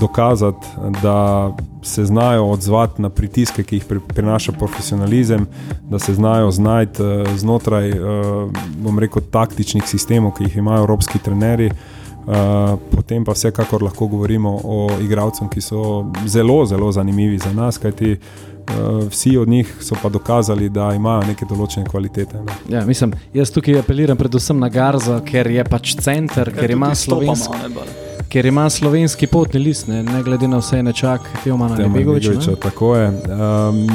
dokazati, 0.00 0.66
da 1.02 1.50
se 1.82 2.04
znajo 2.04 2.46
odzvati 2.46 3.02
na 3.02 3.08
pritiske, 3.08 3.62
ki 3.62 3.76
jih 3.76 3.84
prinaša 4.08 4.52
profesionalizem, 4.52 5.46
da 5.90 5.98
se 5.98 6.14
znajo 6.14 6.50
znajti 6.50 7.02
uh, 7.02 7.36
znotraj, 7.36 7.90
uh, 7.90 8.50
bom 8.76 8.98
rekel, 8.98 9.22
taktičnih 9.30 9.84
sistemov, 9.86 10.34
ki 10.36 10.44
jih 10.44 10.56
imajo 10.56 10.78
evropski 10.78 11.18
trenerji. 11.18 11.70
Uh, 12.28 12.34
potem 12.90 13.24
pa 13.24 13.32
vsekakor 13.32 13.82
lahko 13.82 14.06
govorimo 14.06 14.60
o 14.64 14.88
igralcih, 15.00 15.48
ki 15.48 15.60
so 15.60 16.04
zelo, 16.26 16.66
zelo 16.66 16.92
zanimivi 16.92 17.38
za 17.38 17.52
nas, 17.52 17.78
kajti 17.78 18.12
uh, 18.12 19.08
vsi 19.08 19.36
od 19.36 19.48
njih 19.48 19.76
so 19.80 19.96
pa 20.02 20.08
dokazali, 20.08 20.68
da 20.68 20.90
imajo 20.94 21.22
neke 21.30 21.48
določene 21.48 21.88
kvalitete. 21.88 22.42
Ne. 22.44 22.58
Ja, 22.68 22.84
mislim, 22.86 23.16
jaz 23.32 23.50
tukaj 23.54 23.80
apeliram 23.80 24.20
predvsem 24.20 24.60
na 24.60 24.68
Garza, 24.68 25.22
ker 25.24 25.48
je 25.50 25.64
pač 25.64 25.94
center, 25.96 26.52
ker, 26.52 26.60
ker 26.60 26.76
ima 26.76 26.92
slovensko 26.94 27.56
ker 28.28 28.46
ima 28.46 28.70
slovenski 28.70 29.26
potni 29.26 29.60
list, 29.60 29.86
ne, 29.88 30.02
ne 30.02 30.22
glede 30.22 30.48
na 30.48 30.58
vse, 30.58 30.82
ne 30.82 30.92
čak, 30.92 31.20
ki 31.42 31.48
ima 31.48 31.68
na 31.68 31.88
Begoviču. 31.88 32.56
Tako 32.62 32.96
je. 32.96 33.08
Um, 33.08 33.86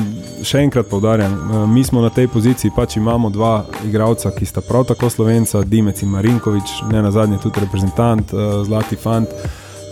še 0.43 0.63
enkrat 0.65 0.89
povdarjam, 0.89 1.33
um, 1.33 1.73
mi 1.73 1.83
smo 1.83 2.01
na 2.01 2.09
tej 2.09 2.27
poziciji, 2.27 2.71
pač 2.75 2.97
imamo 2.97 3.29
dva 3.29 3.65
igralca, 3.85 4.31
ki 4.33 4.45
sta 4.45 4.61
prav 4.65 4.87
tako 4.89 5.09
slovenca, 5.09 5.61
Dimec 5.63 6.01
in 6.01 6.09
Marinkovič, 6.15 6.79
ne 6.91 7.03
na 7.05 7.11
zadnje 7.11 7.37
tudi 7.43 7.61
reprezentant, 7.61 8.33
uh, 8.33 8.63
Zlati 8.65 8.97
Fant. 8.97 9.29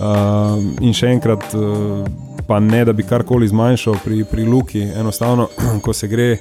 Uh, 0.02 0.58
in 0.82 0.96
še 0.98 1.14
enkrat, 1.14 1.46
uh, 1.54 2.02
pa 2.48 2.58
ne 2.60 2.82
da 2.86 2.94
bi 2.98 3.06
karkoli 3.06 3.48
zmanjšal 3.48 4.02
pri, 4.04 4.24
pri 4.26 4.48
Luki, 4.50 4.82
enostavno, 4.82 5.52
ko 5.86 5.94
se 5.94 6.10
gre 6.10 6.32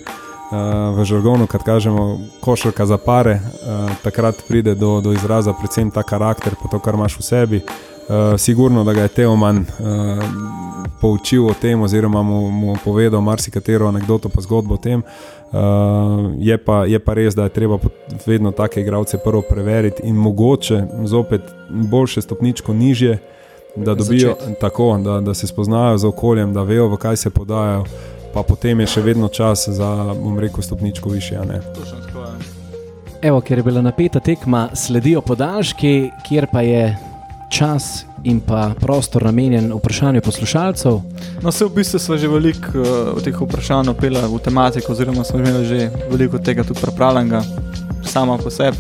v 0.97 1.05
žargonu, 1.05 1.47
kad 1.47 1.63
kažemo 1.63 2.21
košarka 2.41 2.87
za 2.87 2.99
pare, 2.99 3.41
uh, 3.41 3.91
takrat 4.03 4.43
pride 4.49 4.75
do, 4.75 5.01
do 5.01 5.13
izraza 5.13 5.53
predvsem 5.53 5.91
ta 5.91 6.03
karakter, 6.03 6.55
pa 6.63 6.69
to, 6.69 6.79
kar 6.79 6.95
imaš 6.95 7.19
v 7.19 7.23
sebi. 7.23 7.61
Uh, 7.61 8.35
sigurno, 8.39 8.85
da 8.85 8.93
ga 8.93 9.03
je 9.03 9.09
Teoman 9.09 9.59
uh, 9.59 9.67
poučil 11.01 11.47
o 11.47 11.55
tem, 11.55 11.83
oziroma 11.83 12.23
mu, 12.23 12.51
mu 12.51 12.75
povedal 12.85 13.21
marsikatero 13.21 13.89
anegdoto, 13.89 14.29
pa 14.29 14.41
zgodbo 14.41 14.75
o 14.75 14.83
tem. 14.83 15.03
Uh, 15.53 16.35
je, 16.39 16.59
pa, 16.59 16.85
je 16.87 16.99
pa 16.99 17.15
res, 17.15 17.35
da 17.35 17.47
je 17.47 17.55
treba 17.55 17.79
vedno 18.27 18.51
take 18.51 18.81
igralce 18.81 19.19
prvo 19.25 19.43
preveriti 19.43 20.03
in 20.03 20.15
mogoče 20.15 20.83
zopet 21.05 21.43
boljše 21.71 22.23
stopničko 22.23 22.75
nižje, 22.75 23.19
da, 23.77 23.95
dobijo, 23.95 24.37
tako, 24.61 24.99
da, 24.99 25.21
da 25.21 25.35
se 25.35 25.47
spoznajo 25.47 25.99
z 25.99 26.07
okoljem, 26.07 26.53
da 26.55 26.63
vejo, 26.63 26.89
v 26.89 26.97
kaj 26.97 27.17
se 27.17 27.31
podajo 27.31 27.85
pa 28.35 28.43
potem 28.43 28.81
je 28.81 28.87
še 28.87 29.03
vedno 29.05 29.29
čas 29.29 29.69
za, 29.69 30.15
bom 30.15 30.39
rekel, 30.39 30.63
stopničko 30.63 31.09
više. 31.09 31.39
Evo, 33.23 33.41
ker 33.41 33.59
je 33.59 33.65
bila 33.65 33.83
napeta 33.83 34.21
tekma, 34.21 34.69
sledijo 34.75 35.21
podaljški, 35.21 36.11
kjer 36.29 36.47
pa 36.53 36.61
je 36.61 36.97
čas 37.51 38.05
in 38.25 38.41
pa 38.41 38.71
prostor 38.81 39.25
namenjen 39.25 39.73
vprašanju 39.73 40.21
poslušalcev. 40.21 41.01
No, 41.43 41.53
se 41.53 41.65
v 41.65 41.75
bistvu 41.75 41.99
smo 41.99 42.17
že 42.17 42.29
veliko 42.29 42.79
uh, 42.79 43.23
teh 43.25 43.37
vprašanj 43.41 43.91
opela 43.91 44.27
v 44.29 44.39
tematiko, 44.45 44.93
oziroma 44.93 45.25
smo 45.25 45.41
imeli 45.41 45.65
že 45.67 45.91
veliko 46.11 46.39
tega 46.39 46.65
tudi 46.65 46.81
pripravljenega, 46.81 47.43
samo 48.05 48.39
po 48.39 48.51
sebi. 48.51 48.77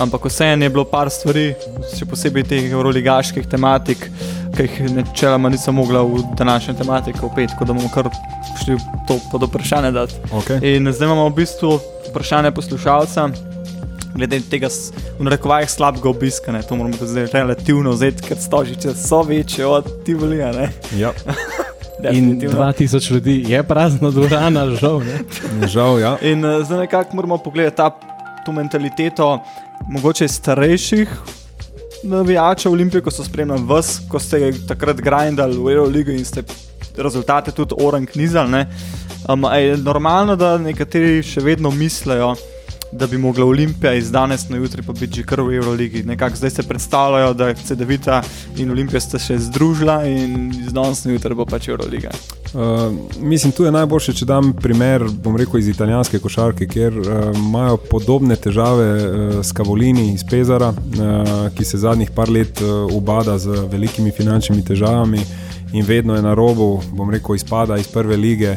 Ampak 0.00 0.24
vseeno 0.24 0.64
je 0.64 0.70
bilo 0.70 0.84
par 0.84 1.10
stvari, 1.10 1.54
še 1.92 2.06
posebej 2.08 2.44
teh 2.48 2.70
euroligaških 2.72 3.46
tematik, 3.46 4.06
ki 4.56 4.66
jih 4.66 4.94
načeloma 4.96 5.50
nisem 5.52 5.74
mogla 5.74 6.02
v 6.02 6.22
današnji 6.38 6.76
tematiki 6.78 7.24
opet, 7.24 7.50
tako 7.52 7.64
da 7.64 7.76
bomo 7.76 7.90
kar 7.94 8.08
šli 8.64 8.76
to 9.08 9.18
pod 9.32 9.42
vprašanje. 9.42 9.92
Okay. 10.32 10.76
In 10.76 10.92
zdaj 10.92 11.06
imamo 11.06 11.28
v 11.28 11.34
bistvu 11.34 11.78
vprašanje 12.10 12.50
poslušalca. 12.50 13.28
Glede 14.14 14.40
tega, 14.50 14.68
v 15.18 15.24
narekovajih, 15.24 15.70
slabega 15.70 16.08
obiska, 16.10 16.52
ne, 16.52 16.62
to 16.66 16.76
moramo 16.76 16.96
zdaj 16.98 17.28
relativno 17.32 17.92
vzeti, 17.94 18.26
ker 18.26 18.38
stožice 18.40 18.94
so 18.94 19.22
večje 19.22 19.66
od 19.66 19.86
Tivolija. 20.04 20.52
Ja. 20.98 21.12
In 22.12 22.40
2000 22.40 23.12
ljudi 23.12 23.44
je 23.48 23.62
prazna 23.62 24.10
dvorana, 24.10 24.66
žal. 24.80 25.02
žal 25.66 26.00
ja. 26.00 26.16
In 26.22 26.44
uh, 26.44 26.64
zdaj 26.64 26.78
nekako 26.78 27.16
moramo 27.16 27.38
pogledati 27.38 27.76
ta, 27.76 27.90
to 28.46 28.52
mentaliteto, 28.52 29.44
mogoče 29.88 30.28
starejših 30.28 31.08
navijačev 32.02 32.72
Olimpije, 32.72 33.02
ko 33.02 33.10
so 33.10 33.24
spremljali 33.24 33.62
vas, 33.66 34.00
ko 34.08 34.18
ste 34.18 34.52
takrat 34.68 34.96
grindali 34.96 35.58
v 35.58 35.72
Euroligi 35.72 36.16
in 36.16 36.24
ste 36.24 36.42
rezultate 37.02 37.52
tudi 37.52 37.74
orang 37.80 38.08
nizali. 38.14 38.64
Um, 39.28 39.44
je 39.44 39.76
normalno, 39.76 40.36
da 40.36 40.58
nekateri 40.58 41.22
še 41.22 41.40
vedno 41.44 41.70
mislijo, 41.70 42.34
da 42.92 43.06
bi 43.06 43.18
mogla 43.18 43.46
Olimpija 43.46 43.92
iz 43.94 44.10
danes 44.10 44.48
na 44.48 44.56
jutri 44.56 44.82
pa 44.82 44.92
biti 44.92 45.20
že 45.20 45.22
kar 45.22 45.40
v 45.40 45.54
Euroligi. 45.54 46.02
Nekako 46.02 46.36
zdaj 46.36 46.50
se 46.50 46.62
predstavljajo, 46.62 47.34
da 47.34 47.54
se 47.54 47.74
CD-vita 47.74 48.22
in 48.56 48.70
Olimpija 48.70 49.00
sta 49.00 49.18
še 49.18 49.38
združila 49.38 50.02
in 50.06 50.50
iz 50.66 50.72
danes 50.72 51.04
na 51.04 51.12
jutri 51.12 51.34
bo 51.34 51.46
pač 51.46 51.68
Euroliga. 51.68 52.10
Uh, 52.54 52.90
mislim, 53.20 53.52
tu 53.52 53.64
je 53.64 53.70
najboljše, 53.72 54.12
če 54.12 54.26
dam 54.26 54.52
primer, 54.52 55.04
bom 55.22 55.36
rekel, 55.38 55.60
iz 55.60 55.68
italijanske 55.68 56.18
košarke, 56.18 56.66
kjer 56.66 56.98
uh, 56.98 57.10
imajo 57.38 57.76
podobne 57.90 58.36
težave 58.36 58.88
uh, 58.96 59.36
s 59.44 59.52
Kavolini 59.52 60.08
iz 60.14 60.24
Pezara, 60.26 60.72
uh, 60.74 61.46
ki 61.54 61.64
se 61.64 61.78
zadnjih 61.78 62.10
par 62.10 62.30
let 62.30 62.58
uh, 62.60 62.90
ubada 62.96 63.38
z 63.38 63.68
velikimi 63.70 64.10
finančnimi 64.10 64.64
težavami 64.66 65.22
in 65.72 65.84
vedno 65.86 66.16
je 66.16 66.22
na 66.22 66.34
robu, 66.34 66.80
bom 66.92 67.10
rekel, 67.10 67.34
izpada 67.34 67.76
iz 67.76 67.88
prve 67.88 68.16
lige, 68.16 68.56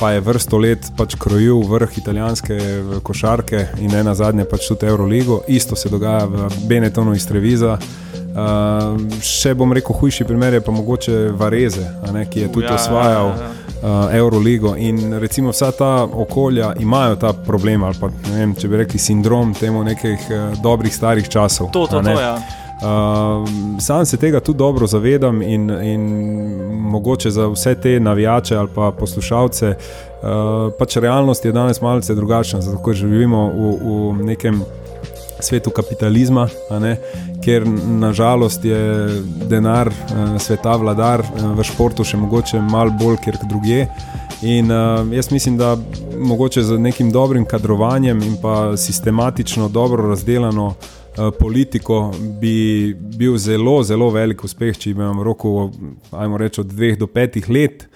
pa 0.00 0.12
je 0.12 0.20
vrsto 0.20 0.58
let 0.58 0.92
pač 0.96 1.14
krojil 1.20 1.60
vrh 1.68 1.98
italijanske 1.98 2.58
košarke 3.02 3.66
in 3.80 3.92
ne 3.92 4.04
na 4.04 4.14
zadnje 4.14 4.44
pač 4.48 4.68
tudi 4.68 4.86
Euroligo. 4.86 5.42
Isto 5.48 5.76
se 5.76 5.88
dogaja 5.88 6.24
v 6.24 6.48
Benetonu 6.68 7.14
iz 7.14 7.26
Treviza. 7.28 7.78
Uh, 8.30 8.94
še 9.26 9.56
bom 9.58 9.72
rekel, 9.74 9.96
hujši 9.96 10.24
primer 10.24 10.54
je 10.54 10.60
pa 10.62 10.72
mogoče 10.72 11.16
Vareze, 11.34 11.82
ne, 12.14 12.22
ki 12.30 12.44
je 12.44 12.52
tudi 12.54 12.68
ja, 12.68 12.76
osvajal 12.78 13.32
ja, 13.32 13.34
ja. 13.42 13.50
Uh, 13.80 14.14
Euroligo. 14.14 14.76
In 14.78 15.18
recimo 15.18 15.50
vsa 15.50 15.72
ta 15.74 15.90
okolja 16.06 16.70
imajo 16.78 17.18
ta 17.18 17.32
problem, 17.34 17.84
ali 17.84 17.98
pa 18.00 18.12
vem, 18.30 18.54
če 18.54 18.70
bi 18.70 18.80
rekli 18.84 19.02
sindrom 19.02 19.52
temu 19.58 19.82
nekih 19.84 20.30
uh, 20.30 20.56
dobrih 20.62 20.94
starih 20.94 21.28
časov. 21.28 21.72
To, 21.74 21.88
to, 21.90 22.04
to, 22.06 22.16
ja. 22.16 22.36
Uh, 22.80 23.48
sam 23.80 24.06
se 24.06 24.16
tega 24.16 24.40
tudi 24.40 24.58
dobro 24.58 24.86
zavedam 24.86 25.42
in, 25.42 25.70
in 25.70 26.00
mogoče 26.70 27.30
za 27.30 27.46
vse 27.46 27.74
te 27.74 28.00
navijače 28.00 28.56
ali 28.56 28.68
pa 28.74 28.92
poslušalce, 28.98 29.68
uh, 29.76 30.72
pač 30.78 30.96
realnost 30.96 31.44
je 31.44 31.52
danes 31.52 31.80
malce 31.80 32.14
drugačna, 32.14 32.60
zato 32.60 32.82
ker 32.84 32.94
živimo 32.94 33.48
v, 33.48 33.74
v 34.18 34.24
nekem 34.24 34.62
svetu 35.40 35.70
kapitalizma, 35.70 36.48
kjer 37.44 37.66
nažalost 37.86 38.64
je 38.64 39.08
denar 39.48 39.88
uh, 39.88 40.40
sveta 40.40 40.76
vladar, 40.76 41.20
uh, 41.20 41.52
v 41.58 41.64
športu 41.64 42.04
še 42.04 42.16
mogoče 42.16 42.60
malo 42.60 42.96
bolj, 42.96 43.18
ker 43.24 43.36
druge. 43.44 43.86
In 44.42 44.72
uh, 44.72 45.04
jaz 45.12 45.28
mislim, 45.32 45.58
da 45.60 45.76
mogoče 46.16 46.62
z 46.62 46.78
nekim 46.78 47.12
dobrim 47.12 47.44
kadrovanjem 47.44 48.22
in 48.22 48.40
pa 48.40 48.76
sistematično 48.76 49.68
dobro 49.68 50.08
razdeljeno. 50.08 50.72
Eh, 50.80 50.99
politiko, 51.38 52.10
bi 52.40 52.94
bil 52.94 53.36
zelo, 53.36 53.82
zelo 53.82 54.10
velik 54.10 54.44
uspeh, 54.44 54.78
če 54.78 54.94
bi 54.94 55.02
vam 55.02 55.20
roko, 55.22 55.70
ajmo 56.12 56.38
reči, 56.40 56.60
od 56.60 56.72
dveh 56.72 56.98
do 56.98 57.06
petih 57.06 57.50
let. 57.50 57.86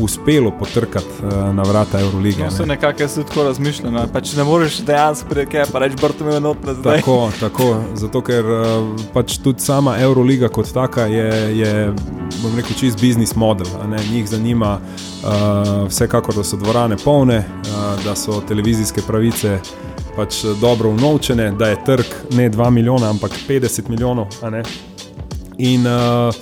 Uspelo 0.00 0.50
potrkati 0.58 1.06
uh, 1.22 1.54
na 1.54 1.62
vrata 1.62 2.00
Eurolige. 2.00 2.44
To 2.44 2.50
se 2.50 2.64
nekako 2.66 3.02
jaz 3.02 3.14
tako 3.14 3.44
razmišljam. 3.46 3.94
Pač 4.12 4.32
ne 4.34 4.44
moreš 4.44 4.80
dejansko 4.82 5.34
reči, 5.38 5.58
pa 5.72 5.78
reči, 5.78 5.94
da 6.00 6.06
je 6.06 6.16
to 6.18 6.30
eno 6.36 6.54
tako. 6.82 7.30
Tako, 7.40 7.68
zato 7.94 8.22
ker 8.26 8.42
uh, 8.42 8.88
pač 9.14 9.36
tudi 9.38 9.62
sama 9.62 9.94
Euroliga 10.02 10.50
kot 10.50 10.72
taka 10.74 11.06
je, 11.06 11.30
je 11.60 11.70
bom 12.42 12.56
rekel, 12.58 12.74
čist 12.74 12.98
biznis 12.98 13.36
model. 13.38 13.70
Njih 14.10 14.26
zanima 14.28 14.80
uh, 14.80 15.86
vsekakor, 15.86 16.34
da 16.34 16.44
so 16.44 16.58
dvorane 16.58 16.98
polne, 16.98 17.38
uh, 17.38 18.04
da 18.04 18.16
so 18.18 18.42
televizijske 18.48 19.06
pravice 19.06 19.60
pač 20.16 20.44
eh, 20.44 20.54
dobro 20.60 20.90
unovčene, 20.90 21.50
da 21.58 21.68
je 21.68 21.84
trg 21.84 22.06
ne 22.30 22.50
2 22.50 22.70
milijona, 22.70 23.10
ampak 23.10 23.32
50 23.48 23.88
milijonov. 23.88 24.26
In 25.58 25.86
uh, 25.86 26.34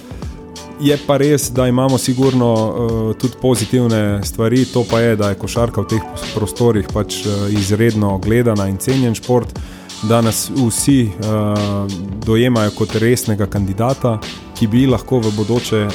je 0.81 0.97
pa 1.07 1.17
res, 1.17 1.51
da 1.51 1.67
imamo 1.69 1.99
sigurno 1.99 2.53
uh, 2.55 3.17
tudi 3.17 3.35
pozitivne 3.41 4.21
stvari, 4.25 4.65
to 4.65 4.85
pa 4.91 5.01
je, 5.01 5.17
da 5.17 5.29
je 5.29 5.39
košarka 5.39 5.81
v 5.81 5.91
teh 5.91 6.25
prostorih 6.35 6.89
pač 6.93 7.21
uh, 7.27 7.53
izredno 7.53 8.19
gledana 8.19 8.69
in 8.69 8.79
cenjen 8.79 9.15
šport. 9.15 9.59
Da 10.03 10.19
nas 10.21 10.49
vsi 10.51 11.05
uh, 11.07 11.93
dojemajo 12.27 12.73
kot 12.75 12.97
resnega 12.99 13.47
kandidata, 13.47 14.17
ki 14.59 14.67
bi 14.67 14.87
lahko 14.91 15.21
v 15.23 15.31
bodoče 15.37 15.85
uh, 15.87 15.93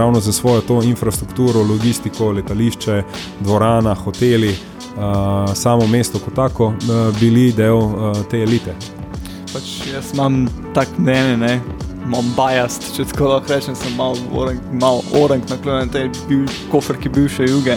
ravno 0.00 0.20
za 0.20 0.32
svojo 0.32 0.60
to 0.60 0.78
infrastrukturo, 0.82 1.60
logistiko, 1.68 2.30
letališče, 2.32 3.02
dvorana, 3.44 3.94
hoteli, 3.94 4.54
uh, 4.54 4.79
uh, 4.96 5.54
samo 5.54 5.86
mesto 5.86 6.18
kot 6.18 6.34
tako, 6.34 6.66
uh, 6.66 7.20
bili 7.20 7.52
del 7.52 7.76
uh, 7.76 8.16
te 8.30 8.42
elite. 8.42 8.74
Pač 9.52 9.70
jaz 9.92 10.12
imam 10.14 10.44
tak 10.74 10.88
mnenje, 10.98 11.36
ne. 11.36 11.54
Imam 12.06 12.26
bajast, 12.36 12.92
če 12.96 13.04
tako 13.12 13.32
lahko 13.34 13.52
rečem, 13.54 13.76
sem 13.76 13.96
malo 13.96 14.18
orang, 14.34 14.60
mal 14.72 15.02
orang 15.18 15.42
naklonjen 15.50 15.90
tej 15.92 16.08
bil, 16.28 16.46
koferki 16.72 17.10
bivše 17.12 17.48
juge. 17.50 17.76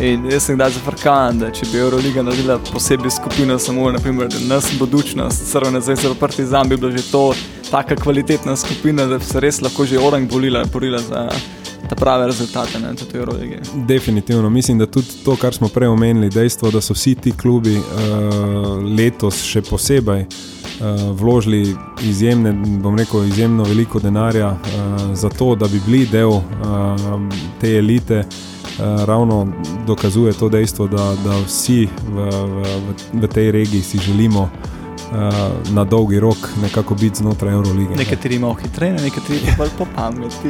In 0.00 0.24
jaz 0.32 0.46
sem 0.46 0.56
kdaj 0.56 0.70
zafrkan, 0.78 1.40
da 1.42 1.50
če 1.52 1.66
bi 1.72 1.80
Euroliga 1.82 2.22
naredila 2.24 2.56
posebej 2.70 3.12
skupino, 3.18 3.58
samo 3.60 3.90
naprimer, 3.92 4.32
nas 4.48 4.70
bodučnost, 4.78 5.44
crvene 5.50 5.82
zvezde, 5.84 6.14
partizan, 6.20 6.68
bi 6.68 6.78
bila 6.80 6.94
že 6.96 7.04
to 7.10 7.24
taka 7.70 7.96
kvalitetna 8.00 8.56
skupina, 8.56 9.04
da 9.06 9.18
bi 9.18 9.24
se 9.24 9.40
res 9.40 9.60
lahko 9.60 9.84
že 9.84 10.00
orang 10.00 10.28
bolila, 10.30 10.64
borila 10.72 11.02
za 11.04 11.28
ta 11.88 11.94
prave 11.94 12.26
rezultate, 12.26 12.80
ne 12.80 12.94
tudi 12.94 13.18
Euroligi. 13.18 13.56
Definitivno, 13.74 14.50
mislim, 14.50 14.78
da 14.78 14.86
tudi 14.86 15.08
to, 15.24 15.36
kar 15.36 15.54
smo 15.54 15.68
prej 15.68 15.88
omenili, 15.88 16.30
dejstvo, 16.30 16.70
da 16.70 16.80
so 16.80 16.94
vsi 16.94 17.14
ti 17.14 17.32
klubi 17.32 17.76
uh, 17.76 17.84
letos 18.96 19.42
še 19.44 19.62
posebej 19.62 20.26
uh, 20.26 21.10
vložili 21.18 21.76
izjemne, 22.02 22.52
bom 22.82 22.98
rekel, 22.98 23.24
izjemno 23.24 23.64
veliko 23.64 24.00
denarja 24.00 24.50
uh, 24.50 25.14
za 25.14 25.28
to, 25.28 25.54
da 25.54 25.68
bi 25.68 25.80
bili 25.86 26.06
del 26.06 26.30
uh, 26.30 26.42
te 27.60 27.76
elite. 27.78 28.24
Uh, 28.80 29.04
ravno 29.04 29.46
dokazuje 29.86 30.32
to 30.32 30.48
dejstvo, 30.48 30.86
da, 30.88 31.14
da 31.24 31.36
vsi 31.44 31.88
v, 32.08 32.28
v, 32.32 32.92
v 33.12 33.28
tej 33.28 33.50
regiji 33.50 33.82
si 33.82 33.98
želimo 33.98 34.40
uh, 34.40 34.79
uh, 35.12 35.74
na 35.74 35.84
dolgi 35.84 36.20
rok 36.20 36.36
nekako 36.62 36.94
biti 36.94 37.16
znotraj 37.16 37.52
Eurolige. 37.52 37.96
Nekateri 37.96 38.34
imajo 38.34 38.54
hitreje, 38.54 38.92
nekateri 38.92 39.40
pa 39.58 39.66
po 39.78 39.86
pameti. 39.96 40.48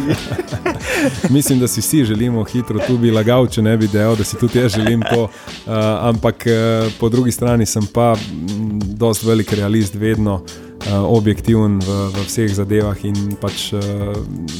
Mislim, 1.36 1.60
da 1.60 1.68
si 1.68 1.80
vsi 1.80 2.04
želimo 2.04 2.44
hitro, 2.44 2.78
tu 2.86 2.98
bi 2.98 3.10
lagal, 3.10 3.46
če 3.46 3.62
ne 3.62 3.76
bi 3.76 3.88
dejal, 3.88 4.16
da 4.16 4.24
si 4.24 4.36
tudi 4.36 4.58
jaz 4.58 4.72
želim 4.72 5.02
to. 5.14 5.22
Uh, 5.22 5.30
ampak 6.00 6.46
uh, 6.46 6.92
po 7.00 7.08
drugi 7.08 7.32
strani 7.32 7.66
sem 7.66 7.86
pa 7.94 8.16
dosti 8.82 9.26
velik 9.26 9.52
realist 9.52 9.94
vedno. 9.94 10.42
Objektiven 10.88 11.78
v, 11.78 11.96
v 12.14 12.24
vseh 12.24 12.48
zadevah 12.54 12.96
in 13.04 13.36
pač, 13.40 13.70
uh, 13.76 14.16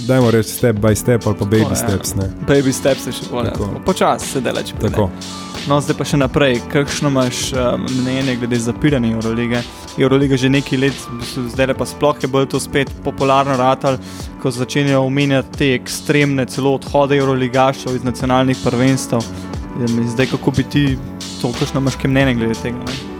dajmo 0.07 0.31
reči, 0.31 0.53
step 0.53 0.77
by 0.77 0.93
step 0.97 1.27
ali 1.27 1.37
pa 1.37 1.45
baby 1.45 1.65
Tako, 1.65 1.75
ja. 1.75 1.81
steps. 1.81 2.15
Ne. 2.15 2.27
Baby 2.47 2.73
steps 2.73 3.07
je 3.09 3.15
še 3.17 3.31
bolj. 3.31 3.53
Tako. 3.53 3.81
Počasi 3.87 4.29
se 4.37 4.43
dela, 4.45 4.63
če 4.63 4.77
Tako. 4.81 5.09
No, 5.69 5.77
zdaj 5.81 5.97
pa 5.99 6.07
še 6.09 6.21
naprej. 6.21 6.61
Kakšno 6.73 7.11
imaš 7.13 7.51
um, 7.53 7.85
mnenje 8.01 8.37
glede 8.41 8.61
zapiranja 8.61 9.13
Eurolige? 9.13 9.61
Euroliga 10.01 10.39
že 10.41 10.49
nekaj 10.53 10.81
let, 10.81 11.05
zdaj 11.53 11.75
pa 11.77 11.89
sploh 11.89 12.17
je 12.21 12.31
bolj 12.31 12.49
to 12.55 12.61
spet 12.63 12.93
popularno 13.05 13.57
ratal, 13.61 13.99
ko 14.41 14.53
začenjajo 14.53 15.05
omenjati 15.05 15.57
te 15.57 15.71
ekstremne, 15.77 16.47
celo 16.49 16.77
odhode 16.79 17.19
Euroligašov 17.21 17.97
iz 17.97 18.05
nacionalnih 18.07 18.61
prvenstv. 18.65 19.21
In 19.81 20.05
Zdaj, 20.13 20.35
kako 20.35 20.53
bi 20.53 20.65
ti 20.65 20.85
to, 21.41 21.53
kakšno 21.57 21.81
imaš 21.81 21.97
mnenje 22.05 22.37
glede 22.41 22.61
tega? 22.61 22.85
Ne? 22.85 23.20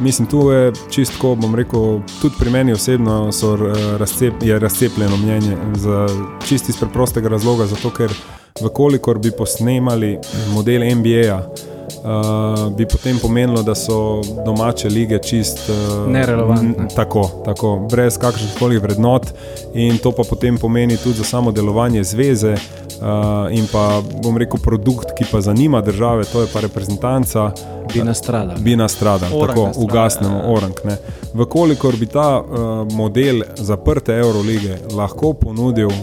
Mislim, 0.00 0.28
tu 0.28 0.50
je 0.50 0.72
čistko, 0.90 1.34
bom 1.34 1.54
rekel, 1.54 2.00
tudi 2.22 2.34
pri 2.38 2.50
meni 2.50 2.72
osebno 2.72 3.32
so, 3.32 3.54
eh, 3.54 3.98
razcep, 3.98 4.34
je 4.42 4.58
razcepljeno 4.58 5.16
mnenje. 5.16 5.56
Za 5.74 6.06
čisti 6.46 6.72
iz 6.72 6.76
preprostega 6.76 7.28
razloga, 7.28 7.66
zato 7.66 7.90
ker 7.90 8.12
vkolikor 8.60 9.18
bi 9.18 9.30
posnemali 9.30 10.18
model 10.54 10.82
NBA-ja, 10.96 11.48
uh, 11.98 12.72
bi 12.72 12.86
potem 12.86 13.18
pomenilo, 13.18 13.62
da 13.62 13.74
so 13.74 13.98
domače 14.46 14.88
lige 14.88 15.18
čist 15.18 15.58
uh, 15.68 16.08
Nerelevantne. 16.08 16.88
Tako, 16.90 17.30
tako, 17.44 17.86
brez 17.90 18.18
kakršnih 18.18 18.54
koli 18.58 18.78
vrednot, 18.78 19.26
in 19.74 19.98
to 19.98 20.12
pa 20.12 20.22
potem 20.24 20.58
pomeni 20.58 20.96
tudi 20.96 21.14
za 21.14 21.24
samo 21.24 21.52
delovanje 21.52 22.04
zveze. 22.04 22.54
Uh, 22.94 23.08
in 23.50 23.66
pa 23.66 23.84
bom 24.22 24.36
rekel, 24.36 24.60
produkt, 24.60 25.06
ki 25.12 25.24
pa 25.26 25.40
zanima 25.40 25.80
države, 25.80 26.24
to 26.24 26.40
je 26.40 26.48
pa 26.52 26.60
reprezentanca, 26.60 27.50
Bi 27.94 28.00
nastradali. 28.00 28.60
bi 28.60 28.76
nastradal, 28.76 29.28
Orang 29.32 29.48
tako 29.48 29.66
nastrada, 29.66 29.84
ugasnemo 29.84 30.36
ja. 30.36 30.44
orang. 30.46 30.72
Ne. 30.84 30.96
Vkolikor 31.34 31.96
bi 31.96 32.06
ta 32.06 32.40
uh, 32.40 32.46
model 32.92 33.42
zaprte 33.56 34.12
Eurolige 34.14 34.78
lahko 34.92 35.32
ponudil 35.34 35.86
uh, 35.86 35.94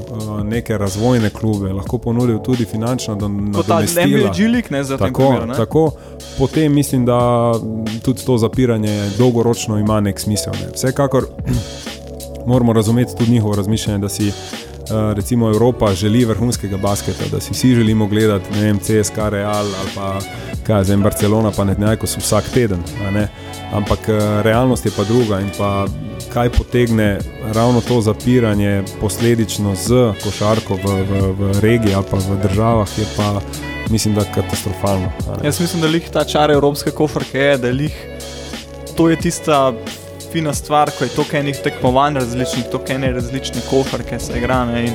neke 0.43 0.77
razvojne 0.77 1.29
klube, 1.31 1.71
lahko 1.71 1.97
ponudil 1.97 2.39
tudi 2.39 2.65
finančno 2.65 3.15
don- 3.15 3.53
Kot 3.53 3.65
ta 3.65 3.73
nadomestila. 3.73 4.05
NBA 4.07 4.33
G-League, 4.33 4.67
ne 4.71 4.83
za 4.83 4.97
tem 4.97 5.07
Tako, 5.07 5.21
primeru. 5.21 5.45
ne? 5.45 5.53
tako, 5.55 5.70
potem 6.37 6.73
mislim, 6.73 7.05
da 7.05 7.51
tudi 8.05 8.25
to 8.25 8.37
zapiranje 8.37 9.09
dolgoročno 9.17 9.77
ima 9.77 9.99
nek 9.99 10.19
smisel. 10.19 10.53
Ne. 10.53 10.71
Vsekakor 10.73 11.27
moramo 12.51 12.73
razumeti 12.73 13.15
tudi 13.17 13.31
njihovo 13.31 13.55
razmišljanje, 13.55 13.99
da 13.99 14.09
si 14.09 14.27
eh, 14.27 14.33
recimo 15.13 15.49
Evropa 15.49 15.93
želi 15.93 16.25
vrhunskega 16.25 16.77
basketa, 16.77 17.25
da 17.31 17.39
si 17.39 17.53
vsi 17.53 17.75
želimo 17.75 18.07
gledati 18.07 18.59
vem, 18.59 18.79
CSK, 18.79 19.17
Real 19.17 19.65
ali 19.65 19.89
pa 19.95 20.19
kaj 20.67 20.83
zdaj 20.83 20.97
Barcelona, 20.97 21.51
pa 21.51 21.63
ne 21.63 21.75
nekaj 21.77 22.09
vsak 22.17 22.49
teden. 22.53 22.79
ne. 23.13 23.27
Ampak 23.71 24.09
eh, 24.09 24.41
realnost 24.41 24.85
je 24.85 24.91
pa 24.97 25.03
druga 25.03 25.39
in 25.39 25.49
pa 25.57 25.85
kaj 26.33 26.49
potegne 26.49 27.19
ravno 27.53 27.81
to 27.81 28.01
zapiranje 28.01 28.83
posledično 29.01 29.75
z 29.75 30.13
košarko 30.23 30.75
v, 30.75 31.03
v, 31.03 31.31
v 31.39 31.59
regiji 31.59 31.93
ali 31.93 32.05
pa 32.11 32.17
v 32.17 32.37
državah, 32.43 32.99
je 32.99 33.05
pa 33.17 33.41
mislim, 33.91 34.15
da 34.15 34.23
katastrofalno. 34.35 35.11
Jaz 35.43 35.59
mislim, 35.59 35.81
da 35.81 35.87
lih 35.87 36.09
ta 36.09 36.23
čar 36.23 36.51
evropske 36.51 36.91
kofrke 36.91 37.39
je, 37.39 37.57
da 37.57 37.69
lih 37.69 37.95
to 38.97 39.09
je 39.09 39.15
tista 39.15 39.73
fina 40.31 40.53
stvar, 40.53 40.91
ko 40.97 41.03
je 41.03 41.09
toliko 41.09 41.37
enih 41.37 41.57
tekmovanj 41.63 42.13
različnih, 42.13 42.65
toliko 42.71 42.93
ene 42.93 43.11
različne 43.11 43.61
kofrke 43.69 44.19
se 44.19 44.37
igra. 44.37 44.65
Ne, 44.65 44.85
in 44.85 44.93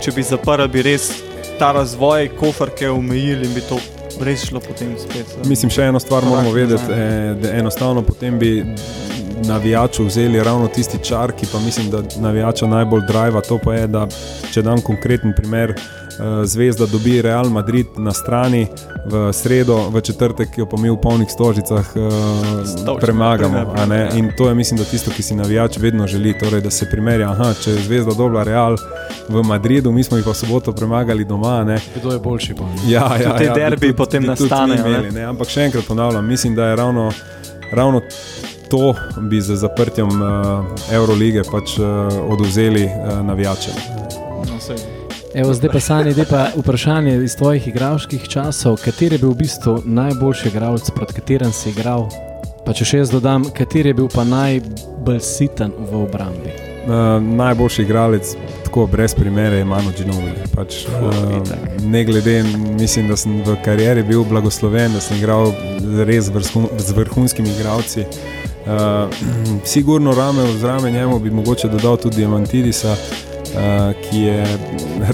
če 0.00 0.12
bi 0.16 0.22
zaprli, 0.22 0.68
bi 0.68 0.82
res 0.82 1.10
ta 1.58 1.72
razvoj 1.72 2.30
kofrke 2.38 2.90
omejili 2.90 3.46
in 3.46 3.54
bi 3.54 3.64
to 3.68 3.78
res 4.24 4.46
šlo 4.48 4.60
potem 4.60 4.94
spet. 4.98 5.36
Mislim, 5.46 5.70
še 5.70 5.90
eno 5.92 6.00
stvar 6.00 6.24
moramo 6.24 6.52
vedeti, 6.52 6.92
eh, 6.92 7.34
da 7.42 7.52
enostavno 7.58 8.02
potem 8.02 8.38
bi 8.38 8.64
navijaču 9.48 10.04
vzeli 10.04 10.42
ravno 10.44 10.68
tisti 10.68 10.98
čar, 11.04 11.32
ki 11.32 11.46
pa 11.52 11.58
mislim, 11.58 11.90
da 11.90 12.02
navijača 12.20 12.66
najbolj 12.66 13.06
driva. 13.08 13.40
To 13.40 13.58
pa 13.64 13.74
je, 13.74 13.86
da 13.86 14.06
če 14.52 14.62
dam 14.62 14.80
konkreten 14.82 15.34
primer, 15.36 15.74
Zvezda 16.44 16.86
dobi 16.86 17.22
Real 17.22 17.50
Madrid 17.50 17.86
na 17.96 18.12
strani 18.12 18.66
v 19.06 19.32
sredo, 19.32 19.88
v 19.90 20.00
četrtek 20.00 20.58
jo 20.58 20.66
pa 20.66 20.76
mi 20.76 20.90
v 20.90 20.96
polnih 20.96 21.28
stožicah 21.30 21.86
eh, 21.96 22.00
Stožno 22.66 22.96
premagamo. 23.00 23.72
a 23.76 23.86
ne. 23.86 23.98
ja. 23.98 24.10
In 24.12 24.30
to 24.36 24.48
je 24.48 24.54
mislim, 24.54 24.78
da 24.78 24.84
tisto, 24.84 25.10
ki 25.10 25.22
si 25.22 25.34
navijač 25.34 25.78
vedno 25.78 26.06
želi, 26.06 26.38
torej, 26.38 26.60
da 26.60 26.70
se 26.70 26.86
primerja. 26.90 27.30
Aha, 27.30 27.52
če 27.54 27.70
je 27.70 27.82
Zvezda 27.82 28.14
dobila 28.14 28.42
Real 28.42 28.76
v 29.28 29.42
Madridu, 29.42 29.92
mi 29.92 30.02
smo 30.04 30.16
jih 30.16 30.26
pa 30.26 30.34
soboto 30.34 30.72
premagali 30.72 31.24
doma. 31.24 31.64
Ne. 31.64 31.78
Kdo 31.96 32.12
je 32.12 32.18
boljši? 32.18 32.54
Pa? 32.54 32.64
Ja, 32.88 33.16
ja, 33.22 33.36
te 33.36 33.44
ja, 33.44 33.54
bi 33.54 33.60
derbiji 33.60 33.92
tudi- 33.92 33.96
potem 33.96 34.24
nastanejo, 34.24 34.86
imeli, 34.86 35.10
ne? 35.10 35.24
Ampak 35.24 35.48
še 35.48 35.62
enkrat 35.62 35.84
ponavljam, 35.86 36.26
mislim, 36.26 36.54
da 36.54 36.66
je 36.66 36.76
ravno, 36.76 37.12
ravno 37.72 38.00
to 38.70 38.94
bi 39.20 39.40
z 39.40 39.54
zaprtjem 39.56 40.08
uh, 40.08 40.64
Eurolige 40.92 41.42
pač 41.52 41.78
uh, 41.78 41.86
oduzeli 42.28 42.84
uh, 42.84 43.20
navijačem. 43.26 43.72
Evo, 45.34 45.54
zdaj 45.54 45.70
pa 45.72 45.80
sanje, 45.80 46.12
zdaj 46.12 46.24
pa 46.30 46.46
vprašanje 46.56 47.24
iz 47.24 47.36
tvojih 47.36 47.68
igralskih 47.68 48.28
časov. 48.28 48.78
Kateri 48.84 49.14
je 49.14 49.18
bil 49.18 49.30
v 49.30 49.34
bistvu 49.34 49.82
najboljši 49.84 50.48
igralec, 50.48 50.90
proti 50.96 51.14
katerim 51.14 51.52
si 51.52 51.68
igral? 51.68 52.08
Pa 52.64 52.72
če 52.72 52.84
še 52.84 53.02
jaz 53.02 53.12
dodam, 53.12 53.44
kateri 53.52 53.92
je 53.92 53.98
bil 54.00 54.08
pa 54.08 54.24
najbolj 54.24 55.20
siten 55.20 55.74
v 55.76 56.00
obrambi? 56.00 56.54
Uh, 56.88 57.20
najboljši 57.20 57.84
igralec, 57.84 58.32
tako 58.64 58.86
brez 58.88 59.12
primere, 59.14 59.60
je 59.60 59.68
Manu 59.68 59.92
Ginobili. 59.98 60.48
Pač, 60.56 60.86
uh, 60.88 61.52
ne 61.84 62.04
glede, 62.08 62.40
mislim, 62.80 63.12
da 63.12 63.16
sem 63.20 63.42
v 63.44 63.60
karieri 63.64 64.06
bil 64.08 64.24
blagosloven, 64.24 64.96
da 64.96 65.04
sem 65.04 65.20
igral 65.20 65.52
res 66.08 66.32
vrhun, 66.32 66.70
z 66.80 66.96
vrhunskimi 66.96 67.52
igralci. 67.52 68.08
Uh, 68.64 69.12
sigurno 69.76 70.16
rame 70.16 70.48
v 70.48 70.60
zraven 70.64 70.96
njemu 70.96 71.20
bi 71.20 71.36
mogoče 71.36 71.68
dodal 71.68 72.00
tudi 72.00 72.22
Diamantidisa, 72.22 72.96
uh, 72.96 73.27
ki 74.08 74.20
je 74.22 74.44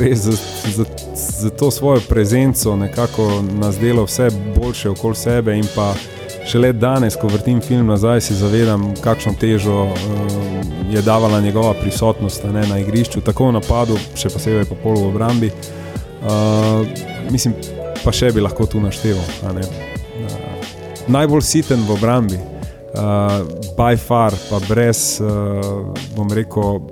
res 0.00 0.18
za, 0.18 0.32
za, 0.74 0.84
za 1.14 1.50
to 1.50 1.70
svojo 1.70 2.00
prezenco 2.08 2.76
nekako 2.76 3.42
nas 3.60 3.78
delo 3.78 4.04
vse 4.04 4.28
boljše 4.56 4.90
okoli 4.90 5.16
sebe 5.16 5.56
in 5.56 5.66
pa 5.74 5.94
šele 6.46 6.72
danes, 6.72 7.16
ko 7.16 7.28
vrtim 7.28 7.60
film 7.60 7.86
nazaj, 7.86 8.20
se 8.20 8.34
zavedam, 8.34 8.94
kakšno 9.00 9.32
težo 9.40 9.82
uh, 9.82 9.92
je 10.90 11.02
davala 11.02 11.40
njegova 11.40 11.74
prisotnost 11.74 12.44
ne, 12.52 12.66
na 12.68 12.78
igrišču, 12.78 13.20
tako 13.20 13.48
v 13.48 13.58
napadu, 13.58 13.98
še 14.16 14.28
posebej 14.28 14.68
pa 14.68 14.76
pol 14.82 14.98
v 14.98 15.08
obrambi. 15.08 15.50
Uh, 16.24 16.84
mislim, 17.32 17.56
pa 18.04 18.12
še 18.12 18.32
bi 18.32 18.44
lahko 18.44 18.66
tu 18.66 18.80
našteval. 18.80 19.24
Uh, 19.42 19.62
najbolj 21.08 21.44
siten 21.44 21.84
v 21.88 21.96
obrambi, 21.96 22.38
uh, 22.38 23.40
by 23.76 23.96
far, 24.00 24.36
pa 24.50 24.60
brez, 24.68 25.20
uh, 25.24 25.92
bom 26.16 26.32
rekel, 26.32 26.82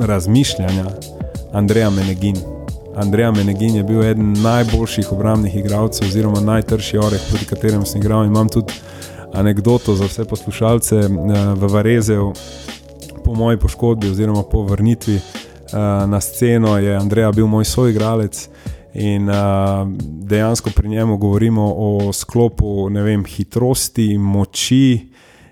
razmišljanja, 0.00 0.84
Andreja 1.52 1.90
Menegin. 1.90 2.36
Andreja 2.96 3.30
Menegin 3.32 3.74
je 3.74 3.84
bil 3.84 4.02
eden 4.04 4.32
najboljših 4.42 5.12
obrambnih 5.12 5.56
igralcev, 5.56 6.08
oziroma 6.08 6.40
najtrši 6.40 6.98
oreh, 6.98 7.20
proti 7.30 7.44
katerem 7.44 7.86
sem 7.86 8.00
igral. 8.00 8.24
Imam 8.24 8.48
tudi 8.48 8.72
anegdoto 9.32 9.94
za 9.94 10.04
vse 10.04 10.24
poslušalce 10.24 10.96
eh, 10.96 11.08
v 11.54 11.72
Varezev, 11.72 12.32
po 13.24 13.34
moji 13.34 13.58
poškodbi, 13.58 14.10
oziroma 14.10 14.42
po 14.42 14.62
vrnitvi 14.62 15.14
eh, 15.14 15.22
na 16.06 16.20
sceno, 16.20 16.78
je 16.78 16.96
Andreja 16.96 17.32
bil 17.32 17.46
moj 17.46 17.64
soigralec. 17.64 18.48
In 18.94 19.28
uh, 19.28 19.36
dejansko 20.02 20.70
pri 20.76 20.88
njemu 20.88 21.16
govorimo 21.16 21.74
o 21.76 22.12
sklopu 22.12 22.88
vem, 22.88 23.24
hitrosti, 23.24 24.18
moči 24.18 25.08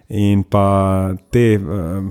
in 0.08 0.42
pa 0.42 1.10
te, 1.30 1.54
uh, 1.56 2.04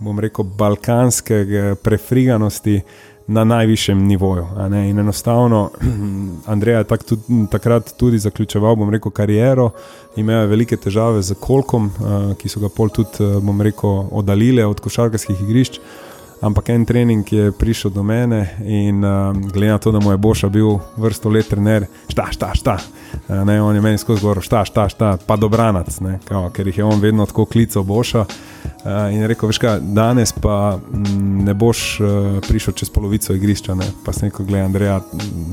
bom 0.00 0.18
rekel, 0.20 0.44
balkanske 0.44 1.34
eh, 1.34 1.74
prefriganosti 1.74 2.80
na 3.28 3.44
najvišjem 3.44 4.06
nivoju. 4.06 4.46
In 4.88 4.98
enostavno, 4.98 5.70
Andrej 6.52 6.74
je 6.74 6.84
tak, 6.84 7.04
tudi, 7.04 7.22
takrat 7.50 7.92
tudi 7.96 8.18
zaključeval, 8.18 8.76
bom 8.76 8.90
rekel, 8.90 9.12
kariero, 9.12 9.70
imel 10.16 10.40
je 10.40 10.46
velike 10.46 10.76
težave 10.76 11.22
z 11.22 11.36
kolkom, 11.40 11.90
uh, 12.00 12.32
ki 12.40 12.48
so 12.48 12.60
ga 12.60 12.70
pol 12.72 12.88
tudi, 12.88 13.20
uh, 13.20 13.36
bom 13.44 13.60
rekel, 13.60 14.08
oddaljile 14.10 14.64
od 14.66 14.80
košarkarskih 14.80 15.42
igrišč. 15.44 15.80
Ampak 16.40 16.68
en 16.68 16.84
trening 16.84 17.32
je 17.32 17.52
prišel 17.52 17.90
do 17.90 18.02
mene 18.02 18.56
in 18.62 19.04
um, 19.04 19.42
glede 19.50 19.72
na 19.72 19.78
to, 19.78 19.92
da 19.92 19.98
mu 19.98 20.10
je 20.10 20.16
Boša 20.16 20.48
bil 20.48 20.78
vrsto 20.96 21.28
let 21.28 21.48
trener, 21.48 21.86
šta, 22.08 22.28
šta, 22.30 22.50
šta. 22.54 22.76
Uh, 23.28 23.42
ne, 23.46 23.62
on 23.62 23.74
je 23.74 23.80
meni 23.80 23.98
skozi 23.98 24.22
govoril, 24.22 24.42
šta, 24.42 24.64
šta, 24.64 24.88
šta, 24.88 25.16
pa 25.26 25.36
dobranac, 25.36 26.00
ne, 26.00 26.18
kao, 26.24 26.50
ker 26.50 26.66
jih 26.66 26.78
je 26.78 26.84
on 26.84 27.00
vedno 27.00 27.26
tako 27.26 27.44
klical 27.44 27.82
Boša. 27.82 28.20
Uh, 28.20 29.10
in 29.12 29.26
rekel, 29.26 29.50
veš 29.50 29.58
kaj, 29.58 29.80
danes 29.82 30.32
pa 30.32 30.78
m, 30.94 31.44
ne 31.44 31.54
boš 31.54 32.00
uh, 32.00 32.06
prišel 32.48 32.74
čez 32.74 32.90
polovico 32.90 33.34
igrišča. 33.34 33.74
Ne. 33.74 33.90
Pa 34.04 34.12
sem 34.12 34.30
rekel, 34.30 34.46
gledaj, 34.46 34.66
Andreja, 34.66 35.00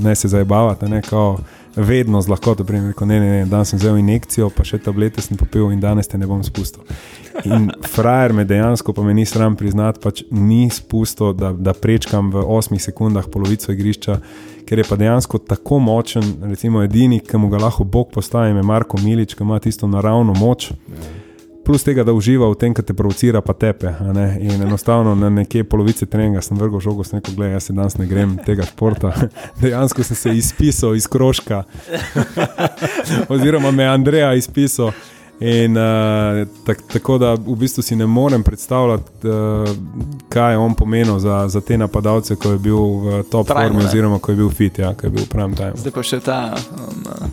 ne 0.03 0.15
se 0.15 0.27
zabavati, 0.27 0.89
ne, 0.89 1.01
kao, 1.01 1.39
vedno 1.75 2.21
z 2.21 2.29
lahkoto. 2.29 2.65
Rekel, 2.67 3.07
ne, 3.07 3.19
ne, 3.19 3.29
ne, 3.31 3.45
danes 3.45 3.73
sem 3.73 3.79
vzel 3.79 3.97
injekcijo, 3.97 4.49
pa 4.53 4.63
še 4.63 4.77
tablete 4.85 5.21
sem 5.21 5.37
popil 5.37 5.71
in 5.73 5.81
danes 5.81 6.07
te 6.07 6.17
ne 6.17 6.29
bom 6.29 6.43
spustil. 6.43 6.85
In 7.43 7.71
frajer 7.87 8.33
me 8.33 8.45
dejansko, 8.45 8.93
pa 8.93 9.03
me 9.03 9.13
ni 9.13 9.25
sram 9.25 9.55
priznati, 9.55 9.99
pač 10.03 10.23
ni 10.31 10.69
spustil, 10.69 11.33
da, 11.33 11.51
da 11.51 11.73
prečkam 11.73 12.31
v 12.31 12.45
8 12.47 12.79
sekundah 12.79 13.27
polovico 13.31 13.71
igrišča, 13.71 14.17
ker 14.65 14.79
je 14.79 14.87
pa 14.87 14.95
dejansko 14.95 15.43
tako 15.43 15.79
močen. 15.79 16.23
Recimo, 16.43 16.83
edini, 16.83 17.19
ki 17.19 17.37
mu 17.37 17.49
ga 17.51 17.59
lahko 17.67 17.83
Bog 17.83 18.11
postavi, 18.13 18.55
je 18.55 18.63
Marko 18.63 18.97
Milič, 19.03 19.35
ki 19.35 19.43
ima 19.43 19.59
tisto 19.59 19.87
naravno 19.87 20.33
moč. 20.33 20.71
plus 21.65 21.83
tega, 21.83 22.03
da 22.03 22.13
uživa 22.13 22.45
v 22.51 22.55
tem, 22.61 22.73
kar 22.77 22.85
te 22.85 22.93
provocira, 22.93 23.41
pa 23.41 23.53
tepe. 23.57 23.89
In 24.39 24.61
enostavno 24.61 25.15
na 25.15 25.31
nekje 25.33 25.63
polovice 25.63 26.05
treninga 26.05 26.41
sem 26.45 26.57
vrgel 26.57 26.79
žogo, 26.79 27.03
sem 27.03 27.17
rekel, 27.17 27.33
gledaj, 27.35 27.55
jaz 27.57 27.63
se 27.63 27.73
danes 27.73 27.97
ne 27.97 28.05
grem 28.05 28.37
tega 28.45 28.67
športa. 28.69 29.11
Dejansko 29.61 30.05
sem 30.05 30.15
se 30.15 30.35
izpisal 30.37 30.95
iz 30.95 31.07
krožka, 31.09 31.63
oziroma 33.33 33.71
me 33.71 33.83
je 33.83 33.89
Andreja 33.89 34.33
izpisal. 34.37 34.93
In, 35.39 35.75
uh, 35.75 35.83
tak, 36.65 36.81
tako 36.87 37.17
da 37.17 37.33
v 37.33 37.55
bistvu 37.55 37.83
si 37.83 37.95
ne 37.95 38.05
morem 38.07 38.43
predstavljati, 38.43 39.27
uh, 39.27 39.69
kaj 40.29 40.53
je 40.53 40.57
on 40.57 40.75
pomenil 40.75 41.19
za, 41.19 41.47
za 41.47 41.61
te 41.61 41.77
napadalce, 41.77 42.35
ko 42.35 42.51
je 42.51 42.57
bil 42.57 42.77
v 42.77 43.23
top 43.23 43.47
Prime, 43.47 43.61
formi, 43.63 43.83
ne. 43.83 43.85
oziroma 43.85 44.19
ko 44.19 44.31
je 44.31 44.35
bil 44.35 44.49
fit, 44.49 44.79
ja, 44.79 44.93
ko 44.93 45.07
je 45.07 45.11
bil 45.11 45.23
v 45.23 45.29
prime 45.29 45.55
time. 45.55 45.75
Zdaj 45.75 45.91
pa 45.91 46.03
še 46.03 46.19
ta 46.19 46.39
um, 46.55 47.03
uh, 47.03 47.27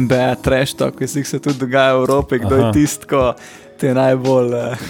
MBA 0.00 0.34
trash 0.40 0.72
talk, 0.74 0.96
ki 0.96 1.06
se 1.06 1.20
jih 1.20 1.34
tudi 1.42 1.58
dogaja 1.60 1.92
v 1.92 2.00
Evropi, 2.00 2.38
kdo 2.38 2.56
Aha. 2.56 2.66
je 2.66 2.72
tisti, 2.72 3.04
ki 3.06 3.22
te 3.78 3.92
najbolj 3.94 4.56
uh, 4.56 4.88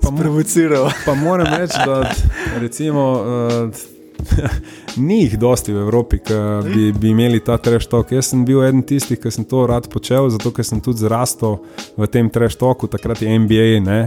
Pa 0.00 0.10
mo- 0.10 0.18
sprovociral. 0.22 0.86
Pa 1.02 1.14
moram 1.14 1.50
reči, 1.50 1.74
da 1.82 2.06
recimo, 2.62 3.02
uh, 3.12 3.95
ni 5.06 5.22
jih 5.22 5.36
dosti 5.38 5.72
v 5.72 5.82
Evropi, 5.84 6.20
ki 6.24 6.38
bi, 6.66 6.92
bi 6.92 7.12
imeli 7.12 7.40
ta 7.44 7.58
treštok. 7.58 8.14
Jaz 8.16 8.32
sem 8.32 8.44
bil 8.44 8.62
eden 8.64 8.84
tistih, 8.86 9.20
ki 9.20 9.32
sem 9.32 9.44
to 9.48 9.66
rad 9.68 9.88
počel, 9.92 10.30
zato 10.32 10.52
ker 10.54 10.66
sem 10.66 10.80
tudi 10.80 11.04
zrastel 11.04 11.60
v 11.96 12.08
tem 12.10 12.30
treštoku, 12.32 12.90
takrat 12.92 13.22
je 13.22 13.38
NBA. 13.38 13.68
Ne? 13.84 14.00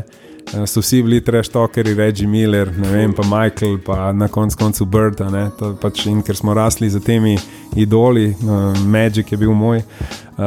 Eh, 0.54 0.66
So 0.68 0.82
vsi 0.82 1.04
bili 1.04 1.22
treštokeri, 1.22 1.94
Reggie 1.94 2.28
Miller, 2.28 2.70
vem, 2.92 3.14
pa 3.14 3.24
Michael, 3.24 3.78
pa 3.86 4.12
na 4.12 4.28
koncu 4.28 4.58
koncu 4.58 4.86
Bird. 4.86 5.22
a 5.22 5.30
ne. 5.30 5.50
To 5.60 5.76
Pač, 5.82 6.06
in 6.06 6.22
ker 6.22 6.36
smo 6.36 6.54
rasli 6.54 6.90
za 6.90 7.00
temi 7.00 7.38
idoli, 7.76 8.30
uh, 8.30 8.86
Magic 8.86 9.32
je 9.32 9.38
bil 9.38 9.54
moj, 9.54 9.78
uh, 9.78 10.44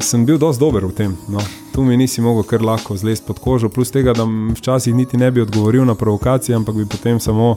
sem 0.00 0.24
bil 0.26 0.38
dosti 0.38 0.60
dober 0.60 0.84
v 0.84 0.92
tem. 0.92 1.16
No. 1.28 1.40
Tu 1.72 1.84
mi 1.84 1.96
nisi 1.96 2.20
mogel 2.20 2.42
kar 2.42 2.62
lahko 2.62 2.96
zlesti 2.96 3.26
pod 3.26 3.38
kožo, 3.38 3.68
plus 3.68 3.90
tega, 3.90 4.12
da 4.12 4.26
včasih 4.54 4.94
niti 4.94 5.16
ne 5.16 5.30
bi 5.30 5.40
odgovoril 5.40 5.84
na 5.84 5.94
provokacije, 5.94 6.56
ampak 6.56 6.74
bi 6.74 6.84
potem 6.84 7.20
samo 7.20 7.56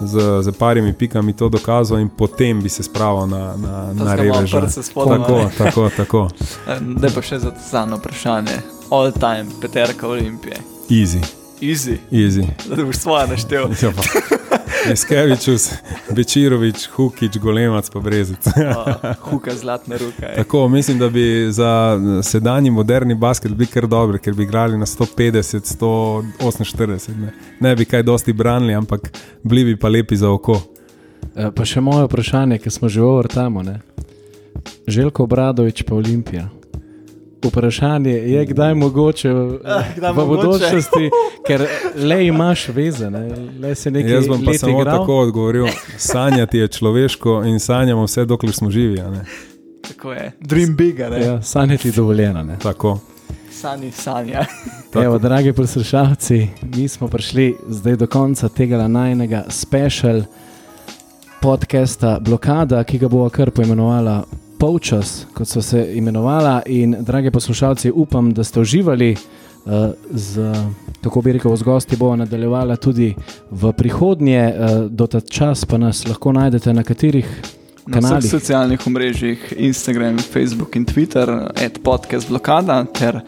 z, 0.00 0.42
z 0.42 0.52
parimi 0.58 0.92
pikami 0.92 1.32
to 1.32 1.48
dokazal 1.48 2.00
in 2.00 2.08
potem 2.08 2.62
bi 2.62 2.68
se 2.68 2.82
spravil 2.82 3.26
na, 3.26 3.56
na, 3.56 3.94
To 3.98 4.04
na 4.04 4.68
spodaj, 4.82 5.18
Tako, 5.18 5.50
tako, 5.58 5.90
tako. 5.96 6.28
Zdaj 6.98 7.10
pa 7.14 7.22
še 7.22 7.38
za 7.38 7.52
zadnje 7.70 7.96
vprašanje. 7.96 8.56
All 8.90 9.12
time, 9.12 9.46
peterka 9.60 10.08
Olimpije. 10.08 10.56
Easy, 10.90 11.39
Easy, 11.62 11.96
easy. 12.10 12.44
da 12.76 12.84
boš 12.84 12.96
svoje 12.96 13.26
naštel. 13.28 13.68
Ja, 13.82 13.90
pa. 13.96 14.02
Iskevičus, 14.92 15.72
Bečirovič, 16.10 16.86
Hukič, 16.88 17.38
Golemac, 17.38 17.90
pa 17.90 18.00
Brezec. 18.00 18.46
Uh, 18.50 18.94
huka 19.20 19.54
zlatna 19.54 19.96
ruka. 19.96 20.26
je. 20.26 20.36
Tako, 20.36 20.68
mislim, 20.68 20.98
da 20.98 21.08
bi 21.08 21.46
za 21.50 21.98
sedanji 22.22 22.70
moderni 22.70 23.14
basket 23.14 23.52
bili 23.52 23.66
kar 23.66 23.86
dobri, 23.86 24.18
ker 24.18 24.34
bi 24.34 24.42
igrali 24.42 24.78
na 24.78 24.86
150, 24.86 25.76
148. 26.40 27.16
Ne, 27.16 27.32
ne 27.60 27.76
bi 27.76 27.84
kaj 27.84 28.02
dosti 28.02 28.32
branili, 28.32 28.74
ampak 28.74 29.12
bili 29.42 29.64
bi 29.64 29.76
pa 29.76 29.88
lepi 29.88 30.16
za 30.16 30.30
oko. 30.30 30.60
Eh, 31.36 31.50
Pa 31.54 31.64
še 31.64 31.80
moje 31.80 32.04
vprašanje, 32.04 32.58
ki 32.58 32.70
smo 32.70 32.88
že 32.88 33.00
vrtamo. 33.00 33.62
Željko 34.86 35.26
Bradovič 35.26 35.82
pa 35.82 35.94
Olimpija. 35.94 36.48
Vprašanje 37.42 38.10
je, 38.12 38.46
kdaj 38.46 38.74
mogoče 38.74 39.28
Ah, 39.66 39.82
kdaj 39.96 40.12
v 40.12 40.16
mogoče? 40.16 40.36
bodočnosti, 40.48 41.10
ker 41.46 41.66
le 41.96 42.26
imaš 42.26 42.68
veze, 42.68 43.10
ne? 43.10 43.28
le 43.60 43.74
se 43.74 43.90
nekaj 43.90 44.12
Jaz 44.12 44.28
bom 44.28 44.44
pa 44.44 44.52
samo 44.54 44.80
igral. 44.80 44.98
tako 44.98 45.16
odgovoril: 45.18 45.66
sanjati 45.96 46.58
je 46.58 46.68
človeško 46.68 47.42
in 47.44 47.60
sanjamo 47.60 48.04
vse, 48.04 48.24
dokler 48.24 48.52
smo 48.52 48.70
živi. 48.70 49.00
a 49.00 49.10
ne. 49.10 49.24
Tako 49.82 50.12
je. 50.12 50.32
Dream 50.40 50.76
big, 50.76 50.98
ne? 51.00 51.20
Ja, 51.22 51.42
sanjati 51.42 51.88
je 51.88 51.92
dovoljeno. 51.92 52.42
Ne? 52.42 52.58
Tako. 52.58 52.98
Sani 53.52 53.90
sanja. 53.92 54.44
Evo, 54.94 55.18
dragi 55.18 55.52
poslušalci, 55.52 56.48
mi 56.64 56.88
smo 56.88 57.08
prišli 57.08 57.56
zdaj 57.68 57.96
do 57.96 58.06
konca 58.06 58.48
tega 58.48 58.88
najnega 58.88 59.44
special 59.48 60.22
podcasta 61.40 62.18
Blokada, 62.20 62.84
ki 62.84 62.98
ga 62.98 63.08
bomo 63.08 63.28
kar 63.28 63.50
poimenovala 63.50 64.24
Polčas, 64.60 65.26
kot 65.34 65.48
so 65.48 65.62
se 65.62 65.86
imenovala. 65.96 66.62
In, 66.66 66.96
dragi 67.00 67.30
poslušalci, 67.30 67.92
upam, 67.94 68.34
da 68.34 68.44
ste 68.44 68.60
uživali. 68.60 69.16
Uh, 69.64 69.72
z, 70.10 70.52
tako 71.00 71.20
bi 71.20 71.32
rekel, 71.32 71.56
z 71.56 71.62
gosti 71.62 71.96
bomo 71.96 72.16
nadaljevala 72.16 72.76
tudi 72.76 73.14
v 73.50 73.72
prihodnje, 73.72 74.42
uh, 74.48 74.84
do 74.90 75.06
ta 75.06 75.20
čas 75.20 75.64
pa 75.64 75.78
nas 75.78 76.06
lahko 76.08 76.32
najdete 76.32 76.72
na 76.72 76.82
katerih 76.82 77.59
Na 77.86 77.98
vseh 77.98 78.08
kanalih. 78.08 78.30
socialnih 78.30 78.86
omrežjih, 78.86 79.52
Instagram, 79.56 80.18
Facebook 80.18 80.76
in 80.76 80.84
Twitter, 80.84 81.30
at 81.56 81.78
podcast 81.84 82.28
blokada 82.28 82.84
ter 82.84 83.20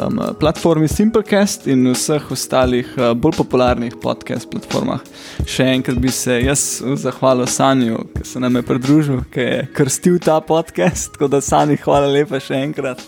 um, 0.00 0.20
platformi 0.40 0.88
Simplecast 0.88 1.66
in 1.66 1.86
vseh 1.92 2.30
ostalih 2.32 2.86
uh, 2.96 3.14
bolj 3.16 3.36
popularnih 3.38 3.96
podcast 4.02 4.50
platformah. 4.50 5.00
Še 5.48 5.70
enkrat 5.78 5.98
bi 5.98 6.12
se 6.12 6.36
jaz 6.44 6.82
zahvalil 7.00 7.48
Sanju, 7.48 8.04
ki 8.14 8.28
se 8.28 8.40
nam 8.40 8.60
je 8.60 8.62
pridružil, 8.62 9.22
ki 9.32 9.40
je 9.40 9.66
krstil 9.74 10.18
ta 10.20 10.40
podcast. 10.40 11.14
Tako 11.16 11.30
da 11.32 11.40
Sanji, 11.40 11.80
hvala 11.84 12.10
lepa 12.12 12.40
še 12.40 12.60
enkrat. 12.60 13.00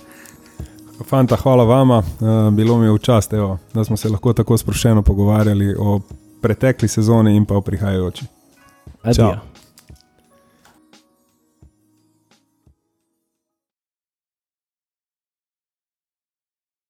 Fanta, 1.05 1.37
hvala 1.37 1.67
vama. 1.69 2.01
Uh, 2.01 2.49
bilo 2.57 2.79
mi 2.81 2.89
je 2.89 2.95
v 2.97 3.03
čast, 3.05 3.37
evo, 3.37 3.59
da 3.75 3.85
smo 3.85 4.01
se 4.01 4.09
lahko 4.09 4.33
tako 4.33 4.57
sproščeno 4.57 5.05
pogovarjali 5.05 5.75
o 5.77 6.01
pretekli 6.41 6.89
sezoni 6.89 7.37
in 7.37 7.45
pa 7.45 7.61
o 7.61 7.61
prihajajoči. 7.61 8.25
Adijo. 9.03 9.29
Čau. 9.37 9.56